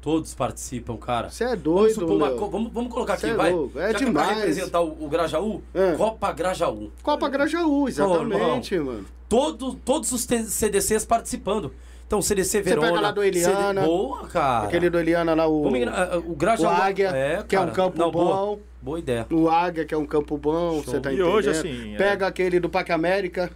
Todos 0.00 0.32
participam, 0.32 0.96
cara. 0.96 1.28
Você 1.28 1.44
é 1.44 1.48
Vamos, 1.48 1.62
doido, 1.62 1.94
supor 1.94 2.16
uma 2.16 2.28
meu. 2.28 2.36
co- 2.38 2.48
vamos, 2.48 2.72
vamos 2.72 2.90
colocar 2.92 3.18
Cê 3.18 3.26
aqui, 3.26 3.34
é 3.34 3.36
vai. 3.36 3.52
louco, 3.52 3.78
é 3.78 3.92
Já 3.92 3.98
que 3.98 4.04
é 4.04 4.06
demais. 4.06 4.36
representar 4.38 4.80
o, 4.80 4.96
o 5.04 5.08
Grajaú, 5.08 5.62
É. 5.74 5.92
Copa 5.92 6.32
Grajaú. 6.32 6.90
Copa 7.02 7.28
Grajaú, 7.28 7.86
exatamente, 7.88 8.78
mano. 8.78 9.04
Todo, 9.28 9.74
todos 9.74 10.10
os 10.12 10.22
CDCs 10.22 11.04
participando. 11.04 11.72
Então, 12.06 12.20
CDC 12.22 12.62
Verona. 12.62 12.88
pega 12.88 13.00
lá 13.00 13.10
do 13.12 13.22
Eliana. 13.22 13.82
CD... 13.82 13.86
Boa, 13.86 14.26
cara. 14.26 14.66
Aquele 14.66 14.90
do 14.90 14.98
Eliana 14.98 15.34
lá, 15.34 15.46
o, 15.46 15.62
Vamos 15.64 15.80
ah, 15.86 16.18
o 16.26 16.32
o 16.32 16.34
Grajaú. 16.34 16.68
Águia, 16.70 17.08
é, 17.10 17.42
que 17.46 17.54
é 17.54 17.60
um 17.60 17.70
campo 17.70 17.96
Não, 17.98 18.10
bom. 18.10 18.24
Boa, 18.24 18.58
boa 18.82 18.98
ideia. 18.98 19.26
O 19.30 19.48
Águia, 19.48 19.84
que 19.84 19.94
é 19.94 19.98
um 19.98 20.06
campo 20.06 20.36
bom, 20.38 20.72
Show. 20.76 20.84
você 20.84 21.00
tá 21.00 21.12
E 21.12 21.14
entendendo? 21.16 21.34
hoje, 21.34 21.50
assim, 21.50 21.94
é- 21.94 21.96
Pega 21.98 22.26
aquele 22.26 22.58
do 22.58 22.68
Parque 22.68 22.90
América, 22.90 23.50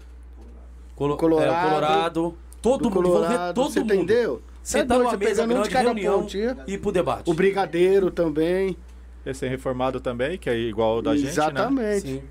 Colo- 0.95 1.17
Colorado. 1.17 1.53
é, 1.53 1.59
o 1.59 1.69
Colorado. 1.71 2.35
Todo 2.63 2.83
do 2.83 2.91
mundo, 2.91 3.03
vamos 3.11 3.21
ver 3.23 3.27
Colorado, 3.35 3.55
todo 3.55 3.71
você 3.73 3.81
mundo. 3.81 3.95
entendeu? 3.95 4.43
É 4.65 4.67
Sentar 4.67 4.99
numa 4.99 5.15
mesa 5.17 5.45
um 5.45 5.47
de 5.49 5.53
grande, 5.55 5.69
cada 5.69 5.85
reunião 5.85 6.23
pontinho. 6.23 6.57
e 6.67 6.73
ir 6.73 6.79
pro 6.79 6.91
debate. 6.91 7.31
O 7.31 7.35
Brigadeiro 7.35 8.11
também. 8.11 8.77
Recém-reformado 9.23 10.01
também, 10.01 10.39
que 10.39 10.49
é 10.49 10.57
igual 10.59 10.99
o 10.99 11.03
da 11.03 11.15
gente, 11.15 11.25
né? 11.25 11.31
Exatamente. 11.31 12.01
Sim. 12.01 12.23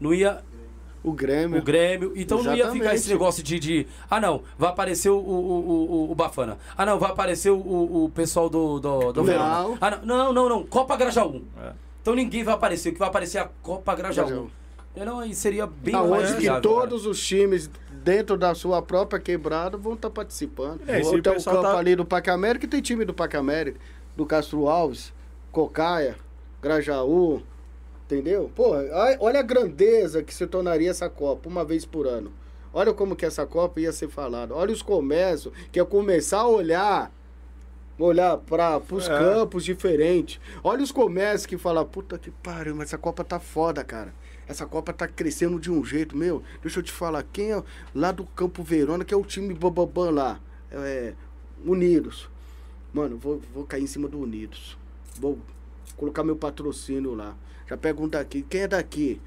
Não 0.00 0.12
ia 0.14 0.42
O 1.02 1.12
Grêmio. 1.12 1.58
o 1.58 1.62
Grêmio. 1.62 2.12
Então 2.16 2.42
não 2.42 2.54
ia 2.54 2.64
ficar 2.64 2.68
Exatamente. 2.76 2.94
esse 2.96 3.08
negócio 3.10 3.42
de, 3.42 3.58
de. 3.58 3.86
Ah, 4.10 4.20
não, 4.20 4.42
vai 4.58 4.70
aparecer 4.70 5.10
o, 5.10 5.16
o, 5.18 6.08
o, 6.08 6.12
o 6.12 6.14
Bafana. 6.14 6.58
Ah, 6.76 6.84
não, 6.86 6.98
vai 6.98 7.10
aparecer 7.10 7.50
o, 7.50 7.58
o, 8.04 8.10
pessoal 8.14 8.48
do, 8.48 8.78
do, 8.80 9.12
do. 9.12 9.30
Ah, 9.32 10.00
não, 10.04 10.16
não, 10.16 10.32
não, 10.32 10.48
não. 10.48 10.64
Copa 10.66 10.96
Grajaú. 10.96 11.42
É. 11.62 11.72
Então 12.00 12.14
ninguém 12.14 12.42
vai 12.42 12.54
aparecer. 12.54 12.88
O 12.90 12.92
que 12.94 12.98
vai 12.98 13.08
aparecer 13.08 13.38
é 13.38 13.40
a 13.42 13.48
Copa 13.62 13.94
Grajaú. 13.94 14.26
Grajaú. 14.26 14.50
Não, 14.96 15.20
aí 15.20 15.34
seria 15.34 15.66
bem 15.66 15.94
mais 15.94 16.32
Aonde 16.32 16.48
que 16.48 16.60
todos 16.60 17.06
os 17.06 17.24
times 17.24 17.70
dentro 18.02 18.36
da 18.36 18.54
sua 18.54 18.80
própria 18.82 19.20
quebrada 19.20 19.76
vão 19.76 19.94
estar 19.94 20.10
participando. 20.10 20.80
É, 20.88 21.02
se 21.02 21.08
Ou 21.10 21.16
o 21.16 21.22
tem 21.22 21.32
o 21.36 21.42
campo 21.44 21.62
tá- 21.62 21.78
ali 21.78 21.94
do 21.96 22.04
Parque 22.04 22.30
América, 22.30 22.66
tem 22.66 22.80
time 22.80 23.04
do 23.04 23.12
Parque 23.14 23.36
América, 23.36 23.78
do 24.16 24.24
Castro 24.26 24.68
Alves, 24.68 25.12
Cocaia, 25.52 26.16
Grajaú, 26.62 27.42
entendeu? 28.06 28.50
Pô, 28.54 28.72
olha 29.20 29.40
a 29.40 29.42
grandeza 29.42 30.22
que 30.22 30.34
se 30.34 30.46
tornaria 30.46 30.90
essa 30.90 31.08
Copa, 31.08 31.48
uma 31.48 31.64
vez 31.64 31.84
por 31.84 32.06
ano. 32.06 32.32
Olha 32.72 32.92
como 32.92 33.16
que 33.16 33.26
essa 33.26 33.44
Copa 33.46 33.80
ia 33.80 33.92
ser 33.92 34.08
falada. 34.08 34.54
Olha 34.54 34.72
os 34.72 34.82
comércios, 34.82 35.52
que 35.72 35.80
é 35.80 35.84
começar 35.84 36.40
a 36.40 36.46
olhar 36.48 37.12
olhar 37.98 38.38
para 38.38 38.80
os 38.92 39.06
É. 39.06 39.18
campos 39.18 39.62
diferentes. 39.62 40.40
Olha 40.64 40.82
os 40.82 40.90
comércios 40.90 41.44
que 41.44 41.58
falam, 41.58 41.84
puta 41.84 42.16
que 42.18 42.30
pariu, 42.30 42.74
mas 42.74 42.88
essa 42.88 42.96
Copa 42.96 43.22
tá 43.22 43.38
foda, 43.38 43.84
cara. 43.84 44.14
Essa 44.50 44.66
Copa 44.66 44.92
tá 44.92 45.06
crescendo 45.06 45.60
de 45.60 45.70
um 45.70 45.84
jeito, 45.84 46.16
meu. 46.16 46.42
Deixa 46.60 46.80
eu 46.80 46.82
te 46.82 46.90
falar, 46.90 47.22
quem 47.22 47.52
é 47.52 47.62
lá 47.94 48.10
do 48.10 48.24
Campo 48.24 48.64
Verona, 48.64 49.04
que 49.04 49.14
é 49.14 49.16
o 49.16 49.22
time 49.22 49.54
bababam 49.54 50.10
lá? 50.10 50.40
É, 50.72 51.14
Unidos. 51.64 52.28
Mano, 52.92 53.16
vou, 53.16 53.40
vou 53.54 53.64
cair 53.64 53.84
em 53.84 53.86
cima 53.86 54.08
do 54.08 54.18
Unidos. 54.18 54.76
Vou 55.20 55.38
colocar 55.96 56.24
meu 56.24 56.34
patrocínio 56.34 57.14
lá. 57.14 57.36
Já 57.68 57.76
pega 57.76 58.02
um 58.02 58.08
daqui, 58.08 58.42
quem 58.42 58.62
é 58.62 58.66
daqui? 58.66 59.20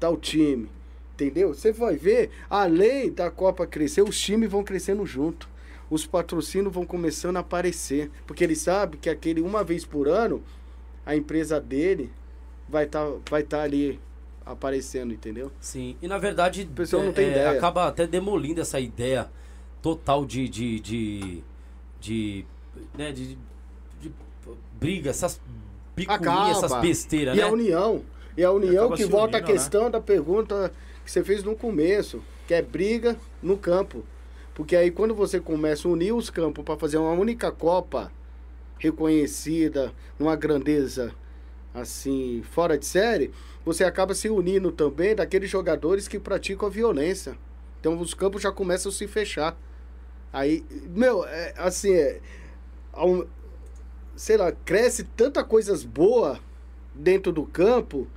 Tal 0.00 0.16
time. 0.16 0.70
Entendeu? 1.12 1.52
Você 1.52 1.70
vai 1.70 1.96
ver, 1.96 2.30
além 2.48 3.12
da 3.12 3.30
Copa 3.30 3.66
crescer, 3.66 4.00
os 4.00 4.18
times 4.18 4.50
vão 4.50 4.64
crescendo 4.64 5.04
junto. 5.04 5.46
Os 5.90 6.06
patrocínios 6.06 6.72
vão 6.72 6.86
começando 6.86 7.36
a 7.36 7.40
aparecer. 7.40 8.10
Porque 8.26 8.42
ele 8.42 8.56
sabe 8.56 8.96
que 8.96 9.10
aquele 9.10 9.42
uma 9.42 9.62
vez 9.62 9.84
por 9.84 10.08
ano, 10.08 10.42
a 11.04 11.14
empresa 11.14 11.60
dele 11.60 12.10
vai 12.66 12.86
estar 12.86 13.04
tá, 13.04 13.18
vai 13.28 13.42
tá 13.42 13.60
ali 13.60 14.00
aparecendo, 14.44 15.12
entendeu? 15.12 15.50
Sim, 15.60 15.96
e 16.02 16.08
na 16.08 16.18
verdade 16.18 16.62
o 16.62 16.74
pessoal 16.74 17.02
não 17.02 17.12
tem 17.12 17.26
é, 17.26 17.30
ideia. 17.30 17.50
acaba 17.52 17.88
até 17.88 18.06
demolindo 18.06 18.60
essa 18.60 18.78
ideia 18.78 19.30
total 19.80 20.24
de 20.24 20.48
de, 20.48 20.80
de, 20.80 21.44
de, 22.00 22.46
né, 22.96 23.12
de, 23.12 23.38
de 24.00 24.12
briga, 24.78 25.10
essas 25.10 25.40
picuinhas, 25.94 26.62
essas 26.62 26.80
besteiras, 26.80 27.34
e 27.34 27.38
né? 27.38 27.44
a 27.44 27.48
união. 27.48 28.02
E 28.36 28.44
a 28.44 28.50
união 28.50 28.90
que 28.90 29.04
volta 29.04 29.36
unindo, 29.36 29.36
a 29.36 29.40
né? 29.40 29.46
questão 29.46 29.84
né? 29.84 29.90
da 29.90 30.00
pergunta 30.00 30.72
que 31.04 31.10
você 31.10 31.22
fez 31.22 31.44
no 31.44 31.54
começo, 31.54 32.22
que 32.46 32.54
é 32.54 32.60
briga 32.60 33.16
no 33.42 33.56
campo. 33.56 34.04
Porque 34.54 34.76
aí 34.76 34.90
quando 34.90 35.14
você 35.14 35.40
começa 35.40 35.88
a 35.88 35.90
unir 35.90 36.12
os 36.12 36.30
campos 36.30 36.64
para 36.64 36.76
fazer 36.76 36.96
uma 36.96 37.12
única 37.12 37.50
Copa 37.50 38.10
reconhecida, 38.78 39.92
numa 40.18 40.36
grandeza 40.36 41.12
assim, 41.72 42.42
fora 42.52 42.78
de 42.78 42.86
série, 42.86 43.32
você 43.64 43.84
acaba 43.84 44.14
se 44.14 44.28
unindo 44.28 44.70
também 44.70 45.14
daqueles 45.14 45.50
jogadores 45.50 46.06
que 46.06 46.18
praticam 46.18 46.68
a 46.68 46.70
violência. 46.70 47.36
Então 47.80 47.98
os 48.00 48.14
campos 48.14 48.42
já 48.42 48.52
começam 48.52 48.90
a 48.90 48.94
se 48.94 49.06
fechar. 49.06 49.56
Aí, 50.32 50.64
meu, 50.88 51.24
é, 51.24 51.54
assim, 51.56 51.92
é, 51.92 52.20
um, 52.96 53.26
sei 54.16 54.36
lá, 54.36 54.52
cresce 54.52 55.04
tanta 55.04 55.44
coisas 55.44 55.84
boas 55.84 56.38
dentro 56.94 57.32
do 57.32 57.44
campo 57.44 58.08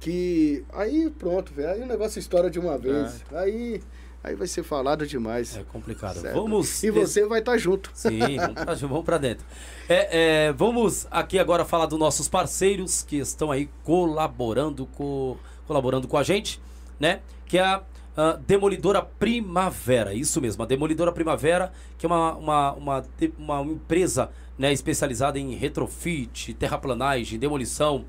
que 0.00 0.62
aí 0.70 1.08
pronto, 1.08 1.52
velho, 1.54 1.70
aí 1.70 1.80
o 1.80 1.86
negócio 1.86 2.18
estoura 2.18 2.50
de 2.50 2.58
uma 2.58 2.76
vez. 2.76 3.24
É. 3.32 3.38
Aí 3.38 3.80
aí 4.24 4.34
vai 4.34 4.46
ser 4.46 4.62
falado 4.62 5.06
demais. 5.06 5.56
É 5.56 5.62
complicado. 5.62 6.18
Certo? 6.18 6.34
Vamos. 6.34 6.82
E 6.82 6.90
você 6.90 7.26
vai 7.26 7.40
estar 7.40 7.52
tá 7.52 7.58
junto. 7.58 7.90
Sim, 7.94 8.38
vamos 8.64 8.80
vamos 8.80 9.04
pra 9.04 9.18
dentro. 9.18 9.44
É, 9.88 10.46
é, 10.46 10.52
vamos 10.52 11.06
aqui 11.10 11.38
agora 11.38 11.64
falar 11.64 11.86
dos 11.86 11.98
nossos 11.98 12.26
parceiros 12.26 13.02
que 13.02 13.18
estão 13.18 13.52
aí 13.52 13.68
colaborando 13.84 14.86
com, 14.86 15.36
colaborando 15.66 16.08
com 16.08 16.16
a 16.16 16.22
gente, 16.22 16.60
né? 16.98 17.20
Que 17.46 17.58
é 17.58 17.62
a 17.62 17.82
Uh, 18.14 18.38
Demolidora 18.46 19.02
Primavera, 19.02 20.14
isso 20.14 20.40
mesmo, 20.40 20.62
a 20.62 20.66
Demolidora 20.66 21.10
Primavera, 21.10 21.72
que 21.98 22.06
é 22.06 22.08
uma, 22.08 22.36
uma, 22.36 22.72
uma, 22.74 23.04
uma 23.36 23.62
empresa 23.62 24.30
né, 24.56 24.72
especializada 24.72 25.36
em 25.36 25.56
retrofit, 25.56 26.54
terraplanagem, 26.54 27.40
demolição. 27.40 28.04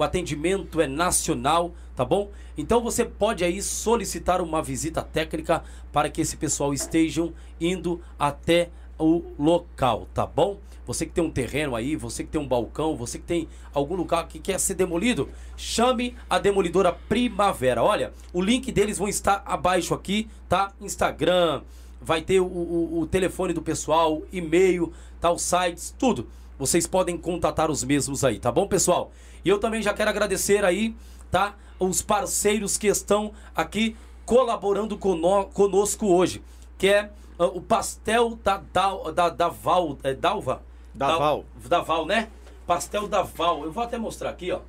O 0.00 0.02
atendimento 0.02 0.80
é 0.80 0.86
nacional, 0.86 1.74
tá 1.94 2.06
bom? 2.06 2.30
Então 2.56 2.80
você 2.80 3.04
pode 3.04 3.44
aí 3.44 3.60
solicitar 3.60 4.40
uma 4.40 4.62
visita 4.62 5.02
técnica 5.02 5.62
para 5.92 6.08
que 6.08 6.22
esse 6.22 6.38
pessoal 6.38 6.72
estejam 6.72 7.34
indo 7.60 8.00
até 8.18 8.70
o 8.98 9.22
local, 9.38 10.08
tá 10.14 10.24
bom? 10.24 10.56
Você 10.86 11.04
que 11.04 11.12
tem 11.12 11.22
um 11.22 11.30
terreno 11.30 11.76
aí, 11.76 11.96
você 11.96 12.24
que 12.24 12.30
tem 12.30 12.40
um 12.40 12.48
balcão, 12.48 12.96
você 12.96 13.18
que 13.18 13.26
tem 13.26 13.46
algum 13.74 13.94
lugar 13.94 14.26
que 14.26 14.38
quer 14.38 14.58
ser 14.58 14.72
demolido, 14.72 15.28
chame 15.54 16.16
a 16.30 16.38
Demolidora 16.38 16.92
Primavera. 16.92 17.82
Olha, 17.82 18.14
o 18.32 18.40
link 18.40 18.72
deles 18.72 18.96
vão 18.96 19.06
estar 19.06 19.42
abaixo 19.44 19.92
aqui, 19.92 20.30
tá? 20.48 20.72
Instagram, 20.80 21.60
vai 22.00 22.22
ter 22.22 22.40
o, 22.40 22.46
o, 22.46 23.00
o 23.00 23.06
telefone 23.06 23.52
do 23.52 23.60
pessoal, 23.60 24.22
e-mail, 24.32 24.94
tá? 25.20 25.30
Os 25.30 25.42
sites, 25.42 25.94
tudo. 25.98 26.26
Vocês 26.58 26.86
podem 26.86 27.18
contatar 27.18 27.70
os 27.70 27.84
mesmos 27.84 28.24
aí, 28.24 28.38
tá 28.38 28.50
bom, 28.50 28.66
pessoal? 28.66 29.12
E 29.44 29.48
eu 29.48 29.58
também 29.58 29.82
já 29.82 29.94
quero 29.94 30.10
agradecer 30.10 30.64
aí, 30.64 30.94
tá? 31.30 31.54
Os 31.78 32.02
parceiros 32.02 32.76
que 32.76 32.86
estão 32.86 33.32
aqui 33.54 33.96
colaborando 34.26 34.98
conosco 34.98 36.06
hoje, 36.06 36.42
que 36.78 36.88
é 36.88 37.10
uh, 37.38 37.44
o 37.44 37.60
pastel 37.60 38.38
da, 38.44 38.58
da, 38.58 39.10
da, 39.10 39.28
da 39.30 39.48
Val, 39.48 39.98
é, 40.02 40.14
Dalva? 40.14 40.62
Da, 40.94 41.16
Val. 41.16 41.44
Da 41.68 41.80
Val, 41.80 42.06
né? 42.06 42.30
Pastel 42.66 43.08
da 43.08 43.22
Val. 43.22 43.64
Eu 43.64 43.72
vou 43.72 43.82
até 43.82 43.98
mostrar 43.98 44.30
aqui, 44.30 44.52
ó. 44.52 44.60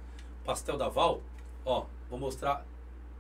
Pastel 0.46 0.78
da 0.78 0.90
Val. 0.90 1.22
Ó, 1.66 1.86
vou 2.10 2.20
mostrar 2.20 2.66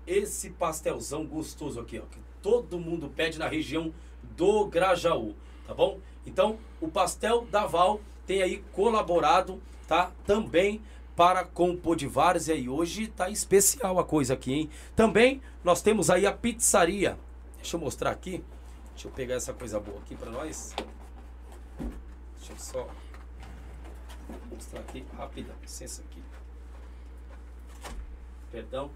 esse 0.08 0.50
pastelzão 0.52 1.26
gostoso 1.26 1.80
aqui, 1.80 2.00
ó. 2.00 2.04
Que 2.10 2.20
todo 2.42 2.80
mundo 2.80 3.12
pede 3.16 3.38
na 3.38 3.48
região 3.48 3.94
do 4.36 4.66
Grajaú, 4.66 5.36
tá 5.68 5.74
bom? 5.74 6.00
Então, 6.26 6.58
o 6.80 6.88
pastel 6.88 7.46
da 7.52 7.66
Val 7.66 8.00
tem 8.26 8.42
aí 8.42 8.64
colaborado, 8.74 9.62
tá? 9.88 10.12
Também 10.26 10.82
para 11.22 11.44
com 11.44 11.80
o 11.86 11.96
de 11.96 12.08
Várzea 12.08 12.56
e 12.56 12.68
hoje 12.68 13.06
tá 13.06 13.30
especial 13.30 14.00
a 14.00 14.04
coisa 14.04 14.34
aqui, 14.34 14.54
hein? 14.54 14.70
Também 14.96 15.40
nós 15.64 15.80
temos 15.80 16.10
aí 16.10 16.26
a 16.26 16.34
pizzaria. 16.34 17.16
Deixa 17.58 17.76
eu 17.76 17.80
mostrar 17.80 18.10
aqui. 18.10 18.44
Deixa 18.94 19.08
eu 19.08 19.12
pegar 19.12 19.36
essa 19.36 19.54
coisa 19.54 19.80
boa 19.80 20.00
aqui 20.00 20.16
para 20.16 20.32
nós. 20.32 20.74
Deixa 22.40 22.54
eu 22.54 22.58
só 22.58 22.88
mostrar 24.52 24.80
aqui 24.80 25.06
rápida, 25.16 25.54
licença 25.62 26.02
aqui. 26.02 26.24
Perdão. 28.52 28.90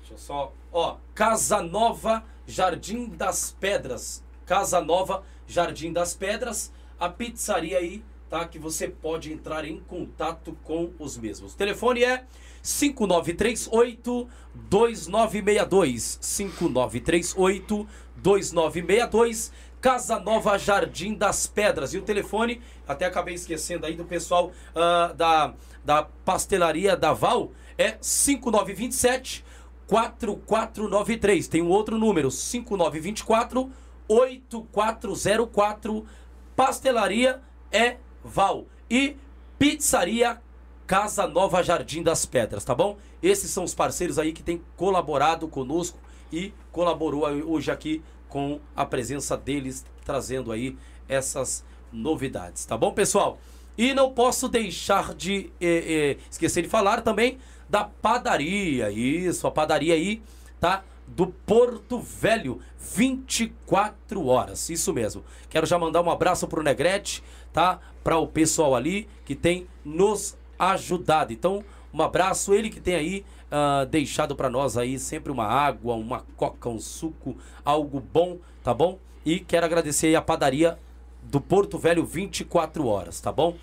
Deixa 0.00 0.14
eu 0.14 0.18
só, 0.18 0.52
ó, 0.72 0.96
Casa 1.14 1.62
Nova, 1.62 2.24
Jardim 2.48 3.10
das 3.10 3.52
Pedras. 3.52 4.24
Casa 4.44 4.80
Nova, 4.80 5.22
Jardim 5.46 5.92
das 5.92 6.14
Pedras, 6.14 6.72
a 6.98 7.08
pizzaria 7.08 7.78
aí, 7.78 8.02
tá? 8.30 8.46
Que 8.46 8.58
você 8.58 8.88
pode 8.88 9.32
entrar 9.32 9.64
em 9.64 9.80
contato 9.80 10.56
com 10.64 10.92
os 10.98 11.18
mesmos. 11.18 11.52
O 11.52 11.56
telefone 11.56 12.04
é 12.04 12.24
5938 12.62 14.28
2962 14.54 16.18
5938 16.22 17.88
2962 18.16 19.52
Casa 19.80 20.20
Nova 20.20 20.58
Jardim 20.58 21.14
das 21.14 21.46
Pedras. 21.46 21.94
E 21.94 21.98
o 21.98 22.02
telefone, 22.02 22.60
até 22.86 23.06
acabei 23.06 23.34
esquecendo 23.34 23.86
aí 23.86 23.94
do 23.94 24.04
pessoal 24.04 24.52
uh, 24.74 25.14
da, 25.14 25.54
da 25.82 26.02
pastelaria 26.02 26.94
da 26.96 27.14
Val, 27.14 27.52
é 27.78 27.96
5927 28.00 29.44
4493. 29.86 31.48
Tem 31.48 31.62
um 31.62 31.68
outro 31.68 31.98
número, 31.98 32.30
5924 32.30 33.72
8404. 34.06 36.06
Pastelaria 36.54 37.40
é 37.72 37.96
Val. 38.24 38.66
E 38.90 39.16
Pizzaria 39.58 40.40
Casa 40.86 41.26
Nova 41.26 41.62
Jardim 41.62 42.02
das 42.02 42.26
Pedras, 42.26 42.64
tá 42.64 42.74
bom? 42.74 42.98
Esses 43.22 43.50
são 43.50 43.62
os 43.62 43.74
parceiros 43.74 44.18
aí 44.18 44.32
que 44.32 44.42
têm 44.42 44.60
colaborado 44.76 45.46
conosco 45.46 45.98
e 46.32 46.52
colaborou 46.72 47.26
hoje 47.26 47.70
aqui 47.70 48.02
com 48.28 48.60
a 48.74 48.84
presença 48.84 49.36
deles, 49.36 49.84
trazendo 50.04 50.50
aí 50.50 50.76
essas 51.08 51.64
novidades, 51.92 52.64
tá 52.64 52.76
bom, 52.76 52.92
pessoal? 52.92 53.38
E 53.76 53.94
não 53.94 54.12
posso 54.12 54.48
deixar 54.48 55.14
de 55.14 55.50
eh, 55.60 56.16
eh, 56.18 56.24
esquecer 56.30 56.62
de 56.62 56.68
falar 56.68 57.02
também 57.02 57.38
da 57.68 57.84
padaria, 57.84 58.90
isso, 58.90 59.46
a 59.46 59.50
padaria 59.50 59.94
aí, 59.94 60.22
tá? 60.58 60.82
Do 61.06 61.28
Porto 61.28 61.98
Velho, 61.98 62.60
24 62.78 64.26
horas, 64.26 64.70
isso 64.70 64.92
mesmo. 64.92 65.24
Quero 65.48 65.66
já 65.66 65.78
mandar 65.78 66.02
um 66.02 66.10
abraço 66.10 66.46
pro 66.46 66.62
Negrete, 66.62 67.22
tá? 67.52 67.80
Para 68.02 68.18
o 68.18 68.26
pessoal 68.26 68.74
ali 68.74 69.08
que 69.24 69.34
tem 69.34 69.66
nos 69.84 70.36
ajudado. 70.58 71.32
Então, 71.32 71.64
um 71.92 72.02
abraço, 72.02 72.54
ele 72.54 72.70
que 72.70 72.80
tem 72.80 72.94
aí 72.94 73.24
uh, 73.50 73.86
deixado 73.86 74.36
para 74.36 74.48
nós 74.48 74.76
aí 74.76 74.98
sempre 74.98 75.32
uma 75.32 75.44
água, 75.44 75.94
uma 75.94 76.24
coca, 76.36 76.68
um 76.68 76.78
suco, 76.78 77.36
algo 77.64 78.00
bom, 78.00 78.38
tá 78.62 78.72
bom? 78.72 78.98
E 79.24 79.40
quero 79.40 79.66
agradecer 79.66 80.08
aí 80.08 80.16
a 80.16 80.22
padaria 80.22 80.78
do 81.22 81.40
Porto 81.40 81.78
Velho 81.78 82.04
24 82.04 82.86
horas, 82.86 83.20
tá 83.20 83.30
bom? 83.32 83.56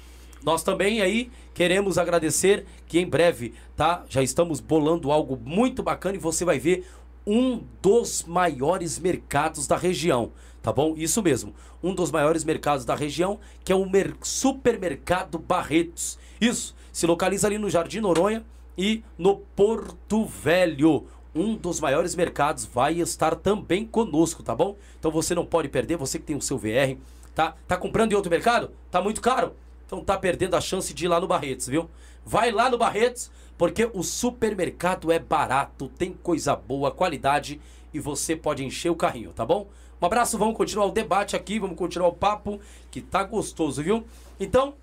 Nós 0.43 0.61
também 0.63 1.01
aí 1.01 1.31
queremos 1.53 1.97
agradecer 1.97 2.65
que 2.87 2.99
em 2.99 3.07
breve, 3.07 3.53
tá? 3.75 4.03
Já 4.07 4.21
estamos 4.21 4.59
bolando 4.59 5.11
algo 5.11 5.39
muito 5.43 5.81
bacana 5.81 6.15
e 6.15 6.19
você 6.19 6.45
vai 6.45 6.59
ver 6.59 6.85
um 7.25 7.61
dos 7.81 8.23
maiores 8.23 8.99
mercados 8.99 9.67
da 9.67 9.75
região, 9.75 10.31
tá 10.67 10.73
bom? 10.73 10.95
Isso 10.97 11.23
mesmo, 11.23 11.55
um 11.81 11.95
dos 11.95 12.11
maiores 12.11 12.43
mercados 12.43 12.83
da 12.83 12.93
região, 12.93 13.39
que 13.63 13.71
é 13.71 13.75
o 13.75 13.87
Supermercado 14.21 15.39
Barretos. 15.39 16.19
Isso, 16.41 16.75
se 16.91 17.07
localiza 17.07 17.47
ali 17.47 17.57
no 17.57 17.69
Jardim 17.69 18.01
Noronha, 18.01 18.43
e 18.77 19.01
no 19.17 19.37
Porto 19.37 20.25
Velho. 20.25 21.05
Um 21.33 21.55
dos 21.55 21.79
maiores 21.79 22.15
mercados 22.15 22.65
vai 22.65 22.99
estar 22.99 23.33
também 23.37 23.85
conosco, 23.85 24.43
tá 24.43 24.53
bom? 24.53 24.75
Então 24.99 25.09
você 25.09 25.33
não 25.33 25.45
pode 25.45 25.69
perder, 25.69 25.95
você 25.95 26.19
que 26.19 26.25
tem 26.25 26.35
o 26.35 26.41
seu 26.41 26.57
VR, 26.57 26.97
tá? 27.33 27.55
Tá 27.65 27.77
comprando 27.77 28.11
em 28.11 28.15
outro 28.15 28.29
mercado? 28.29 28.71
Tá 28.91 29.01
muito 29.01 29.21
caro? 29.21 29.55
Então 29.85 30.03
tá 30.03 30.17
perdendo 30.17 30.57
a 30.57 30.59
chance 30.59 30.93
de 30.93 31.05
ir 31.05 31.07
lá 31.07 31.21
no 31.21 31.29
Barretos, 31.29 31.67
viu? 31.67 31.89
Vai 32.25 32.51
lá 32.51 32.69
no 32.69 32.77
Barretos, 32.77 33.31
porque 33.57 33.89
o 33.93 34.03
supermercado 34.03 35.13
é 35.13 35.17
barato, 35.17 35.87
tem 35.87 36.11
coisa 36.11 36.57
boa, 36.57 36.91
qualidade 36.91 37.61
e 37.93 38.01
você 38.01 38.35
pode 38.35 38.65
encher 38.65 38.89
o 38.89 38.95
carrinho, 38.97 39.31
tá 39.31 39.45
bom? 39.45 39.65
Um 40.01 40.05
abraço, 40.05 40.37
vamos 40.37 40.55
continuar 40.55 40.85
o 40.85 40.91
debate 40.91 41.35
aqui, 41.35 41.59
vamos 41.59 41.77
continuar 41.77 42.07
o 42.07 42.13
papo, 42.13 42.59
que 42.91 43.01
tá 43.01 43.23
gostoso, 43.23 43.81
viu? 43.81 44.05
Então, 44.39 44.75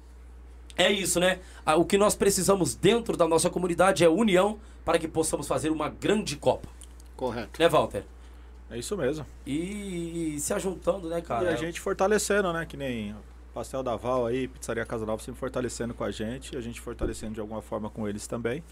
É 0.76 0.90
isso, 0.90 1.20
né? 1.20 1.38
O 1.78 1.84
que 1.84 1.96
nós 1.96 2.16
precisamos 2.16 2.74
dentro 2.74 3.16
da 3.16 3.28
nossa 3.28 3.48
comunidade 3.48 4.02
é 4.02 4.08
união 4.08 4.58
para 4.84 4.98
que 4.98 5.06
possamos 5.06 5.46
fazer 5.46 5.70
uma 5.70 5.88
grande 5.88 6.36
Copa. 6.36 6.68
Correto. 7.16 7.60
Né, 7.60 7.68
Walter? 7.68 8.04
É 8.68 8.76
isso 8.76 8.96
mesmo. 8.96 9.24
E, 9.46 10.36
se 10.40 10.52
ajuntando, 10.52 11.08
né, 11.08 11.20
cara? 11.20 11.44
e 11.44 11.48
a 11.48 11.56
gente 11.56 11.80
fortalecendo, 11.80 12.52
né? 12.52 12.66
Que 12.66 12.76
nem 12.76 13.14
Pastel 13.54 13.84
da 13.84 13.94
Val 13.94 14.26
aí, 14.26 14.48
Pizzaria 14.48 14.84
Casa 14.84 15.06
Nova 15.06 15.22
sempre 15.22 15.38
fortalecendo 15.38 15.94
com 15.94 16.02
a 16.02 16.10
gente. 16.10 16.56
A 16.56 16.60
gente 16.60 16.80
fortalecendo 16.80 17.34
de 17.34 17.40
alguma 17.40 17.62
forma 17.62 17.88
com 17.88 18.08
eles 18.08 18.26
também. 18.26 18.64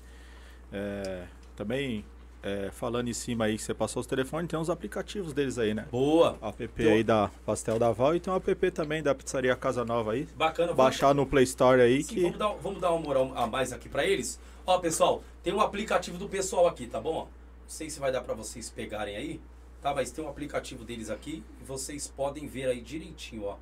É, 0.72 1.22
também 1.54 2.04
é, 2.42 2.70
falando 2.72 3.08
em 3.08 3.12
cima 3.12 3.44
aí 3.44 3.56
que 3.56 3.62
você 3.62 3.72
passou 3.72 4.00
os 4.00 4.06
telefones, 4.06 4.48
tem 4.50 4.58
uns 4.58 4.68
aplicativos 4.68 5.32
deles 5.32 5.58
aí, 5.58 5.72
né? 5.74 5.86
Boa. 5.90 6.36
O 6.40 6.46
app 6.48 6.88
aí 6.88 7.04
da 7.04 7.30
Pastel 7.46 7.78
da 7.78 7.92
Val 7.92 8.16
e 8.16 8.20
tem 8.20 8.32
um 8.32 8.36
app 8.36 8.70
também 8.72 9.02
da 9.02 9.14
Pizzaria 9.14 9.54
Casa 9.56 9.84
Nova 9.84 10.12
aí. 10.12 10.24
Bacana. 10.36 10.68
vamos- 10.68 10.76
Baixar 10.76 11.14
no 11.14 11.24
Play 11.26 11.44
Store 11.44 11.80
aí 11.80 12.02
Sim, 12.02 12.14
que. 12.14 12.22
vamos, 12.22 12.38
dar, 12.38 12.48
vamos 12.54 12.80
dar 12.80 12.90
uma 12.92 13.00
moral 13.00 13.32
a 13.36 13.46
mais 13.46 13.72
aqui 13.72 13.88
pra 13.88 14.04
eles. 14.04 14.40
Ó, 14.66 14.78
pessoal, 14.78 15.22
tem 15.42 15.52
um 15.52 15.60
aplicativo 15.60 16.18
do 16.18 16.28
pessoal 16.28 16.66
aqui, 16.66 16.86
tá 16.86 17.00
bom? 17.00 17.22
Não 17.62 17.68
sei 17.68 17.88
se 17.90 17.98
vai 18.00 18.10
dar 18.12 18.20
pra 18.22 18.34
vocês 18.34 18.68
pegarem 18.70 19.16
aí, 19.16 19.40
tá? 19.80 19.94
Mas 19.94 20.10
tem 20.10 20.24
um 20.24 20.28
aplicativo 20.28 20.84
deles 20.84 21.10
aqui 21.10 21.42
e 21.60 21.64
vocês 21.64 22.06
podem 22.08 22.46
ver 22.46 22.66
aí 22.68 22.80
direitinho, 22.80 23.44
ó. 23.44 23.56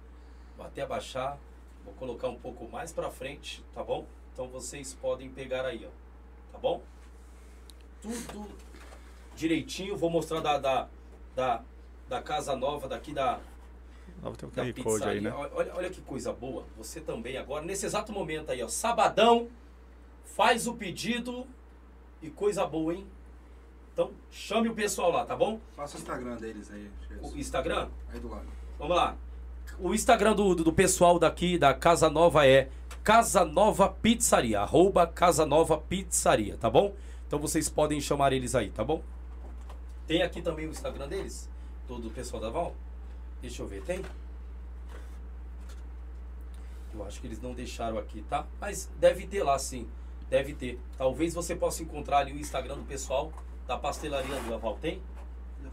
Vou 0.56 0.66
até 0.66 0.82
abaixar, 0.82 1.38
vou 1.84 1.94
colocar 1.94 2.28
um 2.28 2.36
pouco 2.36 2.66
mais 2.70 2.92
pra 2.92 3.10
frente, 3.10 3.62
tá 3.74 3.82
bom? 3.84 4.04
Então 4.32 4.48
vocês 4.48 4.94
podem 4.94 5.28
pegar 5.30 5.64
aí, 5.66 5.86
ó. 5.86 5.90
Tá 6.52 6.58
bom? 6.58 6.82
Tudo 8.02 8.48
direitinho, 9.36 9.96
vou 9.96 10.10
mostrar 10.10 10.40
da, 10.40 10.58
da, 10.58 10.88
da, 11.34 11.62
da 12.08 12.22
casa 12.22 12.54
nova 12.56 12.88
daqui 12.88 13.12
da, 13.12 13.40
Nova 14.22 14.36
tem 14.36 14.48
um 14.48 14.52
da 14.52 14.64
QR 14.64 14.82
Code 14.82 15.04
aí, 15.04 15.20
pizzaria. 15.20 15.20
né? 15.22 15.50
Olha, 15.54 15.74
olha 15.74 15.90
que 15.90 16.00
coisa 16.02 16.32
boa. 16.32 16.64
Você 16.76 17.00
também 17.00 17.36
agora, 17.36 17.64
nesse 17.64 17.86
exato 17.86 18.12
momento 18.12 18.50
aí, 18.50 18.62
ó, 18.62 18.68
sabadão, 18.68 19.48
faz 20.24 20.66
o 20.66 20.74
pedido 20.74 21.46
e 22.22 22.28
coisa 22.28 22.66
boa, 22.66 22.94
hein? 22.94 23.06
Então, 23.92 24.12
chame 24.30 24.68
o 24.68 24.74
pessoal 24.74 25.10
lá, 25.10 25.24
tá 25.24 25.34
bom? 25.34 25.58
Faça 25.74 25.96
o 25.96 26.00
Instagram 26.00 26.36
deles 26.36 26.70
aí. 26.70 26.90
O 27.22 27.36
Instagram, 27.36 27.88
Aí 28.12 28.20
do 28.20 28.28
lado. 28.28 28.46
vamos 28.78 28.96
lá. 28.96 29.16
O 29.78 29.94
Instagram 29.94 30.34
do, 30.34 30.54
do, 30.54 30.64
do 30.64 30.72
pessoal 30.72 31.18
daqui 31.18 31.58
da 31.58 31.72
Casa 31.72 32.10
Nova 32.10 32.46
é 32.46 32.68
Casa 33.02 33.44
Nova 33.44 33.88
Pizzaria, 33.88 34.60
arroba 34.60 35.06
Casa 35.06 35.46
Nova 35.46 35.78
Pizzaria, 35.78 36.56
tá 36.58 36.68
bom? 36.68 36.94
Então 37.26 37.38
vocês 37.38 37.68
podem 37.68 38.00
chamar 38.00 38.32
eles 38.32 38.54
aí, 38.54 38.70
tá 38.70 38.84
bom? 38.84 39.02
Tem 40.10 40.22
aqui 40.22 40.42
também 40.42 40.66
o 40.66 40.70
Instagram 40.70 41.06
deles, 41.06 41.48
do, 41.86 41.96
do 42.00 42.10
pessoal 42.10 42.42
da 42.42 42.50
Val? 42.50 42.74
Deixa 43.40 43.62
eu 43.62 43.68
ver, 43.68 43.80
tem? 43.84 44.04
Eu 46.92 47.04
acho 47.04 47.20
que 47.20 47.28
eles 47.28 47.40
não 47.40 47.54
deixaram 47.54 47.96
aqui, 47.96 48.20
tá? 48.22 48.44
Mas 48.60 48.90
deve 48.98 49.24
ter 49.28 49.44
lá 49.44 49.56
sim, 49.56 49.86
deve 50.28 50.52
ter. 50.52 50.80
Talvez 50.98 51.32
você 51.32 51.54
possa 51.54 51.84
encontrar 51.84 52.18
ali 52.18 52.32
o 52.32 52.40
Instagram 52.40 52.78
do 52.78 52.82
pessoal 52.82 53.32
da 53.68 53.78
pastelaria 53.78 54.34
do 54.34 54.58
Val, 54.58 54.76
tem? 54.80 55.00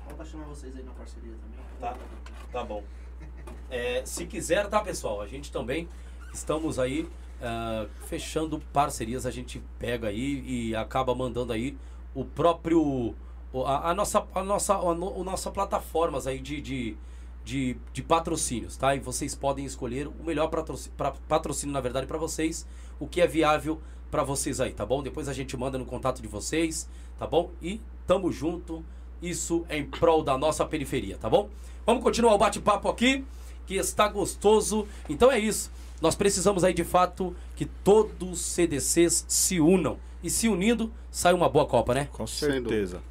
Fala 0.03 0.17
pra 0.17 0.25
chamar 0.25 0.45
vocês 0.45 0.77
aí 0.77 0.83
na 0.83 0.91
parceria 0.91 1.33
também. 1.33 1.59
Tá, 1.81 1.97
tá 2.51 2.63
bom. 2.63 2.83
É, 3.71 4.05
se 4.05 4.27
quiser, 4.27 4.67
tá, 4.67 4.81
pessoal? 4.81 5.19
A 5.19 5.25
gente 5.25 5.51
também 5.51 5.89
estamos 6.31 6.77
aí 6.77 7.09
ah, 7.41 7.87
fechando 8.05 8.59
parcerias. 8.71 9.25
A 9.25 9.31
gente 9.31 9.63
pega 9.79 10.09
aí 10.09 10.43
e 10.45 10.75
acaba 10.75 11.15
mandando 11.15 11.51
aí 11.51 11.75
o 12.13 12.23
próprio. 12.23 13.15
A, 13.65 13.91
a 13.91 13.93
nossa, 13.93 14.25
a 14.33 14.43
nossa, 14.43 14.75
a 14.75 14.93
no- 14.93 15.21
a 15.21 15.23
nossa 15.23 15.49
plataformas 15.51 16.27
aí 16.27 16.39
de, 16.39 16.61
de, 16.61 16.97
de, 17.45 17.77
de 17.93 18.01
patrocínios, 18.03 18.75
tá? 18.77 18.95
E 18.95 18.99
vocês 18.99 19.33
podem 19.35 19.65
escolher 19.65 20.07
o 20.07 20.23
melhor 20.25 20.47
patrocínio, 20.49 20.93
patrocínio 21.27 21.73
na 21.73 21.81
verdade, 21.81 22.05
para 22.07 22.17
vocês, 22.17 22.67
o 22.99 23.07
que 23.07 23.21
é 23.21 23.27
viável 23.27 23.79
para 24.11 24.23
vocês 24.23 24.59
aí, 24.61 24.71
tá 24.71 24.85
bom? 24.85 25.01
Depois 25.03 25.27
a 25.27 25.33
gente 25.33 25.55
manda 25.57 25.77
no 25.77 25.85
contato 25.85 26.21
de 26.21 26.27
vocês, 26.27 26.89
tá 27.17 27.25
bom? 27.27 27.51
E 27.61 27.81
tamo 28.05 28.31
junto. 28.31 28.83
Isso 29.21 29.65
é 29.67 29.77
em 29.77 29.85
prol 29.85 30.21
da 30.23 30.37
nossa 30.37 30.63
periferia, 30.65 31.17
tá 31.17 31.27
bom? 31.29 31.49
Vamos 31.85 32.03
continuar 32.03 32.35
o 32.35 32.37
bate-papo 32.37 32.87
aqui, 32.87 33.25
que 33.65 33.73
está 33.75 34.07
gostoso. 34.07 34.87
Então 35.09 35.31
é 35.31 35.39
isso. 35.39 35.71
Nós 35.99 36.13
precisamos 36.15 36.63
aí 36.63 36.73
de 36.73 36.83
fato 36.83 37.35
que 37.55 37.65
todos 37.65 38.29
os 38.31 38.39
CDCs 38.39 39.25
se 39.27 39.59
unam. 39.59 39.97
E 40.23 40.29
se 40.29 40.47
unindo, 40.47 40.91
sai 41.09 41.33
uma 41.33 41.49
boa 41.49 41.65
Copa, 41.65 41.93
né? 41.95 42.09
Com 42.11 42.27
certeza. 42.27 43.01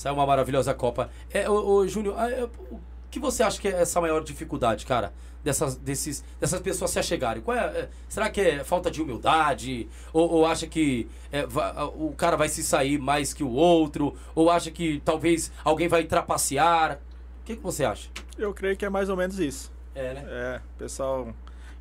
Sai 0.00 0.10
uma 0.12 0.24
maravilhosa 0.24 0.72
Copa. 0.72 1.10
É, 1.30 1.46
ô, 1.46 1.74
ô, 1.74 1.86
Júnior, 1.86 2.14
ah, 2.16 2.30
é, 2.30 2.44
o 2.44 2.80
que 3.10 3.20
você 3.20 3.42
acha 3.42 3.60
que 3.60 3.68
é 3.68 3.82
essa 3.82 4.00
maior 4.00 4.24
dificuldade, 4.24 4.86
cara? 4.86 5.12
Dessas, 5.44 5.76
desses, 5.76 6.24
dessas 6.40 6.58
pessoas 6.60 6.90
se 6.90 6.98
achegarem? 6.98 7.42
Qual 7.42 7.54
é, 7.54 7.60
é- 7.80 7.88
será 8.08 8.30
que 8.30 8.40
é 8.40 8.64
falta 8.64 8.90
de 8.90 9.02
humildade? 9.02 9.86
Ou, 10.10 10.26
ou 10.30 10.46
acha 10.46 10.66
que 10.66 11.06
é, 11.30 11.44
va- 11.44 11.84
o 11.94 12.14
cara 12.16 12.34
vai 12.34 12.48
se 12.48 12.62
sair 12.62 12.98
mais 12.98 13.34
que 13.34 13.44
o 13.44 13.50
outro? 13.50 14.16
Ou 14.34 14.48
acha 14.50 14.70
que 14.70 15.02
talvez 15.04 15.52
alguém 15.62 15.86
vai 15.86 16.04
trapacear? 16.04 16.98
O 17.42 17.44
que, 17.44 17.56
que 17.56 17.62
você 17.62 17.84
acha? 17.84 18.08
Eu 18.38 18.54
creio 18.54 18.78
que 18.78 18.86
é 18.86 18.88
mais 18.88 19.10
ou 19.10 19.18
menos 19.18 19.38
isso. 19.38 19.70
É, 19.94 20.14
né? 20.14 20.24
É, 20.26 20.60
pessoal. 20.78 21.28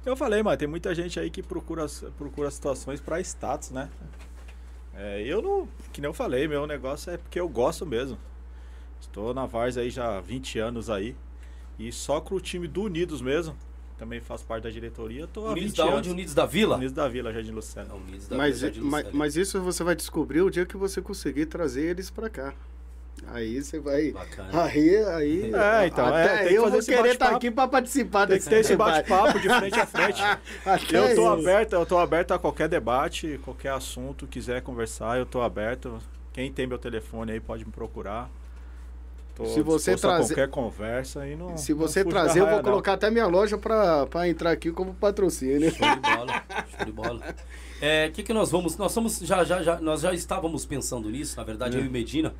Eu 0.05 0.17
falei, 0.17 0.43
mano, 0.43 0.57
tem 0.57 0.67
muita 0.67 0.93
gente 0.93 1.17
aí 1.21 1.29
que 1.29 1.41
procura, 1.41 1.85
procura 2.17 2.51
situações 2.51 2.99
pra 2.99 3.21
status, 3.21 3.71
né? 3.71 3.89
É, 5.01 5.21
eu 5.25 5.41
não. 5.41 5.67
Que 5.93 6.01
nem 6.01 6.09
eu 6.09 6.13
falei, 6.13 6.45
meu 6.47 6.67
negócio 6.67 7.09
é 7.11 7.17
porque 7.17 7.39
eu 7.39 7.47
gosto 7.47 7.85
mesmo. 7.85 8.17
Estou 8.99 9.33
na 9.33 9.45
Vars 9.45 9.77
aí 9.77 9.89
já 9.89 10.17
há 10.17 10.21
20 10.21 10.59
anos 10.59 10.89
aí. 10.89 11.15
E 11.79 11.89
só 11.91 12.19
com 12.19 12.35
o 12.35 12.41
time 12.41 12.67
do 12.67 12.83
Unidos 12.83 13.21
mesmo. 13.21 13.55
Também 13.97 14.19
faço 14.19 14.45
parte 14.45 14.63
da 14.63 14.69
diretoria. 14.69 15.25
Tô 15.27 15.45
há 15.47 15.51
Unidos 15.51 15.69
20 15.71 15.77
da 15.77 15.83
anos. 15.85 15.97
onde? 15.99 16.09
Unidos 16.09 16.33
da 16.33 16.45
Vila? 16.45 16.75
Unidos 16.75 16.93
da 16.93 17.07
Vila, 17.07 17.31
Jardim 17.33 17.51
Lucena. 17.51 17.87
Não, 17.87 17.97
Unidos 17.97 18.27
da 18.27 18.37
Mas, 18.37 18.59
Vila, 18.59 18.73
Jardim 18.73 18.79
mas, 18.81 18.91
Lucélia. 19.05 19.17
mas 19.19 19.35
isso 19.37 19.61
você 19.61 19.83
vai 19.83 19.95
descobrir 19.95 20.41
o 20.41 20.49
dia 20.49 20.65
que 20.65 20.75
você 20.75 21.01
conseguir 21.01 21.45
trazer 21.45 21.83
eles 21.83 22.09
pra 22.09 22.29
cá. 22.29 22.53
Aí 23.27 23.61
você 23.61 23.79
vai. 23.79 24.11
Bacana. 24.11 24.63
Aí, 24.63 24.95
aí. 25.05 25.51
É, 25.53 25.87
então, 25.87 26.15
é, 26.17 26.23
até 26.23 26.37
tem 26.39 26.47
que 26.49 26.53
eu 26.55 26.61
fazer 26.61 26.69
vou 26.71 26.79
esse 26.79 26.91
querer 26.91 26.99
estar 27.11 27.25
bate-papo. 27.25 27.35
aqui 27.35 27.51
pra 27.51 27.67
participar 27.67 28.27
Tem 28.27 28.35
desse 28.35 28.49
que 28.49 28.55
ter 28.55 28.61
esse 28.61 28.69
debate. 28.71 29.07
bate-papo 29.09 29.39
de 29.39 29.49
frente 29.49 29.79
a 29.79 29.85
frente. 29.85 30.21
Até 30.65 30.97
Eu 30.97 31.03
tô 31.15 31.21
isso. 31.21 31.27
aberto, 31.27 31.73
eu 31.73 31.85
tô 31.85 31.97
aberto 31.97 32.31
a 32.33 32.39
qualquer 32.39 32.67
debate, 32.69 33.39
qualquer 33.43 33.71
assunto, 33.71 34.25
quiser 34.27 34.61
conversar, 34.61 35.17
eu 35.19 35.25
tô 35.25 35.41
aberto. 35.41 35.99
Quem 36.33 36.51
tem 36.51 36.65
meu 36.67 36.77
telefone 36.77 37.31
aí 37.33 37.39
pode 37.39 37.65
me 37.65 37.71
procurar. 37.71 38.29
Tô 39.35 39.45
Se 39.45 39.61
você 39.61 39.95
trazer- 39.95 40.33
qualquer 40.33 40.49
conversa 40.49 41.25
e 41.27 41.35
não. 41.35 41.57
Se 41.57 41.71
não 41.71 41.79
você 41.79 42.03
da 42.03 42.09
trazer, 42.09 42.39
eu 42.41 42.45
vou 42.47 42.55
não. 42.57 42.63
colocar 42.63 42.93
até 42.93 43.09
minha 43.09 43.25
loja 43.27 43.57
pra, 43.57 44.05
pra 44.05 44.27
entrar 44.27 44.51
aqui 44.51 44.71
como 44.71 44.93
patrocínio. 44.93 45.71
Show 45.71 45.87
de 45.95 46.01
bola, 46.01 46.43
show 46.75 46.85
de 46.85 46.91
bola. 46.91 47.21
É, 47.81 48.07
o 48.07 48.11
que, 48.11 48.23
que 48.23 48.33
nós 48.33 48.51
vamos. 48.51 48.75
Nós 48.77 48.91
somos. 48.91 49.19
Já, 49.19 49.43
já, 49.45 49.63
já, 49.63 49.79
nós 49.79 50.01
já 50.01 50.13
estávamos 50.13 50.65
pensando 50.65 51.09
nisso, 51.09 51.37
na 51.37 51.43
verdade, 51.45 51.77
eu 51.77 51.83
e 51.85 51.87
o 51.87 51.91
Medina. 51.91 52.33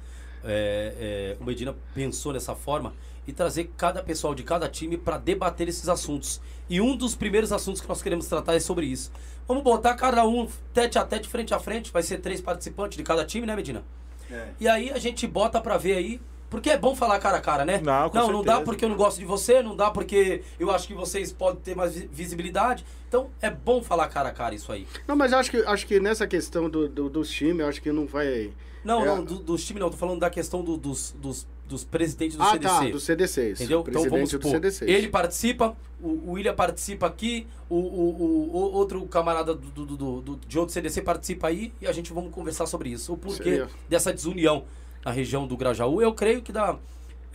É, 0.43 1.35
é, 1.37 1.37
o 1.39 1.43
Medina 1.45 1.75
pensou 1.93 2.33
nessa 2.33 2.55
forma 2.55 2.93
e 3.27 3.33
trazer 3.33 3.69
cada 3.77 4.01
pessoal 4.01 4.33
de 4.33 4.43
cada 4.43 4.67
time 4.67 4.97
para 4.97 5.17
debater 5.17 5.67
esses 5.67 5.87
assuntos. 5.87 6.41
E 6.69 6.81
um 6.81 6.95
dos 6.95 7.15
primeiros 7.15 7.51
assuntos 7.51 7.81
que 7.81 7.87
nós 7.87 8.01
queremos 8.01 8.25
tratar 8.27 8.55
é 8.55 8.59
sobre 8.59 8.85
isso. 8.85 9.11
Vamos 9.47 9.63
botar 9.63 9.93
cada 9.95 10.25
um 10.25 10.47
tete 10.73 10.97
a 10.97 11.03
tete, 11.05 11.27
frente 11.27 11.53
a 11.53 11.59
frente. 11.59 11.91
Vai 11.91 12.03
ser 12.03 12.19
três 12.19 12.41
participantes 12.41 12.97
de 12.97 13.03
cada 13.03 13.25
time, 13.25 13.45
né, 13.45 13.55
Medina? 13.55 13.83
É. 14.31 14.49
E 14.59 14.67
aí 14.67 14.91
a 14.91 14.97
gente 14.99 15.25
bota 15.27 15.59
pra 15.61 15.77
ver 15.77 15.97
aí. 15.97 16.21
Porque 16.49 16.71
é 16.71 16.77
bom 16.79 16.95
falar 16.95 17.19
cara 17.19 17.37
a 17.37 17.41
cara, 17.41 17.63
né? 17.63 17.79
Não, 17.83 18.09
com 18.09 18.17
não, 18.17 18.31
não 18.31 18.41
dá 18.43 18.53
certeza. 18.53 18.65
porque 18.65 18.83
eu 18.85 18.89
não 18.89 18.97
gosto 18.97 19.19
de 19.19 19.25
você, 19.25 19.61
não 19.61 19.75
dá 19.75 19.91
porque 19.91 20.41
eu 20.59 20.71
acho 20.71 20.87
que 20.87 20.95
vocês 20.95 21.31
podem 21.31 21.61
ter 21.61 21.75
mais 21.75 21.93
vi- 21.93 22.09
visibilidade. 22.11 22.83
Então 23.07 23.29
é 23.39 23.51
bom 23.51 23.83
falar 23.83 24.07
cara 24.07 24.29
a 24.29 24.31
cara 24.31 24.55
isso 24.55 24.71
aí. 24.71 24.87
Não, 25.07 25.15
mas 25.15 25.31
eu 25.31 25.37
acho 25.37 25.51
que, 25.51 25.57
acho 25.57 25.85
que 25.85 25.99
nessa 25.99 26.25
questão 26.25 26.67
do, 26.67 26.87
do- 26.89 27.07
dos 27.07 27.29
times, 27.29 27.59
eu 27.59 27.67
acho 27.67 27.79
que 27.79 27.91
não 27.91 28.07
vai. 28.07 28.51
Não, 28.84 29.01
É. 29.01 29.05
não, 29.05 29.23
do- 29.23 29.39
dos 29.39 29.63
times 29.65 29.82
não, 29.82 29.89
tô 29.89 29.97
falando 29.97 30.19
da 30.19 30.30
questão 30.30 30.63
do- 30.63 30.77
dos, 30.77 31.13
dos, 31.19 31.45
dos 31.67 31.84
presidentes 31.84 32.38
do 32.38 32.43
ah, 32.43 32.51
CDC. 32.51 32.73
tá, 32.73 32.89
do 32.89 32.99
CDCs. 32.99 33.59
Entendeu? 33.59 33.82
Então 33.82 33.93
vamos 34.03 34.09
Presidente 34.11 34.38
do 34.38 34.43
supor, 34.43 34.51
CDCs. 34.51 34.89
ele 34.89 35.07
participa, 35.09 35.75
o, 36.01 36.07
o 36.07 36.32
William 36.32 36.53
participa 36.55 37.05
aqui, 37.07 37.45
o, 37.69 37.75
o, 37.75 38.09
o- 38.21 38.49
o 38.55 38.73
outro 38.73 39.05
camarada 39.07 39.53
do, 39.53 39.69
do- 39.86 39.97
do- 39.97 40.21
do- 40.21 40.39
de 40.47 40.57
outro 40.57 40.73
CDC 40.73 41.01
participa 41.01 41.47
aí 41.49 41.73
e 41.82 41.88
a 41.88 41.91
gente 41.91 42.13
vamos 42.13 42.32
conversar 42.34 42.65
sobre 42.65 42.89
isso. 42.89 43.13
O 43.13 43.17
porquê 43.17 43.43
Seria. 43.43 43.67
dessa 43.89 44.13
desunião 44.13 44.63
na 45.03 45.11
região 45.11 45.45
do 45.45 45.55
Grajaú. 45.57 46.01
Eu 46.01 46.13
creio 46.13 46.41
que 46.41 46.51
dá. 46.51 46.77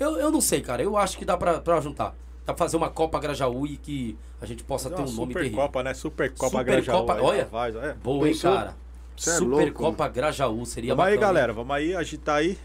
Eu, 0.00 0.16
eu 0.18 0.30
não 0.32 0.40
sei, 0.40 0.60
cara. 0.60 0.82
Eu 0.82 0.96
acho 0.96 1.16
que 1.18 1.24
dá 1.24 1.36
pra, 1.36 1.60
pra 1.60 1.80
juntar. 1.80 2.14
Dá 2.46 2.52
pra 2.52 2.56
fazer 2.56 2.76
uma 2.76 2.90
Copa 2.90 3.18
Grajaú 3.20 3.66
e 3.66 3.76
que 3.76 4.18
a 4.40 4.44
gente 4.46 4.62
possa 4.64 4.90
ter 4.90 4.96
Uma 4.96 5.02
um 5.08 5.12
nome 5.12 5.16
Super 5.28 5.34
terrível. 5.34 5.58
Copa, 5.58 5.82
né? 5.82 5.94
Super 5.94 6.30
Copa 6.32 6.50
Super 6.58 6.64
Grajaú 6.64 6.98
Copa, 7.00 7.14
aí, 7.14 7.20
olha. 7.22 7.44
Vaz, 7.46 7.74
é. 7.76 7.94
Boa, 8.02 8.28
hein, 8.28 8.36
cara? 8.36 8.76
Cê 9.16 9.30
é 9.30 9.32
Super 9.34 9.46
louco, 9.64 9.72
Copa 9.74 10.08
Grajaú 10.08 10.64
seria 10.66 10.94
Vamos 10.94 11.04
aí, 11.06 11.14
bacana, 11.14 11.28
hein? 11.30 11.34
galera. 11.34 11.52
Vamos 11.52 11.74
aí 11.76 11.94
agitar 11.94 12.36
aí. 12.36 12.58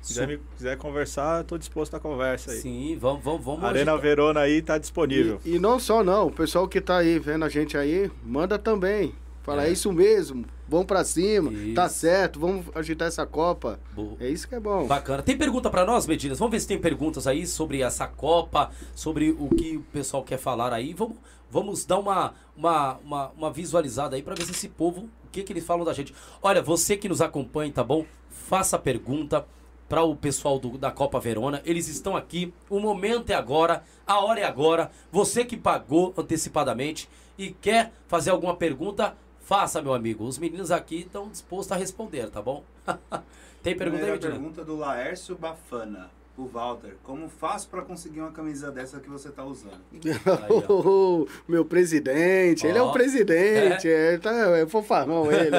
Se 0.00 0.14
quiser, 0.14 0.26
me, 0.26 0.38
quiser 0.56 0.76
conversar, 0.78 1.40
eu 1.40 1.44
tô 1.44 1.56
disposto 1.58 1.94
à 1.94 2.00
conversa 2.00 2.50
aí. 2.50 2.58
Sim, 2.58 2.98
vamos, 3.00 3.22
vamos, 3.22 3.44
vamos. 3.44 3.62
Arena 3.64 3.92
agitar. 3.92 3.98
Verona 4.00 4.40
aí 4.40 4.60
tá 4.60 4.76
disponível. 4.76 5.40
E, 5.44 5.54
e 5.54 5.58
não 5.60 5.78
só 5.78 6.02
não, 6.02 6.26
o 6.26 6.32
pessoal 6.32 6.66
que 6.66 6.80
tá 6.80 6.98
aí 6.98 7.18
vendo 7.20 7.44
a 7.44 7.48
gente 7.48 7.76
aí, 7.76 8.10
manda 8.24 8.58
também. 8.58 9.14
Fala, 9.44 9.64
É. 9.64 9.68
é, 9.68 9.72
isso 9.72 9.92
mesmo. 9.92 10.44
vamos 10.68 10.86
pra 10.86 11.04
cima, 11.04 11.52
tá 11.74 11.86
Isso. 11.86 11.96
certo, 11.96 12.38
vamos 12.40 12.64
agitar 12.74 13.08
essa 13.08 13.26
Copa. 13.26 13.78
Boa. 13.92 14.16
É 14.20 14.28
isso 14.28 14.48
que 14.48 14.54
é 14.54 14.60
bom. 14.60 14.86
Bacana. 14.86 15.20
Tem 15.22 15.36
pergunta 15.36 15.68
pra 15.68 15.84
nós, 15.84 16.06
Medinas? 16.06 16.38
Vamos 16.38 16.52
ver 16.52 16.60
se 16.60 16.66
tem 16.68 16.78
perguntas 16.78 17.26
aí 17.26 17.44
sobre 17.46 17.82
essa 17.82 18.06
Copa, 18.06 18.70
sobre 18.94 19.30
o 19.38 19.48
que 19.50 19.76
o 19.76 19.82
pessoal 19.92 20.22
quer 20.22 20.38
falar 20.38 20.72
aí. 20.72 20.94
Vamos, 20.94 21.16
vamos 21.52 21.84
dar 21.84 21.98
uma, 21.98 22.32
uma, 22.56 22.94
uma, 23.04 23.28
uma 23.36 23.50
visualizada 23.52 24.16
aí 24.16 24.22
pra 24.22 24.34
ver 24.34 24.44
se 24.46 24.50
esse 24.52 24.68
povo, 24.70 25.02
o 25.24 25.28
que, 25.30 25.42
que 25.42 25.52
eles 25.52 25.64
falam 25.66 25.84
da 25.84 25.92
gente. 25.92 26.14
Olha, 26.42 26.62
você 26.62 26.96
que 26.96 27.08
nos 27.08 27.20
acompanha, 27.20 27.70
tá 27.70 27.84
bom? 27.84 28.06
Faça 28.30 28.76
a 28.76 28.78
pergunta 28.78 29.46
para 29.88 30.02
o 30.02 30.16
pessoal 30.16 30.58
do- 30.58 30.78
da 30.78 30.90
Copa 30.90 31.20
Verona. 31.20 31.60
Eles 31.66 31.86
estão 31.88 32.16
aqui. 32.16 32.52
O 32.70 32.80
momento 32.80 33.28
é 33.30 33.34
agora, 33.34 33.84
a 34.06 34.18
hora 34.24 34.40
é 34.40 34.44
agora. 34.44 34.90
Você 35.12 35.44
que 35.44 35.56
pagou 35.56 36.14
antecipadamente 36.16 37.08
e 37.36 37.50
quer 37.50 37.92
fazer 38.08 38.30
alguma 38.30 38.56
pergunta, 38.56 39.14
faça, 39.40 39.82
meu 39.82 39.92
amigo. 39.92 40.24
Os 40.24 40.38
meninos 40.38 40.70
aqui 40.70 41.00
estão 41.00 41.28
dispostos 41.28 41.72
a 41.72 41.76
responder, 41.76 42.30
tá 42.30 42.40
bom? 42.40 42.64
tem 43.62 43.76
pergunta 43.76 44.04
aí, 44.04 44.10
Primeira 44.10 44.12
Medina? 44.12 44.32
pergunta 44.32 44.64
do 44.64 44.76
Laércio 44.76 45.36
Bafana. 45.36 46.10
O 46.36 46.46
Walter, 46.46 46.96
como 47.02 47.28
faço 47.28 47.68
pra 47.68 47.82
conseguir 47.82 48.20
uma 48.20 48.32
camisa 48.32 48.70
dessa 48.70 48.98
que 48.98 49.08
você 49.08 49.30
tá 49.30 49.44
usando? 49.44 49.82
Aí, 49.92 50.64
ó. 50.66 50.72
O 50.72 51.26
meu 51.46 51.62
presidente, 51.62 52.66
ele 52.66 52.78
é 52.78 52.82
o 52.82 52.90
presidente, 52.90 53.86
é, 53.88 54.16
tá, 54.16 54.32
é 54.56 54.66
fofarrão 54.66 55.30
ele. 55.30 55.56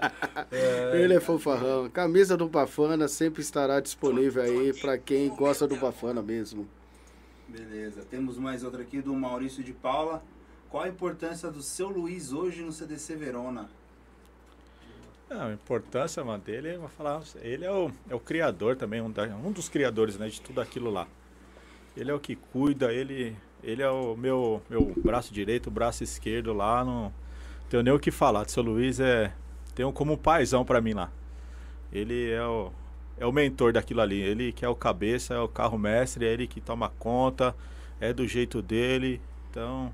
ele 0.98 1.14
é 1.14 1.20
fofarrão. 1.20 1.90
Camisa 1.90 2.34
do 2.34 2.48
Bafana 2.48 3.06
sempre 3.08 3.42
estará 3.42 3.78
disponível 3.78 4.42
aí 4.42 4.72
pra 4.80 4.96
quem 4.96 5.28
gosta 5.28 5.66
do 5.66 5.76
Bafana 5.76 6.22
mesmo. 6.22 6.66
Beleza. 7.46 8.02
Temos 8.10 8.38
mais 8.38 8.64
outra 8.64 8.82
aqui 8.82 9.02
do 9.02 9.14
Maurício 9.14 9.62
de 9.62 9.74
Paula. 9.74 10.22
Qual 10.70 10.82
a 10.82 10.88
importância 10.88 11.50
do 11.50 11.62
seu 11.62 11.88
Luiz 11.88 12.32
hoje 12.32 12.62
no 12.62 12.72
CDC 12.72 13.16
Verona? 13.16 13.68
Não, 15.28 15.48
a 15.48 15.52
importância, 15.52 16.22
mano, 16.24 16.42
dele, 16.42 16.74
eu 16.76 16.80
vou 16.80 16.88
falar, 16.88 17.20
ele 17.42 17.64
é 17.64 17.70
o, 17.72 17.90
é 18.08 18.14
o 18.14 18.20
criador 18.20 18.76
também, 18.76 19.00
um, 19.00 19.10
da- 19.10 19.24
um 19.24 19.50
dos 19.50 19.68
criadores, 19.68 20.16
né, 20.16 20.28
de 20.28 20.40
tudo 20.40 20.60
aquilo 20.60 20.90
lá. 20.90 21.06
Ele 21.96 22.10
é 22.10 22.14
o 22.14 22.20
que 22.20 22.36
cuida, 22.36 22.92
ele, 22.92 23.36
ele 23.62 23.82
é 23.82 23.90
o 23.90 24.16
meu, 24.16 24.62
meu 24.70 24.94
braço 25.04 25.32
direito, 25.34 25.68
o 25.68 25.70
braço 25.70 26.04
esquerdo 26.04 26.52
lá, 26.52 26.84
não 26.84 27.12
tenho 27.70 27.82
nem 27.82 27.92
o 27.94 27.98
que 28.00 28.10
falar. 28.10 28.46
O 28.46 28.50
seu 28.50 28.62
Luiz 28.62 29.00
é, 29.00 29.32
tem 29.74 29.84
um 29.86 29.92
como 29.92 30.12
um 30.14 30.16
paizão 30.16 30.64
pra 30.64 30.80
mim 30.80 30.94
lá. 30.94 31.10
Ele 31.92 32.30
é 32.30 32.44
o, 32.44 32.72
é 33.18 33.26
o 33.26 33.32
mentor 33.32 33.72
daquilo 33.72 34.00
ali, 34.02 34.20
ele 34.20 34.52
que 34.52 34.64
é 34.64 34.68
o 34.68 34.74
cabeça, 34.76 35.34
é 35.34 35.40
o 35.40 35.48
carro 35.48 35.78
mestre, 35.78 36.26
é 36.26 36.32
ele 36.32 36.46
que 36.46 36.60
toma 36.60 36.90
conta, 36.98 37.54
é 38.00 38.12
do 38.12 38.26
jeito 38.28 38.62
dele, 38.62 39.20
então 39.50 39.92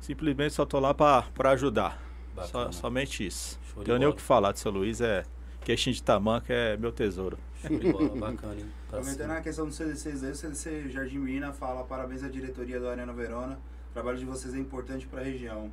simplesmente 0.00 0.54
só 0.54 0.66
tô 0.66 0.80
lá 0.80 0.94
pra 0.94 1.24
ajudar. 1.52 2.02
Só- 2.46 2.72
somente 2.72 3.26
isso. 3.26 3.58
Show 3.76 3.84
Tenho 3.84 3.98
nem 3.98 4.08
o 4.08 4.14
que 4.14 4.22
falar 4.22 4.52
do 4.52 4.58
seu 4.58 4.70
Luiz, 4.70 5.00
é 5.02 5.24
queixinho 5.60 5.94
de 5.94 6.02
tamanco, 6.02 6.46
é 6.48 6.76
meu 6.78 6.90
tesouro. 6.90 7.38
Show 7.60 7.78
de 7.78 7.92
bola, 7.92 8.08
bacana, 8.16 8.54
hein? 8.54 8.66
Cima. 9.04 9.34
a 9.34 9.40
questão 9.42 9.66
do 9.66 9.72
CDC, 9.72 10.08
aí, 10.08 10.30
o 10.30 10.34
CDC 10.34 10.88
Jardim 10.88 11.18
Mina 11.18 11.52
fala 11.52 11.84
parabéns 11.84 12.22
à 12.22 12.28
diretoria 12.28 12.80
do 12.80 12.88
Arena 12.88 13.12
Verona. 13.12 13.58
O 13.90 13.92
trabalho 13.92 14.16
de 14.16 14.24
vocês 14.24 14.54
é 14.54 14.58
importante 14.58 15.06
para 15.06 15.20
a 15.20 15.24
região. 15.24 15.70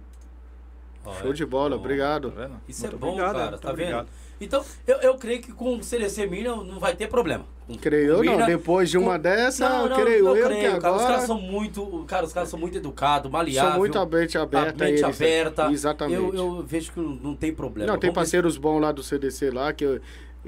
Ó, 1.06 1.14
Show 1.16 1.32
é. 1.32 1.34
de 1.34 1.45
bola, 1.45 1.76
Ó, 1.76 1.80
obrigado. 1.80 2.32
Tá 2.32 2.41
vendo? 2.41 2.62
Isso 2.68 2.86
é 2.86 2.89
Muito 2.89 2.99
bom, 2.99 3.08
obrigado, 3.10 3.34
cara, 3.36 3.58
tá 3.58 3.70
obrigado. 3.72 4.06
vendo? 4.06 4.24
Então, 4.41 4.64
eu, 4.86 4.97
eu 4.97 5.16
creio 5.16 5.41
que 5.41 5.51
com 5.54 5.78
o 5.78 5.84
CDC 5.84 6.26
Mina 6.28 6.56
não 6.56 6.80
vai 6.80 6.95
ter 6.95 7.08
problema. 7.08 7.45
Com- 7.66 7.76
Creio 7.78 8.24
eu 8.24 8.38
não, 8.39 8.45
depois 8.45 8.89
de 8.89 8.97
uma 8.97 9.14
com- 9.14 9.20
dessa, 9.20 9.70
Não, 9.70 9.88
não, 9.89 9.95
creio 9.95 10.36
eu, 10.36 10.47
que 10.49 10.62
cara. 10.62 10.76
Os 10.76 10.82
caras 10.84 11.01
agora 11.04 11.20
são 11.28 11.39
muito, 11.39 12.06
cara, 12.08 12.26
os 12.26 12.34
caras 12.34 12.49
são 12.49 12.60
muito 12.60 12.78
educados, 12.78 13.32
maleáveis. 13.32 13.72
são 13.72 13.80
muito 13.80 14.06
mente 14.18 14.38
aberta. 14.38 14.84
mente 14.86 15.01
eles- 15.04 15.16
aberta. 15.22 15.72
Exatamente. 15.72 16.16
Eu, 16.22 16.34
eu 16.36 16.64
vejo 16.68 16.91
que 16.91 16.99
não, 16.99 17.10
não 17.16 17.36
tem 17.36 17.54
problema. 17.54 17.88
Não, 17.89 17.97
tem 17.97 18.10
Vamos 18.10 18.16
ver- 18.16 18.20
parceiros 18.22 18.58
bons 18.58 18.82
lá 18.82 18.91
do 18.91 19.01
CDC 19.01 19.49
lá 19.49 19.72
que, 19.72 19.86
eu- 19.86 20.01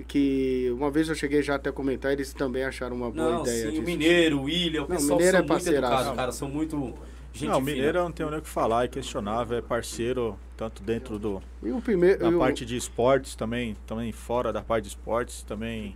que 0.10 0.70
uma 0.76 0.92
vez 0.92 1.08
eu 1.08 1.16
cheguei 1.16 1.42
já 1.42 1.56
até 1.56 1.70
a 1.70 1.74
comentar, 1.74 2.12
eles 2.12 2.34
também 2.34 2.64
acharam 2.66 2.98
uma 2.98 3.10
boa 3.10 3.32
Não, 3.32 3.42
ideia 3.44 3.64
sim, 3.64 3.70
disso. 3.70 3.82
o 3.82 3.86
Mineiro, 3.86 4.40
o 4.40 4.44
William, 4.44 4.84
o 4.84 4.90
Não, 4.90 4.96
pessoal 4.98 5.18
Mineiro 5.20 5.38
são 5.38 5.46
é 5.46 5.50
muito 5.50 5.70
educados, 5.70 6.16
cara, 6.16 6.32
são 6.34 6.50
muito 6.50 6.94
gente 7.38 7.50
não, 7.50 7.58
o. 7.60 7.62
Mineiro 7.62 7.98
eu 7.98 8.04
não 8.04 8.12
tenho 8.12 8.30
nem 8.30 8.40
o 8.40 8.42
que 8.42 8.50
falar, 8.50 8.86
é 8.86 8.88
questionável, 8.88 9.58
é 9.58 9.62
parceiro, 9.62 10.38
tanto 10.58 10.82
dentro 10.84 11.20
do, 11.20 11.42
E 11.64 11.72
o 11.72 11.82
primeiro. 11.82 12.20
da 12.20 12.30
o- 12.30 12.40
parte 12.40 12.66
de 12.66 12.76
esportes 12.78 13.36
também, 13.36 13.76
também 13.86 14.12
fora 14.12 14.52
da 14.54 14.62
parte 14.62 14.84
de 14.84 14.90
esportes, 14.90 15.44
também 15.44 15.96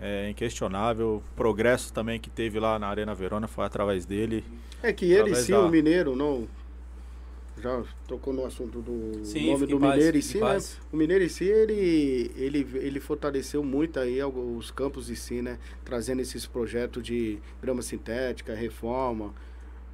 é 0.00 0.28
inquestionável. 0.30 1.22
O 1.32 1.36
progresso 1.36 1.92
também 1.92 2.18
que 2.18 2.30
teve 2.30 2.58
lá 2.58 2.78
na 2.78 2.88
Arena 2.88 3.14
Verona 3.14 3.46
foi 3.46 3.64
através 3.64 4.04
dele. 4.04 4.44
É 4.82 4.92
que 4.92 5.06
ele 5.12 5.34
sim, 5.36 5.52
da- 5.52 5.60
o 5.60 5.68
Mineiro, 5.70 6.16
não. 6.16 6.46
Já 7.62 7.82
tocou 8.08 8.34
no 8.34 8.44
assunto 8.44 8.80
do 8.82 9.24
Sim, 9.24 9.52
nome 9.52 9.64
do 9.66 9.78
paz, 9.78 9.94
Mineiro 9.94 10.18
em 10.18 10.20
si, 10.20 10.38
né? 10.40 10.58
O 10.92 10.96
Mineiro 10.96 11.24
em 11.24 11.28
si, 11.28 11.44
ele, 11.44 12.32
ele, 12.36 12.66
ele 12.74 12.98
fortaleceu 13.00 13.62
muito 13.62 13.98
aí 14.00 14.22
os 14.24 14.72
campos 14.72 15.08
em 15.08 15.14
si, 15.14 15.40
né? 15.40 15.56
Trazendo 15.84 16.20
esses 16.20 16.44
projetos 16.46 17.00
de 17.02 17.38
grama 17.62 17.80
sintética, 17.80 18.54
reforma, 18.54 19.32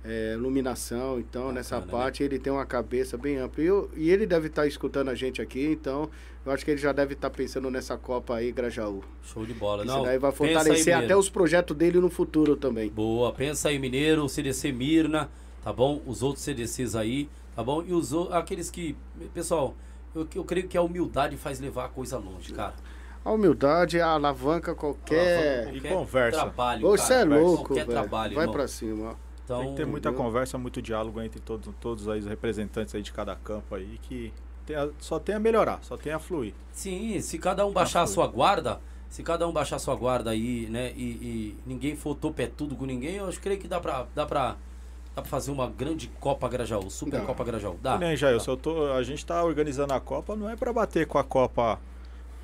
é, 0.04 0.32
iluminação. 0.34 1.18
Então, 1.18 1.52
nessa 1.52 1.76
Bacana, 1.76 1.92
né? 1.98 2.02
parte, 2.04 2.22
ele 2.22 2.38
tem 2.38 2.52
uma 2.52 2.64
cabeça 2.66 3.16
bem 3.16 3.36
ampla. 3.36 3.62
E, 3.62 3.66
eu- 3.66 3.90
e 3.96 4.10
ele 4.10 4.26
deve 4.26 4.46
estar 4.48 4.66
escutando 4.66 5.08
a 5.10 5.14
gente 5.14 5.40
aqui, 5.42 5.66
então 5.66 6.08
eu 6.44 6.52
acho 6.52 6.64
que 6.64 6.70
ele 6.70 6.80
já 6.80 6.92
deve 6.92 7.14
estar 7.14 7.28
pensando 7.30 7.70
nessa 7.70 7.96
Copa 7.96 8.34
aí, 8.36 8.50
Grajaú. 8.50 9.02
Show 9.22 9.44
de 9.44 9.52
bola. 9.54 9.84
Isso 9.84 9.94
Não, 9.94 10.02
daí 10.04 10.18
vai 10.18 10.32
fortalecer 10.32 10.96
até 10.96 11.14
os 11.16 11.28
projetos 11.28 11.76
dele 11.76 11.98
no 12.00 12.08
futuro 12.10 12.56
também. 12.56 12.88
Boa, 12.90 13.32
pensa 13.32 13.68
aí, 13.68 13.78
Mineiro, 13.78 14.28
CDC 14.28 14.72
Mirna, 14.72 15.28
tá 15.62 15.72
bom? 15.72 16.00
Os 16.06 16.22
outros 16.22 16.44
CDCs 16.44 16.94
aí, 16.96 17.28
tá 17.54 17.62
bom? 17.62 17.82
E 17.82 17.92
os 17.92 18.12
aqueles 18.32 18.70
que. 18.70 18.96
Pessoal, 19.34 19.74
eu, 20.14 20.26
eu 20.34 20.44
creio 20.44 20.66
que 20.66 20.78
a 20.78 20.82
humildade 20.82 21.36
faz 21.36 21.60
levar 21.60 21.84
a 21.84 21.88
coisa 21.88 22.16
longe, 22.16 22.52
cara. 22.54 22.74
A 23.22 23.30
humildade 23.32 24.00
alavanca 24.00 24.74
qualquer. 24.74 25.74
E 25.74 25.80
conversa. 25.82 26.40
Trabalho, 26.40 26.80
Você 26.88 27.12
é 27.12 27.24
louco, 27.24 27.64
qualquer 27.66 27.84
velho. 27.86 27.90
trabalho, 28.00 28.34
Vai 28.34 28.44
irmão. 28.44 28.54
pra 28.56 28.66
cima. 28.66 29.10
ó. 29.10 29.29
Então, 29.50 29.60
Tem 29.62 29.70
que 29.70 29.76
ter 29.78 29.84
muita 29.86 30.08
entendeu? 30.10 30.24
conversa, 30.24 30.56
muito 30.56 30.80
diálogo 30.80 31.20
entre 31.20 31.40
todos, 31.40 31.74
todos 31.80 32.08
aí 32.08 32.20
os 32.20 32.26
representantes 32.26 32.94
aí 32.94 33.02
de 33.02 33.12
cada 33.12 33.34
campo 33.34 33.74
aí, 33.74 33.98
que 34.02 34.32
tem 34.64 34.76
a- 34.76 34.88
só 35.00 35.18
tem 35.18 35.34
a 35.34 35.40
melhorar, 35.40 35.80
só 35.82 35.96
tem 35.96 36.12
a 36.12 36.20
fluir. 36.20 36.54
Sim, 36.72 37.20
se 37.20 37.36
cada 37.36 37.66
um 37.66 37.72
baixar 37.72 38.02
a 38.02 38.06
sua 38.06 38.28
guarda, 38.28 38.80
se 39.08 39.24
cada 39.24 39.48
um 39.48 39.52
baixar 39.52 39.74
a 39.76 39.78
sua 39.80 39.96
guarda 39.96 40.30
aí, 40.30 40.68
né, 40.70 40.92
e, 40.96 41.02
e 41.02 41.56
ninguém 41.66 41.96
for 41.96 42.14
topetudo 42.14 42.76
com 42.76 42.84
ninguém, 42.86 43.16
eu 43.16 43.26
acho 43.26 43.40
creio 43.40 43.58
que 43.58 43.66
dá 43.66 43.80
pra, 43.80 44.06
dá 44.14 44.24
pra, 44.24 44.50
dá 45.16 45.22
pra 45.22 45.24
fazer 45.24 45.50
uma 45.50 45.66
grande 45.68 46.06
Copa 46.20 46.48
Grajaú, 46.48 46.88
Super 46.88 47.18
Dá. 47.20 47.26
Copa 47.26 47.42
Grajaú. 47.42 47.76
Dá. 47.82 47.94
Que 47.98 48.04
nem, 48.04 48.16
Jailson, 48.16 48.52
eu 48.52 48.56
tô, 48.56 48.92
a 48.92 49.02
gente 49.02 49.26
tá 49.26 49.42
organizando 49.42 49.92
a 49.92 49.98
Copa, 49.98 50.36
não 50.36 50.48
é 50.48 50.54
pra 50.54 50.72
bater 50.72 51.08
com 51.08 51.18
a 51.18 51.24
Copa 51.24 51.80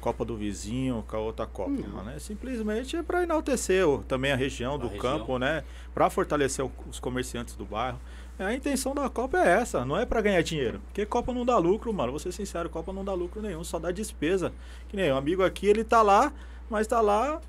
Copa 0.07 0.24
do 0.24 0.36
vizinho, 0.36 1.04
com 1.09 1.16
a 1.16 1.18
outra 1.18 1.46
Copa, 1.48 1.68
Não. 1.70 1.88
mano. 1.96 2.11
É 2.11 2.18
simplesmente 2.20 3.02
para 3.02 3.24
enaltecer 3.24 3.84
o- 3.88 4.04
também 4.04 4.30
a 4.30 4.36
região 4.36 4.78
do 4.78 4.86
região. 4.86 5.02
campo, 5.18 5.36
né? 5.36 5.64
Para 5.92 6.09
fortalecer 6.09 6.64
o- 6.64 6.70
os 6.88 7.00
comerciantes 7.00 7.57
do 7.57 7.64
bairro. 7.64 7.98
É, 8.38 8.44
A 8.44 8.54
intenção 8.54 8.94
da 8.94 9.09
Copa 9.11 9.36
é 9.38 9.48
essa, 9.61 9.84
não 9.84 9.96
é 9.98 10.07
para 10.07 10.20
ganhar 10.20 10.40
dinheiro. 10.42 10.80
Porque 10.86 11.04
Copa 11.04 11.32
não 11.32 11.44
dá 11.44 11.59
lucro, 11.59 11.92
mano. 11.92 12.12
Vou 12.12 12.20
ser 12.20 12.30
sincero, 12.30 12.70
Copa 12.70 12.92
não 12.92 13.04
dá 13.04 13.12
lucro 13.14 13.42
nenhum, 13.42 13.64
só 13.64 13.80
dá 13.80 13.90
despesa. 13.90 14.52
Que 14.88 14.96
nem 14.96 15.12
um 15.12 15.16
amigo 15.16 15.42
aqui, 15.42 15.66
ele 15.66 15.82
tá 15.82 16.02
lá, 16.02 16.32
mas 16.70 16.86
tá 16.86 17.00
lá 17.00 17.40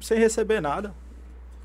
sem 0.00 0.18
receber 0.18 0.62
nada. 0.62 0.94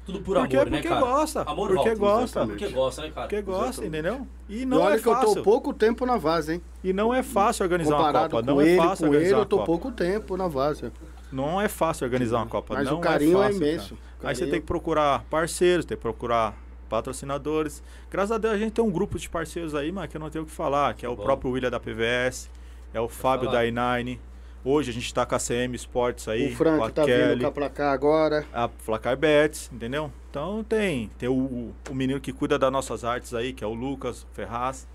Tudo 0.07 0.21
por 0.21 0.37
Porque- 0.37 0.55
amor, 0.55 0.69
né, 0.71 0.77
porque 0.77 0.87
cara? 0.89 1.01
gosta, 1.01 1.41
Amor 1.41 1.67
porque 1.67 1.93
volta, 1.95 1.95
gosta. 1.99 2.47
Porque 2.47 2.67
gosta, 2.69 3.01
né, 3.03 3.11
cara? 3.11 3.27
Porque 3.27 3.41
gosta, 3.43 3.63
Exatamente. 3.83 3.87
entendeu? 3.89 4.27
E 4.49 4.61
E 4.61 4.65
não 4.65 4.79
olha 4.81 4.95
é 4.95 4.99
que 4.99 5.07
eu 5.07 5.13
fácil. 5.13 5.35
tô 5.35 5.43
pouco 5.43 5.73
tempo 5.73 6.05
na 6.05 6.17
vaza, 6.17 6.53
hein? 6.53 6.61
E 6.83 6.91
não 6.93 7.13
é 7.13 7.21
fácil 7.21 7.63
organizar 7.63 7.95
uma 7.95 8.05
Comparado 8.07 8.29
Copa. 8.31 8.41
com 8.43 8.49
Não 8.51 8.61
ele, 8.61 8.71
é 8.71 8.77
fácil 8.77 8.97
com 8.97 9.03
ele, 9.05 9.15
organizar 9.17 9.35
eu 9.35 9.39
uma 9.39 9.45
tô 9.45 9.55
Copa. 9.57 9.65
pouco 9.65 9.91
tempo 9.91 10.37
na 10.37 10.47
vaza. 10.47 10.91
Não 11.31 11.61
é 11.61 11.67
fácil 11.67 12.05
organizar 12.05 12.37
uma 12.37 12.47
Copa. 12.47 12.73
Mas 12.73 12.85
não 12.89 12.97
o 12.97 13.01
carinho 13.01 13.37
é, 13.37 13.43
fácil, 13.47 13.59
cara. 13.59 13.71
imenso. 13.71 13.97
Aí 14.23 14.35
você 14.35 14.47
tem 14.47 14.59
que 14.61 14.65
procurar 14.65 15.23
parceiros, 15.29 15.85
tem 15.85 15.95
que 15.97 16.01
procurar 16.01 16.55
patrocinadores. 16.89 17.83
Graças 18.09 18.31
a 18.31 18.37
Deus 18.37 18.53
a 18.53 18.57
gente 18.57 18.71
tem 18.71 18.83
um 18.83 18.89
grupo 18.89 19.19
de 19.19 19.29
parceiros 19.29 19.75
aí, 19.75 19.91
mas 19.91 20.09
que 20.09 20.17
eu 20.17 20.21
não 20.21 20.29
tenho 20.29 20.43
o 20.43 20.47
que 20.47 20.53
falar, 20.53 20.93
que 20.93 21.05
é 21.05 21.09
o 21.09 21.15
Bom. 21.15 21.23
próprio 21.23 21.51
William 21.51 21.69
da 21.69 21.79
PVS, 21.79 22.49
é 22.93 22.99
o 23.01 23.09
Fábio 23.09 23.51
da 23.51 23.61
i9. 23.65 24.17
Hoje 24.63 24.89
a 24.89 24.93
gente 24.93 25.13
tá 25.13 25.25
com 25.25 25.35
a 25.35 25.39
CM 25.39 25.73
Sports 25.75 26.27
aí, 26.27 26.51
O 26.51 26.55
Frank 26.55 26.77
com 26.77 26.83
a 26.83 26.89
tá 26.89 27.05
Kelly, 27.05 27.29
vindo 27.35 27.41
cá 27.41 27.51
pra 27.51 27.69
cá 27.69 27.91
agora. 27.91 28.45
a 28.51 28.67
Flacar 28.67 29.15
Bets, 29.15 29.69
entendeu? 29.71 30.11
Então 30.29 30.63
tem, 30.63 31.09
tem 31.17 31.29
o, 31.29 31.73
o 31.89 31.93
menino 31.93 32.19
que 32.19 32.33
cuida 32.33 32.59
das 32.59 32.71
nossas 32.71 33.03
artes 33.05 33.33
aí, 33.33 33.53
que 33.53 33.63
é 33.63 33.67
o 33.67 33.73
Lucas 33.73 34.25
Ferraz. 34.33 34.87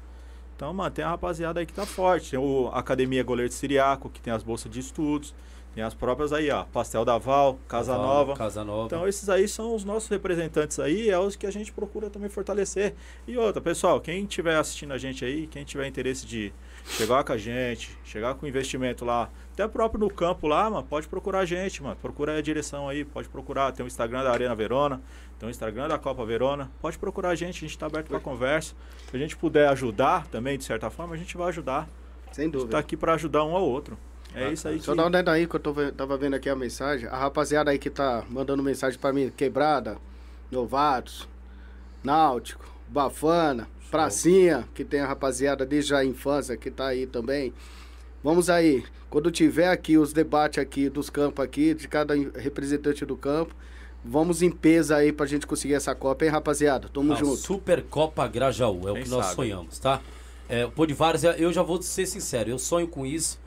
Então, 0.55 0.73
mano, 0.75 0.91
tem 0.91 1.05
a 1.05 1.09
rapaziada 1.09 1.59
aí 1.59 1.67
que 1.67 1.73
tá 1.73 1.87
forte. 1.87 2.31
Tem 2.33 2.39
o 2.39 2.69
Academia 2.73 3.23
Goleiro 3.25 3.49
de 3.49 3.55
Siriaco, 3.55 4.11
que 4.11 4.21
tem 4.21 4.33
as 4.33 4.43
bolsas 4.43 4.71
de 4.71 4.79
estudos. 4.79 5.35
Tem 5.75 5.83
as 5.83 5.95
próprias 5.95 6.35
aí, 6.35 6.51
ó, 6.51 6.65
Pastel 6.65 7.03
da 7.03 7.17
Val, 7.17 7.59
Casa 7.67 7.97
Nova. 7.97 8.37
Casa 8.37 8.63
Nova. 8.63 8.85
Então 8.87 9.09
esses 9.09 9.31
aí 9.31 9.49
são 9.49 9.75
os 9.75 9.85
nossos 9.85 10.07
representantes 10.11 10.79
aí, 10.79 11.09
é 11.09 11.19
os 11.19 11.35
que 11.35 11.47
a 11.47 11.51
gente 11.51 11.73
procura 11.73 12.11
também 12.11 12.29
fortalecer. 12.29 12.95
E 13.27 13.39
outra, 13.39 13.59
pessoal, 13.59 13.99
quem 13.99 14.25
estiver 14.25 14.57
assistindo 14.57 14.93
a 14.93 14.99
gente 14.99 15.25
aí, 15.25 15.47
quem 15.47 15.65
tiver 15.65 15.87
interesse 15.87 16.27
de 16.27 16.53
chegar 16.87 17.24
com 17.24 17.33
a 17.33 17.37
gente, 17.37 17.97
chegar 18.05 18.35
com 18.35 18.47
investimento 18.47 19.05
lá, 19.05 19.30
até 19.53 19.66
próprio 19.68 20.01
no 20.01 20.11
campo 20.11 20.47
lá, 20.47 20.68
mano, 20.70 20.83
pode 20.83 21.07
procurar 21.09 21.41
a 21.41 21.45
gente, 21.45 21.83
mano. 21.83 21.97
Procura 21.97 22.37
a 22.39 22.43
direção 22.43 22.89
aí, 22.89 23.05
pode 23.05 23.28
procurar. 23.28 23.72
Tem 23.72 23.85
o 23.85 23.87
Instagram 23.87 24.24
da 24.24 24.30
Arena 24.33 24.55
Verona, 24.55 25.01
tem 25.39 25.49
o 25.49 25.51
Instagram 25.51 25.89
da 25.89 25.99
Copa 25.99 26.24
Verona. 26.24 26.70
Pode 26.80 26.99
procurar 26.99 27.30
a 27.30 27.35
gente, 27.35 27.64
a 27.64 27.68
gente 27.68 27.78
tá 27.78 27.87
aberto 27.87 28.09
pra 28.09 28.18
conversa. 28.20 28.74
Se 29.11 29.16
a 29.16 29.18
gente 29.18 29.37
puder 29.37 29.68
ajudar 29.68 30.26
também, 30.28 30.57
de 30.57 30.64
certa 30.64 30.89
forma, 30.91 31.14
a 31.14 31.18
gente 31.18 31.37
vai 31.37 31.49
ajudar. 31.49 31.89
Sem 32.33 32.51
Tá 32.51 32.59
dúvida. 32.59 32.78
aqui 32.78 32.97
pra 32.97 33.14
ajudar 33.14 33.45
um 33.45 33.55
ao 33.55 33.62
outro. 33.62 33.99
É 34.35 34.51
isso 34.51 34.66
aí 34.66 34.78
que... 34.78 34.85
Só 34.87 34.95
dá 34.95 35.03
uma 35.03 35.09
olhada 35.11 35.30
aí 35.30 35.47
que 35.47 35.55
eu 35.55 35.61
tô, 35.61 35.74
tava 35.93 36.16
vendo 36.16 36.35
aqui 36.35 36.49
a 36.49 36.57
mensagem. 36.57 37.07
A 37.07 37.16
rapaziada 37.18 37.70
aí 37.70 37.78
que 37.78 37.91
tá 37.91 38.24
mandando 38.30 38.62
mensagem 38.62 38.99
pra 38.99 39.12
mim, 39.12 39.30
quebrada, 39.37 39.99
novatos, 40.51 41.28
náutico, 42.03 42.64
bafana, 42.89 43.68
pracinha, 43.93 44.66
que 44.74 44.84
tem 44.84 45.01
a 45.01 45.07
rapaziada 45.07 45.66
desde 45.66 45.95
a 45.95 46.03
infância 46.03 46.57
que 46.57 46.70
tá 46.70 46.86
aí 46.88 47.07
também. 47.07 47.53
Vamos 48.24 48.49
aí, 48.49 48.82
quando 49.11 49.30
tiver 49.30 49.68
aqui 49.68 49.99
os 49.99 50.14
debates 50.14 50.59
aqui 50.59 50.88
dos 50.88 51.11
campos 51.11 51.45
aqui, 51.45 51.74
de 51.74 51.86
cada 51.86 52.14
representante 52.14 53.05
do 53.05 53.16
campo, 53.16 53.55
vamos 54.03 54.40
em 54.40 54.51
peso 54.51 54.95
aí 54.95 55.12
pra 55.12 55.26
gente 55.26 55.47
conseguir 55.47 55.74
essa 55.74 55.95
Copa, 55.95 56.24
hein, 56.24 56.30
rapaziada? 56.30 56.88
Tamo 56.88 57.12
A 57.12 57.16
junto. 57.16 57.36
Supercopa 57.36 58.26
Grajaú, 58.26 58.88
é 58.88 58.93
o 58.93 58.95
Quem 58.95 59.03
que 59.05 59.11
nós 59.11 59.26
sabe? 59.26 59.36
sonhamos, 59.36 59.78
tá? 59.78 60.01
É, 60.49 60.64
o 60.64 60.70
Pô 60.70 60.86
de 60.86 60.95
Várzea, 60.95 61.36
eu 61.38 61.53
já 61.53 61.62
vou 61.62 61.80
ser 61.82 62.07
sincero, 62.07 62.49
eu 62.49 62.59
sonho 62.59 62.88
com 62.88 63.05
isso. 63.05 63.38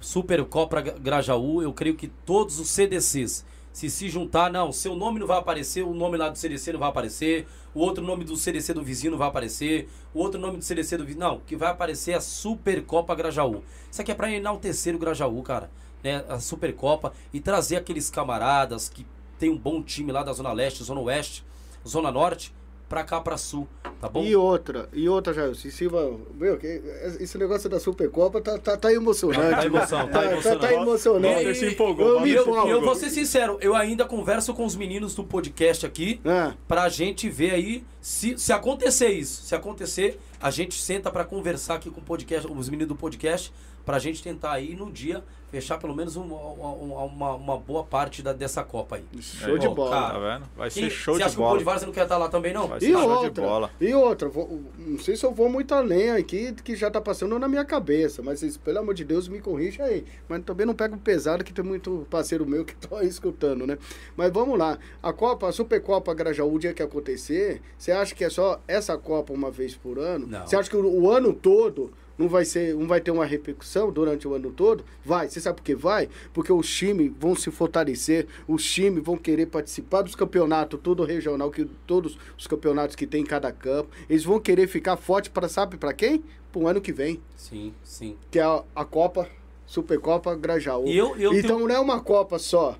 Supercopa 0.00 0.82
Gra- 0.82 0.94
Grajaú, 1.00 1.62
eu 1.62 1.72
creio 1.72 1.94
que 1.96 2.08
todos 2.08 2.58
os 2.60 2.68
CDCs, 2.68 3.44
se 3.72 3.88
se 3.88 4.08
juntar, 4.10 4.52
não, 4.52 4.70
seu 4.70 4.94
nome 4.94 5.18
não 5.18 5.26
vai 5.26 5.38
aparecer, 5.38 5.82
o 5.82 5.94
nome 5.94 6.18
lá 6.18 6.28
do 6.28 6.36
CDC 6.36 6.72
não 6.72 6.80
vai 6.80 6.88
aparecer, 6.90 7.46
o 7.74 7.80
outro 7.80 8.04
nome 8.04 8.24
do 8.24 8.36
CDC 8.36 8.72
do 8.72 8.82
vizinho 8.82 9.12
não 9.12 9.18
vai 9.18 9.28
aparecer, 9.28 9.88
o 10.12 10.20
outro 10.20 10.40
nome 10.40 10.58
do 10.58 10.64
CDC 10.64 10.96
do 10.96 11.04
vizinho, 11.04 11.24
não, 11.24 11.40
que 11.40 11.56
vai 11.56 11.70
aparecer 11.70 12.12
é 12.12 12.14
a 12.14 12.20
Supercopa 12.20 13.14
Grajaú. 13.14 13.62
Isso 13.90 14.00
aqui 14.00 14.12
é 14.12 14.14
pra 14.14 14.30
enaltecer 14.30 14.94
o 14.94 14.98
Grajaú, 14.98 15.42
cara, 15.42 15.70
né? 16.02 16.24
A 16.28 16.38
Supercopa 16.38 17.12
e 17.32 17.40
trazer 17.40 17.76
aqueles 17.76 18.10
camaradas 18.10 18.88
que 18.88 19.06
tem 19.38 19.50
um 19.50 19.58
bom 19.58 19.82
time 19.82 20.12
lá 20.12 20.22
da 20.22 20.32
Zona 20.32 20.52
Leste, 20.52 20.84
Zona 20.84 21.00
Oeste, 21.00 21.44
Zona 21.86 22.10
Norte, 22.10 22.54
pra 22.94 23.02
cá, 23.02 23.20
pra 23.20 23.36
Sul, 23.36 23.66
tá 24.00 24.08
bom? 24.08 24.22
E 24.22 24.36
outra, 24.36 24.88
e 24.92 25.08
outra, 25.08 25.34
Jair, 25.34 25.56
se 25.56 25.68
Silva, 25.72 26.16
meu, 26.38 26.56
que 26.56 26.80
esse 27.18 27.36
negócio 27.36 27.68
da 27.68 27.80
Supercopa 27.80 28.40
tá, 28.40 28.56
tá, 28.56 28.76
tá 28.76 28.92
emocionante. 28.92 29.50
Tá 29.50 29.66
emoção, 29.66 29.98
tá 30.06 30.06
tá, 30.06 30.20
tá, 30.20 30.32
emocionante. 30.32 30.60
tá 30.60 30.72
emocionante. 30.74 31.34
Walter 31.34 31.54
se 31.56 31.66
empolgou, 31.66 32.06
Eu 32.06 32.14
Walter 32.14 32.62
me 32.62 32.68
E 32.68 32.70
eu, 32.70 32.80
vou 32.80 32.94
ser 32.94 33.10
sincero, 33.10 33.58
eu 33.60 33.74
ainda 33.74 34.04
converso 34.04 34.54
com 34.54 34.64
os 34.64 34.76
meninos 34.76 35.12
do 35.12 35.24
podcast 35.24 35.84
aqui 35.84 36.20
Ah, 36.24 36.54
pra 36.68 36.88
gente 36.88 37.28
ver 37.28 37.50
aí 37.50 37.84
se, 38.00 38.38
se 38.38 38.52
acontecer 38.52 39.08
isso. 39.08 39.42
Se 39.42 39.56
acontecer, 39.56 40.20
a 40.40 40.52
gente 40.52 40.80
senta 40.80 41.10
pra 41.10 41.24
conversar 41.24 41.74
aqui 41.74 41.90
com 41.90 42.00
o 42.00 42.04
podcast, 42.04 42.46
os 42.48 42.68
meninos 42.68 42.88
do 42.88 42.96
podcast, 42.96 43.52
pra 43.84 43.98
gente 43.98 44.22
tentar 44.22 44.52
aí 44.52 44.74
no 44.74 44.90
dia 44.90 45.22
fechar 45.50 45.78
pelo 45.78 45.94
menos 45.94 46.16
uma, 46.16 46.34
uma, 46.34 47.02
uma, 47.04 47.34
uma 47.34 47.56
boa 47.58 47.84
parte 47.84 48.22
da, 48.22 48.32
dessa 48.32 48.64
Copa 48.64 48.96
aí. 48.96 49.04
show 49.22 49.54
É, 49.54 49.58
de 49.58 49.68
bola. 49.68 49.90
cara, 49.92 50.12
Tá 50.14 50.18
vendo? 50.18 50.50
Vai 50.56 50.68
ser 50.68 50.90
show 50.90 51.14
você 51.14 51.18
de 51.18 51.24
acha 51.26 51.34
que 51.36 51.40
o 51.40 51.44
bola. 51.44 51.58
de 51.58 51.64
Várzea 51.64 51.86
não 51.86 51.94
quer 51.94 52.02
estar 52.02 52.16
lá 52.18 52.28
também, 52.28 52.52
não? 52.52 52.66
Vai 52.66 52.78
E 52.78 52.80
ser 52.80 52.90
show 52.92 53.00
de 53.02 53.26
outra, 53.26 53.42
bola. 53.44 53.70
e 53.80 53.94
outra, 53.94 54.28
vou- 54.28 54.60
não 54.76 54.98
sei 54.98 55.14
se 55.14 55.24
eu 55.24 55.32
vou 55.32 55.48
muito 55.48 55.72
além 55.72 56.10
aqui, 56.10 56.52
que 56.54 56.74
já 56.74 56.90
tá 56.90 57.00
passando 57.00 57.38
na 57.38 57.46
minha 57.46 57.64
cabeça, 57.64 58.20
mas 58.20 58.56
pelo 58.56 58.80
amor 58.80 58.94
de 58.94 59.04
Deus, 59.04 59.28
me 59.28 59.38
corrija 59.40 59.84
aí. 59.84 60.04
Mas 60.28 60.42
também 60.42 60.66
não 60.66 60.74
pego 60.74 60.96
pesado, 60.98 61.44
que 61.44 61.52
tem 61.52 61.64
muito 61.64 62.04
parceiro 62.10 62.44
meu 62.44 62.64
que 62.64 62.74
tá 62.88 63.04
escutando, 63.04 63.64
né? 63.64 63.78
Mas 64.16 64.32
vamos 64.32 64.58
lá, 64.58 64.76
a 65.00 65.12
Copa, 65.12 65.46
a 65.48 65.52
Supercopa 65.52 66.12
Grajaú, 66.14 66.52
o 66.52 66.58
dia 66.58 66.74
que 66.74 66.82
acontecer, 66.82 67.62
você 67.78 67.92
acha 67.92 68.12
que 68.12 68.24
é 68.24 68.28
só 68.30 68.60
essa 68.66 68.98
Copa 68.98 69.32
uma 69.32 69.52
vez 69.52 69.76
por 69.76 70.00
ano? 70.00 70.26
Não. 70.26 70.44
Você 70.44 70.56
acha 70.56 70.68
que 70.68 70.76
o, 70.76 70.84
o 70.84 71.08
ano 71.12 71.32
todo 71.32 71.92
não 72.16 72.28
vai, 72.28 72.44
ser, 72.44 72.74
não 72.74 72.86
vai 72.86 73.00
ter 73.00 73.10
uma 73.10 73.24
repercussão 73.24 73.90
durante 73.90 74.26
o 74.28 74.34
ano 74.34 74.50
todo? 74.52 74.84
Vai, 75.04 75.28
você 75.28 75.40
sabe 75.40 75.56
por 75.56 75.64
que 75.64 75.74
vai? 75.74 76.08
Porque 76.32 76.52
os 76.52 76.68
times 76.72 77.12
vão 77.18 77.34
se 77.34 77.50
fortalecer, 77.50 78.26
os 78.46 78.64
times 78.64 79.02
vão 79.02 79.16
querer 79.16 79.46
participar 79.46 80.02
dos 80.02 80.14
campeonatos, 80.14 80.78
todo 80.82 81.04
regional, 81.04 81.50
que 81.50 81.64
todos 81.86 82.16
os 82.38 82.46
campeonatos 82.46 82.94
que 82.96 83.06
tem 83.06 83.22
em 83.22 83.26
cada 83.26 83.50
campo, 83.52 83.90
eles 84.08 84.24
vão 84.24 84.38
querer 84.38 84.66
ficar 84.68 84.96
forte 84.96 85.28
para 85.30 85.48
sabe 85.48 85.76
para 85.76 85.92
quem? 85.92 86.22
Pro 86.52 86.68
ano 86.68 86.80
que 86.80 86.92
vem, 86.92 87.20
Sim, 87.36 87.74
sim. 87.82 88.16
que 88.30 88.38
é 88.38 88.42
a, 88.44 88.62
a 88.76 88.84
Copa, 88.84 89.28
Supercopa 89.66 90.34
Grajaú. 90.36 90.86
Eu- 90.88 91.16
eu 91.16 91.32
então 91.34 91.56
tenho- 91.56 91.68
não 91.68 91.74
é 91.74 91.80
uma 91.80 92.00
Copa 92.00 92.38
só 92.38 92.76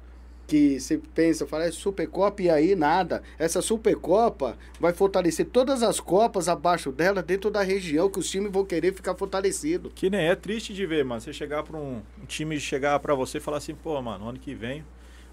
que 0.47 0.79
você 0.79 1.01
pensa, 1.15 1.47
fala, 1.47 1.65
é 1.65 1.71
Supercopa 1.71 2.43
e 2.43 2.51
aí 2.51 2.75
nada. 2.75 3.23
Essa 3.39 3.63
Supercopa 3.63 4.57
vai 4.79 4.93
fortalecer 4.93 5.47
todas 5.47 5.83
as 5.83 6.01
copas 6.01 6.49
abaixo 6.49 6.93
dela 6.93 7.23
dentro 7.23 7.51
da 7.51 7.63
região 7.63 8.11
que 8.11 8.19
os 8.19 8.31
times 8.31 8.53
vão 8.53 8.65
querer 8.65 8.93
ficar 8.93 9.15
fortalecidos. 9.15 9.93
Que 9.95 10.11
nem 10.11 10.29
é 10.29 10.35
triste 10.35 10.75
de 10.75 10.87
ver, 10.87 11.05
mano. 11.05 11.21
Você 11.21 11.33
chegar 11.33 11.63
pra 11.63 11.77
um, 11.77 12.03
um 12.21 12.27
time 12.27 12.59
chegar 12.61 12.99
pra 13.01 13.15
você 13.15 13.39
e 13.39 13.41
falar 13.41 13.59
assim, 13.59 13.75
pô, 13.75 14.01
mano, 14.03 14.29
ano 14.29 14.39
que 14.39 14.55
vem 14.55 14.85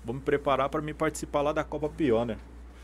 vou 0.03 0.16
me 0.16 0.22
preparar 0.22 0.70
pra 0.70 0.82
me 0.82 0.93
participar 0.93 1.41
lá 1.41 1.53
da 1.53 1.64
Copa 1.64 1.89
Pioneer. 1.89 2.38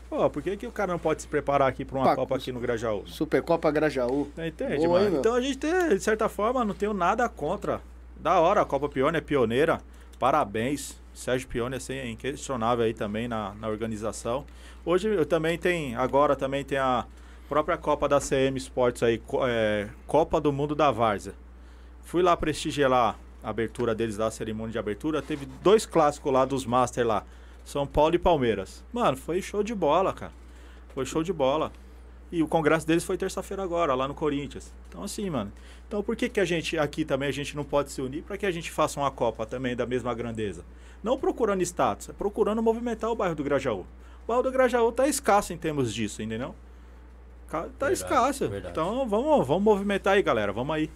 Pô, 0.08 0.30
por 0.30 0.42
que, 0.42 0.56
que 0.56 0.66
o 0.66 0.72
cara 0.72 0.92
não 0.92 0.98
pode 0.98 1.20
se 1.20 1.28
preparar 1.28 1.68
aqui 1.68 1.84
pra 1.84 1.98
uma 1.98 2.16
Copa 2.16 2.36
aqui 2.36 2.50
no 2.50 2.60
Grajaú? 2.60 3.06
Supercopa 3.06 3.70
Grajaú. 3.70 4.28
Entende, 4.38 4.86
Boa, 4.86 5.00
mano? 5.00 5.18
Então 5.18 5.34
a 5.34 5.40
gente 5.40 5.58
tem, 5.58 5.88
de 5.88 6.00
certa 6.00 6.28
forma, 6.28 6.64
não 6.64 6.74
tenho 6.74 6.94
nada 6.94 7.28
contra. 7.28 7.82
Da 8.16 8.40
hora, 8.40 8.62
a 8.62 8.64
Copa 8.64 8.88
Pioneer 8.88 9.22
é 9.22 9.24
pioneira. 9.24 9.80
Parabéns. 10.18 10.98
Sérgio 11.18 11.48
Pioneer 11.48 11.82
é 11.90 12.08
inquestionável 12.08 12.84
aí 12.84 12.94
também 12.94 13.26
na, 13.26 13.52
na 13.54 13.68
organização. 13.68 14.46
Hoje 14.84 15.08
eu 15.08 15.26
também 15.26 15.58
tenho, 15.58 15.98
agora 15.98 16.36
também 16.36 16.64
tem 16.64 16.78
a 16.78 17.06
própria 17.48 17.76
Copa 17.76 18.08
da 18.08 18.20
CM 18.20 18.56
Sports 18.56 19.02
aí, 19.02 19.20
é, 19.48 19.88
Copa 20.06 20.40
do 20.40 20.52
Mundo 20.52 20.76
da 20.76 20.92
Várzea. 20.92 21.34
Fui 22.04 22.22
lá 22.22 22.36
prestigiar 22.36 22.88
lá 22.88 23.18
a 23.42 23.50
abertura 23.50 23.96
deles, 23.96 24.16
da 24.16 24.30
cerimônia 24.30 24.70
de 24.70 24.78
abertura. 24.78 25.20
Teve 25.20 25.44
dois 25.60 25.84
clássicos 25.84 26.32
lá 26.32 26.44
dos 26.44 26.64
Master 26.64 27.04
lá. 27.04 27.24
São 27.64 27.84
Paulo 27.84 28.14
e 28.14 28.18
Palmeiras. 28.18 28.84
Mano, 28.92 29.16
foi 29.16 29.42
show 29.42 29.64
de 29.64 29.74
bola, 29.74 30.12
cara. 30.12 30.32
Foi 30.94 31.04
show 31.04 31.24
de 31.24 31.32
bola. 31.32 31.72
E 32.30 32.44
o 32.44 32.48
congresso 32.48 32.86
deles 32.86 33.02
foi 33.02 33.16
terça-feira 33.16 33.64
agora, 33.64 33.92
lá 33.94 34.06
no 34.06 34.14
Corinthians. 34.14 34.72
Então, 34.88 35.02
assim, 35.02 35.28
mano. 35.28 35.52
Então, 35.88 36.00
por 36.00 36.14
que, 36.14 36.28
que 36.28 36.38
a 36.38 36.44
gente 36.44 36.78
aqui 36.78 37.04
também 37.04 37.28
a 37.28 37.32
gente 37.32 37.56
não 37.56 37.64
pode 37.64 37.90
se 37.90 38.00
unir 38.00 38.22
para 38.22 38.38
que 38.38 38.46
a 38.46 38.50
gente 38.52 38.70
faça 38.70 39.00
uma 39.00 39.10
Copa 39.10 39.44
também 39.44 39.74
da 39.74 39.84
mesma 39.84 40.14
grandeza? 40.14 40.64
Não 41.02 41.18
procurando 41.18 41.62
status, 41.62 42.08
é 42.08 42.12
procurando 42.12 42.62
movimentar 42.62 43.10
o 43.10 43.14
bairro 43.14 43.34
do 43.34 43.44
Grajaú. 43.44 43.80
O 43.80 44.26
bairro 44.26 44.42
do 44.42 44.50
Grajaú 44.52 44.90
tá 44.92 45.06
escasso 45.06 45.52
em 45.52 45.56
termos 45.58 45.92
disso, 45.94 46.22
entendeu? 46.22 46.54
Tá 47.50 47.62
Verdade, 47.62 47.92
escasso. 47.94 48.48
verdade. 48.48 48.72
Então, 48.72 49.08
vamos, 49.08 49.46
vamos 49.46 49.62
movimentar 49.62 50.14
aí, 50.14 50.22
galera. 50.22 50.52
Vamos 50.52 50.74
aí. 50.74 50.90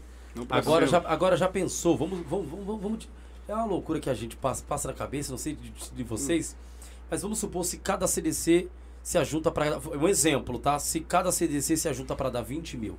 Agora 0.50 0.86
já, 0.86 0.98
agora 1.06 1.36
já 1.36 1.48
pensou, 1.48 1.96
vamos, 1.96 2.18
vamos, 2.26 2.46
vamos, 2.48 2.66
vamos- 2.66 2.82
vamos- 2.82 3.08
É 3.48 3.54
uma 3.54 3.64
loucura 3.64 3.98
que 4.00 4.08
a 4.10 4.14
gente 4.14 4.36
passa, 4.36 4.64
passa 4.66 4.88
na 4.88 4.94
cabeça, 4.94 5.30
não 5.30 5.38
sei 5.38 5.54
de, 5.54 5.70
de 5.70 6.02
vocês, 6.04 6.56
mas 7.10 7.22
vamos 7.22 7.38
supor 7.38 7.64
se 7.64 7.78
cada 7.78 8.06
CDC 8.06 8.68
se 9.02 9.18
ajunta 9.18 9.50
para. 9.50 9.78
Um 9.78 10.08
exemplo, 10.08 10.58
tá? 10.58 10.78
Se 10.78 11.00
cada 11.00 11.32
CDC 11.32 11.76
se 11.76 11.88
ajunta 11.88 12.14
para 12.14 12.30
dar 12.30 12.42
20 12.42 12.76
mil. 12.76 12.96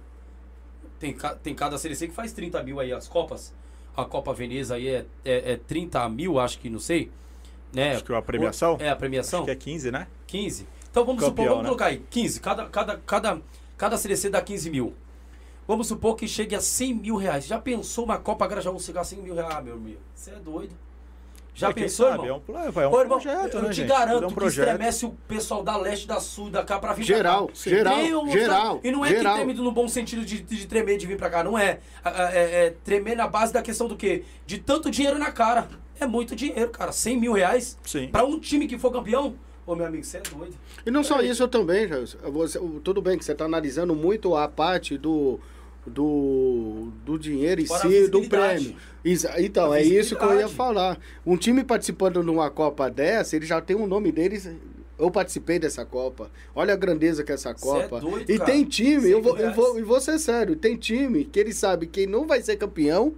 Tem, 1.00 1.16
tem 1.42 1.56
cada 1.56 1.78
CDC 1.78 2.08
que 2.08 2.14
faz 2.14 2.34
30 2.34 2.62
mil 2.64 2.80
aí 2.80 2.92
as 2.92 3.08
Copas. 3.08 3.54
A 3.96 4.06
Copa 4.06 4.34
Veneza 4.34 4.76
aí 4.76 4.88
é, 4.88 5.06
é, 5.24 5.54
é 5.54 5.58
30 5.58 6.08
mil, 6.10 6.40
acho 6.40 6.60
que 6.60 6.70
não 6.70 6.80
sei. 6.80 7.12
Né? 7.72 7.94
Acho 7.96 8.04
que 8.04 8.14
é 8.14 8.16
a 8.18 8.22
premiação? 8.22 8.78
É, 8.80 8.90
a 8.90 8.96
premiação. 8.96 9.40
Acho 9.40 9.46
que 9.46 9.52
é 9.52 9.56
15, 9.56 9.92
né? 9.92 10.08
15. 10.28 10.68
Então 10.90 11.06
vamos 11.06 11.24
Campeão, 11.24 11.46
supor, 11.46 11.50
vamos 11.50 11.64
né? 11.64 11.68
colocar 11.70 11.86
aí, 11.86 12.04
15. 12.10 12.40
Cada, 12.40 12.66
cada, 12.68 12.98
cada, 12.98 13.42
cada 13.78 13.98
CDC 13.98 14.30
dá 14.30 14.42
15 14.42 14.70
mil. 14.70 14.94
Vamos 15.68 15.88
supor 15.88 16.16
que 16.16 16.28
chegue 16.28 16.56
a 16.56 16.62
100 16.62 16.94
mil 16.94 17.16
reais. 17.16 17.46
Já 17.46 17.60
pensou 17.60 18.06
uma 18.06 18.18
Copa 18.18 18.46
Grajaú 18.48 18.80
chegar 18.80 19.02
a 19.02 19.04
100 19.04 19.20
mil 19.20 19.34
reais? 19.34 19.56
Ah, 19.56 19.62
meu 19.62 19.76
amigo, 19.76 20.00
você 20.14 20.32
é 20.32 20.36
doido. 20.36 20.76
Já 21.56 21.70
É, 21.70 21.74
pensou, 21.74 22.08
sabe? 22.10 22.24
irmão? 22.24 22.42
É 22.48 22.52
um, 22.52 22.56
é 22.82 22.88
um 22.88 22.92
Ô, 22.92 23.00
irmão, 23.02 23.20
projeto, 23.20 23.54
eu 23.58 23.62
né, 23.62 23.70
te 23.70 23.76
gente? 23.76 23.88
garanto 23.88 24.24
é 24.24 24.26
um 24.26 24.30
que 24.30 24.36
projeto. 24.36 24.68
estremece 24.68 25.06
o 25.06 25.12
pessoal 25.28 25.64
da 25.64 25.78
leste, 25.78 26.08
da 26.08 26.20
sul, 26.20 26.50
da 26.50 26.64
cá 26.64 26.80
pra 26.80 26.94
vir 26.94 27.06
pra 27.06 27.16
Geral, 27.16 27.48
cá. 27.48 27.54
geral, 27.56 27.98
um- 28.24 28.32
geral, 28.32 28.80
E 28.84 28.92
não 28.92 29.06
é 29.06 29.10
geral. 29.10 29.34
que 29.38 29.44
treme 29.44 29.54
no 29.62 29.72
bom 29.72 29.88
sentido 29.88 30.26
de, 30.26 30.42
de 30.42 30.66
tremer, 30.68 30.98
de 30.98 31.06
vir 31.06 31.16
pra 31.18 31.30
cá. 31.30 31.44
Não 31.44 31.58
é. 31.58 31.80
É, 32.04 32.66
é- 32.66 32.74
tremer 32.84 33.16
na 33.16 33.28
base 33.28 33.54
da 33.54 33.62
questão 33.62 33.88
do 33.88 33.96
quê? 33.96 34.24
De 34.48 34.58
tanto 34.58 34.90
dinheiro 34.90 35.20
na 35.20 35.32
cara. 35.32 35.68
É 36.00 36.08
muito 36.08 36.36
dinheiro, 36.36 36.72
cara. 36.72 36.92
100 36.92 37.20
mil 37.20 37.34
reais 37.34 37.78
Sim. 37.86 38.08
pra 38.08 38.26
um 38.26 38.40
time 38.40 38.68
que 38.68 38.78
for 38.80 38.92
campeão. 38.92 39.36
Ô, 39.66 39.76
meu 39.76 39.86
amigo, 39.86 40.04
você 40.04 40.18
é 40.18 40.22
doido. 40.22 40.56
E 40.86 40.90
não 40.92 41.04
só 41.04 41.22
isso 41.22 41.48
também, 41.48 41.88
Jair. 41.88 42.06
Você, 42.32 42.60
tudo 42.84 43.02
bem 43.02 43.18
que 43.18 43.24
você 43.24 43.32
está 43.32 43.46
analisando 43.46 43.96
muito 43.96 44.36
a 44.36 44.48
parte 44.48 44.98
do, 44.98 45.40
do, 45.86 46.92
do 47.06 47.18
dinheiro 47.18 47.62
em 47.62 47.66
Fora 47.66 47.90
si, 47.90 48.08
do 48.08 48.28
prêmio. 48.28 48.76
Então, 49.38 49.74
é 49.74 49.84
isso 49.84 50.16
que 50.16 50.24
eu 50.24 50.40
ia 50.40 50.48
falar. 50.48 50.98
Um 51.26 51.36
time 51.36 51.64
participando 51.64 52.24
de 52.24 52.30
uma 52.30 52.50
Copa 52.50 52.90
dessa, 52.90 53.36
ele 53.36 53.46
já 53.46 53.60
tem 53.60 53.76
o 53.76 53.86
nome 53.86 54.12
deles. 54.12 54.50
Eu 54.98 55.12
participei 55.12 55.60
dessa 55.60 55.86
Copa. 55.86 56.32
Olha 56.56 56.74
a 56.74 56.78
grandeza 56.78 57.24
que 57.24 57.32
é 57.32 57.36
essa 57.36 57.50
é 57.50 57.54
Copa. 57.54 58.00
doido, 58.00 58.32
e 58.32 58.38
cara. 58.38 58.52
tem 58.52 58.64
time, 58.64 59.10
eu 59.10 59.22
vou, 59.22 59.36
mil 59.36 59.46
eu, 59.46 59.54
vou, 59.54 59.78
eu 59.78 59.86
vou 59.86 60.00
ser 60.00 60.18
sério, 60.20 60.56
tem 60.56 60.78
time 60.78 61.26
que 61.26 61.40
ele 61.40 61.54
sabe 61.54 61.88
que 61.88 62.08
não 62.08 62.26
vai 62.26 62.42
ser 62.42 62.56
campeão, 62.56 63.14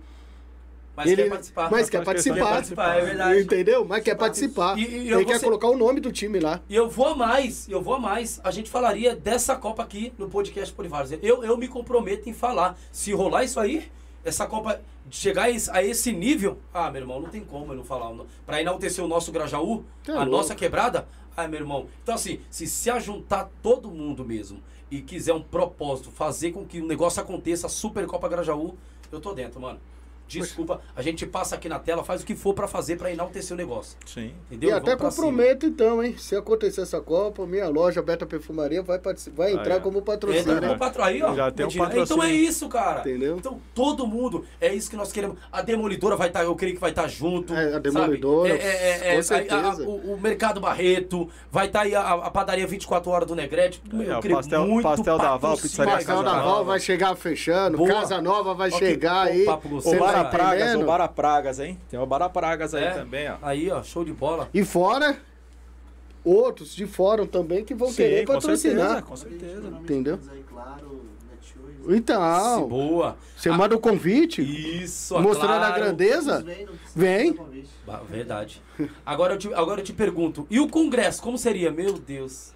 Mas 0.95 1.11
ele, 1.11 1.23
quer 1.23 1.29
participar. 1.29 1.61
mas 1.63 1.71
Mas 1.71 1.89
quer 1.89 1.97
quer 1.99 2.05
participar. 2.05 2.49
participar, 2.49 2.95
é 2.97 3.01
verdade. 3.05 3.39
Entendeu? 3.41 3.85
Mas 3.85 4.03
quer 4.03 4.15
participar. 4.15 4.77
E- 4.77 4.81
e 4.81 5.11
ele 5.13 5.25
quer 5.25 5.39
ser- 5.39 5.45
colocar 5.45 5.67
o 5.67 5.77
nome 5.77 5.99
do 5.99 6.11
time 6.11 6.39
lá. 6.39 6.61
E 6.69 6.75
eu 6.75 6.89
vou 6.89 7.07
a 7.07 7.15
mais, 7.15 7.67
eu 7.69 7.81
vou 7.81 7.95
a 7.95 7.99
mais. 7.99 8.39
A 8.43 8.51
gente 8.51 8.69
falaria 8.69 9.15
dessa 9.15 9.55
Copa 9.55 9.83
aqui 9.83 10.13
no 10.17 10.29
podcast 10.29 10.73
Polivários. 10.73 11.11
Eu, 11.21 11.43
eu 11.43 11.57
me 11.57 11.67
comprometo 11.67 12.29
em 12.29 12.33
falar. 12.33 12.77
Se 12.91 13.11
rolar 13.11 13.43
isso 13.43 13.59
aí, 13.59 13.91
essa 14.23 14.45
Copa 14.47 14.79
chegar 15.11 15.43
a 15.71 15.83
esse, 15.83 16.11
nível, 16.11 16.57
ah, 16.73 16.89
meu 16.89 17.01
irmão, 17.01 17.19
não 17.19 17.29
tem 17.29 17.41
como 17.41 17.71
eu 17.73 17.77
não 17.77 17.83
falar. 17.83 18.11
Pra 18.45 18.61
enaltecer 18.61 19.03
o 19.03 19.07
nosso 19.07 19.31
Grajaú, 19.31 19.83
Tá 20.03 20.13
a 20.13 20.15
louco. 20.19 20.31
nossa 20.31 20.55
quebrada, 20.55 21.07
ah, 21.37 21.47
meu 21.47 21.59
irmão. 21.59 21.87
Então, 22.01 22.15
assim, 22.15 22.39
se 22.49 22.65
se 22.65 22.89
ajuntar 22.89 23.49
todo 23.61 23.91
mundo 23.91 24.23
mesmo 24.25 24.59
e 24.89 25.01
quiser 25.01 25.33
um 25.33 25.41
propósito, 25.41 26.09
fazer 26.09 26.51
com 26.53 26.65
que 26.65 26.79
o 26.81 26.87
negócio 26.87 27.21
aconteça, 27.21 27.67
a 27.67 27.69
Supercopa 27.69 28.27
Grajaú, 28.29 28.75
eu 29.11 29.19
tô 29.19 29.33
dentro, 29.33 29.59
mano. 29.59 29.79
Desculpa, 30.27 30.81
a 30.95 31.01
gente 31.01 31.25
passa 31.25 31.55
aqui 31.55 31.69
na 31.69 31.77
tela, 31.79 32.03
faz 32.03 32.21
o 32.21 32.25
que 32.25 32.35
for 32.35 32.53
pra 32.53 32.67
fazer 32.67 32.97
pra 32.97 33.11
enaltecer 33.11 33.53
o 33.53 33.57
negócio. 33.57 33.97
Sim. 34.05 34.33
Entendeu? 34.49 34.69
E 34.69 34.73
até 34.73 34.95
Vamos 34.95 35.13
cima. 35.13 35.27
comprometo 35.27 35.65
então, 35.65 36.03
hein? 36.03 36.15
Se 36.17 36.35
acontecer 36.35 36.81
essa 36.81 36.99
Copa, 36.99 37.45
minha 37.45 37.67
loja 37.69 38.01
Beta 38.01 38.25
Perfumaria 38.25 38.81
vai, 38.81 38.99
vai 39.35 39.51
entrar 39.53 39.75
Aí, 39.75 39.79
ó. 39.79 39.83
como 39.83 39.97
Entra 39.99 40.13
patrocínio, 40.13 40.55
como 40.59 40.71
né? 40.71 40.77
patro... 40.77 41.03
Aí, 41.03 41.21
ó. 41.21 41.33
Já 41.35 41.51
tem 41.51 41.65
um 41.65 41.69
patrocínio. 41.69 42.03
Então 42.03 42.23
é 42.23 42.31
isso, 42.31 42.67
cara. 42.69 42.99
Entendeu? 43.01 43.37
Então 43.37 43.59
todo 43.73 44.07
mundo, 44.07 44.45
é 44.59 44.73
isso 44.73 44.89
que 44.89 44.95
nós 44.95 45.11
queremos. 45.11 45.37
A 45.51 45.61
Demolidora 45.61 46.15
vai 46.15 46.27
estar, 46.27 46.43
eu 46.43 46.55
creio 46.55 46.75
que 46.75 46.81
vai 46.81 46.89
estar 46.89 47.07
junto. 47.07 47.53
É, 47.53 47.67
a 47.67 47.71
sabe? 47.73 47.89
Demolidora, 47.91 48.49
É, 48.49 48.57
é, 48.57 48.91
é, 48.91 48.97
com 48.99 49.05
é, 49.05 49.15
a- 49.15 49.19
a- 49.19 49.23
certeza. 49.23 49.83
o, 49.87 50.13
o 50.13 50.19
Mercado 50.19 50.59
Barreto, 50.59 51.29
vai 51.51 51.67
estar 51.67 51.81
aí 51.81 51.93
a, 51.95 52.01
a 52.13 52.31
padaria 52.31 52.65
24 52.65 53.11
horas 53.11 53.27
do 53.27 53.35
Negrete. 53.35 53.81
Ó, 53.93 54.19
creio 54.19 54.35
pastel- 54.37 54.65
muito 54.65 54.83
pastel 54.83 55.17
da 55.17 55.23
Val, 55.23 55.39
patrocínio. 55.39 55.69
pizzaria 55.69 55.93
Pastel 55.95 56.23
da. 56.23 56.41
Val 56.41 56.65
vai 56.65 56.79
chegar 56.79 57.15
fechando, 57.15 57.77
Boa. 57.77 57.89
Casa 57.89 58.21
Nova 58.21 58.53
vai 58.53 58.71
que- 58.71 58.77
chegar 58.79 59.27
aí. 59.27 59.45
papo 59.45 59.69
gostoso. 59.69 59.95
Você 60.15 60.21
O 60.21 60.23
Bara 60.23 60.23
tá 60.23 60.29
Pragas, 60.37 60.61
entendendo? 60.63 60.83
o 60.83 60.85
Bara 60.87 61.07
Pragas, 61.07 61.59
hein? 61.59 61.79
Tem 61.89 61.99
o 61.99 62.05
Bara 62.05 62.29
Pragas 62.29 62.73
aí 62.73 62.83
É. 62.83 62.91
também, 62.91 63.29
ó. 63.29 63.35
Aí, 63.41 63.69
ó, 63.71 63.83
show 63.83 64.03
de 64.05 64.13
bola. 64.13 64.49
E 64.53 64.63
fora, 64.63 65.17
outros 66.23 66.73
de 66.75 66.85
fora 66.87 67.25
também 67.25 67.63
que 67.65 67.73
vão 67.73 67.89
Sim, 67.89 67.95
querer 67.97 68.25
com 68.25 68.33
patrocinar. 68.33 68.85
certeza, 68.87 69.01
com 69.01 69.15
certeza. 69.15 69.67
Entendeu? 69.81 70.19
Então, 71.87 72.67
Boa. 72.67 73.15
você 73.37 73.51
manda 73.51 73.75
o 73.75 73.79
convite, 73.79 74.41
Isso, 74.41 75.19
mostrando 75.21 75.53
a 75.63 75.67
claro. 75.67 75.75
grandeza. 75.83 76.43
Vem, 76.95 77.37
Verdade. 78.09 78.59
Agora 79.05 79.35
eu, 79.35 79.37
te, 79.37 79.53
agora 79.53 79.81
eu 79.81 79.85
te 79.85 79.93
pergunto, 79.93 80.47
e 80.49 80.59
o 80.59 80.67
Congresso, 80.67 81.21
como 81.21 81.37
seria? 81.37 81.69
Meu 81.71 81.93
Deus. 81.93 82.53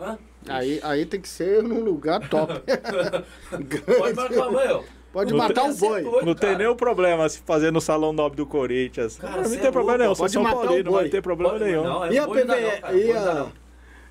Hã? 0.00 0.18
Aí, 0.48 0.80
aí 0.82 1.06
tem 1.06 1.20
que 1.20 1.28
ser 1.28 1.62
num 1.62 1.80
lugar 1.80 2.28
top. 2.28 2.52
Pode 3.98 4.14
marcar, 4.14 4.50
meu. 4.50 4.84
Pode 5.16 5.32
O 5.32 5.36
matar 5.38 5.62
um 5.62 5.72
Congresso 5.72 5.84
é 5.86 5.88
boi. 5.88 6.02
doido, 6.02 6.26
Não 6.26 6.34
tem 6.34 6.48
cara. 6.50 6.58
nenhum 6.58 6.76
problema 6.76 7.26
se 7.26 7.38
fazer 7.38 7.70
no 7.72 7.80
Salão 7.80 8.12
Nobre 8.12 8.36
do 8.36 8.44
Corinthians. 8.44 9.16
Cara, 9.16 9.44
cê 9.44 9.48
não 9.54 9.56
tem 9.56 9.68
é 9.68 9.72
problema 9.72 9.84
louco, 9.96 9.98
nenhum. 10.02 10.14
Sou 10.14 10.22
pode 10.24 10.32
São 10.34 10.42
matar 10.42 10.56
o 10.56 10.60
Paulino, 10.60 10.84
não 10.84 10.92
boi. 10.92 11.00
vai 11.00 11.10
ter 11.10 11.22
problema 11.22 11.52
Pode- 11.54 11.64
nenhum. 11.64 11.84
Não, 11.84 12.04
é 12.04 12.12
E 12.12 12.18
a 12.18 12.26
não 12.26 12.34
não, 12.34 12.44
cara, 12.46 12.92
E 12.94 13.12
não 13.14 13.16
a- 13.30 13.34
não. 13.34 13.52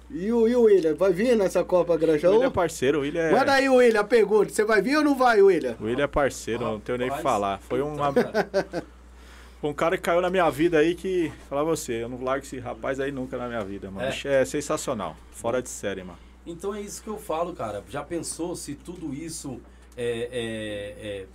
E 0.10 0.32
o, 0.34 0.48
e 0.48 0.56
o 0.56 0.62
William? 0.64 0.96
Vai 0.96 1.14
vir 1.14 1.36
nessa 1.38 1.64
Copa 1.64 1.94
O 1.94 1.98
Grajaú? 2.00 2.32
William 2.34 2.48
é 2.48 2.50
parceiro, 2.50 2.98
o 2.98 3.02
William 3.02 3.22
é... 3.22 3.32
Manda 3.32 3.54
aí, 3.54 3.70
William, 3.70 4.02
a 4.02 4.04
pergunta. 4.04 4.50
Você 4.52 4.66
vai 4.66 4.82
vir 4.82 4.98
ou 4.98 5.04
não 5.04 5.16
vai, 5.16 5.44
William? 5.44 5.76
O 5.80 5.84
William 5.86 6.06
é 6.06 6.08
parceiro, 6.08 6.64
não 6.64 6.80
tenho 6.80 6.98
nem 6.98 7.12
o 7.12 7.14
que 7.16 7.22
falar. 7.22 7.60
Foi 7.70 7.82
uma... 7.84 8.12
um 9.62 9.74
cara 9.74 9.98
que 9.98 10.02
caiu 10.04 10.22
na 10.22 10.32
minha 10.32 10.50
vida 10.50 10.80
aí 10.80 10.96
que... 10.96 11.32
Falar 11.48 11.64
você, 11.64 12.02
eu 12.04 12.10
não 12.10 12.24
largo 12.24 12.44
esse 12.44 12.58
rapaz 12.58 13.00
aí 13.00 13.12
nunca 13.12 13.38
na 13.38 13.48
minha 13.48 13.64
vida, 13.64 13.92
mano. 13.92 14.08
É. 14.08 14.28
É, 14.28 14.42
é 14.42 14.46
sensacional. 14.46 15.16
Fora 15.32 15.62
de 15.62 15.70
série, 15.70 16.04
mano. 16.04 16.18
Então 16.48 16.74
é 16.74 16.82
isso 16.82 17.04
que 17.04 17.10
eu 17.10 17.18
falo, 17.20 17.54
cara. 17.54 17.84
Já 17.90 18.02
pensou 18.04 18.56
se 18.56 18.74
tudo 18.74 19.14
isso 19.14 19.60
é, 19.98 20.30
é, 20.32 21.08
é, 21.22 21.28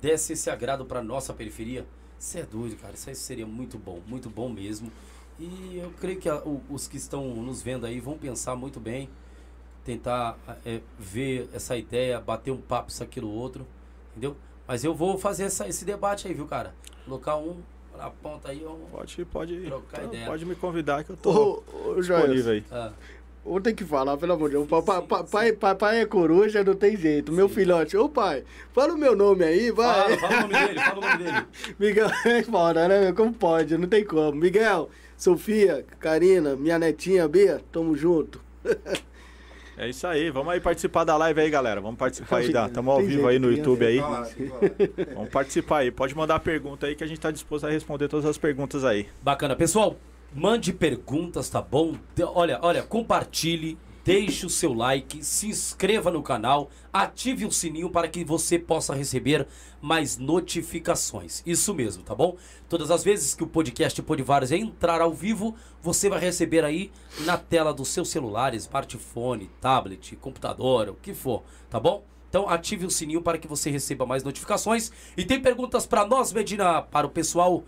desse 0.00 0.32
esse 0.34 0.50
agrado 0.50 0.84
pra 0.84 1.02
nossa 1.02 1.32
periferia? 1.34 1.86
Você 2.18 2.40
é 2.40 2.42
doido, 2.44 2.76
cara. 2.76 2.94
Isso 2.94 3.08
aí 3.08 3.14
seria 3.14 3.46
muito 3.46 3.78
bom, 3.78 4.00
muito 4.06 4.28
bom 4.28 4.48
mesmo. 4.48 4.90
E 5.38 5.78
eu 5.82 5.92
creio 6.00 6.18
que 6.18 6.28
a- 6.28 6.38
o- 6.44 6.60
os 6.68 6.88
que 6.88 6.96
estão 6.96 7.24
nos 7.36 7.62
vendo 7.62 7.86
aí 7.86 8.00
vão 8.00 8.18
pensar 8.18 8.56
muito 8.56 8.80
bem, 8.80 9.08
tentar 9.84 10.36
é, 10.66 10.80
ver 10.98 11.48
essa 11.52 11.76
ideia, 11.76 12.20
bater 12.20 12.50
um 12.50 12.60
papo, 12.60 12.90
isso, 12.90 13.02
aquilo, 13.02 13.28
outro, 13.30 13.66
entendeu? 14.10 14.36
Mas 14.66 14.84
eu 14.84 14.94
vou 14.94 15.16
fazer 15.16 15.44
essa- 15.44 15.66
esse 15.68 15.84
debate 15.84 16.26
aí, 16.28 16.34
viu, 16.34 16.46
cara? 16.46 16.74
Colocar 17.04 17.36
um 17.36 17.62
na 17.96 18.10
ponta 18.10 18.50
aí, 18.50 18.64
um... 18.66 18.86
Pode, 18.90 19.24
pode, 19.24 19.60
Trocar 19.62 20.04
ideia. 20.04 20.26
pode 20.26 20.44
me 20.44 20.54
convidar 20.54 21.02
que 21.04 21.10
eu 21.10 21.16
tô 21.16 21.64
Ô, 21.74 21.90
ô 21.90 21.94
disponível 22.00 22.52
aí. 22.52 22.64
ah, 22.70 22.92
vou 23.48 23.60
ter 23.60 23.72
que 23.72 23.84
falar, 23.84 24.16
pelo 24.16 24.32
amor 24.34 24.48
de 24.48 24.56
Deus. 24.56 24.68
Papai, 24.68 25.02
papai, 25.02 25.52
papai 25.52 26.00
é 26.00 26.06
coruja, 26.06 26.62
não 26.62 26.74
tem 26.74 26.96
jeito. 26.96 27.32
Meu 27.32 27.48
filhote, 27.48 27.96
ô 27.96 28.08
pai, 28.08 28.44
fala 28.72 28.94
o 28.94 28.98
meu 28.98 29.16
nome 29.16 29.44
aí, 29.44 29.70
vai. 29.70 30.16
fala, 30.16 30.18
fala 30.18 30.36
o 30.36 30.40
nome 30.48 30.66
dele, 30.66 30.80
fala 30.80 30.98
o 30.98 31.00
nome 31.00 31.24
dele. 31.24 31.46
Miguel 31.78 32.10
é 32.24 32.42
foda, 32.42 32.88
né? 32.88 33.00
meu? 33.00 33.14
Como 33.14 33.32
pode? 33.32 33.76
Não 33.76 33.88
tem 33.88 34.04
como. 34.04 34.32
Miguel, 34.32 34.90
Sofia, 35.16 35.84
Karina, 35.98 36.54
minha 36.54 36.78
netinha 36.78 37.26
Bia, 37.26 37.60
tamo 37.72 37.96
junto. 37.96 38.40
É 39.80 39.88
isso 39.88 40.08
aí, 40.08 40.28
vamos 40.28 40.52
aí 40.52 40.60
participar 40.60 41.04
da 41.04 41.16
live 41.16 41.40
aí, 41.40 41.48
galera. 41.48 41.80
Vamos 41.80 41.96
participar 41.96 42.38
aí, 42.38 42.50
estamos 42.50 42.92
ao 42.92 42.98
Tem 42.98 43.06
vivo 43.06 43.28
aí 43.28 43.38
no. 43.38 43.48
YouTube 43.48 43.86
aí. 43.86 44.00
Vamos 45.14 45.30
participar 45.30 45.78
aí, 45.78 45.92
pode 45.92 46.16
mandar 46.16 46.40
pergunta 46.40 46.88
aí 46.88 46.96
que 46.96 47.04
a 47.04 47.06
gente 47.06 47.20
tá 47.20 47.30
disposto 47.30 47.64
a 47.64 47.70
responder 47.70 48.08
todas 48.08 48.26
as 48.26 48.36
perguntas 48.36 48.84
aí. 48.84 49.06
Bacana. 49.22 49.54
Pessoal, 49.54 49.96
mande 50.34 50.72
perguntas, 50.72 51.48
tá 51.48 51.60
bom? 51.60 51.94
De- 52.14 52.22
olha, 52.24 52.58
olha, 52.62 52.82
compartilhe, 52.82 53.78
deixe 54.04 54.46
o 54.46 54.50
seu 54.50 54.72
like, 54.72 55.22
se 55.24 55.48
inscreva 55.48 56.10
no 56.10 56.22
canal, 56.22 56.70
ative 56.92 57.44
o 57.44 57.52
sininho 57.52 57.90
para 57.90 58.08
que 58.08 58.24
você 58.24 58.58
possa 58.58 58.94
receber 58.94 59.46
mais 59.82 60.16
notificações. 60.16 61.42
Isso 61.44 61.74
mesmo, 61.74 62.02
tá 62.02 62.14
bom? 62.14 62.36
Todas 62.68 62.90
as 62.90 63.04
vezes 63.04 63.34
que 63.34 63.44
o 63.44 63.46
podcast 63.46 64.00
Podivários 64.02 64.50
entrar 64.50 65.00
ao 65.00 65.12
vivo, 65.12 65.54
você 65.82 66.08
vai 66.08 66.20
receber 66.20 66.64
aí 66.64 66.90
na 67.20 67.36
tela 67.36 67.72
do 67.72 67.84
seu 67.84 68.04
celular, 68.04 68.54
smartphone, 68.54 69.50
tablet, 69.60 70.16
computador, 70.16 70.88
o 70.88 70.94
que 70.94 71.12
for, 71.14 71.42
tá 71.68 71.78
bom? 71.78 72.02
Então 72.28 72.48
ative 72.48 72.84
o 72.84 72.90
sininho 72.90 73.22
para 73.22 73.38
que 73.38 73.48
você 73.48 73.70
receba 73.70 74.04
mais 74.04 74.22
notificações. 74.22 74.90
E 75.16 75.24
tem 75.24 75.40
perguntas 75.40 75.86
para 75.86 76.06
nós, 76.06 76.32
Medina, 76.32 76.82
para 76.82 77.06
o 77.06 77.10
pessoal 77.10 77.62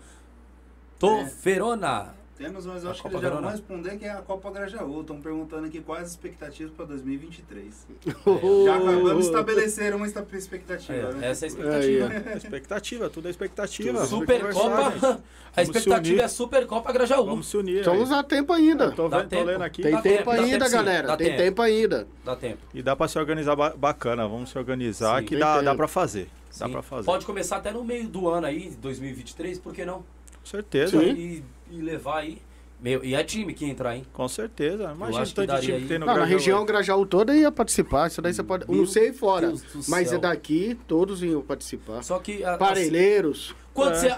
do 0.99 1.07
É. 1.07 2.20
Mas 2.49 2.65
eu 2.65 2.71
A 2.71 2.75
acho 2.75 3.01
que 3.01 3.09
Copa 3.09 3.15
eles 3.17 3.21
já 3.21 3.29
vão 3.39 3.49
responder 3.51 3.97
que 3.97 4.05
é 4.05 4.09
a 4.11 4.21
Copa 4.21 4.49
Grajaú. 4.51 5.01
Estão 5.01 5.21
perguntando 5.21 5.65
aqui 5.67 5.81
quais 5.81 6.03
as 6.05 6.11
expectativas 6.11 6.71
para 6.73 6.85
2023. 6.85 7.87
Ô, 8.25 8.65
Já 8.65 8.77
vamos 8.79 9.25
estabelecer 9.25 9.93
uma 9.95 10.05
esta- 10.05 10.25
expectativa, 10.33 10.93
É, 10.93 11.13
né? 11.13 11.29
essa 11.29 11.45
é 11.45 11.47
a 11.47 11.49
expectativa. 11.49 12.07
Aí, 12.07 12.37
Expectativa, 12.37 13.09
tudo 13.09 13.27
é 13.27 13.31
expectativa. 13.31 14.05
Supercopa. 14.05 15.21
A 15.53 15.61
Vamos 15.63 15.75
expectativa 15.75 16.21
é 16.21 16.27
Supercopa 16.27 16.91
Grajaú. 16.93 17.25
Vamos 17.25 17.47
se 17.49 17.57
unir. 17.57 17.79
Estamos 17.79 18.11
aí. 18.11 18.19
a 18.19 18.23
tempo 18.23 18.53
ainda. 18.53 18.85
Eu 18.85 18.91
tô, 18.95 19.09
Dá 19.09 19.17
vendo, 19.17 19.29
tô 19.29 19.35
tempo. 19.35 19.47
lendo 19.47 19.61
aqui. 19.63 19.81
Tem 19.81 19.91
Dá 19.91 20.01
tempo, 20.01 20.17
tempo, 20.17 20.31
dá 20.37 20.43
ainda, 20.43 20.59
tempo 20.65 20.71
galera. 20.71 21.07
dá 21.07 21.17
Tem 21.17 21.27
tempo. 21.27 21.37
tempo 21.39 21.61
ainda. 21.61 22.07
Dá 22.23 22.35
tempo. 22.37 22.57
E 22.73 22.81
dá 22.81 22.95
pra 22.95 23.07
se 23.07 23.19
organizar 23.19 23.55
ba- 23.55 23.73
bacana, 23.75 24.27
vamos 24.27 24.49
se 24.49 24.57
organizar 24.57 25.19
Sim. 25.19 25.25
que 25.25 25.29
Tem 25.31 25.39
dá, 25.39 25.61
dá 25.61 25.75
pra 25.75 25.87
fazer. 25.89 26.29
Dá 26.57 26.65
Sim. 26.67 26.71
pra 26.71 26.81
fazer. 26.81 27.05
Pode 27.05 27.25
começar 27.25 27.57
até 27.57 27.71
no 27.71 27.83
meio 27.83 28.07
do 28.07 28.29
ano 28.29 28.47
aí, 28.47 28.71
2023, 28.81 29.59
por 29.59 29.73
que 29.73 29.83
não? 29.85 30.03
Com 30.41 30.45
certeza. 30.49 31.03
E, 31.03 31.43
e 31.71 31.81
levar 31.81 32.19
aí. 32.19 32.41
Meu, 32.79 33.05
e 33.05 33.13
é 33.13 33.23
time 33.23 33.53
que 33.53 33.63
entrar, 33.63 33.95
hein? 33.95 34.03
com 34.11 34.27
certeza. 34.27 34.91
Imagina 34.91 35.23
o 35.23 35.31
tanto 35.31 35.53
de 35.55 35.61
time 35.61 35.73
aí. 35.73 35.81
que 35.83 35.87
tem 35.87 35.99
no 35.99 36.05
Não, 36.07 36.13
na 36.13 36.19
Grajaú. 36.21 36.37
região 36.39 36.65
Grajaú 36.65 37.05
toda 37.05 37.35
ia 37.35 37.51
participar. 37.51 38.07
Isso 38.07 38.19
daí 38.23 38.33
você 38.33 38.41
pode. 38.41 38.67
Meu 38.67 38.79
não 38.79 38.87
sei 38.87 39.13
fora. 39.13 39.53
Mas 39.87 40.07
céu. 40.09 40.17
é 40.17 40.21
daqui, 40.21 40.75
todos 40.87 41.21
iam 41.21 41.43
participar. 41.43 42.01
Só 42.03 42.17
que. 42.17 42.43
a- 42.43 42.57
Parelheiros, 42.57 43.55
Quanto 43.73 43.91
É, 43.93 43.95
você 43.95 43.99
você 44.01 44.07
é 44.07 44.11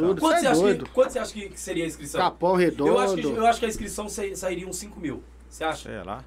acha, 0.49 0.75
que- 0.77 0.89
quanto 0.91 1.19
acha 1.19 1.33
que 1.33 1.49
que 1.49 1.59
seria 1.59 1.83
a 1.83 1.87
inscrição? 1.87 2.19
Capão 2.21 2.55
Redondo. 2.55 2.89
eu, 2.91 2.99
acho 2.99 3.15
que, 3.15 3.21
eu 3.23 3.45
acho 3.45 3.59
que 3.59 3.65
a 3.65 3.69
inscrição 3.69 4.09
sa- 4.09 4.35
sairia 4.35 4.67
uns 4.67 4.77
5 4.77 4.99
mil. 4.99 5.21
Você 5.49 5.63
acha? 5.63 5.89
Sei 5.89 6.03
lá. 6.03 6.23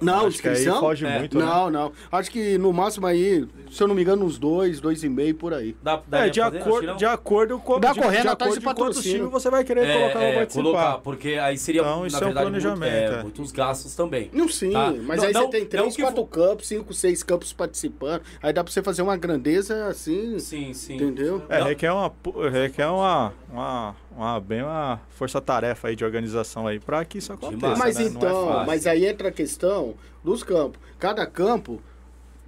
Não, 0.00 0.26
Acho 0.26 0.40
que 0.40 0.48
aí 0.48 0.54
inscrição? 0.54 0.80
foge 0.80 1.06
É. 1.06 1.18
muito, 1.18 1.38
né? 1.38 1.44
Não, 1.44 1.70
não. 1.70 1.92
Acho 2.10 2.30
que 2.30 2.56
no 2.58 2.72
máximo 2.72 3.06
aí, 3.06 3.46
se 3.70 3.82
eu 3.82 3.88
não 3.88 3.94
me 3.94 4.02
engano, 4.02 4.24
uns 4.24 4.38
dois, 4.38 4.80
dois 4.80 5.02
e 5.04 5.08
meio 5.08 5.34
por 5.34 5.52
aí. 5.54 5.76
Dá, 5.82 6.00
daria 6.08 6.26
É, 6.26 6.30
de, 6.30 6.40
pra 6.40 6.50
fazer? 6.64 6.80
Que 6.80 6.86
não. 6.86 6.96
de 6.96 7.04
acordo 7.06 7.58
com 7.58 7.78
Dá 7.80 7.92
de, 7.92 8.00
correndo 8.00 8.22
de 8.22 8.28
atrás 8.28 8.52
acordo 8.56 8.74
de 8.74 8.82
quantos 8.82 9.02
times 9.02 9.30
você 9.30 9.50
vai 9.50 9.64
querer 9.64 9.86
colocar 9.92 10.18
pra 10.18 10.32
participar. 10.32 10.62
colocar, 10.62 10.98
porque 10.98 11.28
aí 11.34 11.56
seria, 11.58 11.80
Então, 11.82 12.00
na 12.00 12.06
isso 12.06 12.16
é 12.16 12.18
um 12.18 12.24
verdade, 12.24 12.50
muito- 12.50 12.62
planejamento, 12.62 13.12
é, 13.12 13.18
é. 13.18 13.22
muitos 13.22 13.52
gastos 13.52 13.94
também. 13.94 14.30
Não, 14.32 14.48
sim, 14.48 14.70
Tá. 14.72 14.92
mas 15.02 15.18
Não, 15.18 15.26
aí 15.26 15.32
não- 15.32 15.42
você 15.42 15.48
tem 15.50 15.60
não 15.62 15.68
três, 15.68 15.96
que 15.96 16.02
quatro 16.02 16.20
vo- 16.22 16.26
campos, 16.28 16.66
cinco, 16.68 16.94
seis 16.94 17.22
campos 17.22 17.52
participando. 17.52 18.22
Aí 18.42 18.52
dá 18.52 18.64
pra 18.64 18.72
você 18.72 18.82
fazer 18.82 19.02
uma 19.02 19.16
grandeza 19.16 19.86
assim, 19.86 20.38
Sim, 20.38 20.72
sim. 20.74 20.94
entendeu? 20.94 21.42
É, 21.48 21.58
Não. 21.60 21.66
requer 21.66 21.92
uma, 21.92 22.12
requer 22.50 22.86
uma, 22.86 23.32
uma, 23.52 23.94
uma 24.16 24.40
bem 24.40 24.62
uma 24.62 25.00
força-tarefa 25.10 25.88
aí 25.88 25.96
de 25.96 26.04
organização 26.04 26.66
aí 26.66 26.78
pra 26.80 27.04
que 27.04 27.18
isso 27.18 27.32
aconteça, 27.32 27.56
Demais. 27.56 27.78
Mas 27.78 27.98
né? 27.98 28.04
É 28.04 28.06
então, 28.08 28.46
fácil. 28.48 28.66
mas 28.66 28.86
aí 28.86 29.06
entra 29.06 29.28
a 29.28 29.32
questão 29.32 29.94
dos 30.22 30.42
campos. 30.42 30.80
Cada 30.98 31.24
campo, 31.26 31.80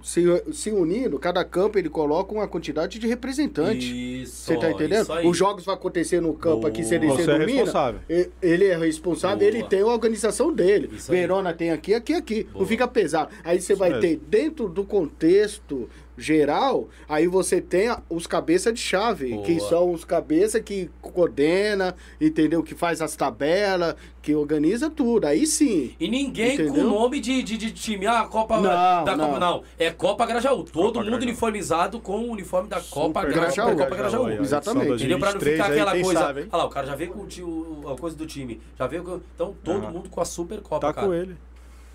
se, 0.03 0.21
se 0.51 0.69
unindo, 0.69 1.17
cada 1.17 1.43
campo 1.45 1.79
ele 1.79 1.89
coloca 1.89 2.33
uma 2.33 2.47
quantidade 2.47 2.99
de 2.99 3.07
representantes. 3.07 3.85
Isso. 3.87 4.43
Você 4.45 4.57
tá 4.57 4.69
entendendo? 4.69 5.03
isso 5.03 5.13
aí. 5.13 5.25
Os 5.27 5.37
jogos 5.37 5.63
vão 5.63 5.73
acontecer 5.73 6.21
no 6.21 6.33
campo 6.33 6.67
aqui, 6.67 6.83
se 6.83 6.95
ele 6.95 7.07
Você 7.07 7.23
se 7.23 7.29
é 7.31 7.39
domina. 7.39 7.51
responsável. 7.51 7.99
Ele 8.41 8.65
é 8.65 8.77
responsável, 8.77 9.37
Boa. 9.37 9.47
ele 9.47 9.63
tem 9.63 9.79
a 9.81 9.85
organização 9.87 10.53
dele. 10.53 10.89
Isso 10.93 11.11
aí. 11.11 11.19
Verona 11.19 11.53
tem 11.53 11.71
aqui, 11.71 11.93
aqui, 11.93 12.13
aqui. 12.13 12.43
Boa. 12.43 12.59
Não 12.59 12.67
fica 12.67 12.87
pesado. 12.87 13.33
Aí 13.43 13.61
você 13.61 13.73
vai 13.73 13.89
mesmo. 13.89 14.01
ter, 14.01 14.17
dentro 14.27 14.67
do 14.67 14.83
contexto 14.83 15.89
geral, 16.17 16.87
aí 17.09 17.27
você 17.27 17.59
tem 17.59 17.95
os 18.09 18.27
cabeça 18.27 18.71
de 18.71 18.79
chave, 18.79 19.31
Boa. 19.33 19.45
que 19.45 19.59
são 19.59 19.91
os 19.91 20.05
cabeça 20.05 20.59
que 20.59 20.89
coordena, 21.01 21.95
entendeu? 22.21 22.61
Que 22.61 22.75
faz 22.75 23.01
as 23.01 23.15
tabelas, 23.15 23.95
que 24.21 24.33
organiza 24.35 24.89
tudo. 24.89 25.25
Aí 25.25 25.45
sim. 25.45 25.95
E 25.99 26.07
ninguém 26.07 26.55
com 26.57 26.63
Entendeu? 26.63 26.83
nome 26.89 27.19
de, 27.19 27.41
de, 27.43 27.57
de 27.57 27.71
time. 27.71 28.05
Ah, 28.07 28.25
Copa 28.25 28.55
Não, 28.57 29.03
da 29.03 29.15
não. 29.17 29.27
Copa. 29.27 29.39
Não. 29.39 29.63
É 29.77 29.91
Copa 29.91 30.25
Grajaú. 30.25 30.63
Todo 30.63 30.71
Copa 30.73 30.99
mundo 30.99 31.03
Grajaú. 31.09 31.23
uniformizado 31.23 31.99
com 31.99 32.17
o 32.19 32.31
uniforme 32.31 32.69
da 32.69 32.79
Copa 32.79 33.21
Super 33.21 33.33
Grajaú. 33.33 33.65
Grajaú. 33.75 33.77
Copa 33.77 33.95
Grajaú. 33.95 34.23
ó, 34.23 34.29
Exatamente. 34.29 34.93
Entendeu? 34.93 35.19
Pra 35.19 35.31
não 35.33 35.39
2023 35.39 35.55
ficar 35.55 35.71
aquela 35.71 36.03
coisa. 36.03 36.19
sabe, 36.19 36.41
hein? 36.41 36.47
Olha 36.51 36.57
lá, 36.63 36.65
o 36.65 36.69
cara 36.69 36.87
já 36.87 36.95
veio 36.95 37.11
com 37.11 37.21
o, 37.21 37.27
ti- 37.27 37.43
o- 37.43 37.83
a 37.91 37.97
coisa 37.97 38.15
do 38.15 38.25
time. 38.25 38.61
Já 38.79 38.87
veio 38.87 39.03
com. 39.03 39.19
Então, 39.35 39.55
todo 39.63 39.83
Aham. 39.83 39.91
mundo 39.91 40.09
com 40.09 40.21
a 40.21 40.25
Super 40.25 40.61
Copa, 40.61 40.87
Tá 40.87 40.93
cara. 40.93 41.07
com 41.07 41.13
ele. 41.13 41.35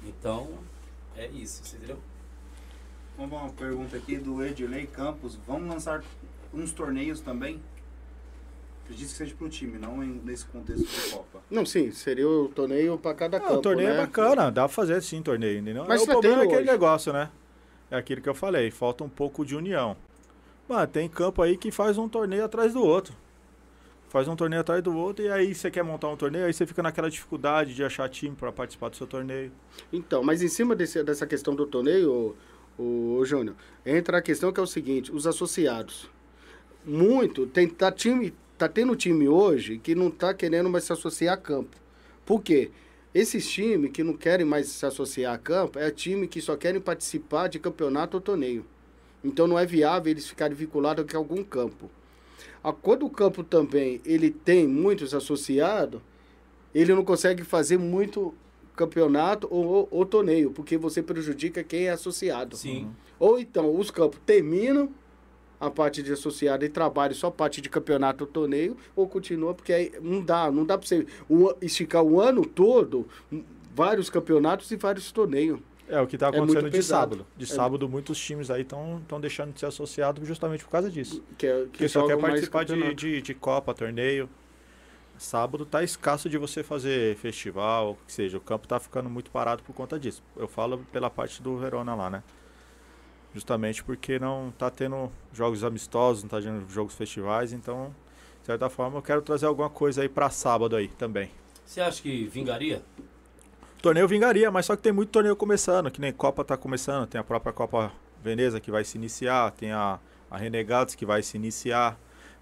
Então, 0.06 0.48
é 1.16 1.26
isso, 1.28 1.62
entendeu? 1.76 1.96
Vamos 3.18 3.36
uma 3.40 3.50
pergunta 3.50 3.96
aqui 3.96 4.16
do 4.16 4.42
Edilei 4.44 4.86
Campos. 4.86 5.36
Vamos 5.46 5.68
lançar 5.68 6.02
alguns 6.52 6.72
torneios 6.72 7.20
também? 7.20 7.60
Acredito 8.84 9.08
que 9.08 9.14
seja 9.14 9.34
pro 9.34 9.48
time, 9.50 9.76
não 9.78 10.02
em- 10.02 10.20
nesse 10.24 10.46
contexto 10.46 10.86
de 10.86 11.10
Copa. 11.10 11.40
Não, 11.50 11.66
sim, 11.66 11.90
seria 11.90 12.26
o 12.28 12.48
torneio 12.48 12.96
para 12.96 13.14
cada 13.14 13.36
Ah, 13.36 13.40
campo, 13.40 13.54
o 13.56 13.60
torneio 13.62 13.88
né? 13.90 13.94
é 13.96 13.98
bacana, 13.98 14.50
dá 14.50 14.62
pra 14.62 14.68
fazer 14.68 15.02
sim 15.02 15.20
torneio, 15.20 15.58
entendeu? 15.58 15.84
Mas 15.86 16.00
É, 16.00 16.04
o 16.04 16.06
problema 16.06 16.42
é 16.42 16.44
aquele 16.46 16.62
hoje. 16.62 16.70
negócio, 16.70 17.12
né? 17.12 17.28
É 17.90 17.96
aquilo 17.96 18.22
que 18.22 18.28
eu 18.28 18.34
falei, 18.34 18.70
falta 18.70 19.02
um 19.04 19.08
pouco 19.08 19.44
de 19.44 19.54
união. 19.56 19.96
Mano, 20.68 20.86
tem 20.86 21.08
campo 21.08 21.42
aí 21.42 21.56
que 21.56 21.70
faz 21.70 21.98
um 21.98 22.08
torneio 22.08 22.44
atrás 22.44 22.72
do 22.72 22.82
outro. 22.82 23.14
Faz 24.08 24.26
um 24.26 24.36
torneio 24.36 24.60
atrás 24.62 24.82
do 24.82 24.96
outro 24.96 25.22
e 25.24 25.30
aí 25.30 25.54
você 25.54 25.70
quer 25.70 25.82
montar 25.82 26.08
um 26.08 26.16
torneio, 26.16 26.46
aí 26.46 26.52
você 26.54 26.64
fica 26.66 26.82
naquela 26.82 27.10
dificuldade 27.10 27.74
de 27.74 27.84
achar 27.84 28.08
time 28.08 28.34
pra 28.34 28.50
participar 28.50 28.88
do 28.88 28.96
seu 28.96 29.06
torneio. 29.06 29.52
Então, 29.92 30.22
mas 30.22 30.40
em 30.40 30.48
cima 30.48 30.74
desse- 30.74 31.02
dessa 31.02 31.26
questão 31.26 31.54
do 31.54 31.66
torneio, 31.66 32.34
o, 32.78 33.24
Júnior, 33.24 33.56
entra 33.84 34.18
a 34.18 34.22
questão 34.22 34.52
que 34.52 34.60
é 34.60 34.62
o 34.62 34.66
seguinte, 34.66 35.10
os 35.12 35.26
associados. 35.26 36.08
Muito, 36.84 37.46
tem, 37.46 37.68
tá, 37.68 37.90
time, 37.90 38.32
tá 38.56 38.68
tendo 38.68 38.94
time 38.94 39.28
hoje 39.28 39.78
que 39.78 39.94
não 39.94 40.10
tá 40.10 40.32
querendo 40.32 40.70
mais 40.70 40.84
se 40.84 40.92
associar 40.92 41.34
a 41.34 41.36
campo. 41.36 41.76
Por 42.24 42.42
quê? 42.42 42.70
Esses 43.14 43.48
times 43.48 43.90
que 43.90 44.04
não 44.04 44.14
querem 44.14 44.46
mais 44.46 44.68
se 44.68 44.86
associar 44.86 45.34
a 45.34 45.38
campo 45.38 45.78
é 45.78 45.90
time 45.90 46.28
que 46.28 46.40
só 46.40 46.56
querem 46.56 46.80
participar 46.80 47.48
de 47.48 47.58
campeonato 47.58 48.16
ou 48.16 48.20
torneio. 48.20 48.64
Então 49.24 49.46
não 49.46 49.58
é 49.58 49.66
viável 49.66 50.10
eles 50.10 50.28
ficarem 50.28 50.56
vinculados 50.56 51.04
a 51.12 51.18
algum 51.18 51.42
campo. 51.42 51.90
A, 52.62 52.72
quando 52.72 53.06
o 53.06 53.10
campo 53.10 53.42
também 53.42 54.00
ele 54.04 54.30
tem 54.30 54.68
muitos 54.68 55.14
associados, 55.14 56.00
ele 56.74 56.94
não 56.94 57.04
consegue 57.04 57.42
fazer 57.42 57.78
muito 57.78 58.34
campeonato 58.78 59.48
ou, 59.50 59.64
ou, 59.66 59.88
ou 59.90 60.06
torneio, 60.06 60.50
porque 60.52 60.78
você 60.78 61.02
prejudica 61.02 61.64
quem 61.64 61.86
é 61.86 61.90
associado. 61.90 62.56
Sim. 62.56 62.88
Ou 63.18 63.38
então 63.38 63.76
os 63.76 63.90
campos 63.90 64.20
terminam 64.24 64.88
a 65.60 65.68
parte 65.68 66.02
de 66.04 66.12
associado 66.12 66.64
e 66.64 66.68
trabalham 66.68 67.14
só 67.16 67.30
parte 67.32 67.60
de 67.60 67.68
campeonato 67.68 68.22
ou 68.24 68.30
torneio, 68.30 68.76
ou 68.94 69.08
continua, 69.08 69.52
porque 69.54 69.72
aí 69.72 69.92
não 70.00 70.22
dá, 70.24 70.48
não 70.52 70.64
dá 70.64 70.78
para 70.78 70.86
você 70.86 71.04
o- 71.28 71.52
esticar 71.60 72.02
o 72.04 72.20
ano 72.20 72.46
todo 72.46 73.08
um, 73.32 73.42
vários 73.74 74.08
campeonatos 74.08 74.70
e 74.70 74.76
vários 74.76 75.10
torneios. 75.10 75.58
É 75.88 76.00
o 76.00 76.06
que 76.06 76.16
tá 76.18 76.26
É 76.26 76.28
acontecendo 76.28 76.66
de 76.66 76.70
pesado. 76.70 77.14
sábado. 77.16 77.26
De 77.36 77.44
É. 77.44 77.48
sábado, 77.48 77.88
muitos 77.88 78.18
times 78.20 78.50
aí 78.50 78.62
estão 78.62 79.00
deixando 79.20 79.52
de 79.52 79.58
ser 79.58 79.66
associados 79.66 80.28
justamente 80.28 80.62
por 80.64 80.70
causa 80.70 80.88
disso. 80.90 81.24
Que, 81.36 81.46
é, 81.46 81.60
que 81.62 81.68
Porque 81.70 81.88
só 81.88 82.06
quer 82.06 82.18
participar 82.18 82.64
de, 82.64 82.94
de, 82.94 83.22
de 83.22 83.34
Copa, 83.34 83.74
torneio. 83.74 84.28
Sábado 85.18 85.66
tá 85.66 85.82
escasso 85.82 86.28
de 86.28 86.38
você 86.38 86.62
fazer 86.62 87.16
festival, 87.16 87.92
o 87.92 88.06
que 88.06 88.12
seja. 88.12 88.38
O 88.38 88.40
campo 88.40 88.68
tá 88.68 88.78
ficando 88.78 89.10
muito 89.10 89.30
parado 89.30 89.62
por 89.64 89.74
conta 89.74 89.98
disso. 89.98 90.22
Eu 90.36 90.46
falo 90.46 90.78
pela 90.92 91.10
parte 91.10 91.42
do 91.42 91.56
Verona 91.56 91.94
lá, 91.94 92.08
né? 92.08 92.22
Justamente 93.34 93.82
porque 93.82 94.18
não 94.18 94.52
tá 94.56 94.70
tendo 94.70 95.10
jogos 95.32 95.64
amistosos, 95.64 96.22
não 96.22 96.30
tá 96.30 96.40
tendo 96.40 96.70
jogos 96.70 96.94
festivais, 96.94 97.52
então, 97.52 97.94
de 98.40 98.46
certa 98.46 98.70
forma, 98.70 98.98
eu 98.98 99.02
quero 99.02 99.20
trazer 99.20 99.46
alguma 99.46 99.68
coisa 99.68 100.02
aí 100.02 100.08
pra 100.08 100.30
sábado 100.30 100.76
aí 100.76 100.88
também. 100.88 101.30
Você 101.66 101.80
acha 101.80 102.00
que 102.00 102.26
vingaria? 102.26 102.82
Torneio 103.82 104.08
vingaria, 104.08 104.50
mas 104.50 104.66
só 104.66 104.74
que 104.74 104.82
tem 104.82 104.92
muito 104.92 105.10
torneio 105.10 105.36
começando, 105.36 105.90
que 105.90 106.00
nem 106.00 106.12
Copa 106.12 106.44
tá 106.44 106.56
começando, 106.56 107.06
tem 107.06 107.20
a 107.20 107.24
própria 107.24 107.52
Copa 107.52 107.92
Veneza 108.22 108.60
que 108.60 108.70
vai 108.70 108.84
se 108.84 108.96
iniciar, 108.96 109.50
tem 109.52 109.72
a, 109.72 109.98
a 110.30 110.36
Renegados 110.36 110.94
que 110.94 111.04
vai 111.04 111.22
se 111.22 111.36
iniciar, 111.36 111.98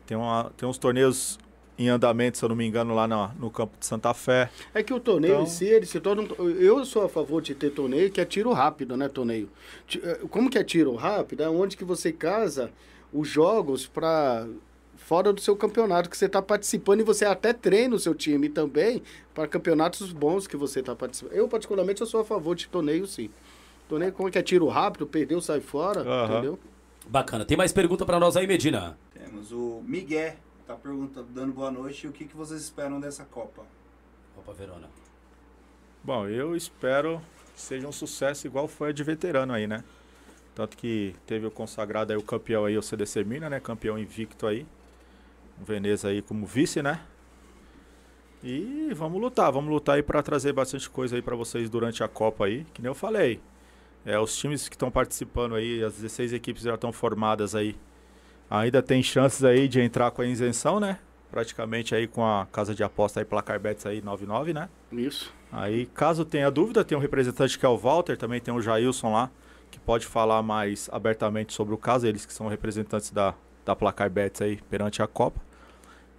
tem, 0.06 0.16
uma, 0.16 0.52
tem 0.56 0.68
uns 0.68 0.78
torneios 0.78 1.38
em 1.78 1.88
andamento, 1.88 2.38
se 2.38 2.44
eu 2.44 2.48
não 2.48 2.56
me 2.56 2.66
engano, 2.66 2.94
lá 2.94 3.06
na- 3.06 3.32
no 3.38 3.50
campo 3.50 3.76
de 3.78 3.84
Santa 3.86 4.12
Fé. 4.14 4.50
É 4.74 4.82
que 4.82 4.92
o 4.94 5.00
torneio 5.00 5.32
Então- 5.34 5.44
em 5.44 5.46
si, 5.46 5.64
ele 5.66 5.84
se 5.86 6.00
torna. 6.00 6.22
um- 6.22 6.48
Eu 6.50 6.84
sou 6.84 7.04
a 7.04 7.08
favor 7.08 7.42
de 7.42 7.54
ter 7.54 7.70
torneio 7.70 8.10
que 8.10 8.20
é 8.20 8.24
tiro 8.24 8.52
rápido, 8.52 8.96
né? 8.96 9.08
Torneio. 9.08 9.48
Eh, 10.02 10.20
Como 10.30 10.48
que 10.50 10.58
é 10.58 10.64
tiro 10.64 10.94
rápido? 10.94 11.42
É 11.42 11.48
onde 11.48 11.76
que 11.76 11.84
você 11.84 12.10
casa 12.12 12.70
os 13.12 13.28
jogos 13.28 13.86
para 13.86 14.46
fora 14.96 15.32
do 15.32 15.40
seu 15.40 15.54
campeonato 15.54 16.10
que 16.10 16.16
você 16.16 16.24
está 16.26 16.42
participando 16.42 17.00
e 17.00 17.04
você 17.04 17.24
até 17.24 17.52
treina 17.52 17.94
o 17.94 17.98
seu 17.98 18.14
time 18.14 18.48
também 18.48 19.02
para 19.34 19.46
campeonatos 19.46 20.10
bons 20.12 20.46
que 20.48 20.56
você 20.56 20.80
está 20.80 20.96
participando. 20.96 21.32
Eu, 21.34 21.46
particularmente, 21.46 22.00
eu 22.00 22.06
sou 22.06 22.20
a 22.20 22.24
favor 22.24 22.54
de 22.56 22.66
torneio, 22.68 23.06
sim. 23.06 23.30
Torneio 23.88 24.12
como 24.12 24.28
que 24.30 24.38
é 24.38 24.42
tiro 24.42 24.66
rápido, 24.66 25.06
perdeu, 25.06 25.40
sai 25.40 25.60
fora, 25.60 26.00
entendeu? 26.30 26.58
Bacana. 27.06 27.44
Tem 27.44 27.56
mais 27.56 27.72
pergunta 27.72 28.04
pra 28.04 28.18
nós 28.18 28.36
aí, 28.36 28.46
Medina? 28.48 28.98
Temos 29.14 29.52
o 29.52 29.80
Miguel, 29.86 30.34
tá 30.66 30.74
perguntando, 30.74 31.28
dando 31.32 31.52
boa 31.52 31.70
noite, 31.70 32.06
e 32.06 32.08
o 32.08 32.12
que, 32.12 32.24
que 32.24 32.36
vocês 32.36 32.60
esperam 32.60 32.98
dessa 32.98 33.24
Copa? 33.24 33.62
Opa, 34.36 34.52
Verona. 34.52 34.88
Bom, 36.02 36.26
eu 36.26 36.56
espero 36.56 37.20
que 37.54 37.60
seja 37.60 37.86
um 37.86 37.92
sucesso 37.92 38.46
igual 38.46 38.66
foi 38.68 38.90
a 38.90 38.92
de 38.92 39.02
veterano 39.02 39.52
aí, 39.52 39.66
né? 39.66 39.82
Tanto 40.54 40.76
que 40.76 41.14
teve 41.26 41.46
o 41.46 41.50
consagrado 41.50 42.12
aí, 42.12 42.18
o 42.18 42.22
campeão 42.22 42.64
aí, 42.64 42.76
o 42.76 42.82
CDC 42.82 43.24
Mina, 43.24 43.48
né? 43.48 43.60
Campeão 43.60 43.98
invicto 43.98 44.46
aí. 44.46 44.66
O 45.60 45.64
Veneza 45.64 46.08
aí 46.08 46.22
como 46.22 46.46
vice, 46.46 46.82
né? 46.82 47.00
E 48.42 48.92
vamos 48.94 49.20
lutar, 49.20 49.50
vamos 49.50 49.70
lutar 49.70 49.96
aí 49.96 50.02
pra 50.02 50.22
trazer 50.22 50.52
bastante 50.52 50.88
coisa 50.88 51.16
aí 51.16 51.22
pra 51.22 51.34
vocês 51.34 51.68
durante 51.68 52.02
a 52.02 52.08
Copa 52.08 52.46
aí, 52.46 52.64
que 52.72 52.80
nem 52.80 52.88
eu 52.88 52.94
falei. 52.94 53.40
É, 54.04 54.18
os 54.18 54.36
times 54.36 54.68
que 54.68 54.76
estão 54.76 54.90
participando 54.90 55.54
aí, 55.56 55.82
as 55.82 55.94
16 55.94 56.32
equipes 56.32 56.62
já 56.62 56.74
estão 56.74 56.92
formadas 56.92 57.54
aí. 57.54 57.76
Ainda 58.50 58.82
tem 58.82 59.02
chances 59.02 59.42
aí 59.44 59.66
de 59.68 59.80
entrar 59.80 60.10
com 60.10 60.22
a 60.22 60.26
isenção, 60.26 60.78
né? 60.78 60.98
Praticamente 61.30 61.94
aí 61.94 62.06
com 62.06 62.24
a 62.24 62.46
casa 62.52 62.74
de 62.74 62.84
aposta 62.84 63.20
aí, 63.20 63.24
Placar 63.24 63.58
Bets 63.58 63.84
aí 63.86 64.00
99, 64.00 64.52
né? 64.52 64.68
Isso. 64.92 65.32
Aí, 65.50 65.86
caso 65.86 66.24
tenha 66.24 66.50
dúvida, 66.50 66.84
tem 66.84 66.96
um 66.96 67.00
representante 67.00 67.58
que 67.58 67.66
é 67.66 67.68
o 67.68 67.76
Walter, 67.76 68.16
também 68.16 68.40
tem 68.40 68.54
o 68.54 68.60
Jailson 68.60 69.12
lá, 69.12 69.30
que 69.70 69.78
pode 69.78 70.06
falar 70.06 70.42
mais 70.42 70.88
abertamente 70.92 71.52
sobre 71.52 71.74
o 71.74 71.78
caso, 71.78 72.06
eles 72.06 72.24
que 72.24 72.32
são 72.32 72.46
representantes 72.48 73.10
da, 73.10 73.34
da 73.64 73.74
Placar 73.74 74.08
Bets 74.10 74.42
aí 74.42 74.60
perante 74.70 75.02
a 75.02 75.06
Copa. 75.06 75.40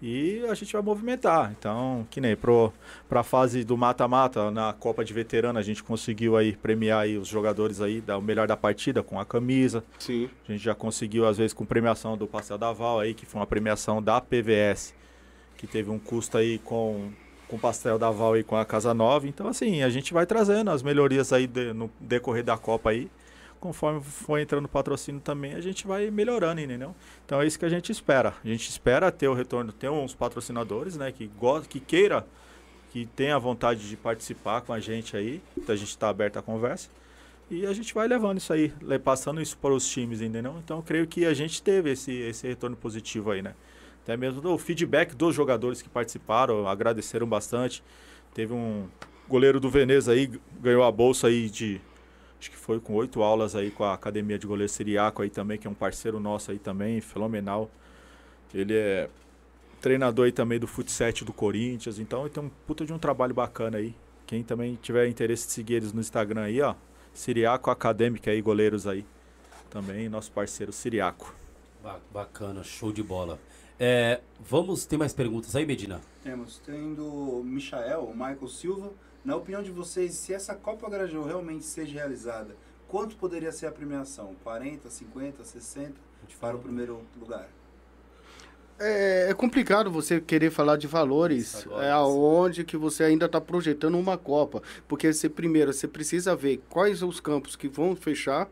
E 0.02 0.46
a 0.48 0.54
gente 0.54 0.72
vai 0.74 0.82
movimentar. 0.82 1.54
Então, 1.58 2.06
que 2.12 2.22
nem 2.22 2.36
pro, 2.36 2.72
pra 3.10 3.24
fase 3.24 3.64
do 3.64 3.76
mata-mata, 3.76 4.52
na 4.52 4.72
Copa 4.74 5.04
de 5.04 5.12
Veterano, 5.14 5.58
a 5.58 5.62
gente 5.64 5.84
conseguiu 5.84 6.38
aí 6.38 6.56
premiar 6.56 7.00
aí 7.02 7.18
os 7.18 7.28
jogadores 7.28 7.82
aí, 7.82 8.00
dar 8.00 8.18
o 8.18 8.22
melhor 8.22 8.48
da 8.48 8.56
partida 8.56 9.02
com 9.02 9.20
a 9.20 9.26
camisa. 9.26 9.84
Sim. 9.98 10.30
A 10.48 10.52
gente 10.52 10.64
já 10.64 10.76
conseguiu, 10.76 11.26
às 11.28 11.38
vezes, 11.38 11.54
com 11.54 11.66
premiação 11.66 12.16
do 12.16 12.28
Pastel 12.28 12.58
da 12.60 12.72
Val 12.72 13.00
aí, 13.00 13.14
que 13.16 13.26
foi 13.26 13.40
uma 13.42 13.48
premiação 13.48 14.02
da 14.02 14.22
PVS, 14.22 14.94
que 15.58 15.66
teve 15.66 15.90
um 15.90 15.98
custo 15.98 16.38
aí 16.38 16.60
com, 16.60 17.10
com 17.48 17.56
o 17.56 17.60
Pastel 17.60 17.98
da 17.98 18.12
Val 18.12 18.34
aí 18.34 18.44
com 18.44 18.56
a 18.56 18.64
Casa 18.66 18.94
Nova. 18.94 19.28
Então, 19.28 19.48
assim, 19.48 19.82
a 19.82 19.90
gente 19.90 20.14
vai 20.14 20.28
trazendo 20.28 20.70
as 20.70 20.84
melhorias 20.84 21.34
aí 21.34 21.48
de- 21.48 21.74
no 21.74 21.90
decorrer 22.00 22.44
da 22.44 22.56
Copa 22.58 22.92
aí. 22.92 23.10
Conforme 23.60 24.02
for 24.02 24.40
entrando 24.40 24.68
patrocínio 24.68 25.20
também, 25.20 25.54
a 25.54 25.62
gente 25.62 25.88
vai 25.88 26.12
melhorando, 26.12 26.62
entendeu? 26.62 26.96
Então 27.26 27.42
é 27.42 27.48
isso 27.48 27.58
que 27.58 27.66
a 27.66 27.70
gente 27.70 27.92
espera. 27.92 28.36
A 28.44 28.48
gente 28.48 28.70
espera 28.70 29.12
ter 29.12 29.28
o 29.28 29.34
retorno, 29.34 29.72
ter 29.72 29.90
uns 29.90 30.14
patrocinadores, 30.14 30.96
né, 30.96 31.12
que 31.12 31.28
go 31.28 31.62
que 31.62 31.80
queira, 31.80 32.26
que 32.92 33.06
tenha 33.06 33.38
vontade 33.40 33.90
de 33.90 33.98
participar 33.98 34.62
com 34.62 34.74
a 34.74 34.80
gente 34.80 35.18
aí. 35.18 35.42
Então 35.58 35.74
a 35.74 35.78
gente 35.78 35.90
está 35.90 36.10
aberto 36.10 36.38
à 36.38 36.42
conversa. 36.42 36.90
E 37.50 37.66
a 37.66 37.74
gente 37.74 37.94
vai 37.94 38.08
levando 38.08 38.38
isso 38.40 38.52
aí, 38.52 38.74
passando 39.04 39.42
isso 39.42 39.58
para 39.58 39.74
os 39.74 39.88
times, 39.88 40.22
entendeu? 40.22 40.56
Então 40.64 40.82
creio 40.82 41.08
que 41.08 41.26
a 41.26 41.34
gente 41.34 41.62
teve 41.62 41.92
esse, 41.92 42.12
esse 42.12 42.46
retorno 42.48 42.76
positivo 42.76 43.32
aí, 43.32 43.42
né? 43.42 43.56
Até 44.04 44.16
mesmo 44.16 44.40
do 44.40 44.58
feedback 44.58 45.16
dos 45.16 45.36
jogadores 45.36 45.82
que 45.82 45.90
participaram, 45.90 46.68
agradeceram 46.68 47.28
bastante. 47.28 47.84
Teve 48.34 48.54
um 48.54 48.88
goleiro 49.28 49.60
do 49.60 49.70
Veneza 49.70 50.14
aí, 50.14 50.32
ganhou 50.62 50.84
a 50.84 50.92
bolsa 50.92 51.28
aí 51.28 51.50
de. 51.50 51.82
Acho 52.40 52.52
que 52.52 52.58
foi 52.58 52.80
com 52.80 52.94
oito 52.94 53.24
aulas 53.24 53.56
aí 53.56 53.72
com 53.72 53.84
a 53.84 53.94
Academia 53.94 54.38
de 54.38 54.46
Goleiro 54.46 54.72
Siriaco 54.72 55.22
aí 55.24 55.30
também, 55.30 55.58
que 55.58 55.66
é 55.68 55.70
um 55.70 55.74
parceiro 55.74 56.20
nosso 56.20 56.52
aí 56.52 56.60
também, 56.60 57.02
fenomenal. 57.02 57.70
Ele 58.54 58.76
é 58.76 59.10
treinador 59.82 60.26
aí 60.26 60.32
também 60.32 60.60
do 60.60 60.68
futsal 60.68 61.12
do 61.24 61.34
Corinthians, 61.34 62.00
então 62.00 62.22
ele 62.22 62.30
tem 62.30 62.44
um 62.44 62.50
puta 62.68 62.86
de 62.86 62.94
um 62.94 63.00
trabalho 63.00 63.34
bacana 63.34 63.78
aí. 63.78 63.96
Quem 64.26 64.44
também 64.44 64.78
tiver 64.82 65.08
interesse 65.08 65.48
de 65.48 65.54
seguir 65.54 65.76
eles 65.76 65.94
no 65.94 66.00
Instagram 66.02 66.42
aí, 66.42 66.62
ó, 66.62 66.76
Siriaco 67.14 67.72
Acadêmica 67.72 68.30
aí, 68.30 68.42
goleiros 68.42 68.86
aí. 68.86 69.06
Também 69.70 70.08
nosso 70.10 70.32
parceiro 70.32 70.72
Siriaco. 70.72 71.34
Ba- 71.84 72.00
Bacana, 72.14 72.64
show 72.64 72.92
de 72.92 73.02
bola. 73.04 73.40
É, 73.80 74.22
vamos, 74.40 74.86
tem 74.86 74.98
mais 74.98 75.14
perguntas 75.14 75.56
aí, 75.56 75.66
Medina? 75.66 76.02
Temos, 76.24 76.58
tem 76.60 76.94
do 76.94 77.42
Michael, 77.44 78.02
o 78.04 78.12
Michael 78.14 78.48
Silva. 78.48 78.92
Na 79.28 79.36
opinião 79.36 79.62
de 79.62 79.70
vocês, 79.70 80.14
se 80.14 80.34
essa 80.34 80.56
Copa 80.56 80.90
Grajaú 80.90 81.22
realmente 81.26 81.66
seja 81.66 81.96
realizada, 81.96 82.56
quanto 82.88 83.18
poderia 83.18 83.52
ser 83.52 83.66
a 83.66 83.72
premiação? 83.74 84.34
40, 84.42 84.90
50, 84.90 85.44
60 85.44 85.94
para 86.40 86.56
o 86.56 86.60
primeiro 86.60 87.02
lugar? 87.20 87.50
É, 88.80 89.28
é 89.30 89.34
complicado 89.34 89.92
você 89.92 90.22
querer 90.22 90.50
falar 90.50 90.78
de 90.78 90.88
valores 90.88 91.66
agora, 91.66 91.86
é, 91.86 91.92
aonde 91.92 92.64
que 92.64 92.78
você 92.78 93.04
ainda 93.04 93.26
está 93.26 93.42
projetando 93.42 94.00
uma 94.00 94.18
Copa. 94.18 94.64
Porque 94.88 95.12
você, 95.12 95.28
primeiro, 95.28 95.74
você 95.74 95.90
precisa 95.90 96.34
ver 96.34 96.62
quais 96.70 97.04
os 97.04 97.20
campos 97.20 97.58
que 97.58 97.68
vão 97.68 97.98
fechar, 97.98 98.50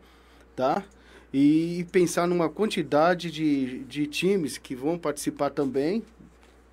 tá? 0.54 0.84
E 1.32 1.86
pensar 1.90 2.28
numa 2.28 2.50
quantidade 2.50 3.30
de, 3.30 3.78
de 3.84 4.06
times 4.06 4.58
que 4.58 4.74
vão 4.74 4.98
participar 4.98 5.48
também, 5.48 6.02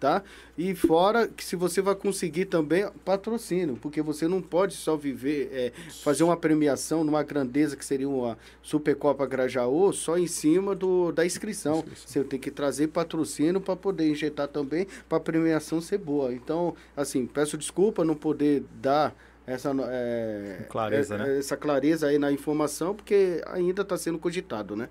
tá? 0.03 0.21
E 0.57 0.75
fora 0.75 1.29
que 1.29 1.45
se 1.45 1.55
você 1.55 1.81
vai 1.81 1.95
conseguir 1.95 2.43
também 2.43 2.85
patrocínio, 3.05 3.77
porque 3.81 4.01
você 4.01 4.27
não 4.27 4.41
pode 4.41 4.73
só 4.73 4.97
viver, 4.97 5.49
é, 5.53 5.71
fazer 6.03 6.25
uma 6.25 6.35
premiação 6.35 7.05
numa 7.05 7.23
grandeza 7.23 7.77
que 7.77 7.85
seria 7.85 8.09
uma 8.09 8.37
Supercopa 8.61 9.25
Grajaú 9.25 9.93
só 9.93 10.17
em 10.17 10.27
cima 10.27 10.75
do, 10.75 11.13
da 11.13 11.25
inscrição. 11.25 11.85
Você 11.95 12.21
tem 12.21 12.37
que 12.37 12.51
trazer 12.51 12.87
patrocínio 12.87 13.61
para 13.61 13.77
poder 13.77 14.09
injetar 14.09 14.49
também, 14.49 14.87
para 15.07 15.19
a 15.19 15.21
premiação 15.21 15.79
ser 15.79 15.99
boa. 15.99 16.33
Então, 16.33 16.75
assim, 16.97 17.25
peço 17.25 17.57
desculpa 17.57 18.03
não 18.03 18.13
poder 18.13 18.65
dar 18.81 19.15
essa 19.47 19.73
é, 19.87 20.65
clareza, 20.69 21.15
é, 21.15 21.17
né? 21.17 21.39
essa 21.39 21.55
clareza 21.55 22.07
aí 22.07 22.19
na 22.19 22.29
informação, 22.29 22.93
porque 22.93 23.41
ainda 23.47 23.83
está 23.83 23.95
sendo 23.95 24.19
cogitado, 24.19 24.75
né? 24.75 24.89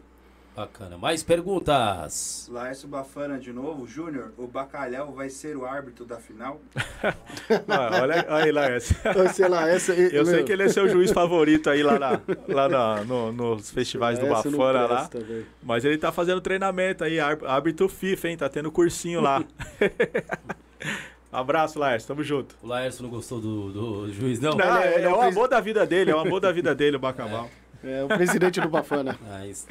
Bacana. 0.54 0.98
Mais 0.98 1.22
perguntas? 1.22 2.46
Laércio 2.52 2.86
Bafana 2.86 3.38
de 3.38 3.50
novo. 3.52 3.86
Júnior, 3.86 4.32
o 4.36 4.46
Bacalhau 4.46 5.10
vai 5.10 5.30
ser 5.30 5.56
o 5.56 5.64
árbitro 5.64 6.04
da 6.04 6.16
final? 6.18 6.60
Ah, 7.68 8.00
olha 8.02 8.26
olha 8.28 8.44
aí, 8.44 8.52
Laércio. 8.52 8.94
Sei 9.34 9.48
lá, 9.48 9.68
essa, 9.68 9.92
Eu 9.92 10.24
sei 10.24 10.36
meu, 10.36 10.44
que 10.44 10.52
ele 10.52 10.62
é 10.62 10.68
seu 10.68 10.88
juiz 10.88 11.10
favorito 11.10 11.68
aí 11.68 11.82
lá, 11.82 11.98
na, 11.98 12.20
lá 12.48 12.68
na- 12.68 13.04
no- 13.04 13.32
nos 13.32 13.70
festivais 13.70 14.18
do 14.18 14.26
essa 14.26 14.48
não 14.50 14.58
Bafana 14.58 14.86
lá. 14.86 15.10
Mas 15.62 15.84
ele 15.84 15.98
tá 15.98 16.12
fazendo 16.12 16.40
treinamento 16.40 17.02
aí, 17.04 17.18
ár- 17.18 17.44
árbitro 17.44 17.88
FIFA, 17.88 18.28
hein? 18.28 18.36
Tá 18.36 18.48
tendo 18.48 18.70
cursinho 18.70 19.20
lá. 19.20 19.42
Abraço, 21.32 21.78
Laércio. 21.78 22.08
Tamo 22.08 22.22
junto. 22.22 22.54
O 22.62 22.66
Laércio 22.66 23.02
não 23.02 23.10
gostou 23.10 23.40
do, 23.40 23.72
do 23.72 24.12
juiz, 24.12 24.38
não? 24.38 24.52
Não, 24.54 24.64
ele 24.64 24.84
é- 24.84 24.92
é, 24.92 24.94
ele 24.98 25.06
é 25.06 25.08
o 25.08 25.16
o 25.16 25.20
amor 25.22 25.48
da 25.48 25.60
vida 25.60 25.86
dele, 25.86 26.10
é 26.10 26.14
o 26.14 26.18
amor 26.18 26.40
da 26.40 26.52
vida 26.52 26.74
dele, 26.74 26.96
o 26.96 27.00
Bacabal. 27.00 27.48
É 27.82 28.04
o 28.04 28.08
presidente 28.08 28.60
do 28.60 28.68
Bafana. 28.68 29.18
Ah, 29.30 29.46
isso- 29.46 29.66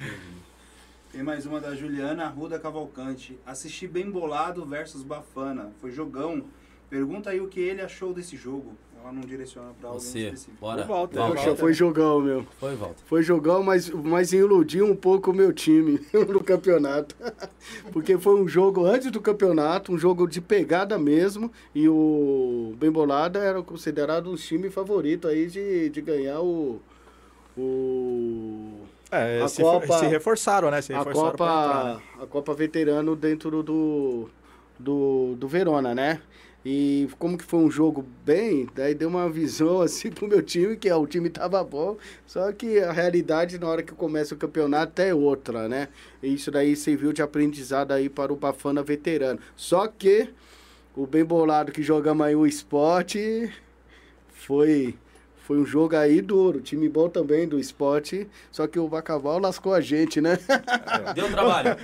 Tem 1.11 1.21
mais 1.23 1.45
uma 1.45 1.59
da 1.59 1.75
Juliana 1.75 2.23
Arruda 2.23 2.57
Cavalcante. 2.57 3.37
Assisti 3.45 3.85
bem 3.85 4.09
bolado 4.09 4.65
versus 4.65 5.03
Bafana. 5.03 5.71
Foi 5.81 5.91
jogão. 5.91 6.45
Pergunta 6.89 7.29
aí 7.29 7.41
o 7.41 7.47
que 7.47 7.59
ele 7.59 7.81
achou 7.81 8.13
desse 8.13 8.37
jogo. 8.37 8.73
Ela 9.01 9.11
não 9.11 9.21
direciona 9.21 9.73
pra 9.79 9.89
alguém 9.89 10.01
Você, 10.03 10.19
específico. 10.19 10.57
bora. 10.61 10.85
Walter. 10.85 11.17
Poxa, 11.17 11.55
foi 11.55 11.73
jogão, 11.73 12.21
meu. 12.21 12.45
Foi, 12.59 12.75
Walter. 12.75 13.03
Foi 13.05 13.23
jogão, 13.23 13.61
mas, 13.61 13.89
mas 13.89 14.31
iludiu 14.31 14.85
um 14.85 14.95
pouco 14.95 15.31
o 15.31 15.33
meu 15.33 15.51
time 15.51 15.99
no 16.29 16.41
campeonato. 16.41 17.15
Porque 17.91 18.17
foi 18.17 18.39
um 18.39 18.47
jogo 18.47 18.85
antes 18.85 19.11
do 19.11 19.19
campeonato, 19.19 19.91
um 19.91 19.97
jogo 19.97 20.27
de 20.27 20.39
pegada 20.39 20.97
mesmo. 20.97 21.51
E 21.75 21.89
o 21.89 22.73
Bem 22.77 22.91
Bolada 22.91 23.39
era 23.39 23.61
considerado 23.61 24.31
um 24.31 24.35
time 24.35 24.69
favorito 24.69 25.27
aí 25.27 25.47
de, 25.47 25.89
de 25.89 26.01
ganhar 26.01 26.39
o. 26.41 26.79
o 27.57 28.80
É, 29.11 29.41
A 29.41 29.47
se, 29.47 29.61
Copa- 29.61 29.99
se 29.99 30.05
reforçaram, 30.07 30.71
né? 30.71 30.81
Se 30.81 30.93
a 30.93 30.99
reforçaram 30.99 31.29
entrar, 31.31 31.47
Copa, 31.47 31.83
né? 32.17 32.23
a 32.23 32.25
Copa 32.27 32.53
Veterano 32.53 33.15
dentro 33.15 33.61
do, 33.61 34.29
do, 34.79 35.35
do 35.37 35.47
Verona, 35.47 35.93
né? 35.93 36.21
E 36.63 37.09
como 37.17 37.37
que 37.37 37.43
foi 37.43 37.59
um 37.59 37.71
jogo 37.71 38.05
bem, 38.23 38.69
daí 38.75 38.93
deu 38.93 39.09
uma 39.09 39.27
visão 39.29 39.81
assim 39.81 40.11
pro 40.11 40.27
meu 40.27 40.41
time, 40.41 40.77
que 40.77 40.87
é, 40.87 40.95
o 40.95 41.07
time 41.07 41.29
tava 41.29 41.63
bom, 41.63 41.97
só 42.25 42.51
que 42.53 42.79
a 42.79 42.91
realidade 42.91 43.57
na 43.59 43.67
hora 43.67 43.83
que 43.83 43.93
começa 43.93 44.35
o 44.35 44.37
campeonato 44.37 45.01
é 45.01 45.13
outra, 45.13 45.67
né? 45.67 45.89
E 46.23 46.33
isso 46.33 46.51
daí 46.51 46.75
serviu 46.75 47.11
de 47.11 47.21
aprendizado 47.21 47.91
aí 47.91 48.07
para 48.09 48.31
o 48.31 48.35
Bafana 48.35 48.83
Veterano. 48.83 49.39
Só 49.55 49.87
que 49.87 50.29
o 50.95 51.05
bem 51.07 51.25
bolado 51.25 51.71
que 51.71 51.83
jogamos 51.83 52.25
aí 52.25 52.35
o 52.35 52.45
esporte 52.47 53.51
foi 54.33 54.95
foi 55.51 55.59
um 55.59 55.65
jogo 55.65 55.97
aí 55.97 56.21
duro, 56.21 56.61
time 56.61 56.87
bom 56.87 57.09
também 57.09 57.45
do 57.45 57.59
esporte, 57.59 58.25
só 58.49 58.65
que 58.67 58.79
o 58.79 58.87
Bacaval 58.87 59.37
lascou 59.37 59.73
a 59.73 59.81
gente, 59.81 60.21
né? 60.21 60.39
Deu 61.13 61.29
trabalho. 61.29 61.75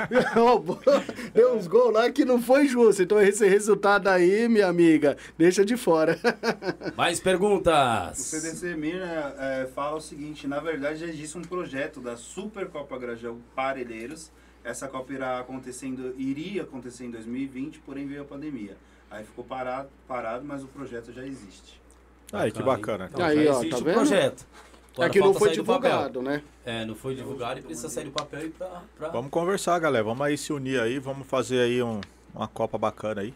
Deu 1.36 1.53
uns 1.53 1.68
gols 1.68 1.93
lá 1.93 2.09
que 2.09 2.24
não 2.24 2.41
foi 2.41 2.65
justo. 2.70 3.03
Então 3.03 3.22
esse 3.22 3.45
resultado 3.45 4.07
aí, 4.07 4.47
minha 4.47 4.68
amiga, 4.68 5.18
deixa 5.38 5.65
de 5.65 5.76
fora. 5.76 6.18
Mais 6.95 7.20
O 7.20 7.24
perguntas? 7.24 8.18
CDC 8.20 8.74
Mira 8.78 9.36
é, 9.38 9.68
fala 9.76 9.97
o 9.97 10.01
seguinte, 10.01 10.47
na 10.47 10.61
verdade 10.61 11.01
já 11.01 11.07
existe 11.07 11.38
um 11.38 11.41
projeto 11.41 11.99
da 11.99 12.15
Supercopa 12.15 12.97
Grajaú 12.97 13.41
Parelheiros. 13.53 14.32
Essa 14.63 14.88
Copa 14.88 15.11
irá 15.11 15.39
acontecendo, 15.39 16.15
iria 16.18 16.61
acontecer 16.61 17.03
em 17.03 17.11
2020, 17.11 17.80
porém 17.80 18.07
veio 18.07 18.22
a 18.22 18.26
pandemia. 18.26 18.78
Aí 19.11 19.26
ficou 19.26 19.43
parado, 19.43 19.89
parado, 20.07 20.45
mas 20.45 20.63
o 20.63 20.68
projeto 20.68 21.11
já 21.11 21.26
existe. 21.26 21.86
Aí, 22.34 22.51
que 22.51 22.61
bacana. 22.61 23.09
Então, 23.11 23.25
Aí, 23.25 23.45
já 23.45 23.51
ó, 23.51 23.57
existe 23.59 23.69
tá 23.69 23.78
o 23.78 23.84
vendo? 23.84 23.93
projeto. 23.95 24.45
Agora 24.93 25.09
é 25.09 25.11
que 25.11 25.19
não 25.19 25.34
foi 25.34 25.51
divulgado, 25.51 26.21
né? 26.21 26.41
É, 26.65 26.84
não 26.84 26.95
foi 26.95 27.13
divulgado 27.15 27.59
e 27.59 27.63
precisa 27.63 27.88
sair 27.88 28.05
do 28.05 28.11
papel 28.11 28.47
e 28.47 28.49
pra... 28.49 28.82
pra... 28.97 29.09
Vamos 29.09 29.30
conversar, 29.30 29.78
galera. 29.80 30.03
Vamos 30.03 30.25
aí 30.25 30.38
se 30.38 30.51
unir 30.51 30.80
aí, 30.82 30.97
vamos 30.99 31.28
fazer 31.28 31.59
aí 31.59 31.84
um- 31.84 32.01
uma 32.34 32.47
Copa 32.47 32.78
bacana 32.78 33.21
aí. 33.21 33.34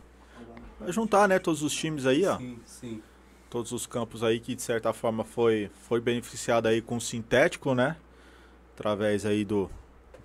Vai 0.79 0.91
juntar, 0.91 1.27
né, 1.29 1.37
todos 1.37 1.61
os 1.61 1.71
times 1.71 2.05
aí, 2.07 2.25
ó. 2.25 2.37
Sim, 2.37 2.59
sim. 2.65 3.01
Todos 3.49 3.71
os 3.71 3.85
campos 3.85 4.23
aí 4.23 4.39
que 4.39 4.55
de 4.55 4.61
certa 4.61 4.91
forma 4.91 5.23
foi, 5.23 5.69
foi 5.87 6.01
beneficiado 6.01 6.65
aí 6.67 6.81
com 6.81 6.97
o 6.97 7.01
sintético, 7.01 7.75
né? 7.75 7.95
Através 8.73 9.25
aí 9.25 9.45
do. 9.45 9.69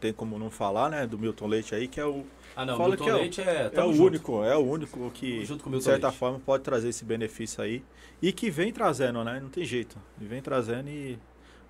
Tem 0.01 0.13
como 0.13 0.39
não 0.39 0.51
falar, 0.51 0.91
né? 0.91 1.07
Do 1.07 1.19
Milton 1.19 1.47
Leite 1.47 1.75
aí, 1.75 1.89
que 1.89 1.99
é 2.01 2.05
o, 2.05 2.25
Ah, 2.55 2.65
não, 2.67 2.77
Fala 2.77 2.91
Milton 2.91 3.05
que 3.05 3.11
é 3.11 3.15
Leite 3.15 3.41
é... 3.41 3.71
é 3.73 3.85
o 3.85 3.93
junto. 3.93 4.05
único, 4.07 4.45
é 4.45 4.57
o 4.57 4.61
único 4.61 5.11
que 5.11 5.41
de 5.41 5.83
certa 5.83 6.09
Leite. 6.09 6.19
forma 6.19 6.39
pode 6.39 6.63
trazer 6.63 6.89
esse 6.89 7.05
benefício 7.05 7.63
aí. 7.63 7.83
E 8.21 8.33
que 8.33 8.51
vem 8.51 8.73
trazendo, 8.73 9.23
né? 9.25 9.39
Não 9.41 9.49
tem 9.49 9.65
jeito. 9.65 9.97
E 10.21 10.25
vem 10.25 10.41
trazendo 10.41 10.89
e 10.89 11.19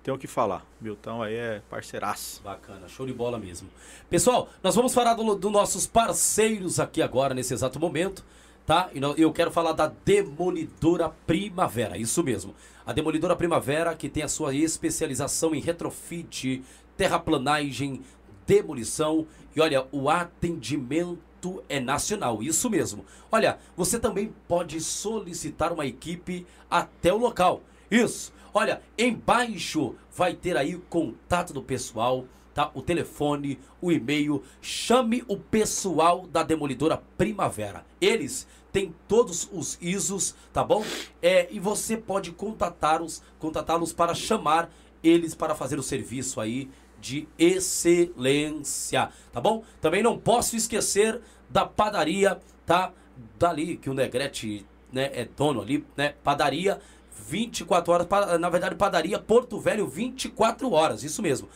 tem 0.01 0.13
o 0.13 0.17
que 0.17 0.27
falar. 0.27 0.65
Milton 0.79 1.21
aí 1.21 1.35
é 1.35 1.61
parceiraço. 1.69 2.41
Bacana, 2.41 2.87
show 2.87 3.05
de 3.05 3.11
bola 3.13 3.37
mesmo. 3.37 3.69
Pessoal, 4.09 4.49
nós 4.63 4.73
vamos 4.75 4.93
falar 4.93 5.13
dos 5.13 5.37
do 5.37 5.49
nossos 5.49 5.85
parceiros 5.85 6.79
aqui 6.79 7.01
agora, 7.01 7.33
nesse 7.33 7.53
exato 7.53 7.77
momento, 7.79 8.23
tá? 8.65 8.89
E 8.93 9.21
eu 9.21 9.33
quero 9.33 9.51
falar 9.51 9.73
da 9.73 9.91
Demolidora 10.05 11.09
Primavera, 11.25 11.97
isso 11.97 12.23
mesmo. 12.23 12.55
A 12.85 12.93
Demolidora 12.93 13.35
Primavera, 13.35 13.93
que 13.93 14.07
tem 14.07 14.23
a 14.23 14.29
sua 14.29 14.55
especialização 14.55 15.53
em 15.53 15.59
retrofit, 15.59 16.63
terraplanagem, 16.95 18.01
demolição 18.47 19.27
e 19.55 19.61
olha, 19.61 19.85
o 19.91 20.09
atendimento 20.09 21.63
é 21.69 21.79
nacional, 21.79 22.41
isso 22.41 22.69
mesmo. 22.69 23.05
Olha, 23.31 23.59
você 23.75 23.99
também 23.99 24.33
pode 24.47 24.79
solicitar 24.81 25.73
uma 25.73 25.85
equipe 25.85 26.47
até 26.69 27.13
o 27.13 27.17
local. 27.17 27.61
Isso. 27.91 28.33
Olha, 28.53 28.81
embaixo 28.97 29.95
vai 30.15 30.33
ter 30.33 30.57
aí 30.57 30.75
o 30.75 30.81
contato 30.81 31.53
do 31.53 31.61
pessoal, 31.61 32.25
tá? 32.53 32.71
O 32.73 32.81
telefone, 32.81 33.59
o 33.81 33.91
e-mail. 33.91 34.43
Chame 34.61 35.23
o 35.27 35.37
pessoal 35.37 36.25
da 36.27 36.41
Demolidora 36.41 37.01
Primavera. 37.17 37.85
Eles 38.01 38.47
têm 38.71 38.93
todos 39.07 39.49
os 39.51 39.77
ISOs, 39.81 40.35
tá 40.53 40.63
bom? 40.63 40.83
É, 41.21 41.47
e 41.51 41.59
você 41.59 41.97
pode 41.97 42.31
contatá-los, 42.31 43.21
contatá-los 43.39 43.93
para 43.93 44.13
chamar 44.13 44.71
eles 45.03 45.35
para 45.35 45.55
fazer 45.55 45.79
o 45.79 45.83
serviço 45.83 46.41
aí 46.41 46.69
de 46.99 47.27
excelência, 47.37 49.09
tá 49.31 49.39
bom? 49.39 49.63
Também 49.79 50.01
não 50.01 50.17
posso 50.17 50.55
esquecer 50.55 51.21
da 51.49 51.65
padaria, 51.65 52.39
tá? 52.65 52.91
Dali 53.39 53.77
que 53.77 53.89
o 53.89 53.93
Negrete, 53.93 54.65
né, 54.91 55.09
é 55.13 55.25
dono 55.25 55.61
ali, 55.61 55.85
né? 55.95 56.13
Padaria 56.23 56.79
24 57.27 57.93
horas, 57.93 58.07
na 58.39 58.49
verdade 58.49 58.75
padaria 58.75 59.19
Porto 59.19 59.59
Velho 59.59 59.87
24 59.87 60.71
horas, 60.71 61.03
isso 61.03 61.21
mesmo. 61.21 61.49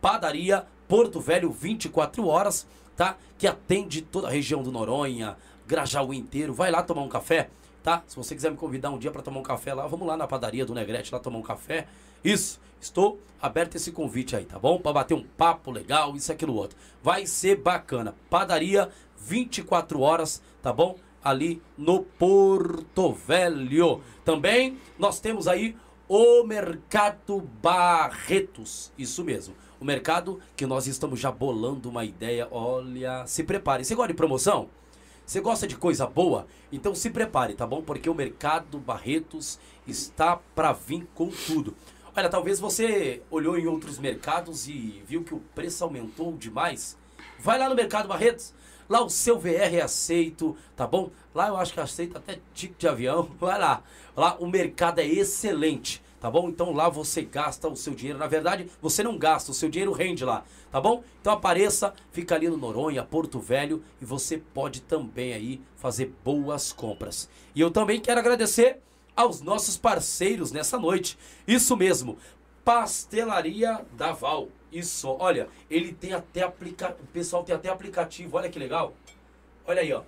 Padaria 0.00 0.66
Porto 0.88 1.20
Velho 1.20 1.50
24 1.50 2.26
horas, 2.26 2.66
tá? 2.96 3.16
Que 3.38 3.46
atende 3.46 4.02
toda 4.02 4.28
a 4.28 4.30
região 4.30 4.62
do 4.62 4.72
Noronha, 4.72 5.36
Grajaú 5.66 6.12
inteiro. 6.12 6.52
Vai 6.52 6.70
lá 6.70 6.82
tomar 6.82 7.02
um 7.02 7.08
café, 7.08 7.50
tá? 7.82 8.02
Se 8.06 8.16
você 8.16 8.34
quiser 8.34 8.50
me 8.50 8.56
convidar 8.56 8.90
um 8.90 8.98
dia 8.98 9.10
para 9.10 9.22
tomar 9.22 9.40
um 9.40 9.44
café 9.44 9.74
lá, 9.74 9.86
vamos 9.86 10.06
lá 10.06 10.16
na 10.16 10.26
padaria 10.26 10.64
do 10.64 10.74
Negrete 10.74 11.12
lá 11.12 11.20
tomar 11.20 11.38
um 11.38 11.42
café. 11.42 11.86
Isso, 12.24 12.60
estou 12.80 13.18
aberto 13.40 13.74
a 13.74 13.76
esse 13.76 13.90
convite 13.90 14.36
aí, 14.36 14.44
tá 14.44 14.58
bom? 14.58 14.78
Para 14.78 14.92
bater 14.92 15.14
um 15.14 15.24
papo 15.24 15.70
legal, 15.70 16.14
isso 16.14 16.30
aquilo 16.30 16.54
outro. 16.54 16.76
Vai 17.02 17.26
ser 17.26 17.56
bacana. 17.56 18.14
Padaria 18.30 18.88
24 19.18 20.00
horas, 20.00 20.40
tá 20.62 20.72
bom? 20.72 20.96
Ali 21.22 21.60
no 21.76 22.02
Porto 22.02 23.12
Velho. 23.12 24.00
Também 24.24 24.78
nós 24.98 25.18
temos 25.18 25.48
aí 25.48 25.76
o 26.08 26.44
Mercado 26.44 27.40
Barretos. 27.60 28.92
Isso 28.96 29.24
mesmo. 29.24 29.54
O 29.80 29.84
mercado 29.84 30.38
que 30.54 30.64
nós 30.64 30.86
estamos 30.86 31.18
já 31.18 31.32
bolando 31.32 31.88
uma 31.88 32.04
ideia. 32.04 32.46
Olha, 32.50 33.26
se 33.26 33.42
prepare. 33.42 33.84
Você 33.84 33.96
gosta 33.96 34.12
de 34.12 34.16
promoção? 34.16 34.68
Você 35.26 35.40
gosta 35.40 35.66
de 35.66 35.76
coisa 35.76 36.06
boa? 36.06 36.46
Então 36.70 36.94
se 36.94 37.10
prepare, 37.10 37.54
tá 37.54 37.66
bom? 37.66 37.82
Porque 37.82 38.10
o 38.10 38.14
Mercado 38.14 38.78
Barretos 38.78 39.58
está 39.86 40.36
para 40.36 40.72
vir 40.72 41.08
com 41.14 41.28
tudo. 41.28 41.74
Olha, 42.14 42.28
talvez 42.28 42.60
você 42.60 43.22
olhou 43.30 43.56
em 43.58 43.66
outros 43.66 43.98
mercados 43.98 44.68
e 44.68 45.02
viu 45.06 45.24
que 45.24 45.34
o 45.34 45.40
preço 45.54 45.82
aumentou 45.82 46.36
demais. 46.36 46.94
Vai 47.38 47.58
lá 47.58 47.70
no 47.70 47.74
Mercado 47.74 48.06
Barretos. 48.06 48.52
Lá 48.86 49.02
o 49.02 49.08
seu 49.08 49.38
VR 49.38 49.76
é 49.76 49.80
aceito, 49.80 50.54
tá 50.76 50.86
bom? 50.86 51.10
Lá 51.34 51.48
eu 51.48 51.56
acho 51.56 51.72
que 51.72 51.80
aceita 51.80 52.18
até 52.18 52.38
ticket 52.52 52.78
de 52.78 52.86
avião. 52.86 53.30
Vai 53.40 53.58
lá. 53.58 53.82
Lá 54.14 54.36
o 54.38 54.46
mercado 54.46 54.98
é 54.98 55.06
excelente, 55.06 56.02
tá 56.20 56.30
bom? 56.30 56.50
Então 56.50 56.74
lá 56.74 56.90
você 56.90 57.22
gasta 57.22 57.66
o 57.66 57.74
seu 57.76 57.94
dinheiro. 57.94 58.18
Na 58.18 58.26
verdade, 58.26 58.68
você 58.82 59.02
não 59.02 59.16
gasta, 59.16 59.50
o 59.50 59.54
seu 59.54 59.70
dinheiro 59.70 59.92
rende 59.92 60.22
lá, 60.22 60.44
tá 60.70 60.78
bom? 60.78 61.02
Então 61.18 61.32
apareça, 61.32 61.94
fica 62.10 62.34
ali 62.34 62.46
no 62.46 62.58
Noronha, 62.58 63.02
Porto 63.02 63.40
Velho, 63.40 63.82
e 64.02 64.04
você 64.04 64.36
pode 64.36 64.82
também 64.82 65.32
aí 65.32 65.62
fazer 65.76 66.12
boas 66.22 66.74
compras. 66.74 67.30
E 67.54 67.60
eu 67.62 67.70
também 67.70 67.98
quero 67.98 68.20
agradecer 68.20 68.82
aos 69.16 69.40
nossos 69.40 69.76
parceiros 69.76 70.52
nessa 70.52 70.78
noite. 70.78 71.18
Isso 71.46 71.76
mesmo, 71.76 72.18
Pastelaria 72.64 73.84
Daval. 73.96 74.48
Isso, 74.72 75.08
olha, 75.08 75.48
ele 75.70 75.92
tem 75.92 76.14
até 76.14 76.42
aplicativo, 76.42 77.02
o 77.02 77.06
pessoal 77.08 77.44
tem 77.44 77.54
até 77.54 77.68
aplicativo, 77.68 78.36
olha 78.36 78.48
que 78.48 78.58
legal. 78.58 78.94
Olha 79.66 79.82
aí, 79.82 79.92
ó. 79.92 80.02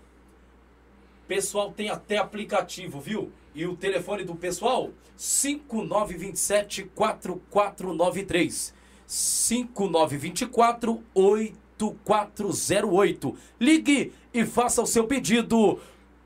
Pessoal 1.28 1.70
tem 1.72 1.90
até 1.90 2.16
aplicativo, 2.16 3.00
viu? 3.00 3.30
E 3.54 3.66
o 3.66 3.76
telefone 3.76 4.24
do 4.24 4.34
pessoal? 4.34 4.90
5927 5.16 6.90
4493. 6.94 8.74
5924 9.06 11.02
8408. 11.14 13.36
Ligue 13.60 14.12
e 14.32 14.44
faça 14.44 14.82
o 14.82 14.86
seu 14.86 15.06
pedido. 15.06 15.78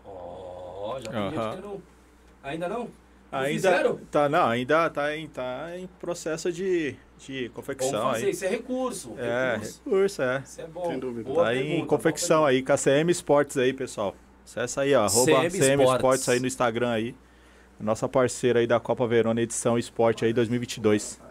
Ó, 0.04 1.00
já 1.00 1.10
tem 1.10 1.30
gente. 1.30 1.82
Ainda 2.44 2.68
não? 2.68 2.90
Ainda 3.32 3.70
fizeram? 3.70 4.00
tá, 4.12 4.28
não, 4.28 4.48
ainda 4.48 4.90
tá 4.90 5.16
em, 5.16 5.30
tá 5.30 5.70
em 5.78 5.88
processo 5.98 6.52
de, 6.52 6.98
de 7.18 7.48
confecção 7.54 8.00
Vamos 8.00 8.14
fazer, 8.16 8.26
aí. 8.26 8.32
isso 8.32 8.44
é 8.44 8.50
recurso. 8.50 9.16
É, 9.18 9.54
recurso. 9.54 9.82
recurso, 9.86 10.22
é. 10.22 10.44
Isso 10.46 10.62
é 10.62 10.68
bom. 10.68 10.88
Sem 10.88 11.00
dúvida. 11.00 11.24
Boa 11.24 11.46
Tá 11.46 11.56
em 11.56 11.64
pergunta, 11.64 11.88
confecção 11.88 12.40
boa 12.40 12.50
aí, 12.50 12.62
com 12.62 12.74
a 12.74 12.78
CM 12.78 13.12
Sports 13.14 13.58
aí, 13.58 13.72
pessoal. 13.72 14.14
Acessa 14.44 14.82
aí, 14.82 14.94
ó, 14.94 15.06
arroba 15.06 15.32
CM 15.32 15.52
CM, 15.52 15.84
Sports. 15.84 15.94
Sports 15.94 16.30
aí 16.30 16.40
no 16.42 16.48
Instagram 16.48 16.90
aí. 16.92 17.16
Nossa 17.80 18.10
parceira 18.10 18.60
aí 18.60 18.68
da 18.68 18.78
Copa 18.78 19.08
Verona, 19.08 19.42
edição 19.42 19.78
Esporte 19.78 20.26
aí 20.26 20.34
2022. 20.34 21.22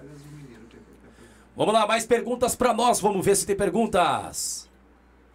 Vamos 1.56 1.72
lá, 1.72 1.86
mais 1.86 2.04
perguntas 2.04 2.56
pra 2.56 2.74
nós. 2.74 3.00
Vamos 3.00 3.24
ver 3.24 3.36
se 3.36 3.46
tem 3.46 3.54
perguntas. 3.54 4.68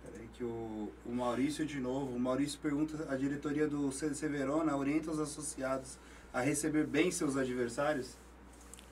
Peraí 0.03 0.27
que 0.33 0.43
o, 0.43 0.91
o 1.05 1.11
Maurício 1.13 1.65
de 1.65 1.79
novo. 1.79 2.13
O 2.13 2.19
Maurício 2.19 2.59
pergunta, 2.59 3.07
a 3.09 3.15
diretoria 3.15 3.67
do 3.67 3.89
CDC 3.89 4.27
Verona 4.27 4.75
orienta 4.75 5.11
os 5.11 5.19
associados 5.19 5.97
a 6.33 6.41
receber 6.41 6.85
bem 6.85 7.09
seus 7.09 7.37
adversários? 7.37 8.17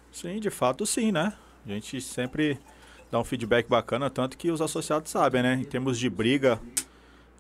Sim, 0.10 0.40
de 0.40 0.50
fato 0.50 0.86
sim, 0.86 1.12
né? 1.12 1.34
A 1.66 1.70
gente 1.70 2.00
sempre 2.00 2.58
dá 3.12 3.20
um 3.20 3.26
feedback 3.26 3.68
bacana, 3.68 4.10
tanto 4.10 4.38
que 4.38 4.50
os 4.50 4.62
associados 4.62 5.12
sabem, 5.12 5.44
né? 5.44 5.56
Em 5.56 5.66
termos 5.66 6.00
de 6.00 6.10
briga 6.10 6.60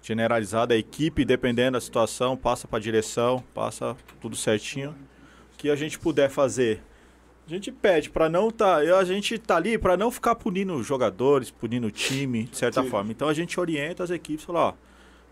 generalizada, 0.03 0.73
a 0.73 0.77
equipe, 0.77 1.23
dependendo 1.23 1.73
da 1.73 1.81
situação, 1.81 2.35
passa 2.35 2.67
para 2.67 2.77
a 2.77 2.81
direção, 2.81 3.43
passa 3.53 3.95
tudo 4.21 4.35
certinho. 4.35 4.93
O 5.53 5.57
que 5.57 5.69
a 5.69 5.75
gente 5.77 5.97
puder 5.97 6.29
fazer, 6.29 6.83
a 7.47 7.49
gente 7.49 7.71
pede 7.71 8.09
para 8.09 8.27
não 8.27 8.51
tá, 8.51 8.75
a 8.77 9.03
gente 9.05 9.37
tá 9.37 9.55
ali 9.55 9.77
para 9.77 9.95
não 9.95 10.11
ficar 10.11 10.35
punindo 10.35 10.75
os 10.75 10.85
jogadores, 10.85 11.49
punindo 11.49 11.87
o 11.87 11.91
time, 11.91 12.43
de 12.43 12.57
certa 12.57 12.83
Sim. 12.83 12.89
forma. 12.89 13.11
Então 13.11 13.29
a 13.29 13.33
gente 13.33 13.59
orienta 13.59 14.03
as 14.03 14.09
equipes, 14.09 14.43
fala, 14.45 14.59
ó, 14.59 14.73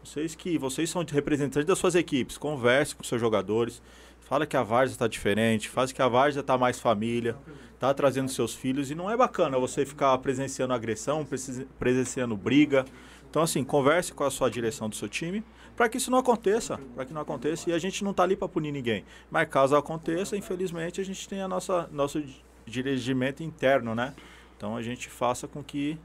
vocês 0.03 0.33
que 0.35 0.57
vocês 0.57 0.89
são 0.89 1.03
representantes 1.03 1.67
das 1.67 1.77
suas 1.77 1.95
equipes, 1.95 2.37
converse 2.37 2.95
com 2.95 3.03
seus 3.03 3.19
jogadores, 3.19 3.81
fala 4.21 4.45
que 4.45 4.55
a 4.55 4.63
Várzea 4.63 4.93
está 4.95 5.07
diferente, 5.07 5.67
faz 5.67 5.91
que 5.91 6.01
a 6.01 6.07
Várzea 6.07 6.41
tá 6.41 6.57
mais 6.57 6.79
família, 6.79 7.35
tá 7.79 7.93
trazendo 7.93 8.29
seus 8.31 8.53
filhos 8.55 8.89
e 8.89 8.95
não 8.95 9.09
é 9.09 9.17
bacana 9.17 9.59
você 9.59 9.85
ficar 9.85 10.17
presenciando 10.19 10.73
agressão, 10.73 11.25
presen- 11.25 11.67
presenciando 11.77 12.37
briga. 12.37 12.85
Então 13.29 13.41
assim, 13.41 13.63
converse 13.63 14.13
com 14.13 14.23
a 14.23 14.31
sua 14.31 14.49
direção 14.49 14.87
do 14.87 14.95
seu 14.95 15.09
time 15.09 15.43
para 15.75 15.89
que 15.89 15.97
isso 15.97 16.09
não 16.11 16.17
aconteça, 16.19 16.79
para 16.95 17.05
que 17.05 17.13
não 17.13 17.21
aconteça 17.21 17.69
e 17.69 17.73
a 17.73 17.77
gente 17.79 18.03
não 18.03 18.13
tá 18.13 18.23
ali 18.23 18.35
para 18.35 18.47
punir 18.47 18.71
ninguém. 18.71 19.03
Mas 19.29 19.47
caso 19.49 19.75
aconteça, 19.75 20.37
infelizmente 20.37 21.01
a 21.01 21.03
gente 21.05 21.27
tem 21.27 21.41
a 21.41 21.47
nossa 21.47 21.89
nosso 21.91 22.21
di- 22.21 22.43
dirigimento 22.65 23.43
interno, 23.43 23.93
né? 23.95 24.13
Então 24.57 24.75
a 24.75 24.81
gente 24.81 25.09
faça 25.09 25.47
com 25.47 25.63
que 25.63 25.97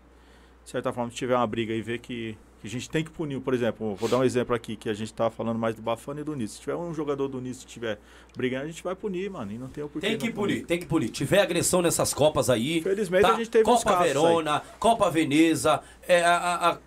de 0.65 0.71
certa 0.71 0.93
forma, 0.93 1.11
se 1.11 1.17
tiver 1.17 1.35
uma 1.37 1.47
briga 1.47 1.73
e 1.75 1.81
ver 1.81 1.99
que, 1.99 2.37
que 2.61 2.67
a 2.67 2.71
gente 2.71 2.89
tem 2.89 3.03
que 3.03 3.11
punir, 3.11 3.41
por 3.41 3.55
exemplo, 3.55 3.95
vou 3.97 4.09
dar 4.09 4.19
um 4.19 4.25
exemplo 4.25 4.55
aqui, 4.55 4.77
que 4.77 4.89
a 4.89 4.93
gente 4.95 5.13
tava 5.13 5.31
falando 5.31 5.59
mais 5.59 5.75
do 5.75 5.81
Bafana 5.83 6.21
e 6.21 6.25
do 6.25 6.37
Nice. 6.37 6.55
Se 6.57 6.61
tiver 6.61 6.77
um 6.77 6.93
jogador 6.95 7.27
do 7.29 7.41
Nice 7.41 7.61
que 7.61 7.67
estiver 7.67 7.99
brigando, 8.37 8.65
a 8.65 8.69
gente 8.69 8.83
vai 8.85 8.95
punir, 8.95 9.31
mano, 9.31 9.51
e 9.51 9.59
não 9.59 9.69
tem 9.69 9.83
o 9.83 9.89
porquê 9.89 10.07
Tem 10.07 10.19
que 10.19 10.31
punir, 10.31 10.65
tem 10.67 10.79
que 10.79 10.87
punir. 10.87 11.09
Tiver 11.09 11.41
agressão 11.41 11.81
nessas 11.83 12.13
Copas 12.15 12.51
aí. 12.51 12.79
Infelizmente, 12.79 13.23
tá? 13.23 13.33
a 13.33 13.37
gente 13.37 13.51
teve 13.51 13.65
Copa 13.65 13.97
Verona, 13.97 14.63
Copa 14.79 15.11
Veneza, 15.11 15.81
é, 16.07 16.23
a, 16.23 16.37
a- 16.37 16.71
a- 16.73 16.79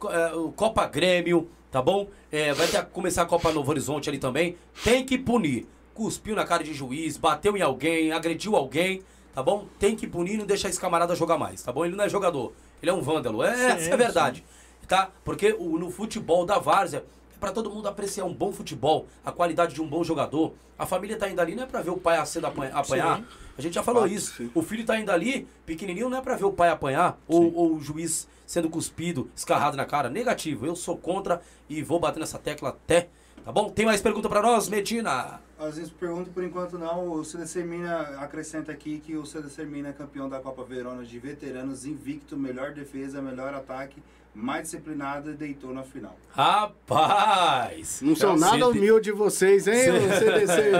Copa 0.55 0.85
Grêmio, 0.87 1.49
tá 1.73 1.81
bom? 1.81 2.07
É, 2.31 2.53
vai 2.53 2.67
ter 2.67 2.85
que 2.85 2.91
começar 2.91 3.23
a 3.23 3.25
Copa 3.25 3.51
Novo 3.51 3.69
Horizonte 3.71 4.07
ali 4.07 4.19
também. 4.19 4.55
Tem 4.83 5.03
que 5.03 5.17
punir. 5.17 5.67
Cuspiu 5.93 6.35
na 6.35 6.45
cara 6.45 6.63
de 6.63 6.71
juiz, 6.73 7.17
bateu 7.17 7.57
em 7.57 7.61
alguém, 7.61 8.11
agrediu 8.11 8.55
alguém, 8.55 9.01
tá 9.33 9.41
bom? 9.43 9.67
Tem 9.79 9.95
que 9.95 10.07
punir 10.07 10.35
e 10.35 10.37
não 10.37 10.45
deixar 10.45 10.69
esse 10.69 10.79
camarada 10.79 11.15
jogar 11.15 11.37
mais, 11.37 11.61
tá 11.61 11.71
bom? 11.71 11.83
Ele 11.85 11.95
não 11.95 12.03
é 12.03 12.09
jogador, 12.09 12.53
ele 12.81 12.89
é 12.89 12.93
um 12.93 13.01
vândalo. 13.01 13.43
É, 13.43 13.55
Sim, 13.55 13.63
essa 13.65 13.89
é 13.89 13.93
a 13.93 13.97
verdade, 13.97 14.43
tá? 14.87 15.09
Porque 15.25 15.55
o, 15.57 15.77
no 15.77 15.89
futebol 15.91 16.45
da 16.45 16.57
Várzea, 16.59 17.03
é 17.35 17.39
pra 17.39 17.51
todo 17.51 17.69
mundo 17.69 17.87
apreciar 17.87 18.25
um 18.25 18.33
bom 18.33 18.51
futebol, 18.51 19.07
a 19.25 19.31
qualidade 19.31 19.73
de 19.75 19.81
um 19.81 19.87
bom 19.87 20.03
jogador. 20.03 20.53
A 20.79 20.85
família 20.85 21.17
tá 21.17 21.29
indo 21.29 21.39
ali 21.39 21.53
não 21.55 21.63
é 21.63 21.65
pra 21.67 21.81
ver 21.81 21.91
o 21.91 21.97
pai 21.97 22.23
sendo 22.25 22.47
apanha- 22.47 22.73
apanhar. 22.73 23.17
Sim. 23.17 23.25
A 23.57 23.61
gente 23.61 23.73
já 23.75 23.83
falou 23.83 24.07
isso. 24.07 24.33
sim. 24.35 24.49
O 24.55 24.61
filho 24.63 24.83
tá 24.85 24.99
indo 24.99 25.11
ali, 25.11 25.47
pequenininho, 25.65 26.09
não 26.09 26.17
é 26.17 26.21
pra 26.21 26.35
ver 26.35 26.45
o 26.45 26.51
pai 26.53 26.69
apanhar 26.69 27.19
ou, 27.27 27.53
ou 27.55 27.75
o 27.75 27.79
juiz 27.81 28.27
sendo 28.53 28.69
cuspido, 28.69 29.31
escarrado 29.35 29.75
na 29.75 29.83
cara. 29.83 30.09
Negativo. 30.09 30.65
Eu 30.65 30.75
sou 30.75 30.95
contra 30.95 31.41
e 31.67 31.81
vou 31.81 31.99
bater 31.99 32.19
nessa 32.19 32.37
tecla 32.37 32.69
até. 32.69 33.09
Tá 33.43 33.51
bom? 33.51 33.69
Tem 33.69 33.85
mais 33.85 33.99
pergunta 33.99 34.29
pra 34.29 34.41
nós, 34.41 34.69
Medina? 34.69 35.41
Às 35.59 35.75
vezes 35.75 35.91
pergunto, 35.91 36.29
por 36.29 36.43
enquanto 36.43 36.77
não. 36.77 37.11
O 37.11 37.25
CDC 37.25 37.63
Mina 37.63 38.19
acrescenta 38.19 38.71
aqui 38.71 38.99
que 38.99 39.17
o 39.17 39.25
CDC 39.25 39.65
Mina 39.65 39.89
é 39.89 39.93
campeão 39.93 40.29
da 40.29 40.39
Copa 40.39 40.63
Verona 40.63 41.03
de 41.03 41.17
veteranos, 41.17 41.83
invicto, 41.83 42.37
melhor 42.37 42.73
defesa, 42.73 43.21
melhor 43.21 43.53
ataque, 43.55 44.01
mais 44.35 44.63
disciplinado 44.63 45.31
e 45.31 45.33
deitou 45.35 45.73
na 45.73 45.83
final. 45.83 46.15
Rapaz! 46.31 47.99
Não 48.01 48.15
são 48.15 48.35
nada 48.35 48.53
CD 48.53 48.63
humilde 48.79 49.11
vocês, 49.11 49.67
hein, 49.67 49.89
o 49.91 50.19
CDC? 50.19 50.73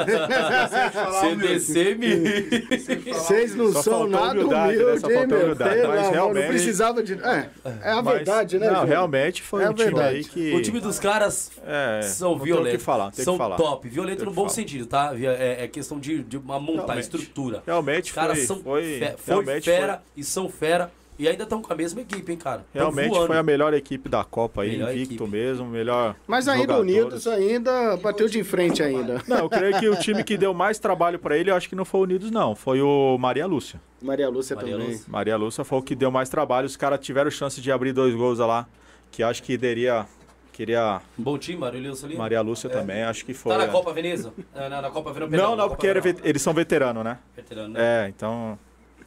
CDC 1.22 1.96
me. 1.96 3.14
Vocês 3.14 3.56
não 3.56 3.72
Só 3.72 3.82
são 3.84 4.08
nada 4.08 4.34
né? 4.44 4.74
hein, 4.74 5.00
faltou 5.00 5.28
meu? 5.28 5.40
humildade, 5.44 5.76
Pelo 5.82 5.88
mas 5.94 6.10
realmente- 6.10 6.44
Não 6.44 6.50
precisava 6.50 7.04
de... 7.04 7.14
É, 7.14 7.50
é 7.84 7.92
a 7.92 8.02
Mas- 8.02 8.16
verdade, 8.16 8.60
né, 8.60 8.72
Não, 8.72 8.86
realmente 8.86 9.42
foi 9.42 9.64
É 9.64 9.70
um 9.70 9.74
time 9.74 9.86
verdade. 9.92 10.16
aí 10.18 10.24
que... 10.24 10.54
O 10.56 10.62
time 10.62 10.80
dos 10.80 11.00
caras 11.00 11.52
É, 11.66 12.02
são 12.04 12.32
não 12.32 12.38
tem 12.40 12.46
que 12.48 12.54
violentos. 12.54 12.84
falar, 12.84 13.12
tem 13.12 13.24
são 13.26 13.36
que 13.36 13.38
falar. 13.38 13.56
top. 13.58 13.88
Violento 13.88 14.26
no 14.26 14.32
bom 14.32 14.44
falar. 14.44 14.50
sentido. 14.50 14.86
tá? 14.88 15.12
É, 15.16 15.64
é 15.64 15.68
questão 15.68 16.00
de, 16.00 16.24
de 16.24 16.38
uma 16.38 16.60
montar, 16.60 16.84
Realmente. 16.94 17.04
estrutura. 17.04 17.64
Realmente 17.66 18.06
Os 18.10 18.12
caras 18.16 18.38
foi, 18.40 18.48
são 18.48 18.64
foi, 18.64 18.84
fe- 19.00 19.16
foi 19.18 19.62
fera 19.62 20.04
e 20.18 20.24
são 20.24 20.50
fera. 20.50 20.92
E 21.18 21.28
ainda 21.28 21.44
estão 21.44 21.62
com 21.62 21.72
a 21.72 21.76
mesma 21.76 22.02
equipe, 22.02 22.32
hein, 22.32 22.38
cara? 22.38 22.66
Tão 22.74 22.82
Realmente 22.82 23.10
voando. 23.10 23.28
foi 23.28 23.38
a 23.38 23.44
melhor 23.44 23.74
equipe 23.74 24.10
da 24.10 24.24
Copa 24.24 24.64
aí, 24.64 24.72
Melhor 24.72 24.92
invicto 24.94 25.14
equipe. 25.26 25.30
mesmo, 25.30 25.66
melhor. 25.68 26.16
Mas 26.28 26.48
ainda 26.48 26.74
jogadores. 26.74 26.96
Unidos 27.02 27.28
ainda 27.28 27.98
bateu 27.98 28.28
de 28.28 28.44
frente 28.44 28.82
ainda. 28.82 29.22
Não, 29.28 29.38
eu 29.40 29.50
creio 29.50 29.80
que 29.80 29.88
o 29.90 29.96
time 29.96 30.24
que 30.24 30.36
deu 30.38 30.54
mais 30.54 30.80
trabalho 30.80 31.20
pra 31.20 31.38
ele, 31.38 31.52
eu 31.52 31.56
acho 31.56 31.70
que 31.70 31.76
não 31.76 31.86
foi 31.86 32.00
o 32.00 32.04
Unidos, 32.04 32.32
não. 32.32 32.56
Foi 32.56 32.82
o 32.82 33.18
Maria 33.20 33.46
Lúcia. 33.46 33.80
Maria 34.02 34.28
Lúcia 34.30 34.56
Maria 34.56 34.74
também. 34.74 34.88
Lúcia. 34.90 35.06
Maria 35.08 35.38
Lúcia 35.38 35.64
foi 35.64 35.78
o 35.80 35.82
que 35.82 35.96
deu 35.96 36.10
mais 36.12 36.30
trabalho. 36.30 36.66
Os 36.66 36.76
caras 36.76 37.00
tiveram 37.00 37.30
chance 37.32 37.62
de 37.62 37.72
abrir 37.72 37.94
dois 37.94 38.14
gols 38.16 38.40
lá, 38.40 38.68
que 39.12 39.22
acho 39.24 39.42
que 39.44 39.56
daria. 39.58 40.06
Queria. 40.52 41.02
Um 41.18 41.24
bom 41.24 41.38
time, 41.38 41.58
Marília 41.58 41.92
ali. 42.04 42.16
Maria 42.16 42.42
Lúcia 42.42 42.70
também, 42.70 43.02
acho 43.04 43.26
que 43.26 43.34
foi. 43.34 43.52
Tá 43.52 43.58
na 43.58 43.64
é. 43.64 43.68
Copa 43.68 43.92
Veneza? 43.92 44.32
É, 44.54 44.70
na, 44.70 44.82
na 44.84 44.90
Copa 44.92 45.12
Veneza. 45.12 45.36
Não, 45.36 45.56
não, 45.56 45.68
porque 45.68 45.92
vet- 45.94 46.20
eles 46.24 46.42
são 46.44 46.54
veteranos, 46.54 47.04
né? 47.04 47.18
Veterano, 47.36 47.70
né? 47.74 48.06
É, 48.06 48.10
então 48.10 48.58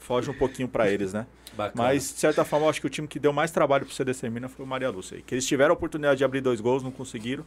foge 0.01 0.29
um 0.31 0.35
pouquinho 0.35 0.69
pra 0.69 0.91
eles, 0.91 1.13
né? 1.13 1.25
Bacana. 1.57 1.89
Mas, 1.89 2.13
de 2.13 2.21
certa 2.21 2.45
forma, 2.45 2.67
eu 2.67 2.71
acho 2.71 2.81
que 2.81 2.87
o 2.87 2.91
time 2.91 3.09
que 3.09 3.19
deu 3.19 3.33
mais 3.33 3.51
trabalho 3.51 3.87
pro 3.87 3.95
CDC 3.95 4.29
Minas 4.29 4.53
foi 4.53 4.65
o 4.65 4.69
Maria 4.69 4.91
Lúcia. 4.91 5.21
Que 5.25 5.35
eles 5.35 5.47
tiveram 5.47 5.71
a 5.71 5.75
oportunidade 5.75 6.19
de 6.19 6.25
abrir 6.25 6.41
dois 6.41 6.61
gols, 6.61 6.83
não 6.83 6.91
conseguiram. 6.91 7.45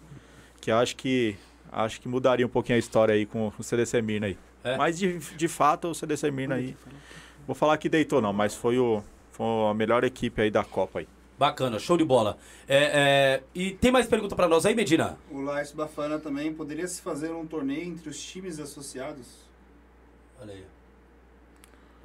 Que 0.59 0.71
acho 0.71 0.95
que 0.95 1.35
acho 1.71 2.01
que 2.01 2.07
mudaria 2.07 2.45
um 2.45 2.49
pouquinho 2.49 2.75
a 2.75 2.79
história 2.79 3.13
aí 3.13 3.25
com 3.25 3.51
o 3.57 3.63
CDC 3.63 4.01
Mirna 4.01 4.27
aí. 4.27 4.37
É? 4.63 4.75
Mas, 4.75 4.97
de, 4.97 5.19
de 5.19 5.47
fato, 5.47 5.89
o 5.89 5.95
CDC 5.95 6.31
Mirna 6.31 6.55
aí... 6.55 6.75
Vou 7.45 7.55
falar 7.55 7.77
que 7.77 7.89
deitou 7.89 8.21
não, 8.21 8.31
mas 8.31 8.53
foi, 8.53 8.77
o, 8.77 9.03
foi 9.31 9.45
a 9.71 9.73
melhor 9.73 10.03
equipe 10.03 10.39
aí 10.39 10.51
da 10.51 10.63
Copa 10.63 10.99
aí. 10.99 11.07
Bacana, 11.39 11.79
show 11.79 11.97
de 11.97 12.03
bola. 12.03 12.37
É, 12.67 12.77
é, 12.77 13.43
e 13.55 13.71
tem 13.71 13.91
mais 13.91 14.05
pergunta 14.05 14.35
pra 14.35 14.47
nós 14.47 14.65
aí, 14.65 14.75
Medina? 14.75 15.17
O 15.31 15.41
Laércio 15.41 15.75
Bafana 15.75 16.19
também 16.19 16.53
poderia 16.53 16.87
se 16.87 17.01
fazer 17.01 17.31
um 17.31 17.47
torneio 17.47 17.83
entre 17.83 18.09
os 18.09 18.21
times 18.21 18.59
associados? 18.59 19.25
Olha 20.41 20.53
aí. 20.53 20.65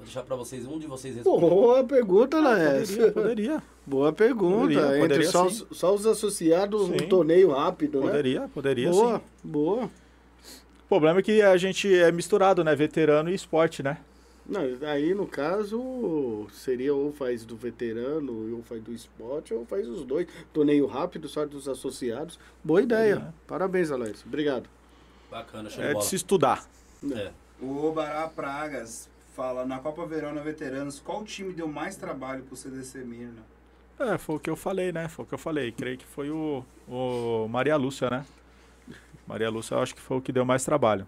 Vou 0.04 0.12
deixar 0.12 0.22
pra 0.22 0.36
vocês, 0.36 0.66
um 0.66 0.78
de 0.78 0.86
vocês 0.86 1.14
responder. 1.16 1.40
Boa 1.40 1.82
pergunta, 1.82 2.38
Laércio. 2.38 3.10
Poderia, 3.10 3.12
poderia, 3.12 3.62
Boa 3.86 4.12
pergunta. 4.12 4.60
Poderia, 4.60 4.86
Entre 4.88 5.00
poderia 5.00 5.30
só, 5.30 5.46
os, 5.46 5.66
só 5.72 5.94
os 5.94 6.06
associados, 6.06 6.82
um 6.82 6.98
Sim. 6.98 7.08
torneio 7.08 7.50
rápido, 7.52 8.00
né? 8.00 8.06
poderia, 8.06 8.48
poderia 8.52 8.90
boa, 8.90 9.18
sim. 9.18 9.24
boa. 9.42 9.84
O 9.86 10.88
problema 10.88 11.20
é 11.20 11.22
que 11.22 11.40
a 11.40 11.56
gente 11.56 11.92
é 11.92 12.12
misturado, 12.12 12.62
né? 12.62 12.74
Veterano 12.76 13.30
e 13.30 13.34
esporte, 13.34 13.82
né? 13.82 13.96
Não, 14.46 14.60
aí 14.86 15.14
no 15.14 15.26
caso 15.26 16.46
seria 16.52 16.94
ou 16.94 17.10
faz 17.10 17.46
do 17.46 17.56
veterano, 17.56 18.54
ou 18.56 18.62
faz 18.62 18.82
do 18.82 18.92
esporte, 18.92 19.54
ou 19.54 19.64
faz 19.64 19.88
os 19.88 20.04
dois. 20.04 20.26
Torneio 20.52 20.86
rápido, 20.86 21.30
só 21.30 21.46
dos 21.46 21.66
associados. 21.66 22.38
Boa 22.62 22.82
ideia. 22.82 23.26
É. 23.26 23.32
Parabéns, 23.48 23.90
Alex. 23.90 24.22
Obrigado. 24.26 24.68
Bacana, 25.30 25.70
show 25.70 25.80
de 25.80 25.84
É 25.84 25.88
de 25.88 25.94
bola. 25.94 26.04
se 26.04 26.14
estudar. 26.14 26.68
É. 27.10 27.30
O 27.58 27.86
Obará 27.86 28.28
Pragas 28.28 29.08
fala, 29.34 29.66
na 29.66 29.78
Copa 29.80 30.06
Verona 30.06 30.40
Veteranos, 30.40 31.00
qual 31.00 31.24
time 31.24 31.52
deu 31.52 31.66
mais 31.66 31.96
trabalho 31.96 32.44
pro 32.44 32.56
CDC 32.56 32.98
Mirna? 32.98 33.42
É, 33.98 34.16
foi 34.16 34.36
o 34.36 34.38
que 34.40 34.48
eu 34.48 34.56
falei, 34.56 34.92
né? 34.92 35.08
Foi 35.08 35.24
o 35.24 35.28
que 35.28 35.34
eu 35.34 35.38
falei. 35.38 35.72
Creio 35.72 35.98
que 35.98 36.06
foi 36.06 36.30
o, 36.30 36.64
o 36.88 37.48
Maria 37.48 37.76
Lúcia, 37.76 38.08
né? 38.08 38.24
Maria 39.26 39.50
Lúcia 39.50 39.74
eu 39.74 39.82
acho 39.82 39.94
que 39.94 40.00
foi 40.00 40.18
o 40.18 40.20
que 40.20 40.32
deu 40.32 40.44
mais 40.44 40.64
trabalho. 40.64 41.06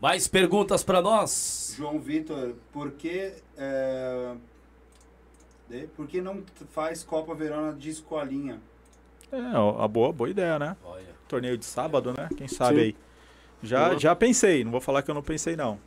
Mais 0.00 0.28
perguntas 0.28 0.84
pra 0.84 1.00
nós? 1.00 1.74
João 1.76 1.98
Vitor, 1.98 2.54
por 2.72 2.92
que, 2.92 3.32
é, 3.56 4.34
por 5.96 6.06
que 6.06 6.20
não 6.20 6.42
faz 6.70 7.02
Copa 7.02 7.34
Verona 7.34 7.72
de 7.72 7.90
escolinha? 7.90 8.60
É, 9.32 9.38
a 9.38 9.88
boa, 9.88 10.12
boa 10.12 10.30
ideia, 10.30 10.58
né? 10.58 10.76
Olha. 10.84 11.16
Torneio 11.26 11.56
de 11.58 11.64
sábado, 11.64 12.12
né? 12.16 12.28
Quem 12.36 12.46
sabe 12.46 12.76
Sim. 12.76 12.82
aí. 12.82 12.96
Já, 13.62 13.88
Boa. 13.88 13.98
já 13.98 14.14
pensei, 14.14 14.62
não 14.62 14.70
vou 14.70 14.80
falar 14.80 15.02
que 15.02 15.10
eu 15.10 15.14
não 15.14 15.22
pensei, 15.22 15.56
não. 15.56 15.78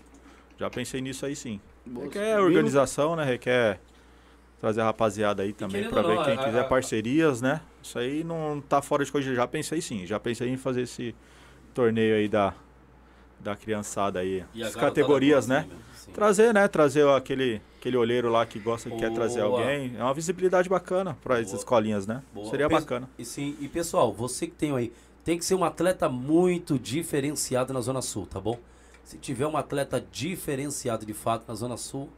Já 0.60 0.70
pensei 0.70 1.00
nisso 1.02 1.26
aí 1.26 1.36
sim. 1.36 1.60
Boa. 1.86 2.06
Requer 2.06 2.40
organização, 2.40 3.16
né? 3.16 3.24
Requer 3.24 3.80
trazer 4.60 4.82
a 4.82 4.86
rapaziada 4.86 5.42
aí 5.44 5.54
também 5.54 5.86
ou 5.88 5.90
ver 6.04 6.16
não, 6.16 6.24
quem 6.26 6.34
a- 6.38 6.44
quiser 6.44 6.60
a- 6.60 6.64
parcerias, 6.66 7.42
né? 7.42 7.62
Isso 7.82 7.98
aí 7.98 8.24
não 8.26 8.62
tá 8.68 8.82
fora 8.82 9.06
de 9.06 9.12
coisa. 9.12 9.34
Já 9.34 9.48
pensei 9.48 9.82
sim. 9.82 10.06
Já 10.06 10.20
pensei 10.20 10.50
em 10.50 10.58
fazer 10.58 10.82
esse 10.82 11.16
torneio 11.74 12.16
aí 12.16 12.28
da, 12.28 12.54
da 13.40 13.56
criançada 13.56 14.20
aí. 14.20 14.44
E 14.54 14.62
As 14.62 14.76
categorias, 14.76 15.48
né? 15.48 15.62
mesmo, 15.62 15.80
sim. 15.96 16.12
Trazer, 16.12 16.54
né? 16.54 16.68
Trazer 16.68 17.08
aquele, 17.08 17.62
aquele 17.80 17.96
olheiro 17.96 18.30
lá 18.30 18.46
que 18.46 18.60
gosta, 18.60 18.90
que 18.90 18.98
quer 18.98 19.14
trazer 19.14 19.40
alguém. 19.42 19.96
É 19.98 20.04
uma 20.04 20.14
visibilidade 20.14 20.68
bacana 20.68 21.18
para 21.24 21.36
as 21.38 21.46
Boa. 21.48 21.56
escolinhas, 21.58 22.06
né? 22.06 22.22
Boa. 22.34 22.50
Seria 22.50 22.68
Pe- 22.68 22.74
bacana. 22.76 23.10
E 23.18 23.24
sim, 23.24 23.56
e 23.62 23.70
pessoal, 23.70 24.12
você 24.14 24.46
que 24.46 24.56
tem 24.56 24.76
aí, 24.76 24.92
tem 25.24 25.38
que 25.38 25.46
ser 25.46 25.56
um 25.56 25.64
atleta 25.64 26.10
muito 26.10 26.78
diferenciado 26.78 27.72
na 27.74 27.80
Zona 27.80 28.02
Sul, 28.02 28.26
tá 28.26 28.42
bom? 28.42 28.60
Se 29.10 29.18
tiver 29.18 29.48
um 29.48 29.58
atleta 29.58 30.00
diferenciado 30.00 31.04
de 31.04 31.16
fato 31.16 31.44
na 31.48 31.56
Zona 31.56 31.78
Sul, 31.78 32.10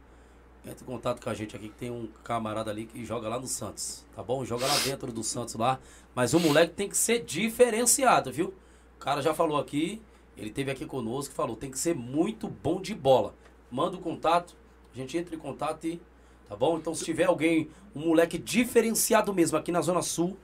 entre 0.62 0.84
em 0.84 0.86
contato 0.86 1.22
com 1.22 1.30
a 1.30 1.32
gente 1.32 1.56
aqui, 1.56 1.70
que 1.70 1.74
tem 1.74 1.90
um 1.90 2.06
camarada 2.22 2.70
ali 2.70 2.84
que 2.84 3.02
joga 3.02 3.30
lá 3.30 3.40
no 3.40 3.46
Santos, 3.46 4.04
tá 4.14 4.22
bom? 4.22 4.44
Joga 4.44 4.66
lá 4.66 4.78
dentro 4.80 5.10
do 5.10 5.24
Santos 5.24 5.54
lá. 5.54 5.80
Mas 6.14 6.34
o 6.34 6.38
moleque 6.38 6.74
tem 6.74 6.90
que 6.90 6.96
ser 6.98 7.24
diferenciado, 7.24 8.30
viu? 8.30 8.52
O 8.96 8.98
cara 8.98 9.22
já 9.22 9.32
falou 9.32 9.56
aqui, 9.56 10.02
ele 10.36 10.50
teve 10.50 10.70
aqui 10.70 10.84
conosco, 10.84 11.32
falou, 11.32 11.56
tem 11.56 11.70
que 11.70 11.78
ser 11.78 11.94
muito 11.94 12.46
bom 12.46 12.78
de 12.78 12.94
bola. 12.94 13.34
Manda 13.70 13.96
o 13.96 14.00
contato, 14.00 14.54
a 14.92 14.96
gente 14.98 15.16
entra 15.16 15.34
em 15.34 15.38
contato 15.38 15.86
e. 15.86 15.98
Tá 16.46 16.54
bom? 16.54 16.76
Então, 16.76 16.94
se 16.94 17.06
tiver 17.06 17.24
alguém, 17.24 17.70
um 17.96 18.00
moleque 18.00 18.36
diferenciado 18.36 19.32
mesmo 19.32 19.56
aqui 19.56 19.72
na 19.72 19.80
Zona 19.80 20.02
Sul, 20.02 20.36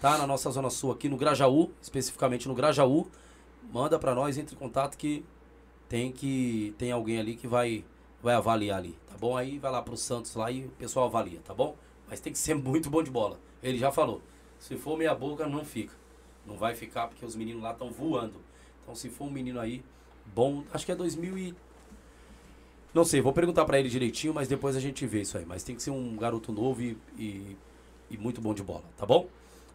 tá? 0.00 0.18
Na 0.18 0.26
nossa 0.26 0.50
Zona 0.50 0.70
Sul 0.70 0.90
aqui 0.90 1.08
no 1.08 1.16
Grajaú, 1.16 1.70
especificamente 1.80 2.48
no 2.48 2.54
Grajaú, 2.56 3.06
manda 3.72 3.96
pra 3.96 4.12
nós, 4.12 4.36
entre 4.36 4.56
em 4.56 4.58
contato 4.58 4.98
que 4.98 5.24
tem 5.94 6.10
que 6.10 6.74
tem 6.76 6.90
alguém 6.90 7.20
ali 7.20 7.36
que 7.36 7.46
vai 7.46 7.84
vai 8.20 8.34
avaliar 8.34 8.78
ali, 8.78 8.98
tá 9.06 9.16
bom? 9.16 9.36
Aí 9.36 9.60
vai 9.60 9.70
lá 9.70 9.80
pro 9.80 9.96
Santos 9.96 10.34
lá 10.34 10.50
e 10.50 10.64
o 10.64 10.68
pessoal 10.70 11.06
avalia, 11.06 11.38
tá 11.44 11.54
bom? 11.54 11.76
Mas 12.08 12.18
tem 12.18 12.32
que 12.32 12.38
ser 12.40 12.54
muito 12.54 12.90
bom 12.90 13.00
de 13.00 13.12
bola. 13.12 13.38
Ele 13.62 13.78
já 13.78 13.92
falou. 13.92 14.20
Se 14.58 14.76
for 14.76 14.98
meia 14.98 15.14
boca, 15.14 15.46
não 15.46 15.64
fica. 15.64 15.94
Não 16.44 16.56
vai 16.56 16.74
ficar 16.74 17.06
porque 17.06 17.24
os 17.24 17.36
meninos 17.36 17.62
lá 17.62 17.70
estão 17.70 17.92
voando. 17.92 18.40
Então, 18.82 18.92
se 18.92 19.08
for 19.08 19.26
um 19.26 19.30
menino 19.30 19.60
aí 19.60 19.84
bom, 20.34 20.64
acho 20.72 20.84
que 20.84 20.90
é 20.90 20.96
2000 20.96 21.38
e 21.38 21.54
não 22.92 23.04
sei, 23.04 23.20
vou 23.20 23.32
perguntar 23.32 23.64
pra 23.64 23.78
ele 23.78 23.88
direitinho, 23.88 24.34
mas 24.34 24.48
depois 24.48 24.74
a 24.74 24.80
gente 24.80 25.06
vê 25.06 25.20
isso 25.20 25.38
aí. 25.38 25.44
Mas 25.46 25.62
tem 25.62 25.76
que 25.76 25.82
ser 25.82 25.90
um 25.90 26.16
garoto 26.16 26.50
novo 26.50 26.82
e, 26.82 26.98
e, 27.16 27.56
e 28.10 28.18
muito 28.18 28.40
bom 28.40 28.52
de 28.52 28.64
bola, 28.64 28.84
tá 28.96 29.06
bom? 29.06 29.28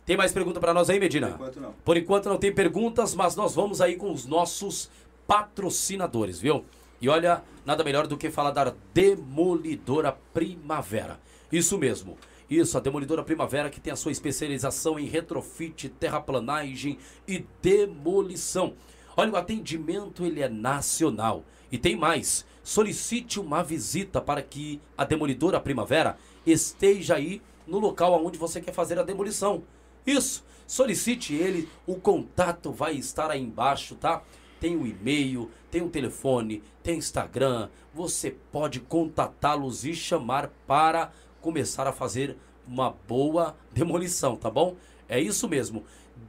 Tem 0.06 0.18
mais 0.18 0.34
pergunta 0.34 0.60
pra 0.60 0.74
nós 0.74 0.90
aí, 0.90 1.00
Medina? 1.00 1.28
Por 1.28 1.36
enquanto 1.38 1.62
não. 1.62 1.74
Por 1.86 1.98
enquanto 1.98 2.30
não 2.30 2.38
tem 2.38 2.54
perguntas, 2.54 3.16
mas 3.16 3.38
nós 3.38 3.56
vamos 3.56 3.80
aí 3.80 3.96
com 3.96 4.12
os 4.12 4.26
nossos 4.26 4.90
patrocinadores, 5.30 6.40
viu? 6.40 6.66
E 7.00 7.08
olha, 7.08 7.44
nada 7.64 7.84
melhor 7.84 8.08
do 8.08 8.18
que 8.18 8.32
falar 8.32 8.50
da 8.50 8.74
Demolidora 8.92 10.12
Primavera. 10.34 11.20
Isso 11.52 11.78
mesmo. 11.78 12.18
Isso, 12.50 12.76
a 12.76 12.82
Demolidora 12.82 13.24
Primavera 13.24 13.70
que 13.70 13.80
tem 13.80 13.94
a 13.94 13.96
sua 13.96 14.12
especialização 14.12 14.98
em 14.98 15.06
retrofit, 15.06 15.88
terraplanagem 15.88 16.98
e 17.28 17.46
demolição. 17.62 18.74
Olha, 19.16 19.34
o 19.34 19.36
atendimento 19.36 20.26
ele 20.26 20.42
é 20.42 20.50
nacional. 20.50 21.46
E 21.72 21.78
tem 21.78 21.96
mais. 21.96 22.44
Solicite 22.64 23.40
uma 23.40 23.64
visita 23.64 24.20
para 24.20 24.42
que 24.42 24.82
a 24.98 25.06
Demolidora 25.06 25.60
Primavera 25.60 26.18
esteja 26.44 27.18
aí 27.18 27.40
no 27.68 27.78
local 27.78 28.26
onde 28.26 28.40
você 28.40 28.60
quer 28.60 28.74
fazer 28.74 28.98
a 28.98 29.04
demolição. 29.04 29.62
Isso, 30.08 30.44
solicite 30.66 31.36
ele, 31.36 31.70
o 31.86 31.98
contato 31.98 32.72
vai 32.72 32.96
estar 32.96 33.30
aí 33.30 33.44
embaixo, 33.44 33.94
tá? 33.94 34.24
Tem 34.60 34.76
o 34.76 34.86
e-mail, 34.86 35.50
tem 35.72 35.82
o 35.82 35.90
telefone, 35.90 36.62
tem 36.84 36.98
Instagram. 36.98 37.70
Você 37.94 38.32
pode 38.52 38.80
contatá-los 38.80 39.86
e 39.86 39.94
chamar 39.94 40.50
para 40.68 41.12
começar 41.42 41.88
a 41.88 41.94
fazer 41.94 42.38
uma 42.68 42.92
boa 43.08 43.56
demolição, 43.72 44.36
tá 44.36 44.50
bom? 44.50 44.76
É 45.08 45.20
isso 45.20 45.48
mesmo. 45.48 45.84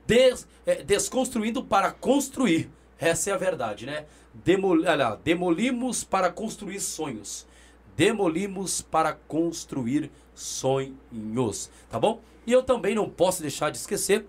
Des- 0.07 0.47
é, 0.65 0.83
desconstruindo 0.83 1.63
para 1.65 1.91
construir. 1.93 2.71
Essa 2.99 3.31
é 3.31 3.33
a 3.33 3.37
verdade, 3.37 3.87
né? 3.87 4.07
Demol, 4.33 4.85
olha, 4.87 5.17
demolimos 5.25 6.05
para 6.05 6.31
construir 6.31 6.81
sonhos. 6.81 7.47
Demolimos 7.97 8.81
para 8.81 9.13
construir 9.13 10.11
sonhos, 10.35 11.71
tá 11.91 11.99
bom? 11.99 12.21
E 12.47 12.53
eu 12.53 12.63
também 12.63 12.95
não 12.95 13.11
posso 13.11 13.43
deixar 13.43 13.71
de 13.71 13.77
esquecer, 13.79 14.27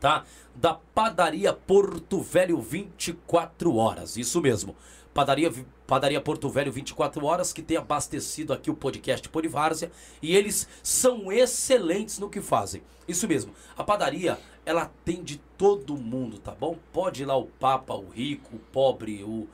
tá? 0.00 0.24
Da 0.58 0.72
Padaria 0.72 1.52
Porto 1.52 2.22
Velho 2.22 2.58
24 2.58 3.76
horas. 3.76 4.16
Isso 4.16 4.40
mesmo. 4.40 4.74
Padaria, 5.12 5.52
Padaria 5.86 6.20
Porto 6.20 6.48
Velho 6.48 6.72
24 6.72 7.26
horas, 7.26 7.52
que 7.52 7.60
tem 7.60 7.76
abastecido 7.76 8.54
aqui 8.54 8.70
o 8.70 8.74
podcast 8.74 9.28
Polivárzia. 9.28 9.92
E 10.22 10.34
eles 10.34 10.66
são 10.82 11.30
excelentes 11.30 12.18
no 12.18 12.30
que 12.30 12.40
fazem. 12.40 12.82
Isso 13.06 13.28
mesmo. 13.28 13.52
A 13.76 13.84
padaria, 13.84 14.38
ela 14.64 14.82
atende 14.82 15.42
todo 15.58 15.94
mundo, 15.94 16.38
tá 16.38 16.52
bom? 16.52 16.78
Pode 16.90 17.22
ir 17.22 17.26
lá 17.26 17.36
o 17.36 17.46
papa, 17.46 17.94
o 17.94 18.08
rico, 18.08 18.56
o 18.56 18.58
pobre, 18.58 19.22
o. 19.24 19.46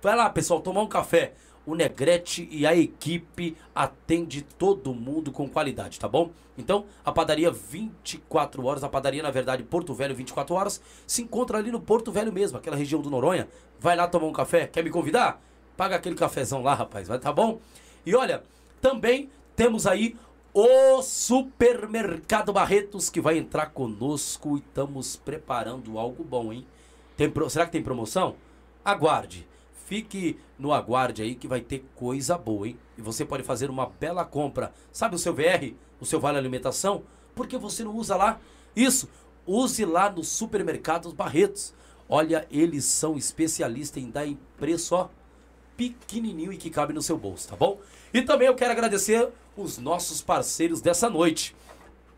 Vai 0.00 0.14
lá, 0.14 0.30
pessoal, 0.30 0.60
tomar 0.60 0.82
um 0.82 0.88
café. 0.88 1.34
O 1.68 1.74
Negrete 1.74 2.48
e 2.50 2.66
a 2.66 2.74
equipe 2.74 3.54
atende 3.74 4.40
todo 4.40 4.94
mundo 4.94 5.30
com 5.30 5.46
qualidade, 5.46 6.00
tá 6.00 6.08
bom? 6.08 6.30
Então, 6.56 6.86
a 7.04 7.12
padaria 7.12 7.50
24 7.50 8.64
horas, 8.64 8.82
a 8.82 8.88
padaria, 8.88 9.22
na 9.22 9.30
verdade, 9.30 9.62
Porto 9.62 9.92
Velho 9.92 10.14
24 10.14 10.54
horas, 10.54 10.80
se 11.06 11.20
encontra 11.20 11.58
ali 11.58 11.70
no 11.70 11.78
Porto 11.78 12.10
Velho 12.10 12.32
mesmo, 12.32 12.56
aquela 12.56 12.74
região 12.74 13.02
do 13.02 13.10
Noronha. 13.10 13.46
Vai 13.78 13.94
lá 13.94 14.08
tomar 14.08 14.28
um 14.28 14.32
café, 14.32 14.66
quer 14.66 14.82
me 14.82 14.88
convidar? 14.88 15.42
Paga 15.76 15.96
aquele 15.96 16.14
cafezão 16.14 16.62
lá, 16.62 16.72
rapaz, 16.72 17.06
vai 17.06 17.18
tá 17.18 17.30
bom? 17.30 17.60
E 18.06 18.14
olha, 18.14 18.42
também 18.80 19.28
temos 19.54 19.86
aí 19.86 20.16
o 20.54 21.02
Supermercado 21.02 22.50
Barretos 22.50 23.10
que 23.10 23.20
vai 23.20 23.36
entrar 23.36 23.66
conosco 23.66 24.56
e 24.56 24.60
estamos 24.60 25.16
preparando 25.16 25.98
algo 25.98 26.24
bom, 26.24 26.50
hein? 26.50 26.66
Tem. 27.14 27.30
Será 27.50 27.66
que 27.66 27.72
tem 27.72 27.82
promoção? 27.82 28.36
Aguarde. 28.82 29.46
Fique 29.88 30.38
no 30.58 30.70
aguarde 30.70 31.22
aí 31.22 31.34
que 31.34 31.48
vai 31.48 31.62
ter 31.62 31.82
coisa 31.96 32.36
boa, 32.36 32.68
hein? 32.68 32.78
E 32.98 33.00
você 33.00 33.24
pode 33.24 33.42
fazer 33.42 33.70
uma 33.70 33.86
bela 33.86 34.22
compra. 34.22 34.70
Sabe 34.92 35.14
o 35.14 35.18
seu 35.18 35.32
VR? 35.32 35.72
O 35.98 36.04
seu 36.04 36.20
Vale 36.20 36.36
Alimentação? 36.36 37.04
Por 37.34 37.46
que 37.46 37.56
você 37.56 37.82
não 37.82 37.96
usa 37.96 38.14
lá? 38.14 38.38
Isso, 38.76 39.08
use 39.46 39.86
lá 39.86 40.12
no 40.12 40.22
Supermercados 40.22 41.14
Barretos. 41.14 41.72
Olha, 42.06 42.46
eles 42.50 42.84
são 42.84 43.16
especialistas 43.16 44.02
em 44.02 44.10
dar 44.10 44.26
em 44.26 44.38
preço, 44.58 44.94
ó, 44.94 45.08
pequenininho 45.74 46.52
e 46.52 46.58
que 46.58 46.68
cabe 46.68 46.92
no 46.92 47.00
seu 47.00 47.16
bolso, 47.16 47.48
tá 47.48 47.56
bom? 47.56 47.80
E 48.12 48.20
também 48.20 48.46
eu 48.46 48.54
quero 48.54 48.72
agradecer 48.72 49.26
os 49.56 49.78
nossos 49.78 50.20
parceiros 50.20 50.82
dessa 50.82 51.08
noite. 51.08 51.56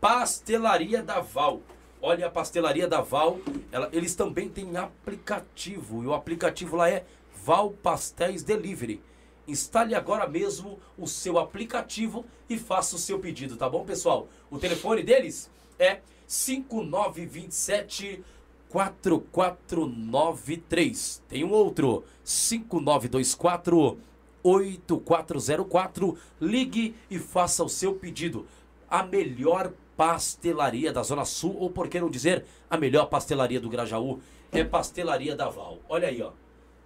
Pastelaria 0.01 1.01
da 1.01 1.21
Val. 1.21 1.61
Olha, 2.01 2.27
a 2.27 2.29
Pastelaria 2.29 2.87
da 2.87 2.99
Val, 2.99 3.39
ela, 3.71 3.87
eles 3.93 4.13
também 4.13 4.49
têm 4.49 4.75
aplicativo. 4.75 6.03
E 6.03 6.07
o 6.07 6.13
aplicativo 6.13 6.75
lá 6.75 6.89
é 6.89 7.05
Val 7.43 7.71
Pastéis 7.71 8.43
Delivery. 8.43 9.01
Instale 9.47 9.95
agora 9.95 10.27
mesmo 10.27 10.77
o 10.97 11.07
seu 11.07 11.39
aplicativo 11.39 12.25
e 12.49 12.57
faça 12.57 12.95
o 12.95 12.99
seu 12.99 13.19
pedido, 13.19 13.57
tá 13.57 13.69
bom, 13.69 13.83
pessoal? 13.83 14.29
O 14.49 14.57
telefone 14.59 15.03
deles 15.03 15.51
é 15.79 15.99
5927 16.27 18.23
4493. 18.69 21.23
Tem 21.27 21.43
um 21.43 21.51
outro, 21.51 22.05
5924 22.23 23.99
8404. 24.43 26.17
Ligue 26.39 26.95
e 27.09 27.17
faça 27.19 27.63
o 27.63 27.69
seu 27.69 27.95
pedido. 27.95 28.45
A 28.89 29.03
melhor 29.03 29.73
pastelaria 29.97 30.93
da 30.93 31.03
Zona 31.03 31.25
Sul, 31.25 31.57
ou 31.57 31.69
por 31.69 31.89
que 31.89 31.99
não 31.99 32.09
dizer 32.09 32.45
a 32.69 32.77
melhor 32.77 33.07
pastelaria 33.07 33.59
do 33.59 33.67
Grajaú, 33.69 34.21
é 34.51 34.63
Pastelaria 34.63 35.35
da 35.35 35.49
Val. 35.49 35.79
Olha 35.89 36.07
aí, 36.07 36.21
ó. 36.21 36.31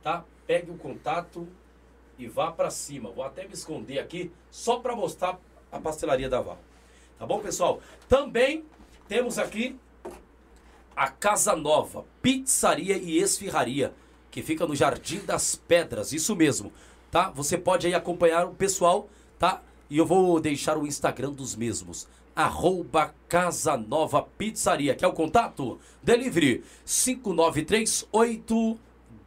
Tá? 0.05 0.23
pegue 0.45 0.69
o 0.69 0.77
contato 0.77 1.47
e 2.17 2.27
vá 2.27 2.51
para 2.51 2.69
cima. 2.69 3.09
Vou 3.09 3.23
até 3.23 3.47
me 3.47 3.53
esconder 3.53 3.99
aqui 3.99 4.29
só 4.51 4.77
para 4.77 4.93
mostrar 4.95 5.39
a 5.71 5.79
pastelaria 5.79 6.29
da 6.29 6.41
Val. 6.41 6.59
Tá 7.17 7.25
bom, 7.25 7.39
pessoal? 7.39 7.81
Também 8.07 8.63
temos 9.07 9.39
aqui 9.39 9.75
a 10.95 11.09
Casa 11.09 11.55
Nova, 11.55 12.05
Pizzaria 12.21 12.95
e 12.97 13.17
Esfirraria, 13.17 13.91
que 14.29 14.43
fica 14.43 14.67
no 14.67 14.75
Jardim 14.75 15.17
das 15.19 15.55
Pedras, 15.55 16.11
isso 16.13 16.35
mesmo, 16.35 16.71
tá? 17.09 17.31
Você 17.31 17.57
pode 17.57 17.87
aí 17.87 17.95
acompanhar 17.95 18.45
o 18.45 18.53
pessoal, 18.53 19.09
tá? 19.39 19.63
E 19.89 19.97
eu 19.97 20.05
vou 20.05 20.39
deixar 20.39 20.77
o 20.77 20.85
Instagram 20.85 21.31
dos 21.31 21.55
mesmos. 21.55 22.07
Arroba 22.35 23.15
Casa 23.27 23.75
Nova 23.75 24.21
Pizzaria, 24.21 24.93
que 24.93 25.03
é 25.03 25.07
o 25.07 25.13
contato? 25.13 25.79
Delivery 26.03 26.63
5938 26.85 28.84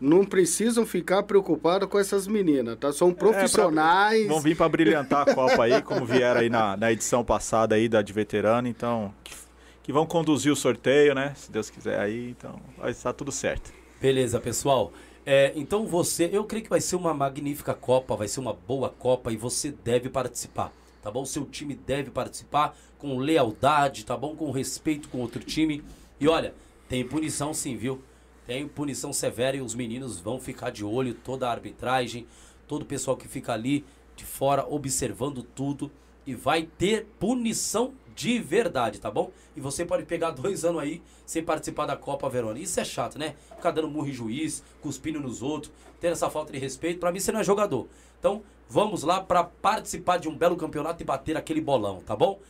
Não 0.01 0.25
precisam 0.25 0.85
ficar 0.85 1.23
preocupados 1.23 1.87
com 1.89 1.99
essas 1.99 2.27
meninas, 2.27 2.77
tá? 2.79 2.93
São 2.93 3.13
profissionais. 3.13 4.23
É, 4.23 4.25
pra, 4.25 4.35
vão 4.35 4.43
vir 4.43 4.57
para 4.57 4.69
brilhantar 4.69 5.29
a 5.29 5.35
Copa 5.35 5.63
aí, 5.63 5.81
como 5.83 6.05
vieram 6.05 6.41
aí 6.41 6.49
na, 6.49 6.77
na 6.77 6.91
edição 6.91 7.23
passada 7.23 7.75
aí 7.77 7.89
da 7.89 8.03
de 8.03 8.13
veterano, 8.13 8.67
então 8.67 9.15
que, 9.23 9.35
que 9.83 9.93
vão 9.93 10.07
conduzir 10.07 10.51
o 10.51 10.57
sorteio, 10.57 11.15
né? 11.15 11.35
Se 11.37 11.53
Deus 11.53 11.69
quiser 11.69 12.01
aí, 12.01 12.31
então 12.31 12.59
vai 12.79 12.91
estar 12.91 13.13
tudo 13.13 13.31
certo. 13.31 13.84
Beleza, 14.05 14.39
pessoal. 14.39 14.93
É, 15.25 15.51
então 15.57 15.87
você, 15.87 16.29
eu 16.31 16.45
creio 16.45 16.65
que 16.65 16.69
vai 16.69 16.83
ser 16.83 16.95
uma 16.95 17.15
magnífica 17.15 17.73
Copa, 17.73 18.15
vai 18.15 18.29
ser 18.29 18.39
uma 18.39 18.53
boa 18.53 18.91
Copa 18.91 19.33
e 19.33 19.37
você 19.39 19.73
deve 19.73 20.11
participar, 20.11 20.71
tá 21.03 21.11
bom? 21.11 21.25
Seu 21.25 21.47
time 21.47 21.75
deve 21.75 22.11
participar 22.11 22.77
com 22.99 23.17
lealdade, 23.17 24.05
tá 24.05 24.15
bom? 24.15 24.37
Com 24.37 24.51
respeito 24.51 25.09
com 25.09 25.21
outro 25.21 25.43
time. 25.43 25.83
E 26.21 26.29
olha, 26.29 26.55
tem 26.87 27.03
punição 27.03 27.55
sim, 27.55 27.79
viu? 27.79 27.99
Tem 28.47 28.69
punição 28.69 29.11
severa 29.11 29.57
e 29.57 29.63
os 29.63 29.75
meninos 29.75 30.21
vão 30.21 30.39
ficar 30.39 30.69
de 30.69 30.85
olho, 30.85 31.15
toda 31.15 31.49
a 31.49 31.51
arbitragem, 31.51 32.27
todo 32.69 32.83
o 32.83 32.85
pessoal 32.85 33.17
que 33.17 33.27
fica 33.27 33.55
ali 33.55 33.87
de 34.15 34.27
fora 34.27 34.67
observando 34.69 35.43
tudo. 35.43 35.91
E 36.27 36.35
vai 36.35 36.65
ter 36.65 37.07
punição 37.19 37.95
de 38.15 38.39
verdade, 38.39 39.01
tá 39.01 39.11
bom? 39.11 39.31
E 39.57 39.61
você 39.61 39.85
pode 39.85 40.05
pegar 40.05 40.31
dois 40.31 40.65
anos 40.65 40.81
aí 40.81 41.03
sem 41.27 41.43
participar 41.43 41.87
da 41.87 41.97
Copa 41.97 42.29
Verona. 42.29 42.59
Isso 42.59 42.79
é 42.79 42.85
chato, 42.85 43.19
né? 43.19 43.35
Ficar 43.57 43.71
dando 43.71 43.89
murro 43.89 44.09
em 44.09 44.13
juiz, 44.13 44.63
cuspindo 44.81 45.21
nos 45.21 45.43
outros, 45.43 45.73
ter 46.01 46.09
essa 46.09 46.31
falta 46.31 46.53
de 46.53 46.59
respeito. 46.59 47.01
Pra 47.01 47.13
mim 47.13 47.21
você 47.21 47.33
não 47.33 47.41
é 47.41 47.45
jogador. 47.45 47.89
Então, 48.19 48.43
vamos 48.69 49.03
lá 49.03 49.21
para 49.21 49.45
participar 49.45 50.19
de 50.19 50.29
um 50.29 50.37
belo 50.37 50.57
campeonato 50.57 51.03
e 51.03 51.07
bater 51.07 51.37
aquele 51.37 51.61
bolão, 51.61 52.01
tá 52.07 52.15
bom? 52.17 52.41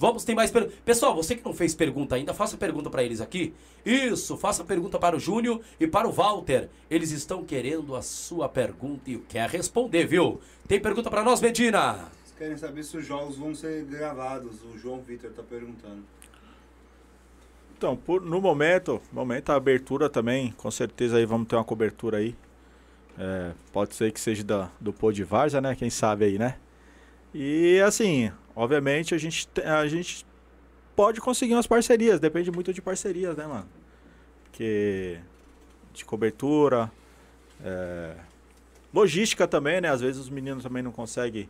Vamos, 0.00 0.24
tem 0.24 0.34
mais 0.34 0.50
perguntas. 0.50 0.78
Pessoal, 0.82 1.14
você 1.14 1.36
que 1.36 1.44
não 1.44 1.52
fez 1.52 1.74
pergunta 1.74 2.14
ainda, 2.14 2.32
faça 2.32 2.56
pergunta 2.56 2.88
para 2.88 3.04
eles 3.04 3.20
aqui. 3.20 3.52
Isso, 3.84 4.34
faça 4.38 4.64
pergunta 4.64 4.98
para 4.98 5.14
o 5.14 5.20
Júnior 5.20 5.60
e 5.78 5.86
para 5.86 6.08
o 6.08 6.10
Walter. 6.10 6.70
Eles 6.90 7.10
estão 7.10 7.44
querendo 7.44 7.94
a 7.94 8.00
sua 8.00 8.48
pergunta 8.48 9.10
e 9.10 9.18
quer 9.18 9.50
responder, 9.50 10.06
viu? 10.06 10.40
Tem 10.66 10.80
pergunta 10.80 11.10
para 11.10 11.22
nós, 11.22 11.42
Medina? 11.42 12.10
Querem 12.40 12.56
saber 12.56 12.82
se 12.84 12.96
os 12.96 13.04
jogos 13.04 13.36
vão 13.36 13.54
ser 13.54 13.84
gravados. 13.84 14.62
O 14.64 14.78
João 14.78 15.02
Vitor 15.02 15.28
está 15.28 15.42
perguntando. 15.42 16.02
Então, 17.76 17.94
por, 17.94 18.22
no 18.22 18.40
momento, 18.40 18.98
momento 19.12 19.50
a 19.50 19.56
abertura 19.56 20.08
também, 20.08 20.52
com 20.52 20.70
certeza 20.70 21.18
aí 21.18 21.26
vamos 21.26 21.46
ter 21.46 21.56
uma 21.56 21.64
cobertura 21.64 22.16
aí. 22.16 22.34
É, 23.18 23.52
pode 23.74 23.94
ser 23.94 24.10
que 24.10 24.18
seja 24.18 24.42
da, 24.42 24.70
do 24.80 24.90
Pô 24.90 25.12
de 25.12 25.22
Varza, 25.22 25.60
né? 25.60 25.74
Quem 25.74 25.90
sabe 25.90 26.24
aí, 26.24 26.38
né? 26.38 26.56
E 27.34 27.78
assim, 27.80 28.32
obviamente 28.56 29.14
a 29.14 29.18
gente, 29.18 29.46
a 29.62 29.86
gente 29.86 30.24
pode 30.96 31.20
conseguir 31.20 31.52
umas 31.52 31.66
parcerias, 31.66 32.18
depende 32.18 32.50
muito 32.50 32.72
de 32.72 32.80
parcerias, 32.80 33.36
né, 33.36 33.46
mano? 33.46 33.68
Que 34.50 35.18
de 35.92 36.06
cobertura, 36.06 36.90
é, 37.62 38.14
logística 38.94 39.46
também, 39.46 39.82
né? 39.82 39.90
Às 39.90 40.00
vezes 40.00 40.22
os 40.22 40.30
meninos 40.30 40.62
também 40.62 40.82
não 40.82 40.92
conseguem 40.92 41.46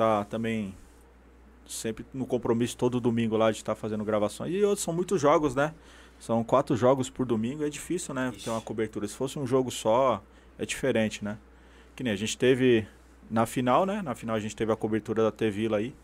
tá, 0.00 0.24
também 0.24 0.74
sempre 1.66 2.04
no 2.12 2.26
compromisso 2.26 2.76
todo 2.76 2.98
domingo 3.00 3.36
lá 3.36 3.50
de 3.50 3.58
estar 3.58 3.74
tá 3.74 3.80
fazendo 3.80 4.04
gravações. 4.04 4.52
E 4.52 4.62
outros 4.64 4.82
são 4.82 4.94
muitos 4.94 5.20
jogos, 5.20 5.54
né? 5.54 5.74
São 6.18 6.42
quatro 6.42 6.74
jogos 6.74 7.10
por 7.10 7.26
domingo, 7.26 7.64
é 7.64 7.68
difícil, 7.68 8.14
né? 8.14 8.30
Ixi. 8.34 8.44
Ter 8.44 8.50
uma 8.50 8.60
cobertura. 8.60 9.06
Se 9.06 9.14
fosse 9.14 9.38
um 9.38 9.46
jogo 9.46 9.70
só, 9.70 10.22
é 10.58 10.64
diferente, 10.64 11.24
né? 11.24 11.38
Que 11.94 12.02
nem 12.02 12.12
a 12.12 12.16
gente 12.16 12.36
teve 12.36 12.86
na 13.30 13.44
final, 13.44 13.84
né? 13.84 14.00
Na 14.02 14.14
final 14.14 14.36
a 14.36 14.40
gente 14.40 14.56
teve 14.56 14.72
a 14.72 14.76
cobertura 14.76 15.22
da 15.22 15.30
T-Vila 15.30 15.76
aí, 15.76 15.94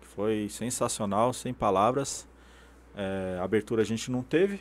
que 0.00 0.06
foi 0.06 0.48
sensacional, 0.50 1.32
sem 1.32 1.52
palavras. 1.54 2.28
É, 2.94 3.38
abertura 3.42 3.82
a 3.82 3.84
gente 3.84 4.10
não 4.10 4.22
teve, 4.22 4.60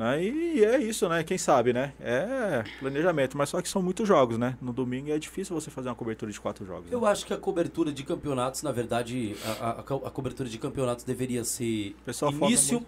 né? 0.00 0.24
E 0.24 0.64
é 0.64 0.78
isso, 0.78 1.06
né? 1.10 1.22
Quem 1.22 1.36
sabe, 1.36 1.74
né? 1.74 1.92
É 2.00 2.64
planejamento, 2.78 3.36
mas 3.36 3.50
só 3.50 3.60
que 3.60 3.68
são 3.68 3.82
muitos 3.82 4.08
jogos, 4.08 4.38
né? 4.38 4.56
No 4.58 4.72
domingo 4.72 5.10
é 5.10 5.18
difícil 5.18 5.54
você 5.54 5.70
fazer 5.70 5.90
uma 5.90 5.94
cobertura 5.94 6.32
de 6.32 6.40
quatro 6.40 6.64
jogos. 6.64 6.90
Eu 6.90 7.02
né? 7.02 7.08
acho 7.08 7.26
que 7.26 7.34
a 7.34 7.36
cobertura 7.36 7.92
de 7.92 8.02
campeonatos, 8.02 8.62
na 8.62 8.72
verdade, 8.72 9.36
a, 9.60 9.70
a, 9.72 9.80
a 9.80 10.10
cobertura 10.10 10.48
de 10.48 10.56
campeonatos 10.56 11.04
deveria 11.04 11.44
ser 11.44 11.94
início 12.32 12.84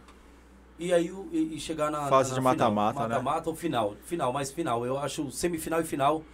e 0.79 0.91
aí 0.91 1.13
e, 1.31 1.57
e 1.57 1.61
chegar 1.61 1.91
na 1.91 2.09
fase 2.09 2.31
na, 2.31 2.37
de 2.37 2.41
mata-mata, 2.41 3.01
né? 3.01 3.09
Mata-mata 3.09 3.51
ou 3.51 3.55
final, 3.55 3.95
final, 4.07 4.33
mais 4.33 4.51
final. 4.51 4.87
Eu 4.87 4.97
acho 4.97 5.31
semifinal 5.31 5.83
e 5.83 5.85
final. 5.85 6.25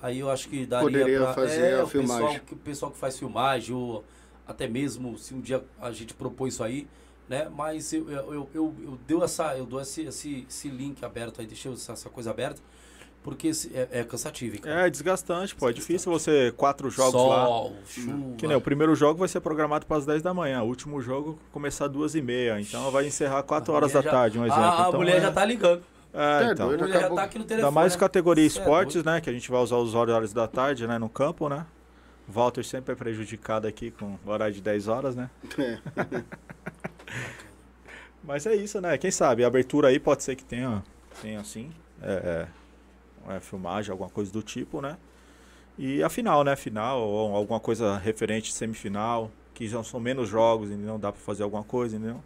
Aí 0.00 0.18
eu 0.18 0.30
acho 0.30 0.48
que 0.48 0.64
daria 0.64 0.88
Poderia 0.88 1.20
pra, 1.20 1.34
fazer 1.34 1.60
é, 1.60 1.80
a 1.80 1.84
o 1.84 1.86
filmagem. 1.86 2.26
Pessoal, 2.26 2.46
que, 2.46 2.54
o 2.54 2.56
pessoal 2.56 2.90
que 2.90 2.98
faz 2.98 3.18
filmagem, 3.18 3.74
ou 3.74 4.02
até 4.48 4.66
mesmo 4.66 5.18
se 5.18 5.34
um 5.34 5.42
dia 5.42 5.62
a 5.78 5.92
gente 5.92 6.14
propor 6.14 6.48
isso 6.48 6.64
aí, 6.64 6.88
né? 7.32 7.48
Mas 7.56 7.92
eu, 7.94 8.10
eu, 8.10 8.34
eu, 8.34 8.50
eu, 8.54 8.74
eu 8.84 8.98
deu 9.06 9.24
essa, 9.24 9.56
eu 9.56 9.64
dou 9.64 9.80
esse, 9.80 10.02
esse, 10.02 10.46
esse 10.46 10.68
link 10.68 11.02
aberto 11.02 11.40
aí, 11.40 11.46
deixei 11.46 11.72
essa, 11.72 11.92
essa 11.92 12.10
coisa 12.10 12.30
aberta, 12.30 12.60
porque 13.22 13.50
é, 13.72 14.00
é 14.00 14.04
cansativo. 14.04 14.60
Cara. 14.60 14.86
É 14.86 14.90
desgastante, 14.90 15.54
pô. 15.54 15.68
É 15.68 15.72
difícil 15.72 16.12
você 16.12 16.52
quatro 16.54 16.90
jogos 16.90 17.12
Sol, 17.12 17.70
lá. 17.70 17.76
chuva. 17.86 18.36
Que 18.36 18.46
nem 18.46 18.56
o 18.56 18.60
primeiro 18.60 18.94
jogo 18.94 19.20
vai 19.20 19.28
ser 19.28 19.40
programado 19.40 19.86
para 19.86 19.96
as 19.96 20.04
10 20.04 20.20
da 20.20 20.34
manhã, 20.34 20.62
o 20.62 20.66
último 20.66 21.00
jogo 21.00 21.38
começar 21.50 21.88
duas 21.88 22.14
e 22.14 22.20
meia. 22.20 22.60
Então 22.60 22.90
vai 22.90 23.06
encerrar 23.06 23.42
4 23.42 23.72
horas 23.72 23.92
da 23.92 24.02
já, 24.02 24.10
tarde, 24.10 24.38
um 24.38 24.44
exemplo. 24.44 24.62
A, 24.62 24.84
a 24.84 24.88
então, 24.88 25.00
mulher 25.00 25.16
é... 25.16 25.20
já 25.22 25.32
tá 25.32 25.44
ligando. 25.44 25.82
É, 26.12 26.48
É 26.48 26.52
então. 26.52 26.66
A 26.66 26.68
doido. 26.68 26.80
mulher 26.82 27.00
já 27.00 27.10
tá 27.10 27.22
aqui 27.22 27.38
no 27.38 27.44
telefone. 27.44 27.68
Ainda 27.68 27.80
mais 27.80 27.94
né? 27.94 27.98
categoria 27.98 28.44
é 28.44 28.46
esportes, 28.46 29.02
né? 29.02 29.20
Que 29.22 29.30
a 29.30 29.32
gente 29.32 29.50
vai 29.50 29.62
usar 29.62 29.76
os 29.76 29.94
horários 29.94 30.34
da 30.34 30.46
tarde, 30.46 30.86
né? 30.86 30.98
No 30.98 31.08
campo, 31.08 31.48
né? 31.48 31.64
O 32.28 32.32
Walter 32.32 32.62
sempre 32.62 32.92
é 32.92 32.94
prejudicado 32.94 33.66
aqui 33.66 33.90
com 33.90 34.18
o 34.24 34.30
horário 34.30 34.54
de 34.54 34.60
10 34.60 34.88
horas, 34.88 35.16
né? 35.16 35.30
É. 35.58 35.78
Mas 38.24 38.46
é 38.46 38.54
isso, 38.54 38.80
né? 38.80 38.96
Quem 38.98 39.10
sabe? 39.10 39.44
A 39.44 39.48
abertura 39.48 39.88
aí 39.88 39.98
pode 39.98 40.22
ser 40.22 40.36
que 40.36 40.44
tenha, 40.44 40.82
tenha 41.20 41.40
assim, 41.40 41.70
é, 42.00 42.46
é, 43.28 43.40
filmagem, 43.40 43.90
alguma 43.90 44.08
coisa 44.10 44.32
do 44.32 44.42
tipo, 44.42 44.80
né? 44.80 44.96
E 45.76 46.02
a 46.02 46.08
final, 46.08 46.44
né? 46.44 46.54
Final, 46.54 47.00
ou 47.00 47.34
alguma 47.34 47.58
coisa 47.58 47.96
referente 47.98 48.52
semifinal, 48.52 49.30
que 49.54 49.66
já 49.66 49.82
são 49.82 49.98
menos 49.98 50.28
jogos 50.28 50.70
e 50.70 50.74
não 50.74 50.98
dá 51.00 51.10
pra 51.10 51.20
fazer 51.20 51.42
alguma 51.42 51.64
coisa, 51.64 51.96
entendeu? 51.96 52.22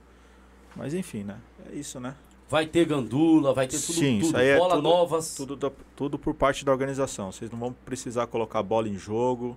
Mas 0.74 0.92
enfim, 0.92 1.22
né? 1.24 1.38
É 1.72 1.74
isso, 1.74 1.98
né? 1.98 2.14
Vai 2.48 2.66
ter 2.66 2.84
gandula, 2.84 3.52
vai 3.54 3.66
ter 3.66 3.78
tudo, 3.80 3.94
Sim, 3.98 4.18
tudo. 4.20 4.26
isso 4.28 4.36
aí 4.36 4.48
é 4.48 4.58
bola 4.58 4.76
tudo- 4.76 4.82
novas. 4.88 5.34
Tudo, 5.34 5.72
tudo 5.96 6.18
por 6.18 6.34
parte 6.34 6.64
da 6.64 6.70
organização. 6.70 7.32
Vocês 7.32 7.50
não 7.50 7.58
vão 7.58 7.72
precisar 7.72 8.26
colocar 8.26 8.62
bola 8.62 8.88
em 8.88 8.96
jogo. 8.96 9.56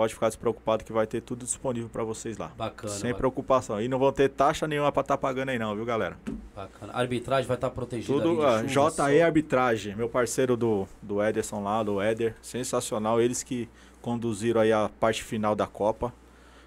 Pode 0.00 0.14
ficar 0.14 0.28
despreocupado 0.28 0.82
que 0.82 0.94
vai 0.94 1.06
ter 1.06 1.20
tudo 1.20 1.44
disponível 1.44 1.90
pra 1.90 2.02
vocês 2.02 2.38
lá. 2.38 2.50
Bacana, 2.56 2.90
Sem 2.90 3.12
ba- 3.12 3.18
preocupação. 3.18 3.82
E 3.82 3.86
não 3.86 3.98
vão 3.98 4.10
ter 4.10 4.30
taxa 4.30 4.66
nenhuma 4.66 4.90
pra 4.90 5.02
estar 5.02 5.18
pagando 5.18 5.50
aí 5.50 5.58
não, 5.58 5.76
viu, 5.76 5.84
galera? 5.84 6.16
bacana. 6.56 6.90
A 6.94 7.00
arbitragem 7.00 7.46
vai 7.46 7.58
estar 7.58 7.68
protegida 7.68 8.10
Tudo, 8.10 8.28
ali 8.30 8.66
de 8.66 8.78
ah, 8.78 8.88
chuva, 8.90 9.10
JE. 9.10 9.20
Arbitragem, 9.20 9.94
meu 9.94 10.08
parceiro 10.08 10.56
do, 10.56 10.88
do 11.02 11.22
Ederson 11.22 11.62
lá, 11.62 11.82
do 11.82 12.00
Éder, 12.00 12.34
sensacional, 12.40 13.20
eles 13.20 13.42
que 13.42 13.68
conduziram 14.00 14.62
aí 14.62 14.72
a 14.72 14.88
parte 14.88 15.22
final 15.22 15.54
da 15.54 15.66
Copa, 15.66 16.14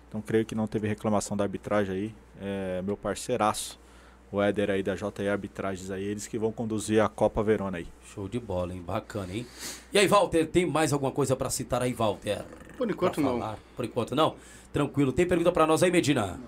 então 0.07 0.21
creio 0.21 0.45
que 0.45 0.53
não 0.53 0.67
teve 0.67 0.87
reclamação 0.87 1.35
da 1.35 1.43
arbitragem 1.43 1.95
aí, 1.95 2.15
é 2.39 2.83
meu 2.83 2.95
parceiraço, 2.95 3.79
o 4.33 4.41
Éder 4.41 4.71
aí 4.71 4.81
da 4.81 4.95
JE 4.95 5.27
Arbitragens 5.29 5.91
aí, 5.91 6.03
eles 6.03 6.25
que 6.25 6.39
vão 6.39 6.51
conduzir 6.51 6.99
a 6.99 7.07
Copa 7.07 7.43
Verona 7.43 7.77
aí. 7.77 7.87
Show 8.13 8.27
de 8.27 8.39
bola, 8.39 8.73
hein? 8.73 8.81
Bacana, 8.81 9.31
hein? 9.31 9.45
E 9.93 9.99
aí, 9.99 10.07
Walter, 10.07 10.47
tem 10.47 10.65
mais 10.65 10.91
alguma 10.91 11.11
coisa 11.11 11.35
pra 11.35 11.51
citar 11.51 11.83
aí, 11.83 11.93
Walter? 11.93 12.43
Por 12.75 12.89
enquanto 12.89 13.21
não. 13.21 13.55
Por 13.75 13.85
enquanto 13.85 14.15
não? 14.15 14.35
Tranquilo. 14.73 15.11
Tem 15.13 15.27
pergunta 15.27 15.51
pra 15.51 15.67
nós 15.67 15.83
aí, 15.83 15.91
Medina? 15.91 16.39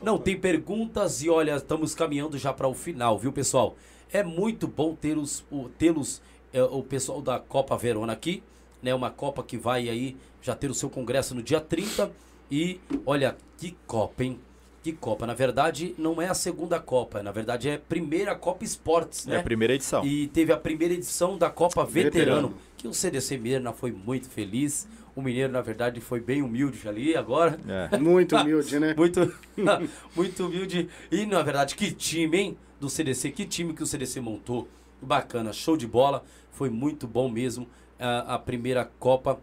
Não, 0.00 0.12
Não, 0.14 0.18
tem 0.18 0.38
perguntas 0.38 1.20
e 1.20 1.28
olha, 1.28 1.56
estamos 1.56 1.96
caminhando 1.96 2.38
já 2.38 2.52
para 2.52 2.68
o 2.68 2.74
final, 2.74 3.18
viu, 3.18 3.32
pessoal? 3.32 3.76
É 4.12 4.22
muito 4.22 4.68
bom 4.68 4.94
ter 4.94 5.18
os, 5.18 5.44
o, 5.50 5.68
tê-los, 5.68 6.22
é, 6.52 6.62
o 6.62 6.82
pessoal 6.84 7.20
da 7.20 7.40
Copa 7.40 7.76
Verona 7.76 8.12
aqui, 8.12 8.40
né? 8.80 8.94
Uma 8.94 9.10
Copa 9.10 9.42
que 9.42 9.58
vai 9.58 9.88
aí 9.88 10.16
já 10.40 10.54
ter 10.54 10.70
o 10.70 10.74
seu 10.74 10.88
congresso 10.88 11.34
no 11.34 11.42
dia 11.42 11.60
30. 11.60 12.08
E 12.48 12.78
olha, 13.04 13.36
que 13.58 13.76
Copa, 13.84 14.22
hein? 14.22 14.38
Que 14.82 14.92
Copa. 14.92 15.26
Na 15.26 15.34
verdade, 15.34 15.94
não 15.96 16.20
é 16.20 16.28
a 16.28 16.34
segunda 16.34 16.80
Copa, 16.80 17.22
na 17.22 17.30
verdade 17.30 17.68
é 17.68 17.74
a 17.74 17.78
primeira 17.78 18.34
Copa 18.34 18.64
Esportes, 18.64 19.26
É 19.28 19.34
a 19.34 19.36
né? 19.36 19.42
primeira 19.42 19.74
edição. 19.74 20.04
E 20.04 20.26
teve 20.28 20.52
a 20.52 20.56
primeira 20.56 20.92
edição 20.92 21.38
da 21.38 21.48
Copa 21.48 21.84
Veterano, 21.84 22.48
Veterano. 22.48 22.54
que 22.76 22.88
o 22.88 22.92
CDC 22.92 23.38
Mirna 23.38 23.72
foi 23.72 23.92
muito 23.92 24.28
feliz. 24.28 24.88
O 25.14 25.20
Mineiro, 25.22 25.52
na 25.52 25.60
verdade, 25.60 26.00
foi 26.00 26.20
bem 26.20 26.42
humilde 26.42 26.88
ali 26.88 27.14
agora. 27.14 27.60
É. 27.92 27.96
Muito 28.00 28.34
humilde, 28.34 28.80
né? 28.80 28.94
Muito, 28.96 29.20
muito 30.16 30.46
humilde. 30.46 30.88
E, 31.10 31.26
na 31.26 31.42
verdade, 31.42 31.74
que 31.74 31.92
time, 31.92 32.38
hein? 32.38 32.58
Do 32.80 32.88
CDC. 32.88 33.30
Que 33.30 33.44
time 33.44 33.74
que 33.74 33.82
o 33.82 33.86
CDC 33.86 34.20
montou. 34.20 34.66
Bacana, 35.02 35.52
show 35.52 35.76
de 35.76 35.86
bola. 35.86 36.24
Foi 36.50 36.70
muito 36.70 37.06
bom 37.06 37.28
mesmo 37.28 37.68
a, 38.00 38.36
a 38.36 38.38
primeira 38.38 38.86
Copa 38.98 39.38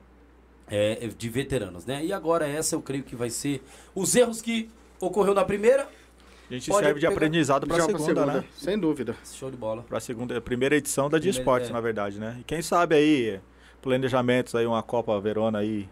é, 0.67 1.07
de 1.15 1.29
veteranos, 1.29 1.85
né? 1.85 2.03
E 2.03 2.11
agora 2.11 2.47
essa 2.47 2.75
eu 2.75 2.81
creio 2.81 3.03
que 3.03 3.15
vai 3.15 3.29
ser 3.29 3.61
os 3.93 4.15
erros 4.15 4.41
que 4.41 4.69
ocorreu 5.01 5.33
na 5.33 5.43
primeira. 5.45 5.87
A 6.49 6.53
gente 6.53 6.65
serve 6.73 6.95
de 6.95 6.99
pegar- 7.01 7.13
aprendizado 7.13 7.67
para 7.67 7.83
a 7.83 7.87
pra 7.87 7.97
segunda, 7.97 8.25
né? 8.25 8.43
Sem 8.55 8.77
dúvida. 8.77 9.15
Show 9.23 9.51
de 9.51 9.57
bola. 9.57 9.83
Para 9.83 9.97
a 9.97 10.01
segunda, 10.01 10.39
primeira 10.41 10.75
edição 10.75 11.09
da 11.09 11.17
de 11.17 11.23
Primeira- 11.23 11.39
esportes, 11.41 11.69
é. 11.69 11.73
na 11.73 11.79
verdade, 11.79 12.19
né? 12.19 12.37
E 12.39 12.43
quem 12.43 12.61
sabe 12.61 12.95
aí, 12.95 13.39
planejamentos 13.81 14.55
aí, 14.55 14.65
uma 14.65 14.81
Copa 14.81 15.19
Verona 15.19 15.59
aí, 15.59 15.87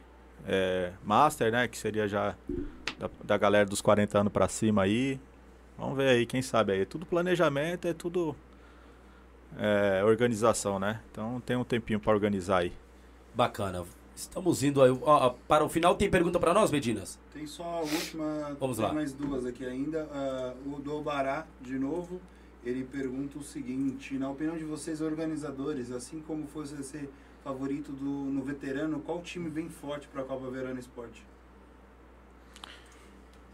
é, 0.47 0.91
Master, 1.03 1.51
né? 1.51 1.67
Que 1.67 1.77
seria 1.77 2.07
já 2.07 2.35
da, 2.97 3.09
da 3.23 3.37
galera 3.37 3.65
dos 3.67 3.81
40 3.81 4.17
anos 4.19 4.33
para 4.33 4.47
cima 4.47 4.81
aí. 4.83 5.19
Vamos 5.77 5.95
ver 5.95 6.09
aí, 6.09 6.25
quem 6.25 6.41
sabe 6.41 6.71
aí. 6.73 6.81
É 6.81 6.85
tudo 6.85 7.05
planejamento, 7.05 7.87
é 7.87 7.93
tudo 7.93 8.35
é, 9.59 10.03
organização, 10.03 10.79
né? 10.79 10.99
Então 11.11 11.39
tem 11.45 11.55
um 11.55 11.63
tempinho 11.63 11.99
para 11.99 12.11
organizar 12.11 12.57
aí. 12.59 12.73
Bacana. 13.33 13.83
Estamos 14.17 14.63
indo 14.63 14.81
aí, 14.81 14.89
ó, 15.03 15.29
para 15.47 15.63
o 15.63 15.69
final. 15.69 15.93
Tem 15.93 16.09
pergunta 16.09 16.39
para 16.39 16.51
nós, 16.51 16.71
Medinas? 16.71 17.19
Tem 17.31 17.45
só 17.45 17.63
a 17.63 17.79
última, 17.81 18.57
Vamos 18.59 18.77
tem 18.77 18.85
lá. 18.87 18.91
mais 18.91 19.13
duas 19.13 19.45
aqui 19.45 19.63
ainda. 19.63 20.09
Ah, 20.11 20.55
o 20.65 20.79
do 20.79 20.95
Obará, 20.95 21.45
de 21.61 21.77
novo, 21.77 22.19
ele 22.65 22.83
pergunta 22.83 23.37
o 23.37 23.43
seguinte, 23.43 24.15
na 24.17 24.27
opinião 24.27 24.57
de 24.57 24.63
vocês, 24.63 25.01
organizadores, 25.01 25.91
assim 25.91 26.19
como 26.25 26.47
foi 26.47 26.65
você 26.65 27.07
favorito 27.43 27.91
do, 27.91 28.09
no 28.09 28.41
veterano, 28.41 28.99
qual 29.01 29.21
time 29.21 29.49
vem 29.51 29.69
forte 29.69 30.07
para 30.07 30.23
a 30.23 30.25
Copa 30.25 30.49
Verano 30.49 30.79
Esporte? 30.79 31.23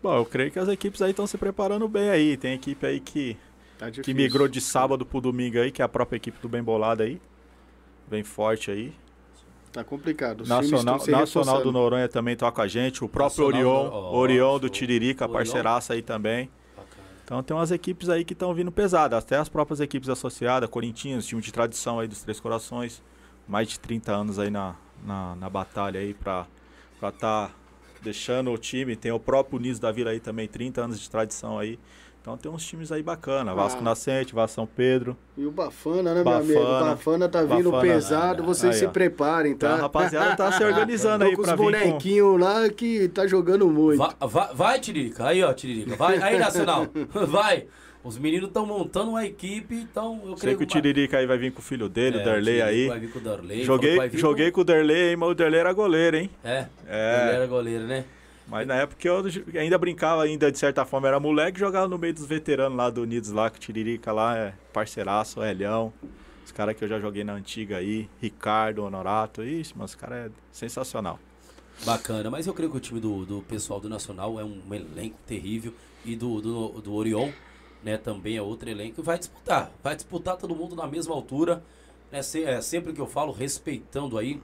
Bom, 0.01 0.15
eu 0.15 0.25
creio 0.25 0.49
que 0.49 0.59
as 0.59 0.69
equipes 0.69 1.01
aí 1.01 1.11
estão 1.11 1.27
se 1.27 1.37
preparando 1.37 1.89
bem 1.89 2.09
aí. 2.09 2.37
Tem 2.37 2.53
equipe 2.53 2.85
aí 2.85 3.01
que, 3.01 3.35
Tá 3.77 3.91
que 3.91 4.13
migrou 4.13 4.47
de 4.47 4.61
sábado 4.61 5.05
pro 5.05 5.19
domingo 5.19 5.59
aí, 5.59 5.73
que 5.73 5.81
é 5.81 5.85
a 5.85 5.89
própria 5.89 6.15
equipe 6.15 6.39
do 6.41 6.47
Bem 6.47 6.63
Bolado 6.63 7.03
aí. 7.03 7.21
Bem 8.07 8.23
forte 8.23 8.71
aí. 8.71 8.93
Tá 9.73 9.83
complicado. 9.83 10.41
Os 10.41 10.49
Nacional, 10.49 10.99
Nacional 11.07 11.61
do. 11.63 11.71
Noronha 11.71 12.07
também 12.07 12.35
toca 12.37 12.51
com 12.51 12.61
a 12.61 12.67
gente. 12.67 13.03
O 13.03 13.09
próprio 13.09 13.49
Nacional 13.49 13.71
Orion, 13.71 13.89
do- 13.89 13.95
ó, 13.95 14.15
Orion 14.15 14.59
do. 14.59 14.69
Tiririca, 14.69 15.25
Orion. 15.25 15.33
parceiraça 15.33 15.93
aí 15.93 16.03
também. 16.03 16.47
Bacana. 16.77 17.07
Então 17.23 17.41
tem 17.41 17.57
umas 17.57 17.71
equipes 17.71 18.07
aí 18.07 18.23
que 18.23 18.33
estão 18.33 18.53
vindo 18.53 18.71
pesadas. 18.71 19.17
Até 19.17 19.35
as 19.35 19.49
próprias 19.49 19.79
equipes 19.79 20.09
associadas, 20.09 20.69
Corinthians, 20.69 21.25
time 21.25 21.41
de 21.41 21.51
tradição 21.51 21.99
aí 21.99 22.07
dos 22.07 22.21
Três 22.21 22.39
Corações. 22.39 23.01
Mais 23.47 23.67
de 23.67 23.79
30 23.79 24.11
anos 24.13 24.37
aí 24.37 24.51
na, 24.51 24.75
na, 25.03 25.35
na 25.35 25.49
batalha 25.49 25.99
aí 25.99 26.13
pra 26.13 26.45
estar 26.93 27.11
tá 27.11 27.51
deixando 27.99 28.51
o 28.51 28.57
time. 28.59 28.95
Tem 28.95 29.11
o 29.11 29.19
próprio 29.19 29.59
Niso 29.59 29.81
da 29.81 29.91
Vila 29.91 30.11
aí 30.11 30.19
também, 30.19 30.47
30 30.47 30.81
anos 30.81 30.99
de 30.99 31.09
tradição 31.09 31.57
aí. 31.57 31.79
Então 32.23 32.37
tem 32.37 32.49
uns 32.49 32.65
times 32.65 32.89
aí 32.89 33.03
bacana. 33.03 33.53
Vasco 33.53 33.81
Ah. 33.81 33.83
Nascente, 33.83 34.33
Vasco 34.33 34.55
São 34.55 34.65
Pedro. 34.65 35.17
E 35.37 35.45
o 35.45 35.51
Bafana, 35.51 36.13
né, 36.13 36.23
meu 36.23 36.31
amigo? 36.33 36.57
O 36.57 36.63
Bafana. 36.63 36.89
Bafana 36.91 37.27
tá 37.29 37.43
vindo 37.43 37.69
Bafana, 37.69 37.93
pesado, 37.93 38.43
vocês 38.43 38.73
aí, 38.75 38.79
se 38.79 38.85
ó. 38.85 38.89
preparem, 38.91 39.51
Então 39.51 39.69
tá? 39.69 39.75
a 39.75 39.79
rapaziada 39.81 40.35
tá 40.37 40.49
se 40.53 40.63
organizando 40.63 41.25
aí 41.25 41.35
com 41.35 41.41
pra 41.41 41.53
os 41.53 41.59
vir 41.59 41.65
com... 41.65 41.71
bonequinhos 41.89 42.39
lá 42.39 42.69
que 42.69 43.09
tá 43.09 43.27
jogando 43.27 43.67
muito. 43.69 43.97
Va- 43.97 44.15
va- 44.21 44.51
vai, 44.53 44.79
Tiririca. 44.79 45.25
Aí, 45.27 45.43
ó, 45.43 45.51
Tiririca. 45.53 45.97
Vai. 45.97 46.17
Aí, 46.17 46.39
Nacional. 46.39 46.87
Vai. 47.27 47.65
Os 48.05 48.17
meninos 48.17 48.47
estão 48.47 48.65
montando 48.65 49.11
uma 49.11 49.25
equipe, 49.25 49.75
então 49.75 50.19
eu 50.23 50.29
Sei 50.37 50.37
creio 50.37 50.57
que 50.57 50.63
o 50.63 50.67
Tiririca 50.67 51.17
aí 51.17 51.25
vai 51.25 51.37
vir 51.37 51.51
com 51.53 51.59
o 51.59 51.61
filho 51.61 51.87
dele, 51.87 52.17
o 52.17 52.19
É, 52.19 52.23
Darley 52.23 52.43
Tiririca 52.43 52.65
aí. 52.67 52.87
Vai 52.87 52.99
vir 52.99 53.11
com 53.11 53.19
o 53.19 53.21
Darley. 53.21 53.63
Joguei, 53.63 54.09
joguei 54.13 54.51
com 54.51 54.61
o 54.61 54.63
Darley, 54.65 55.09
hein, 55.11 55.15
mas 55.17 55.29
o 55.29 55.33
Darley 55.35 55.59
era 55.59 55.71
goleiro, 55.73 56.17
hein? 56.17 56.29
Com... 56.41 56.47
É, 56.49 56.69
É. 56.87 57.25
ele 57.27 57.35
era 57.37 57.47
goleiro, 57.47 57.83
né? 57.85 58.03
Mas 58.47 58.67
na 58.67 58.75
época 58.75 59.07
eu 59.07 59.23
ainda 59.59 59.77
brincava, 59.77 60.23
ainda 60.23 60.51
de 60.51 60.57
certa 60.57 60.85
forma 60.85 61.07
era 61.07 61.19
moleque, 61.19 61.59
jogava 61.59 61.87
no 61.87 61.97
meio 61.97 62.13
dos 62.13 62.25
veteranos 62.25 62.77
lá 62.77 62.89
do 62.89 63.01
Unidos 63.01 63.29
lá, 63.31 63.49
que 63.49 63.57
o 63.57 63.61
Tiririca 63.61 64.11
lá 64.11 64.37
é 64.37 64.53
parceiraço, 64.71 65.41
é 65.41 65.51
Elhão. 65.51 65.93
Os 66.45 66.51
caras 66.51 66.75
que 66.75 66.83
eu 66.83 66.87
já 66.87 66.99
joguei 66.99 67.23
na 67.23 67.33
antiga 67.33 67.77
aí, 67.77 68.09
Ricardo, 68.21 68.83
Honorato, 68.83 69.43
ixi, 69.43 69.73
mas 69.75 69.91
os 69.91 69.95
caras 69.95 70.27
é 70.27 70.31
sensacional. 70.51 71.17
Bacana, 71.85 72.29
mas 72.29 72.45
eu 72.45 72.53
creio 72.53 72.69
que 72.69 72.77
o 72.77 72.79
time 72.79 72.99
do, 72.99 73.25
do 73.25 73.41
pessoal 73.41 73.79
do 73.79 73.89
Nacional 73.89 74.39
é 74.39 74.43
um 74.43 74.61
elenco 74.73 75.17
terrível 75.25 75.73
e 76.05 76.15
do, 76.15 76.41
do, 76.41 76.81
do 76.81 77.03
né, 77.83 77.97
também 77.97 78.37
é 78.37 78.41
outro 78.41 78.69
elenco 78.69 79.03
vai 79.03 79.17
disputar, 79.17 79.71
vai 79.83 79.95
disputar 79.95 80.37
todo 80.37 80.55
mundo 80.55 80.75
na 80.75 80.87
mesma 80.87 81.13
altura, 81.13 81.63
né, 82.11 82.21
se, 82.21 82.43
é, 82.43 82.61
sempre 82.61 82.93
que 82.93 83.01
eu 83.01 83.07
falo, 83.07 83.33
respeitando 83.33 84.17
aí 84.17 84.39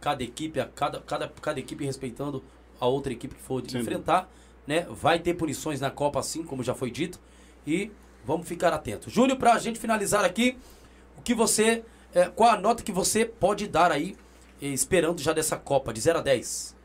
cada 0.00 0.24
equipe, 0.24 0.58
a 0.58 0.66
cada, 0.66 1.00
cada, 1.00 1.28
cada 1.28 1.60
equipe 1.60 1.84
respeitando 1.84 2.42
a 2.80 2.86
outra 2.86 3.12
equipe 3.12 3.34
que 3.34 3.42
for 3.42 3.62
Sim. 3.68 3.78
enfrentar, 3.78 4.28
né, 4.66 4.86
vai 4.90 5.18
ter 5.18 5.34
punições 5.34 5.80
na 5.80 5.90
Copa 5.90 6.18
assim, 6.18 6.42
como 6.42 6.62
já 6.62 6.74
foi 6.74 6.90
dito, 6.90 7.20
e 7.66 7.90
vamos 8.24 8.48
ficar 8.48 8.72
atentos. 8.72 9.12
Júlio, 9.12 9.36
pra 9.36 9.58
gente 9.58 9.78
finalizar 9.78 10.24
aqui, 10.24 10.56
o 11.16 11.22
que 11.22 11.34
você, 11.34 11.84
é, 12.14 12.24
qual 12.28 12.50
a 12.50 12.56
nota 12.56 12.82
que 12.82 12.92
você 12.92 13.24
pode 13.24 13.66
dar 13.66 13.92
aí, 13.92 14.16
eh, 14.60 14.68
esperando 14.68 15.20
já 15.20 15.32
dessa 15.32 15.56
Copa, 15.56 15.92
de 15.92 16.00
0 16.00 16.18
a 16.18 16.22
10? 16.22 16.76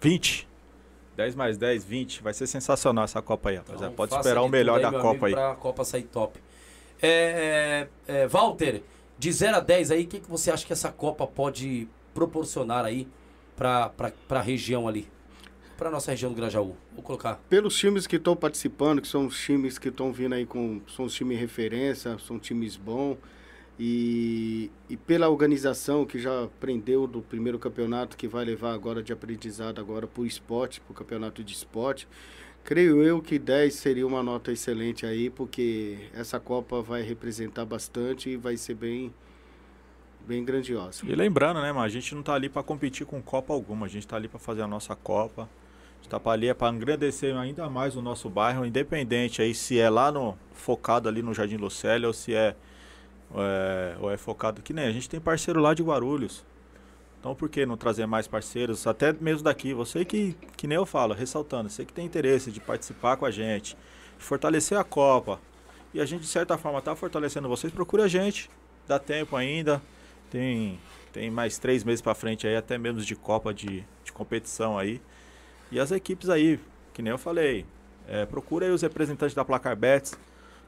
20. 0.00 0.48
10 1.16 1.34
mais 1.34 1.58
10, 1.58 1.84
20. 1.84 2.22
Vai 2.22 2.32
ser 2.32 2.46
sensacional 2.46 3.04
essa 3.04 3.20
Copa 3.20 3.50
aí, 3.50 3.56
rapaziada. 3.56 3.86
Então, 3.86 3.96
Pode 3.96 4.14
esperar 4.14 4.42
o 4.42 4.48
melhor 4.48 4.80
tudo 4.80 4.92
da 4.92 4.98
Copa 4.98 5.08
amigo, 5.10 5.26
aí. 5.26 5.32
Pra 5.34 5.54
Copa 5.56 5.84
sair 5.84 6.04
top. 6.04 6.40
É, 7.02 7.88
é, 8.06 8.22
é, 8.22 8.28
Walter, 8.28 8.82
de 9.18 9.32
0 9.32 9.56
a 9.56 9.60
10 9.60 9.90
aí, 9.90 10.04
o 10.04 10.06
que, 10.06 10.20
que 10.20 10.30
você 10.30 10.50
acha 10.50 10.64
que 10.64 10.72
essa 10.72 10.90
Copa 10.90 11.26
pode 11.26 11.88
proporcionar 12.14 12.84
aí 12.84 13.08
pra, 13.58 14.12
pra 14.26 14.40
região 14.40 14.88
ali? 14.88 15.08
Pra 15.76 15.90
nossa 15.90 16.12
região 16.12 16.32
do 16.32 16.36
Grajaú. 16.36 16.74
Vou 16.94 17.02
colocar. 17.02 17.36
Pelos 17.48 17.76
times 17.76 18.06
que 18.06 18.16
estão 18.16 18.34
participando, 18.34 19.02
que 19.02 19.08
são 19.08 19.26
os 19.26 19.38
times 19.38 19.78
que 19.78 19.88
estão 19.88 20.12
vindo 20.12 20.34
aí 20.34 20.46
com. 20.46 20.80
São 20.88 21.04
os 21.04 21.14
times 21.14 21.38
referência, 21.38 22.18
são 22.18 22.38
times 22.38 22.76
bons. 22.76 23.18
E, 23.78 24.72
e 24.90 24.96
pela 24.96 25.28
organização 25.28 26.04
que 26.04 26.18
já 26.18 26.44
aprendeu 26.44 27.06
do 27.06 27.22
primeiro 27.22 27.60
campeonato, 27.60 28.16
que 28.16 28.26
vai 28.26 28.44
levar 28.44 28.72
agora 28.72 29.02
de 29.02 29.12
aprendizado 29.12 29.80
agora 29.80 30.04
para 30.04 30.20
o 30.20 30.26
esporte, 30.26 30.80
para 30.80 30.90
o 30.90 30.94
campeonato 30.94 31.44
de 31.44 31.52
esporte, 31.52 32.08
creio 32.64 33.04
eu 33.04 33.22
que 33.22 33.38
10 33.38 33.72
seria 33.72 34.04
uma 34.04 34.20
nota 34.20 34.50
excelente 34.50 35.06
aí, 35.06 35.30
porque 35.30 35.96
essa 36.12 36.40
Copa 36.40 36.82
vai 36.82 37.02
representar 37.02 37.64
bastante 37.64 38.30
e 38.30 38.36
vai 38.36 38.56
ser 38.56 38.74
bem, 38.74 39.14
bem 40.28 40.44
grandiosa. 40.44 41.00
E 41.04 41.14
lembrando, 41.14 41.62
né, 41.62 41.72
mano, 41.72 41.86
a 41.86 41.88
gente 41.88 42.14
não 42.14 42.22
tá 42.22 42.34
ali 42.34 42.50
pra 42.50 42.62
competir 42.62 43.06
com 43.06 43.20
Copa 43.22 43.54
alguma, 43.54 43.86
a 43.86 43.88
gente 43.88 44.06
tá 44.06 44.14
ali 44.16 44.28
pra 44.28 44.38
fazer 44.38 44.60
a 44.60 44.66
nossa 44.66 44.94
Copa. 44.94 45.42
A 45.44 46.02
gente 46.02 46.10
tá 46.10 46.30
ali 46.30 46.48
é 46.48 46.54
pra 46.54 46.68
engrandecer 46.68 47.34
ainda 47.34 47.68
mais 47.70 47.96
o 47.96 48.02
nosso 48.02 48.28
bairro, 48.28 48.64
independente 48.64 49.40
aí 49.40 49.54
se 49.54 49.80
é 49.80 49.88
lá 49.88 50.12
no 50.12 50.36
focado 50.52 51.08
ali 51.08 51.22
no 51.22 51.32
Jardim 51.32 51.56
Lucélia 51.56 52.06
ou 52.06 52.12
se 52.12 52.34
é, 52.34 52.54
é 53.34 53.96
ou 53.98 54.10
é 54.10 54.16
focado 54.16 54.62
que 54.62 54.72
nem 54.72 54.84
a 54.84 54.92
gente 54.92 55.08
tem 55.08 55.18
parceiro 55.18 55.60
lá 55.60 55.72
de 55.72 55.82
Guarulhos. 55.82 56.44
Então 57.18 57.34
por 57.34 57.48
que 57.48 57.66
não 57.66 57.76
trazer 57.76 58.06
mais 58.06 58.28
parceiros, 58.28 58.86
até 58.86 59.12
mesmo 59.12 59.42
daqui, 59.42 59.74
você 59.74 60.04
que 60.04 60.36
que 60.56 60.68
nem 60.68 60.76
eu 60.76 60.86
falo, 60.86 61.14
ressaltando, 61.14 61.68
você 61.68 61.84
que 61.84 61.92
tem 61.92 62.06
interesse 62.06 62.52
de 62.52 62.60
participar 62.60 63.16
com 63.16 63.24
a 63.24 63.30
gente, 63.30 63.76
fortalecer 64.18 64.78
a 64.78 64.84
Copa. 64.84 65.40
E 65.92 66.00
a 66.00 66.04
gente 66.04 66.20
de 66.20 66.28
certa 66.28 66.56
forma 66.58 66.80
tá 66.82 66.94
fortalecendo 66.94 67.48
vocês, 67.48 67.72
procure 67.72 68.02
a 68.02 68.08
gente. 68.08 68.48
Dá 68.86 68.98
tempo 68.98 69.34
ainda. 69.36 69.82
Tem, 70.30 70.78
tem 71.12 71.30
mais 71.30 71.58
três 71.58 71.84
meses 71.84 72.00
pra 72.02 72.14
frente 72.14 72.46
aí, 72.46 72.56
até 72.56 72.76
menos 72.78 73.06
de 73.06 73.16
Copa 73.16 73.52
de, 73.54 73.84
de 74.04 74.12
competição 74.12 74.78
aí. 74.78 75.00
E 75.70 75.78
as 75.80 75.90
equipes 75.90 76.28
aí, 76.28 76.60
que 76.92 77.02
nem 77.02 77.10
eu 77.10 77.18
falei, 77.18 77.64
é, 78.06 78.24
procura 78.26 78.66
aí 78.66 78.72
os 78.72 78.82
representantes 78.82 79.34
da 79.34 79.44
Placar 79.44 79.76
Bets, 79.76 80.18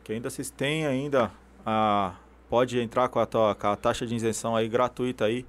que 0.04 0.12
ainda 0.12 0.28
vocês 0.30 0.50
têm 0.50 0.86
ainda 0.86 1.30
a. 1.64 2.14
Pode 2.48 2.80
entrar 2.80 3.08
com 3.08 3.20
a, 3.20 3.26
tua- 3.26 3.54
com 3.54 3.66
a 3.68 3.76
taxa 3.76 4.04
de 4.04 4.12
isenção 4.14 4.56
aí 4.56 4.68
gratuita 4.68 5.24
aí, 5.26 5.46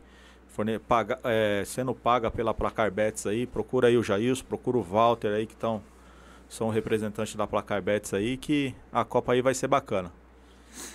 forne- 0.49 0.77
paga, 0.77 1.19
é, 1.23 1.63
sendo 1.65 1.95
paga 1.95 2.29
pela 2.29 2.53
Placar 2.53 2.91
Bets 2.91 3.25
aí. 3.25 3.47
Procura 3.47 3.87
aí 3.87 3.97
o 3.97 4.03
Jailson, 4.03 4.43
procura 4.45 4.77
o 4.77 4.83
Walter 4.83 5.29
aí 5.33 5.47
que 5.47 5.53
estão 5.53 5.81
são 6.47 6.69
representantes 6.69 7.33
da 7.35 7.47
Placar 7.47 7.81
Bets 7.81 8.13
aí, 8.13 8.37
que 8.37 8.75
a 8.91 9.03
Copa 9.03 9.31
aí 9.33 9.41
vai 9.41 9.53
ser 9.55 9.67
bacana. 9.67 10.11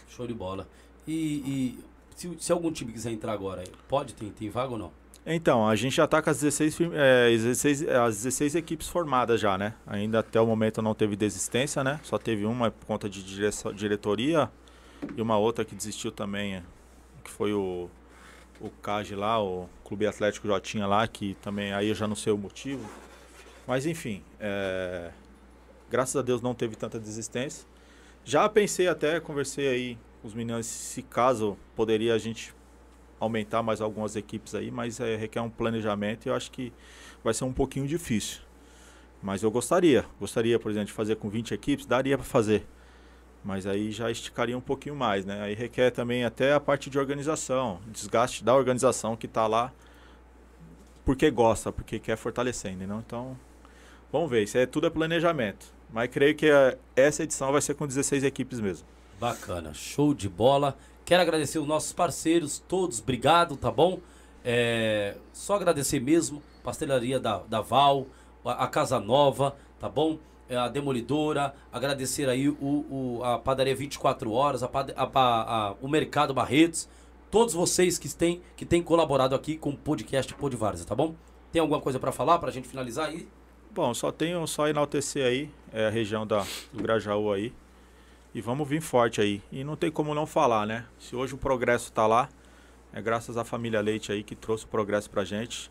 Show 0.09 0.27
de 0.29 0.35
bola. 0.35 0.69
E, 1.09 1.15
e 1.15 1.85
se, 2.17 2.35
se 2.41 2.51
algum 2.51 2.73
time 2.73 2.93
quiser 2.93 3.13
entrar 3.13 3.33
agora, 3.33 3.63
pode? 3.87 4.15
Tem, 4.15 4.31
tem 4.31 4.51
vaga 4.51 4.73
ou 4.73 4.79
não? 4.79 4.93
Então, 5.29 5.69
a 5.69 5.75
gente 5.75 5.97
já 5.97 6.05
está 6.05 6.23
com 6.23 6.31
as 6.31 6.41
16, 6.41 6.77
firme- 6.77 6.95
é, 6.97 7.29
16, 7.31 7.89
as 7.89 8.17
16 8.23 8.55
equipes 8.55 8.89
formadas 8.89 9.41
já, 9.41 9.59
né? 9.59 9.75
Ainda 9.87 10.21
até 10.21 10.41
o 10.41 10.47
momento 10.47 10.81
não 10.81 10.95
teve 10.95 11.17
desistência, 11.17 11.83
né? 11.85 11.99
Só 12.05 12.17
teve 12.17 12.45
uma 12.47 12.71
por 12.71 12.87
conta 12.87 13.09
de 13.09 13.23
direção- 13.25 13.73
diretoria 13.73 14.51
e 15.17 15.21
uma 15.21 15.37
outra 15.37 15.65
que 15.65 15.75
desistiu 15.75 16.13
também, 16.13 16.55
é, 16.57 16.63
que 17.25 17.31
foi 17.31 17.53
o, 17.53 17.91
o 18.61 18.71
CAG 18.81 19.17
lá, 19.17 19.43
o 19.43 19.69
Clube 19.85 20.07
Atlético 20.07 20.47
Jotinha 20.47 20.87
lá, 20.87 21.07
que 21.09 21.35
também 21.43 21.73
aí 21.73 21.89
eu 21.89 21.95
já 21.95 22.07
não 22.07 22.15
sei 22.17 22.33
o 22.33 22.39
motivo. 22.39 22.89
Mas 23.67 23.85
enfim, 23.85 24.23
é, 24.39 25.11
graças 25.91 26.15
a 26.15 26.23
Deus 26.23 26.41
não 26.41 26.55
teve 26.55 26.77
tanta 26.77 27.01
desistência. 27.01 27.67
Já 28.25 28.49
pensei 28.49 28.87
até, 28.87 29.19
conversei 29.19 29.67
aí 29.69 29.99
os 30.23 30.35
meninos, 30.35 30.67
se 30.67 31.03
caso 31.03 31.57
poderia 31.75 32.15
a 32.15 32.19
gente 32.19 32.55
aumentar 33.19 33.63
mais 33.63 33.81
algumas 33.81 34.17
equipes 34.17 34.55
aí, 34.55 34.71
mas 34.71 35.01
é, 35.01 35.17
requer 35.17 35.41
um 35.41 35.51
planejamento 35.51 36.27
e 36.27 36.29
eu 36.29 36.35
acho 36.35 36.51
que 36.51 36.73
vai 37.25 37.33
ser 37.33 37.45
um 37.45 37.53
pouquinho 37.53 37.87
difícil. 37.87 38.41
Mas 39.23 39.43
eu 39.43 39.51
gostaria, 39.51 40.05
gostaria, 40.21 40.59
por 40.59 40.71
exemplo, 40.71 40.89
de 40.89 40.93
fazer 40.93 41.17
com 41.17 41.29
20 41.29 41.53
equipes, 41.53 41.87
daria 41.87 42.17
para 42.17 42.27
fazer. 42.27 42.67
Mas 43.45 43.67
aí 43.67 43.91
já 43.91 44.11
esticaria 44.11 44.57
um 44.57 44.61
pouquinho 44.61 44.95
mais, 44.95 45.25
né? 45.25 45.41
Aí 45.41 45.55
requer 45.55 45.91
também 45.91 46.25
até 46.25 46.53
a 46.53 46.61
parte 46.61 46.91
de 46.91 46.99
organização, 46.99 47.81
desgaste 47.87 48.45
da 48.45 48.55
organização 48.55 49.17
que 49.17 49.27
está 49.27 49.47
lá 49.47 49.73
porque 51.05 51.31
gosta, 51.31 51.71
porque 51.73 52.01
quer 52.01 52.17
fortalecer, 52.17 52.73
entendeu? 52.73 52.99
Então, 53.07 53.39
vamos 54.11 54.29
ver, 54.29 54.43
isso 54.43 54.59
é 54.59 54.67
tudo 54.67 54.89
é 54.89 54.91
planejamento. 54.91 55.73
Mas 55.93 56.11
creio 56.11 56.35
que 56.35 56.51
eh, 56.51 56.77
essa 56.97 57.23
edição 57.23 57.53
vai 57.53 57.63
ser 57.63 57.75
com 57.75 57.87
16 57.87 58.25
equipes 58.25 58.59
mesmo. 58.59 58.87
Bacana, 59.21 59.73
show 59.75 60.13
de 60.13 60.29
bola. 60.29 60.77
Quero 61.05 61.23
agradecer 61.23 61.59
os 61.59 61.67
nossos 61.67 61.93
parceiros, 61.93 62.59
todos, 62.59 63.01
obrigado, 63.01 63.57
tá 63.57 63.71
bom? 63.71 64.01
É, 64.45 65.17
só 65.33 65.55
agradecer 65.55 66.01
mesmo, 66.01 66.43
pastelaria 66.63 67.19
da, 67.19 67.39
da 67.49 67.61
Val, 67.61 68.07
a, 68.45 68.65
a 68.65 68.67
Casa 68.69 69.01
Nova, 69.01 69.57
tá 69.79 69.89
bom? 69.89 70.19
É, 70.49 70.57
a 70.57 70.69
Demolidora, 70.69 71.55
agradecer 71.73 72.29
aí 72.29 72.49
o, 72.49 72.55
o- 72.61 73.21
a 73.25 73.39
padaria 73.39 73.75
24 73.75 74.31
horas, 74.33 74.63
a, 74.63 74.67
a- 74.67 75.11
a- 75.15 75.69
a- 75.71 75.75
o 75.81 75.89
Mercado 75.89 76.33
Barretos, 76.35 76.89
todos 77.31 77.55
vocês 77.55 77.99
que 77.99 78.09
têm, 78.15 78.41
que 78.57 78.65
têm 78.65 78.83
colaborado 78.83 79.35
aqui 79.35 79.57
com 79.57 79.71
o 79.71 79.77
podcast 79.77 80.33
Podvárzea, 80.35 80.87
tá 80.87 80.95
bom? 80.95 81.15
Tem 81.51 81.61
alguma 81.61 81.81
coisa 81.81 81.99
pra 81.99 82.13
falar 82.13 82.39
pra 82.39 82.51
gente 82.51 82.69
finalizar 82.69 83.09
aí? 83.09 83.29
Bom, 83.73 83.93
só 83.95 84.13
tenho 84.13 84.47
só 84.47 84.69
enaltecer 84.69 85.25
aí, 85.27 85.51
é 85.73 85.87
a 85.87 85.91
região 85.91 86.27
da, 86.27 86.45
do 86.73 86.83
Grajaú 86.83 87.33
aí. 87.33 87.53
E 88.37 88.41
vamos 88.43 88.69
vir 88.69 88.83
forte 88.83 89.19
aí. 89.19 89.43
E 89.51 89.65
não 89.65 89.77
tem 89.77 89.91
como 89.91 90.15
não 90.15 90.27
falar, 90.27 90.67
né? 90.67 90.85
Se 90.99 91.17
hoje 91.17 91.35
o 91.35 91.39
progresso 91.39 91.91
tá 91.91 92.07
lá, 92.07 92.29
é 92.93 93.01
graças 93.01 93.39
à 93.39 93.45
família 93.45 93.81
Leite 93.81 94.13
aí 94.13 94.23
que 94.23 94.37
trouxe 94.37 94.67
o 94.67 94.69
progresso 94.69 95.09
pra 95.09 95.25
gente. 95.25 95.71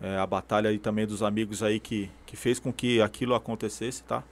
É, 0.00 0.18
a 0.18 0.26
batalha 0.26 0.70
aí 0.70 0.76
também 0.80 1.06
dos 1.06 1.22
amigos 1.22 1.62
aí 1.62 1.78
que, 1.78 2.10
que 2.26 2.34
fez 2.34 2.58
com 2.58 2.72
que 2.72 3.00
aquilo 3.00 3.32
acontecesse, 3.32 4.02
tá? 4.02 4.24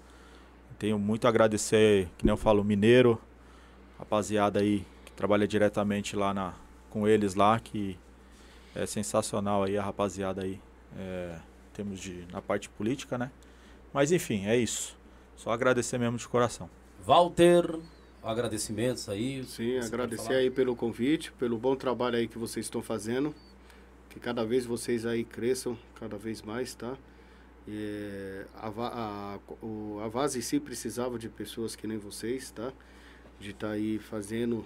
Tenho 0.77 0.99
muito 0.99 1.25
a 1.27 1.29
agradecer, 1.29 2.09
que 2.19 2.27
nem 2.27 2.33
eu 2.33 2.37
falo, 2.37 2.65
Mineiro, 2.65 3.17
rapaziada 3.97 4.59
aí 4.59 4.85
que 5.05 5.13
trabalha 5.13 5.47
diretamente 5.47 6.17
lá 6.17 6.35
na, 6.35 6.55
com 6.91 7.07
eles 7.07 7.37
lá, 7.37 7.61
que 7.61 7.97
é 8.75 8.87
sensacional 8.87 9.63
aí 9.63 9.79
a 9.79 9.85
rapaziada 9.85 10.43
aí. 10.43 10.61
É, 10.99 11.37
em 11.71 11.75
termos 11.75 12.01
de 12.01 12.27
na 12.33 12.43
parte 12.43 12.69
política, 12.69 13.17
né? 13.17 13.31
Mas 13.95 14.11
enfim, 14.11 14.47
é 14.47 14.57
isso. 14.57 14.99
Só 15.37 15.53
agradecer 15.53 15.97
mesmo 15.97 16.19
de 16.19 16.27
coração. 16.27 16.69
Walter, 17.05 17.79
agradecimentos 18.23 19.09
aí. 19.09 19.43
Sim, 19.45 19.79
agradecer 19.79 20.35
aí 20.35 20.51
pelo 20.51 20.77
convite, 20.77 21.33
pelo 21.33 21.59
bom 21.59 21.75
trabalho 21.75 22.17
aí 22.17 22.29
que 22.29 22.39
vocês 22.39 22.67
estão 22.67 22.83
fazendo. 22.83 23.35
Que 24.09 24.21
cada 24.21 24.45
vez 24.45 24.65
vocês 24.67 25.07
aí 25.07 25.25
cresçam 25.25 25.77
cada 25.99 26.17
vez 26.17 26.43
mais, 26.43 26.75
tá? 26.75 26.97
E, 27.67 28.45
a, 28.55 28.69
a, 28.69 29.39
o, 29.65 30.01
a 30.03 30.09
Vaz 30.09 30.37
em 30.37 30.41
si 30.41 30.61
precisava 30.61 31.19
de 31.19 31.29
pessoas 31.29 31.75
que 31.75 31.87
nem 31.87 31.99
vocês, 31.99 32.51
tá? 32.51 32.73
De 33.41 33.51
estar 33.51 33.71
aí 33.71 33.99
fazendo 33.99 34.65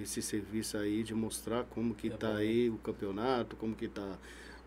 esse 0.00 0.22
serviço 0.22 0.76
aí, 0.76 1.02
de 1.02 1.14
mostrar 1.14 1.64
como 1.64 1.94
que 1.94 2.08
É 2.08 2.16
tá 2.16 2.28
bom. 2.28 2.34
aí 2.34 2.70
o 2.70 2.78
campeonato, 2.78 3.56
como 3.56 3.74
que 3.74 3.88
tá 3.88 4.18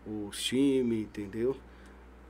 o 0.06 0.30
time, 0.32 1.02
entendeu? 1.02 1.56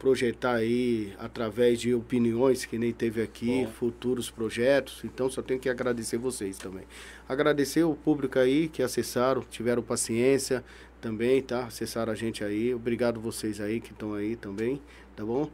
Projetar 0.06 0.54
aí 0.54 1.12
através 1.18 1.80
de 1.80 1.92
opiniões 1.92 2.64
que 2.64 2.78
nem 2.78 2.92
teve 2.92 3.20
aqui, 3.20 3.64
Bom. 3.64 3.72
futuros 3.72 4.30
projetos. 4.30 5.02
Então 5.02 5.28
só 5.28 5.42
tenho 5.42 5.58
que 5.58 5.68
agradecer 5.68 6.16
vocês 6.16 6.58
também. 6.58 6.84
Agradecer 7.28 7.82
o 7.82 7.92
público 7.92 8.38
aí 8.38 8.68
que 8.68 8.84
acessaram, 8.84 9.42
tiveram 9.50 9.82
paciência 9.82 10.64
também, 11.00 11.42
tá? 11.42 11.64
Acessaram 11.64 12.12
a 12.12 12.14
gente 12.14 12.44
aí. 12.44 12.72
Obrigado 12.72 13.20
vocês 13.20 13.60
aí 13.60 13.80
que 13.80 13.90
estão 13.90 14.14
aí 14.14 14.36
também, 14.36 14.80
tá 15.16 15.24
bom? 15.24 15.50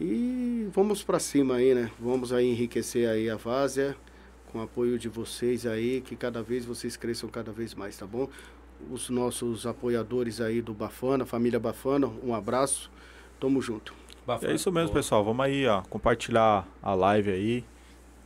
E 0.00 0.66
vamos 0.72 1.02
pra 1.02 1.18
cima 1.18 1.56
aí, 1.56 1.74
né? 1.74 1.90
Vamos 2.00 2.32
aí 2.32 2.46
enriquecer 2.46 3.06
aí 3.06 3.28
a 3.28 3.36
Várzea 3.36 3.94
com 4.50 4.60
o 4.60 4.62
apoio 4.62 4.98
de 4.98 5.10
vocês 5.10 5.66
aí, 5.66 6.00
que 6.00 6.16
cada 6.16 6.42
vez 6.42 6.64
vocês 6.64 6.96
cresçam 6.96 7.28
cada 7.28 7.52
vez 7.52 7.74
mais, 7.74 7.98
tá 7.98 8.06
bom? 8.06 8.30
Os 8.90 9.10
nossos 9.10 9.66
apoiadores 9.66 10.40
aí 10.40 10.62
do 10.62 10.72
Bafana, 10.72 11.26
família 11.26 11.60
Bafana, 11.60 12.06
um 12.06 12.34
abraço, 12.34 12.90
tamo 13.40 13.60
junto. 13.60 13.94
É 14.42 14.54
isso 14.54 14.70
mesmo, 14.70 14.92
pessoal. 14.92 15.24
Vamos 15.24 15.44
aí, 15.44 15.66
ó, 15.66 15.82
compartilhar 15.82 16.68
a 16.82 16.94
live 16.94 17.30
aí. 17.30 17.64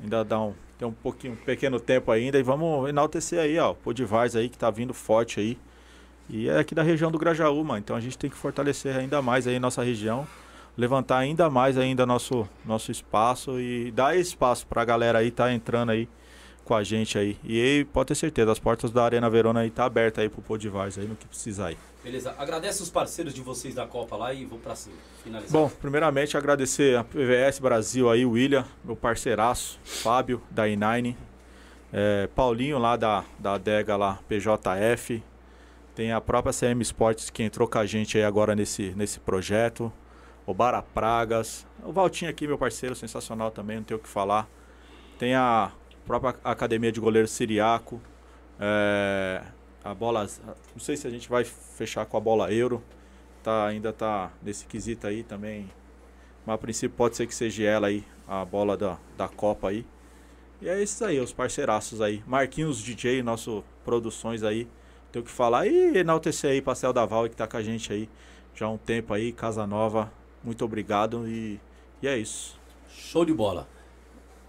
Ainda 0.03 0.25
dá 0.25 0.41
um, 0.41 0.53
tem 0.79 0.87
um 0.87 0.93
pouquinho, 0.93 1.35
um 1.35 1.37
pequeno 1.37 1.81
tempo 1.81 2.11
ainda 2.11 2.39
e 2.39 2.43
vamos 2.43 2.89
enaltecer 2.89 3.39
aí, 3.39 3.59
ó, 3.59 3.71
o 3.71 3.75
Podivars 3.75 4.37
aí 4.37 4.49
que 4.49 4.59
tá 4.59 4.71
vindo 4.71 4.93
forte 4.93 5.41
aí. 5.41 5.59
E 6.29 6.49
é 6.49 6.59
aqui 6.59 6.75
da 6.75 6.83
região 6.83 7.11
do 7.11 7.19
Grajaú, 7.19 7.65
Então 7.79 7.95
a 7.97 8.01
gente 8.01 8.19
tem 8.19 8.29
que 8.29 8.37
fortalecer 8.37 8.97
ainda 8.97 9.23
mais 9.23 9.47
aí 9.47 9.59
nossa 9.59 9.83
região, 9.83 10.27
levantar 10.77 11.19
ainda 11.19 11.49
mais 11.49 11.79
ainda 11.79 12.05
nosso 12.05 12.49
nosso 12.65 12.91
espaço 12.91 13.61
e 13.61 13.91
dar 13.93 14.17
espaço 14.17 14.67
para 14.67 14.83
a 14.83 14.85
galera 14.85 15.19
aí 15.19 15.31
tá 15.31 15.53
entrando 15.53 15.91
aí 15.91 16.09
com 16.65 16.75
a 16.75 16.83
gente 16.83 17.19
aí. 17.19 17.37
E 17.45 17.61
aí, 17.61 17.85
pode 17.85 18.09
ter 18.09 18.15
certeza, 18.15 18.51
as 18.51 18.59
portas 18.59 18.91
da 18.91 19.05
Arena 19.05 19.29
Verona 19.29 19.61
aí 19.61 19.71
tá 19.71 19.85
aberta 19.85 20.21
aí 20.21 20.29
pro 20.29 20.43
Podivars 20.43 20.99
aí 20.99 21.07
no 21.07 21.15
que 21.15 21.27
precisar 21.27 21.69
aí. 21.69 21.79
Beleza. 22.03 22.35
Agradece 22.39 22.83
os 22.83 22.91
parceiros 22.91 23.33
de 23.33 23.41
vocês 23.41 23.75
da 23.75 23.87
Copa 23.87 24.17
lá 24.17 24.33
e 24.33 24.45
vou 24.45 24.59
para 24.59 24.75
cima. 24.75 24.97
Finalizar. 25.23 25.53
Bom, 25.53 25.69
primeiramente 25.69 26.37
agradecer 26.37 26.97
a 26.97 27.05
PVS 27.05 27.59
Brasil 27.59 28.11
aí, 28.11 28.27
o 28.27 28.33
William, 28.33 28.67
meu 28.85 28.97
parceiraço, 28.97 29.79
Fábio 29.85 30.43
da 30.51 30.69
Inine, 30.69 31.17
é, 31.93 32.29
Paulinho 32.35 32.79
lá 32.79 32.97
da, 32.97 33.25
da 33.39 33.55
adega 33.55 33.97
lá, 33.97 34.19
PJF, 34.29 35.23
tem 35.95 36.11
a 36.11 36.21
própria 36.21 36.53
CM 36.53 36.83
Sports 36.83 37.31
que 37.31 37.43
entrou 37.43 37.69
com 37.69 37.79
a 37.79 37.87
gente 37.87 38.19
aí 38.19 38.25
agora 38.25 38.57
nesse, 38.57 38.93
nesse 38.97 39.21
projeto. 39.21 39.93
O 40.45 40.53
Bara 40.53 40.83
Pragas. 40.83 41.67
O 41.85 41.93
Valtinho 41.93 42.31
aqui, 42.31 42.47
meu 42.47 42.59
parceiro, 42.59 42.97
sensacional 42.97 43.51
também, 43.51 43.77
não 43.77 43.85
tenho 43.85 44.01
o 44.01 44.03
que 44.03 44.09
falar. 44.09 44.49
Tem 45.19 45.35
a 45.35 45.71
própria 46.07 46.35
Academia 46.45 46.93
de 46.93 47.01
Goleiro 47.01 47.29
Siriaco. 47.29 48.01
É, 48.59 49.43
a 49.83 49.95
bola. 49.95 50.27
Não 50.73 50.81
sei 50.81 50.97
se 50.97 51.07
a 51.07 51.11
gente 51.11 51.29
vai 51.29 51.45
fechar 51.45 52.07
com 52.07 52.17
a 52.17 52.21
bola 52.21 52.53
euro. 52.53 52.83
Tá, 53.43 53.67
ainda 53.67 53.93
tá 53.93 54.33
nesse 54.43 54.65
quesito 54.65 55.07
aí 55.07 55.23
também. 55.23 55.71
Mas 56.47 56.55
a 56.55 56.59
princípio 56.59 56.97
pode 56.97 57.17
ser 57.17 57.27
que 57.27 57.35
seja 57.35 57.65
ela 57.65 57.89
aí, 57.89 58.05
a 58.27 58.45
bola 58.45 58.77
da, 58.77 58.99
da 59.17 59.29
Copa 59.29 59.69
aí. 59.69 59.87
E 60.63 60.69
é 60.69 60.83
isso 60.83 61.05
aí, 61.05 61.21
os 61.21 61.33
parceiraços 61.33 62.01
aí. 62.01 62.23
Marquinhos 62.27 62.79
DJ, 62.79 63.23
nosso 63.23 63.63
produções 63.85 64.43
aí. 64.43 64.67
Tem 65.13 65.21
o 65.21 65.25
que 65.25 65.31
falar. 65.31 65.67
E 65.67 65.99
enaltecer 65.99 66.51
aí 66.51 66.63
Pastel 66.63 66.93
da 66.93 67.05
Val 67.05 67.29
que 67.29 67.37
tá 67.37 67.47
com 67.47 67.57
a 67.57 67.63
gente 67.63 67.93
aí 67.93 68.09
já 68.55 68.67
há 68.67 68.71
um 68.71 68.79
tempo 68.79 69.13
aí. 69.13 69.33
Casa 69.33 69.67
Nova, 69.67 70.13
muito 70.43 70.65
obrigado 70.65 71.29
e, 71.29 71.61
e 72.01 72.09
é 72.09 72.17
isso. 72.17 72.59
Show 72.89 73.25
de 73.25 73.35
bola. 73.35 73.69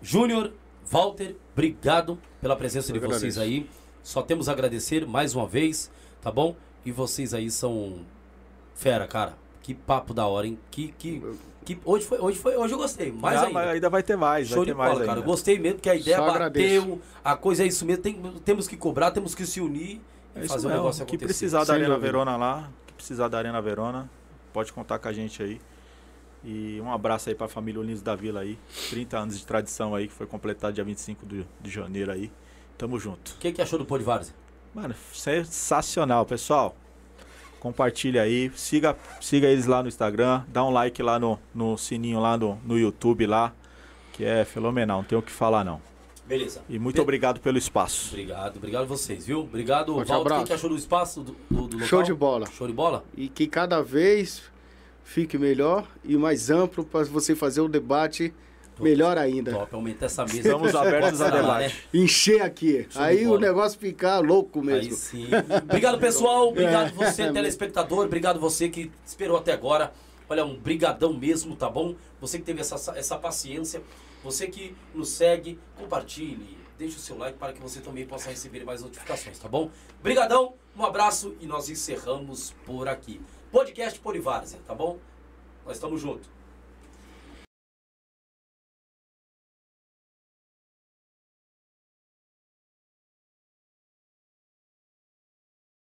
Júnior, 0.02 0.54
Walter, 0.90 1.36
obrigado 1.54 2.18
pela 2.42 2.56
presença 2.56 2.92
Eu 2.92 3.00
de 3.00 3.06
vocês 3.06 3.38
aí. 3.38 3.70
Só 4.04 4.22
temos 4.22 4.48
a 4.48 4.52
agradecer 4.52 5.06
mais 5.06 5.34
uma 5.34 5.48
vez, 5.48 5.92
tá 6.22 6.32
bom? 6.32 6.56
E 6.86 6.92
vocês 6.92 7.34
aí 7.34 7.50
são 7.50 8.06
fera, 8.76 9.08
cara. 9.08 9.34
Que 9.64 9.74
papo 9.74 10.14
da 10.14 10.28
hora, 10.28 10.46
hein? 10.46 10.60
Que, 10.70 10.90
que, 10.90 11.24
que 11.66 11.80
hoje 11.84 12.06
foi, 12.06 12.20
hoje 12.20 12.38
foi, 12.38 12.56
hoje 12.56 12.74
eu 12.74 12.78
gostei. 12.78 13.12
Mais 13.12 13.40
Já, 13.40 13.48
ainda. 13.48 13.60
ainda 13.72 13.90
vai 13.90 14.04
ter 14.04 14.16
mais, 14.16 14.48
Show 14.48 14.58
vai 14.58 14.66
ter 14.66 14.72
de 14.72 14.78
bola, 14.78 14.94
mais 14.94 15.06
cara. 15.08 15.22
Gostei 15.22 15.58
mesmo 15.58 15.78
porque 15.78 15.90
a 15.90 15.96
ideia 15.96 16.18
Só 16.18 16.24
bateu, 16.24 16.36
agradeço. 16.36 17.00
a 17.24 17.36
coisa 17.36 17.64
é 17.64 17.66
isso 17.66 17.84
mesmo. 17.84 18.04
Tem, 18.04 18.14
temos 18.46 18.68
que 18.68 18.78
cobrar, 18.78 19.10
temos 19.10 19.34
que 19.34 19.44
se 19.44 19.60
unir 19.60 20.00
é 20.36 20.48
fazer 20.48 20.68
o 20.68 20.70
um 20.70 20.74
negócio 20.74 21.02
acontecer. 21.02 21.18
Que 21.18 21.26
precisar 21.26 21.64
da 21.64 21.74
Arena 21.74 21.96
dúvida. 21.96 22.06
Verona 22.06 22.38
lá, 22.38 22.70
que 22.86 22.94
precisar 22.94 23.28
da 23.28 23.40
Arena 23.40 23.60
Verona, 23.60 24.08
pode 24.54 24.72
contar 24.72 25.00
com 25.00 25.08
a 25.08 25.14
gente 25.14 25.42
aí. 25.42 25.60
E 26.46 26.80
um 26.80 26.92
abraço 26.92 27.30
aí 27.30 27.36
para 27.36 27.48
a 27.48 27.50
família 27.50 27.82
Unidos 27.82 28.04
da 28.04 28.16
Vila 28.16 28.42
aí. 28.42 28.58
30 28.92 29.18
anos 29.18 29.40
de 29.40 29.46
tradição 29.46 29.96
aí, 29.96 30.08
que 30.08 30.14
foi 30.14 30.28
completado 30.28 30.74
dia 30.74 30.84
25 30.84 31.26
de, 31.26 31.46
de 31.60 31.70
janeiro 31.72 32.12
aí. 32.12 32.32
Tamo 32.78 33.00
junto. 33.00 33.32
O 33.32 33.38
que, 33.40 33.52
que 33.52 33.62
achou 33.62 33.80
do 33.80 33.86
Pô 33.86 33.98
de 33.98 34.04
Várzea? 34.04 34.36
Mano, 34.74 34.94
sensacional, 35.12 36.26
pessoal. 36.26 36.76
Compartilha 37.60 38.22
aí, 38.22 38.52
siga, 38.56 38.96
siga 39.20 39.48
eles 39.48 39.66
lá 39.66 39.82
no 39.82 39.88
Instagram, 39.88 40.44
dá 40.50 40.64
um 40.64 40.70
like 40.70 41.02
lá 41.02 41.18
no, 41.18 41.40
no 41.54 41.78
sininho 41.78 42.20
lá 42.20 42.38
no, 42.38 42.60
no 42.64 42.78
YouTube 42.78 43.26
lá, 43.26 43.52
que 44.14 44.24
é 44.24 44.46
fenomenal, 44.46 45.00
não 45.00 45.04
tem 45.04 45.18
o 45.18 45.22
que 45.22 45.32
falar 45.32 45.64
não. 45.64 45.82
Beleza. 46.28 46.62
E 46.70 46.78
muito 46.78 46.96
Be 46.96 47.02
obrigado 47.02 47.40
pelo 47.40 47.58
espaço. 47.58 48.10
Obrigado, 48.10 48.58
obrigado 48.58 48.84
a 48.84 48.86
vocês, 48.86 49.26
viu? 49.26 49.40
Obrigado, 49.40 49.94
Forte 49.94 50.12
Walter. 50.12 50.34
O 50.42 50.44
que 50.44 50.54
achou 50.54 50.70
do 50.70 50.76
espaço 50.76 51.22
do, 51.22 51.36
do, 51.50 51.68
do 51.68 51.86
Show 51.86 52.04
de 52.04 52.14
bola. 52.14 52.46
Show 52.48 52.68
de 52.68 52.74
bola? 52.74 53.04
E 53.16 53.30
que 53.30 53.48
cada 53.48 53.82
vez 53.82 54.44
fique 55.06 55.38
melhor 55.38 55.88
e 56.04 56.18
mais 56.18 56.50
amplo 56.50 56.84
para 56.84 57.06
você 57.06 57.36
fazer 57.36 57.62
o 57.62 57.70
debate 57.70 58.34
top, 58.76 58.84
melhor 58.84 59.18
ainda. 59.18 59.52
Top, 59.54 59.74
aumenta 59.76 60.06
essa 60.08 60.26
mesa. 60.26 60.40
Estamos 60.40 60.76
abertos 60.76 61.22
a 61.22 61.30
debate. 61.30 61.74
Né? 61.74 62.02
Encher 62.02 62.42
aqui. 62.42 62.88
Show 62.90 63.02
Aí 63.02 63.26
o 63.28 63.38
negócio 63.38 63.80
ficar 63.80 64.20
louco 64.20 64.62
mesmo. 64.62 64.92
Aí 64.92 64.98
sim. 64.98 65.28
Obrigado, 65.64 66.00
pessoal. 66.00 66.50
Obrigado 66.50 66.92
você, 66.98 67.32
telespectador. 67.32 68.06
Obrigado 68.06 68.40
você 68.40 68.68
que 68.68 68.92
esperou 69.06 69.38
até 69.38 69.54
agora. 69.54 69.94
Olha, 70.28 70.44
um 70.44 70.58
brigadão 70.58 71.14
mesmo, 71.14 71.56
tá 71.56 71.70
bom? 71.70 71.96
Você 72.20 72.40
que 72.40 72.44
teve 72.44 72.60
essa, 72.60 72.98
essa 72.98 73.16
paciência. 73.16 73.82
Você 74.24 74.48
que 74.48 74.76
nos 74.92 75.10
segue, 75.10 75.60
compartilhe, 75.78 76.58
deixe 76.80 76.98
o 76.98 77.00
seu 77.00 77.16
like 77.16 77.38
para 77.38 77.54
que 77.54 77.62
você 77.62 77.80
também 77.80 78.08
possa 78.08 78.32
receber 78.32 78.66
mais 78.66 78.82
notificações, 78.82 79.38
tá 79.38 79.48
bom? 79.48 79.70
Brigadão, 80.02 80.56
um 80.76 80.84
abraço 80.84 81.36
e 81.40 81.46
nós 81.46 81.70
encerramos 81.70 82.56
por 82.66 82.88
aqui. 82.88 83.22
Podcast 83.56 83.98
Polivárzea, 84.02 84.60
tá 84.68 84.76
bom? 84.76 84.98
Nós 85.66 85.78
estamos 85.78 86.02
juntos. 86.02 86.35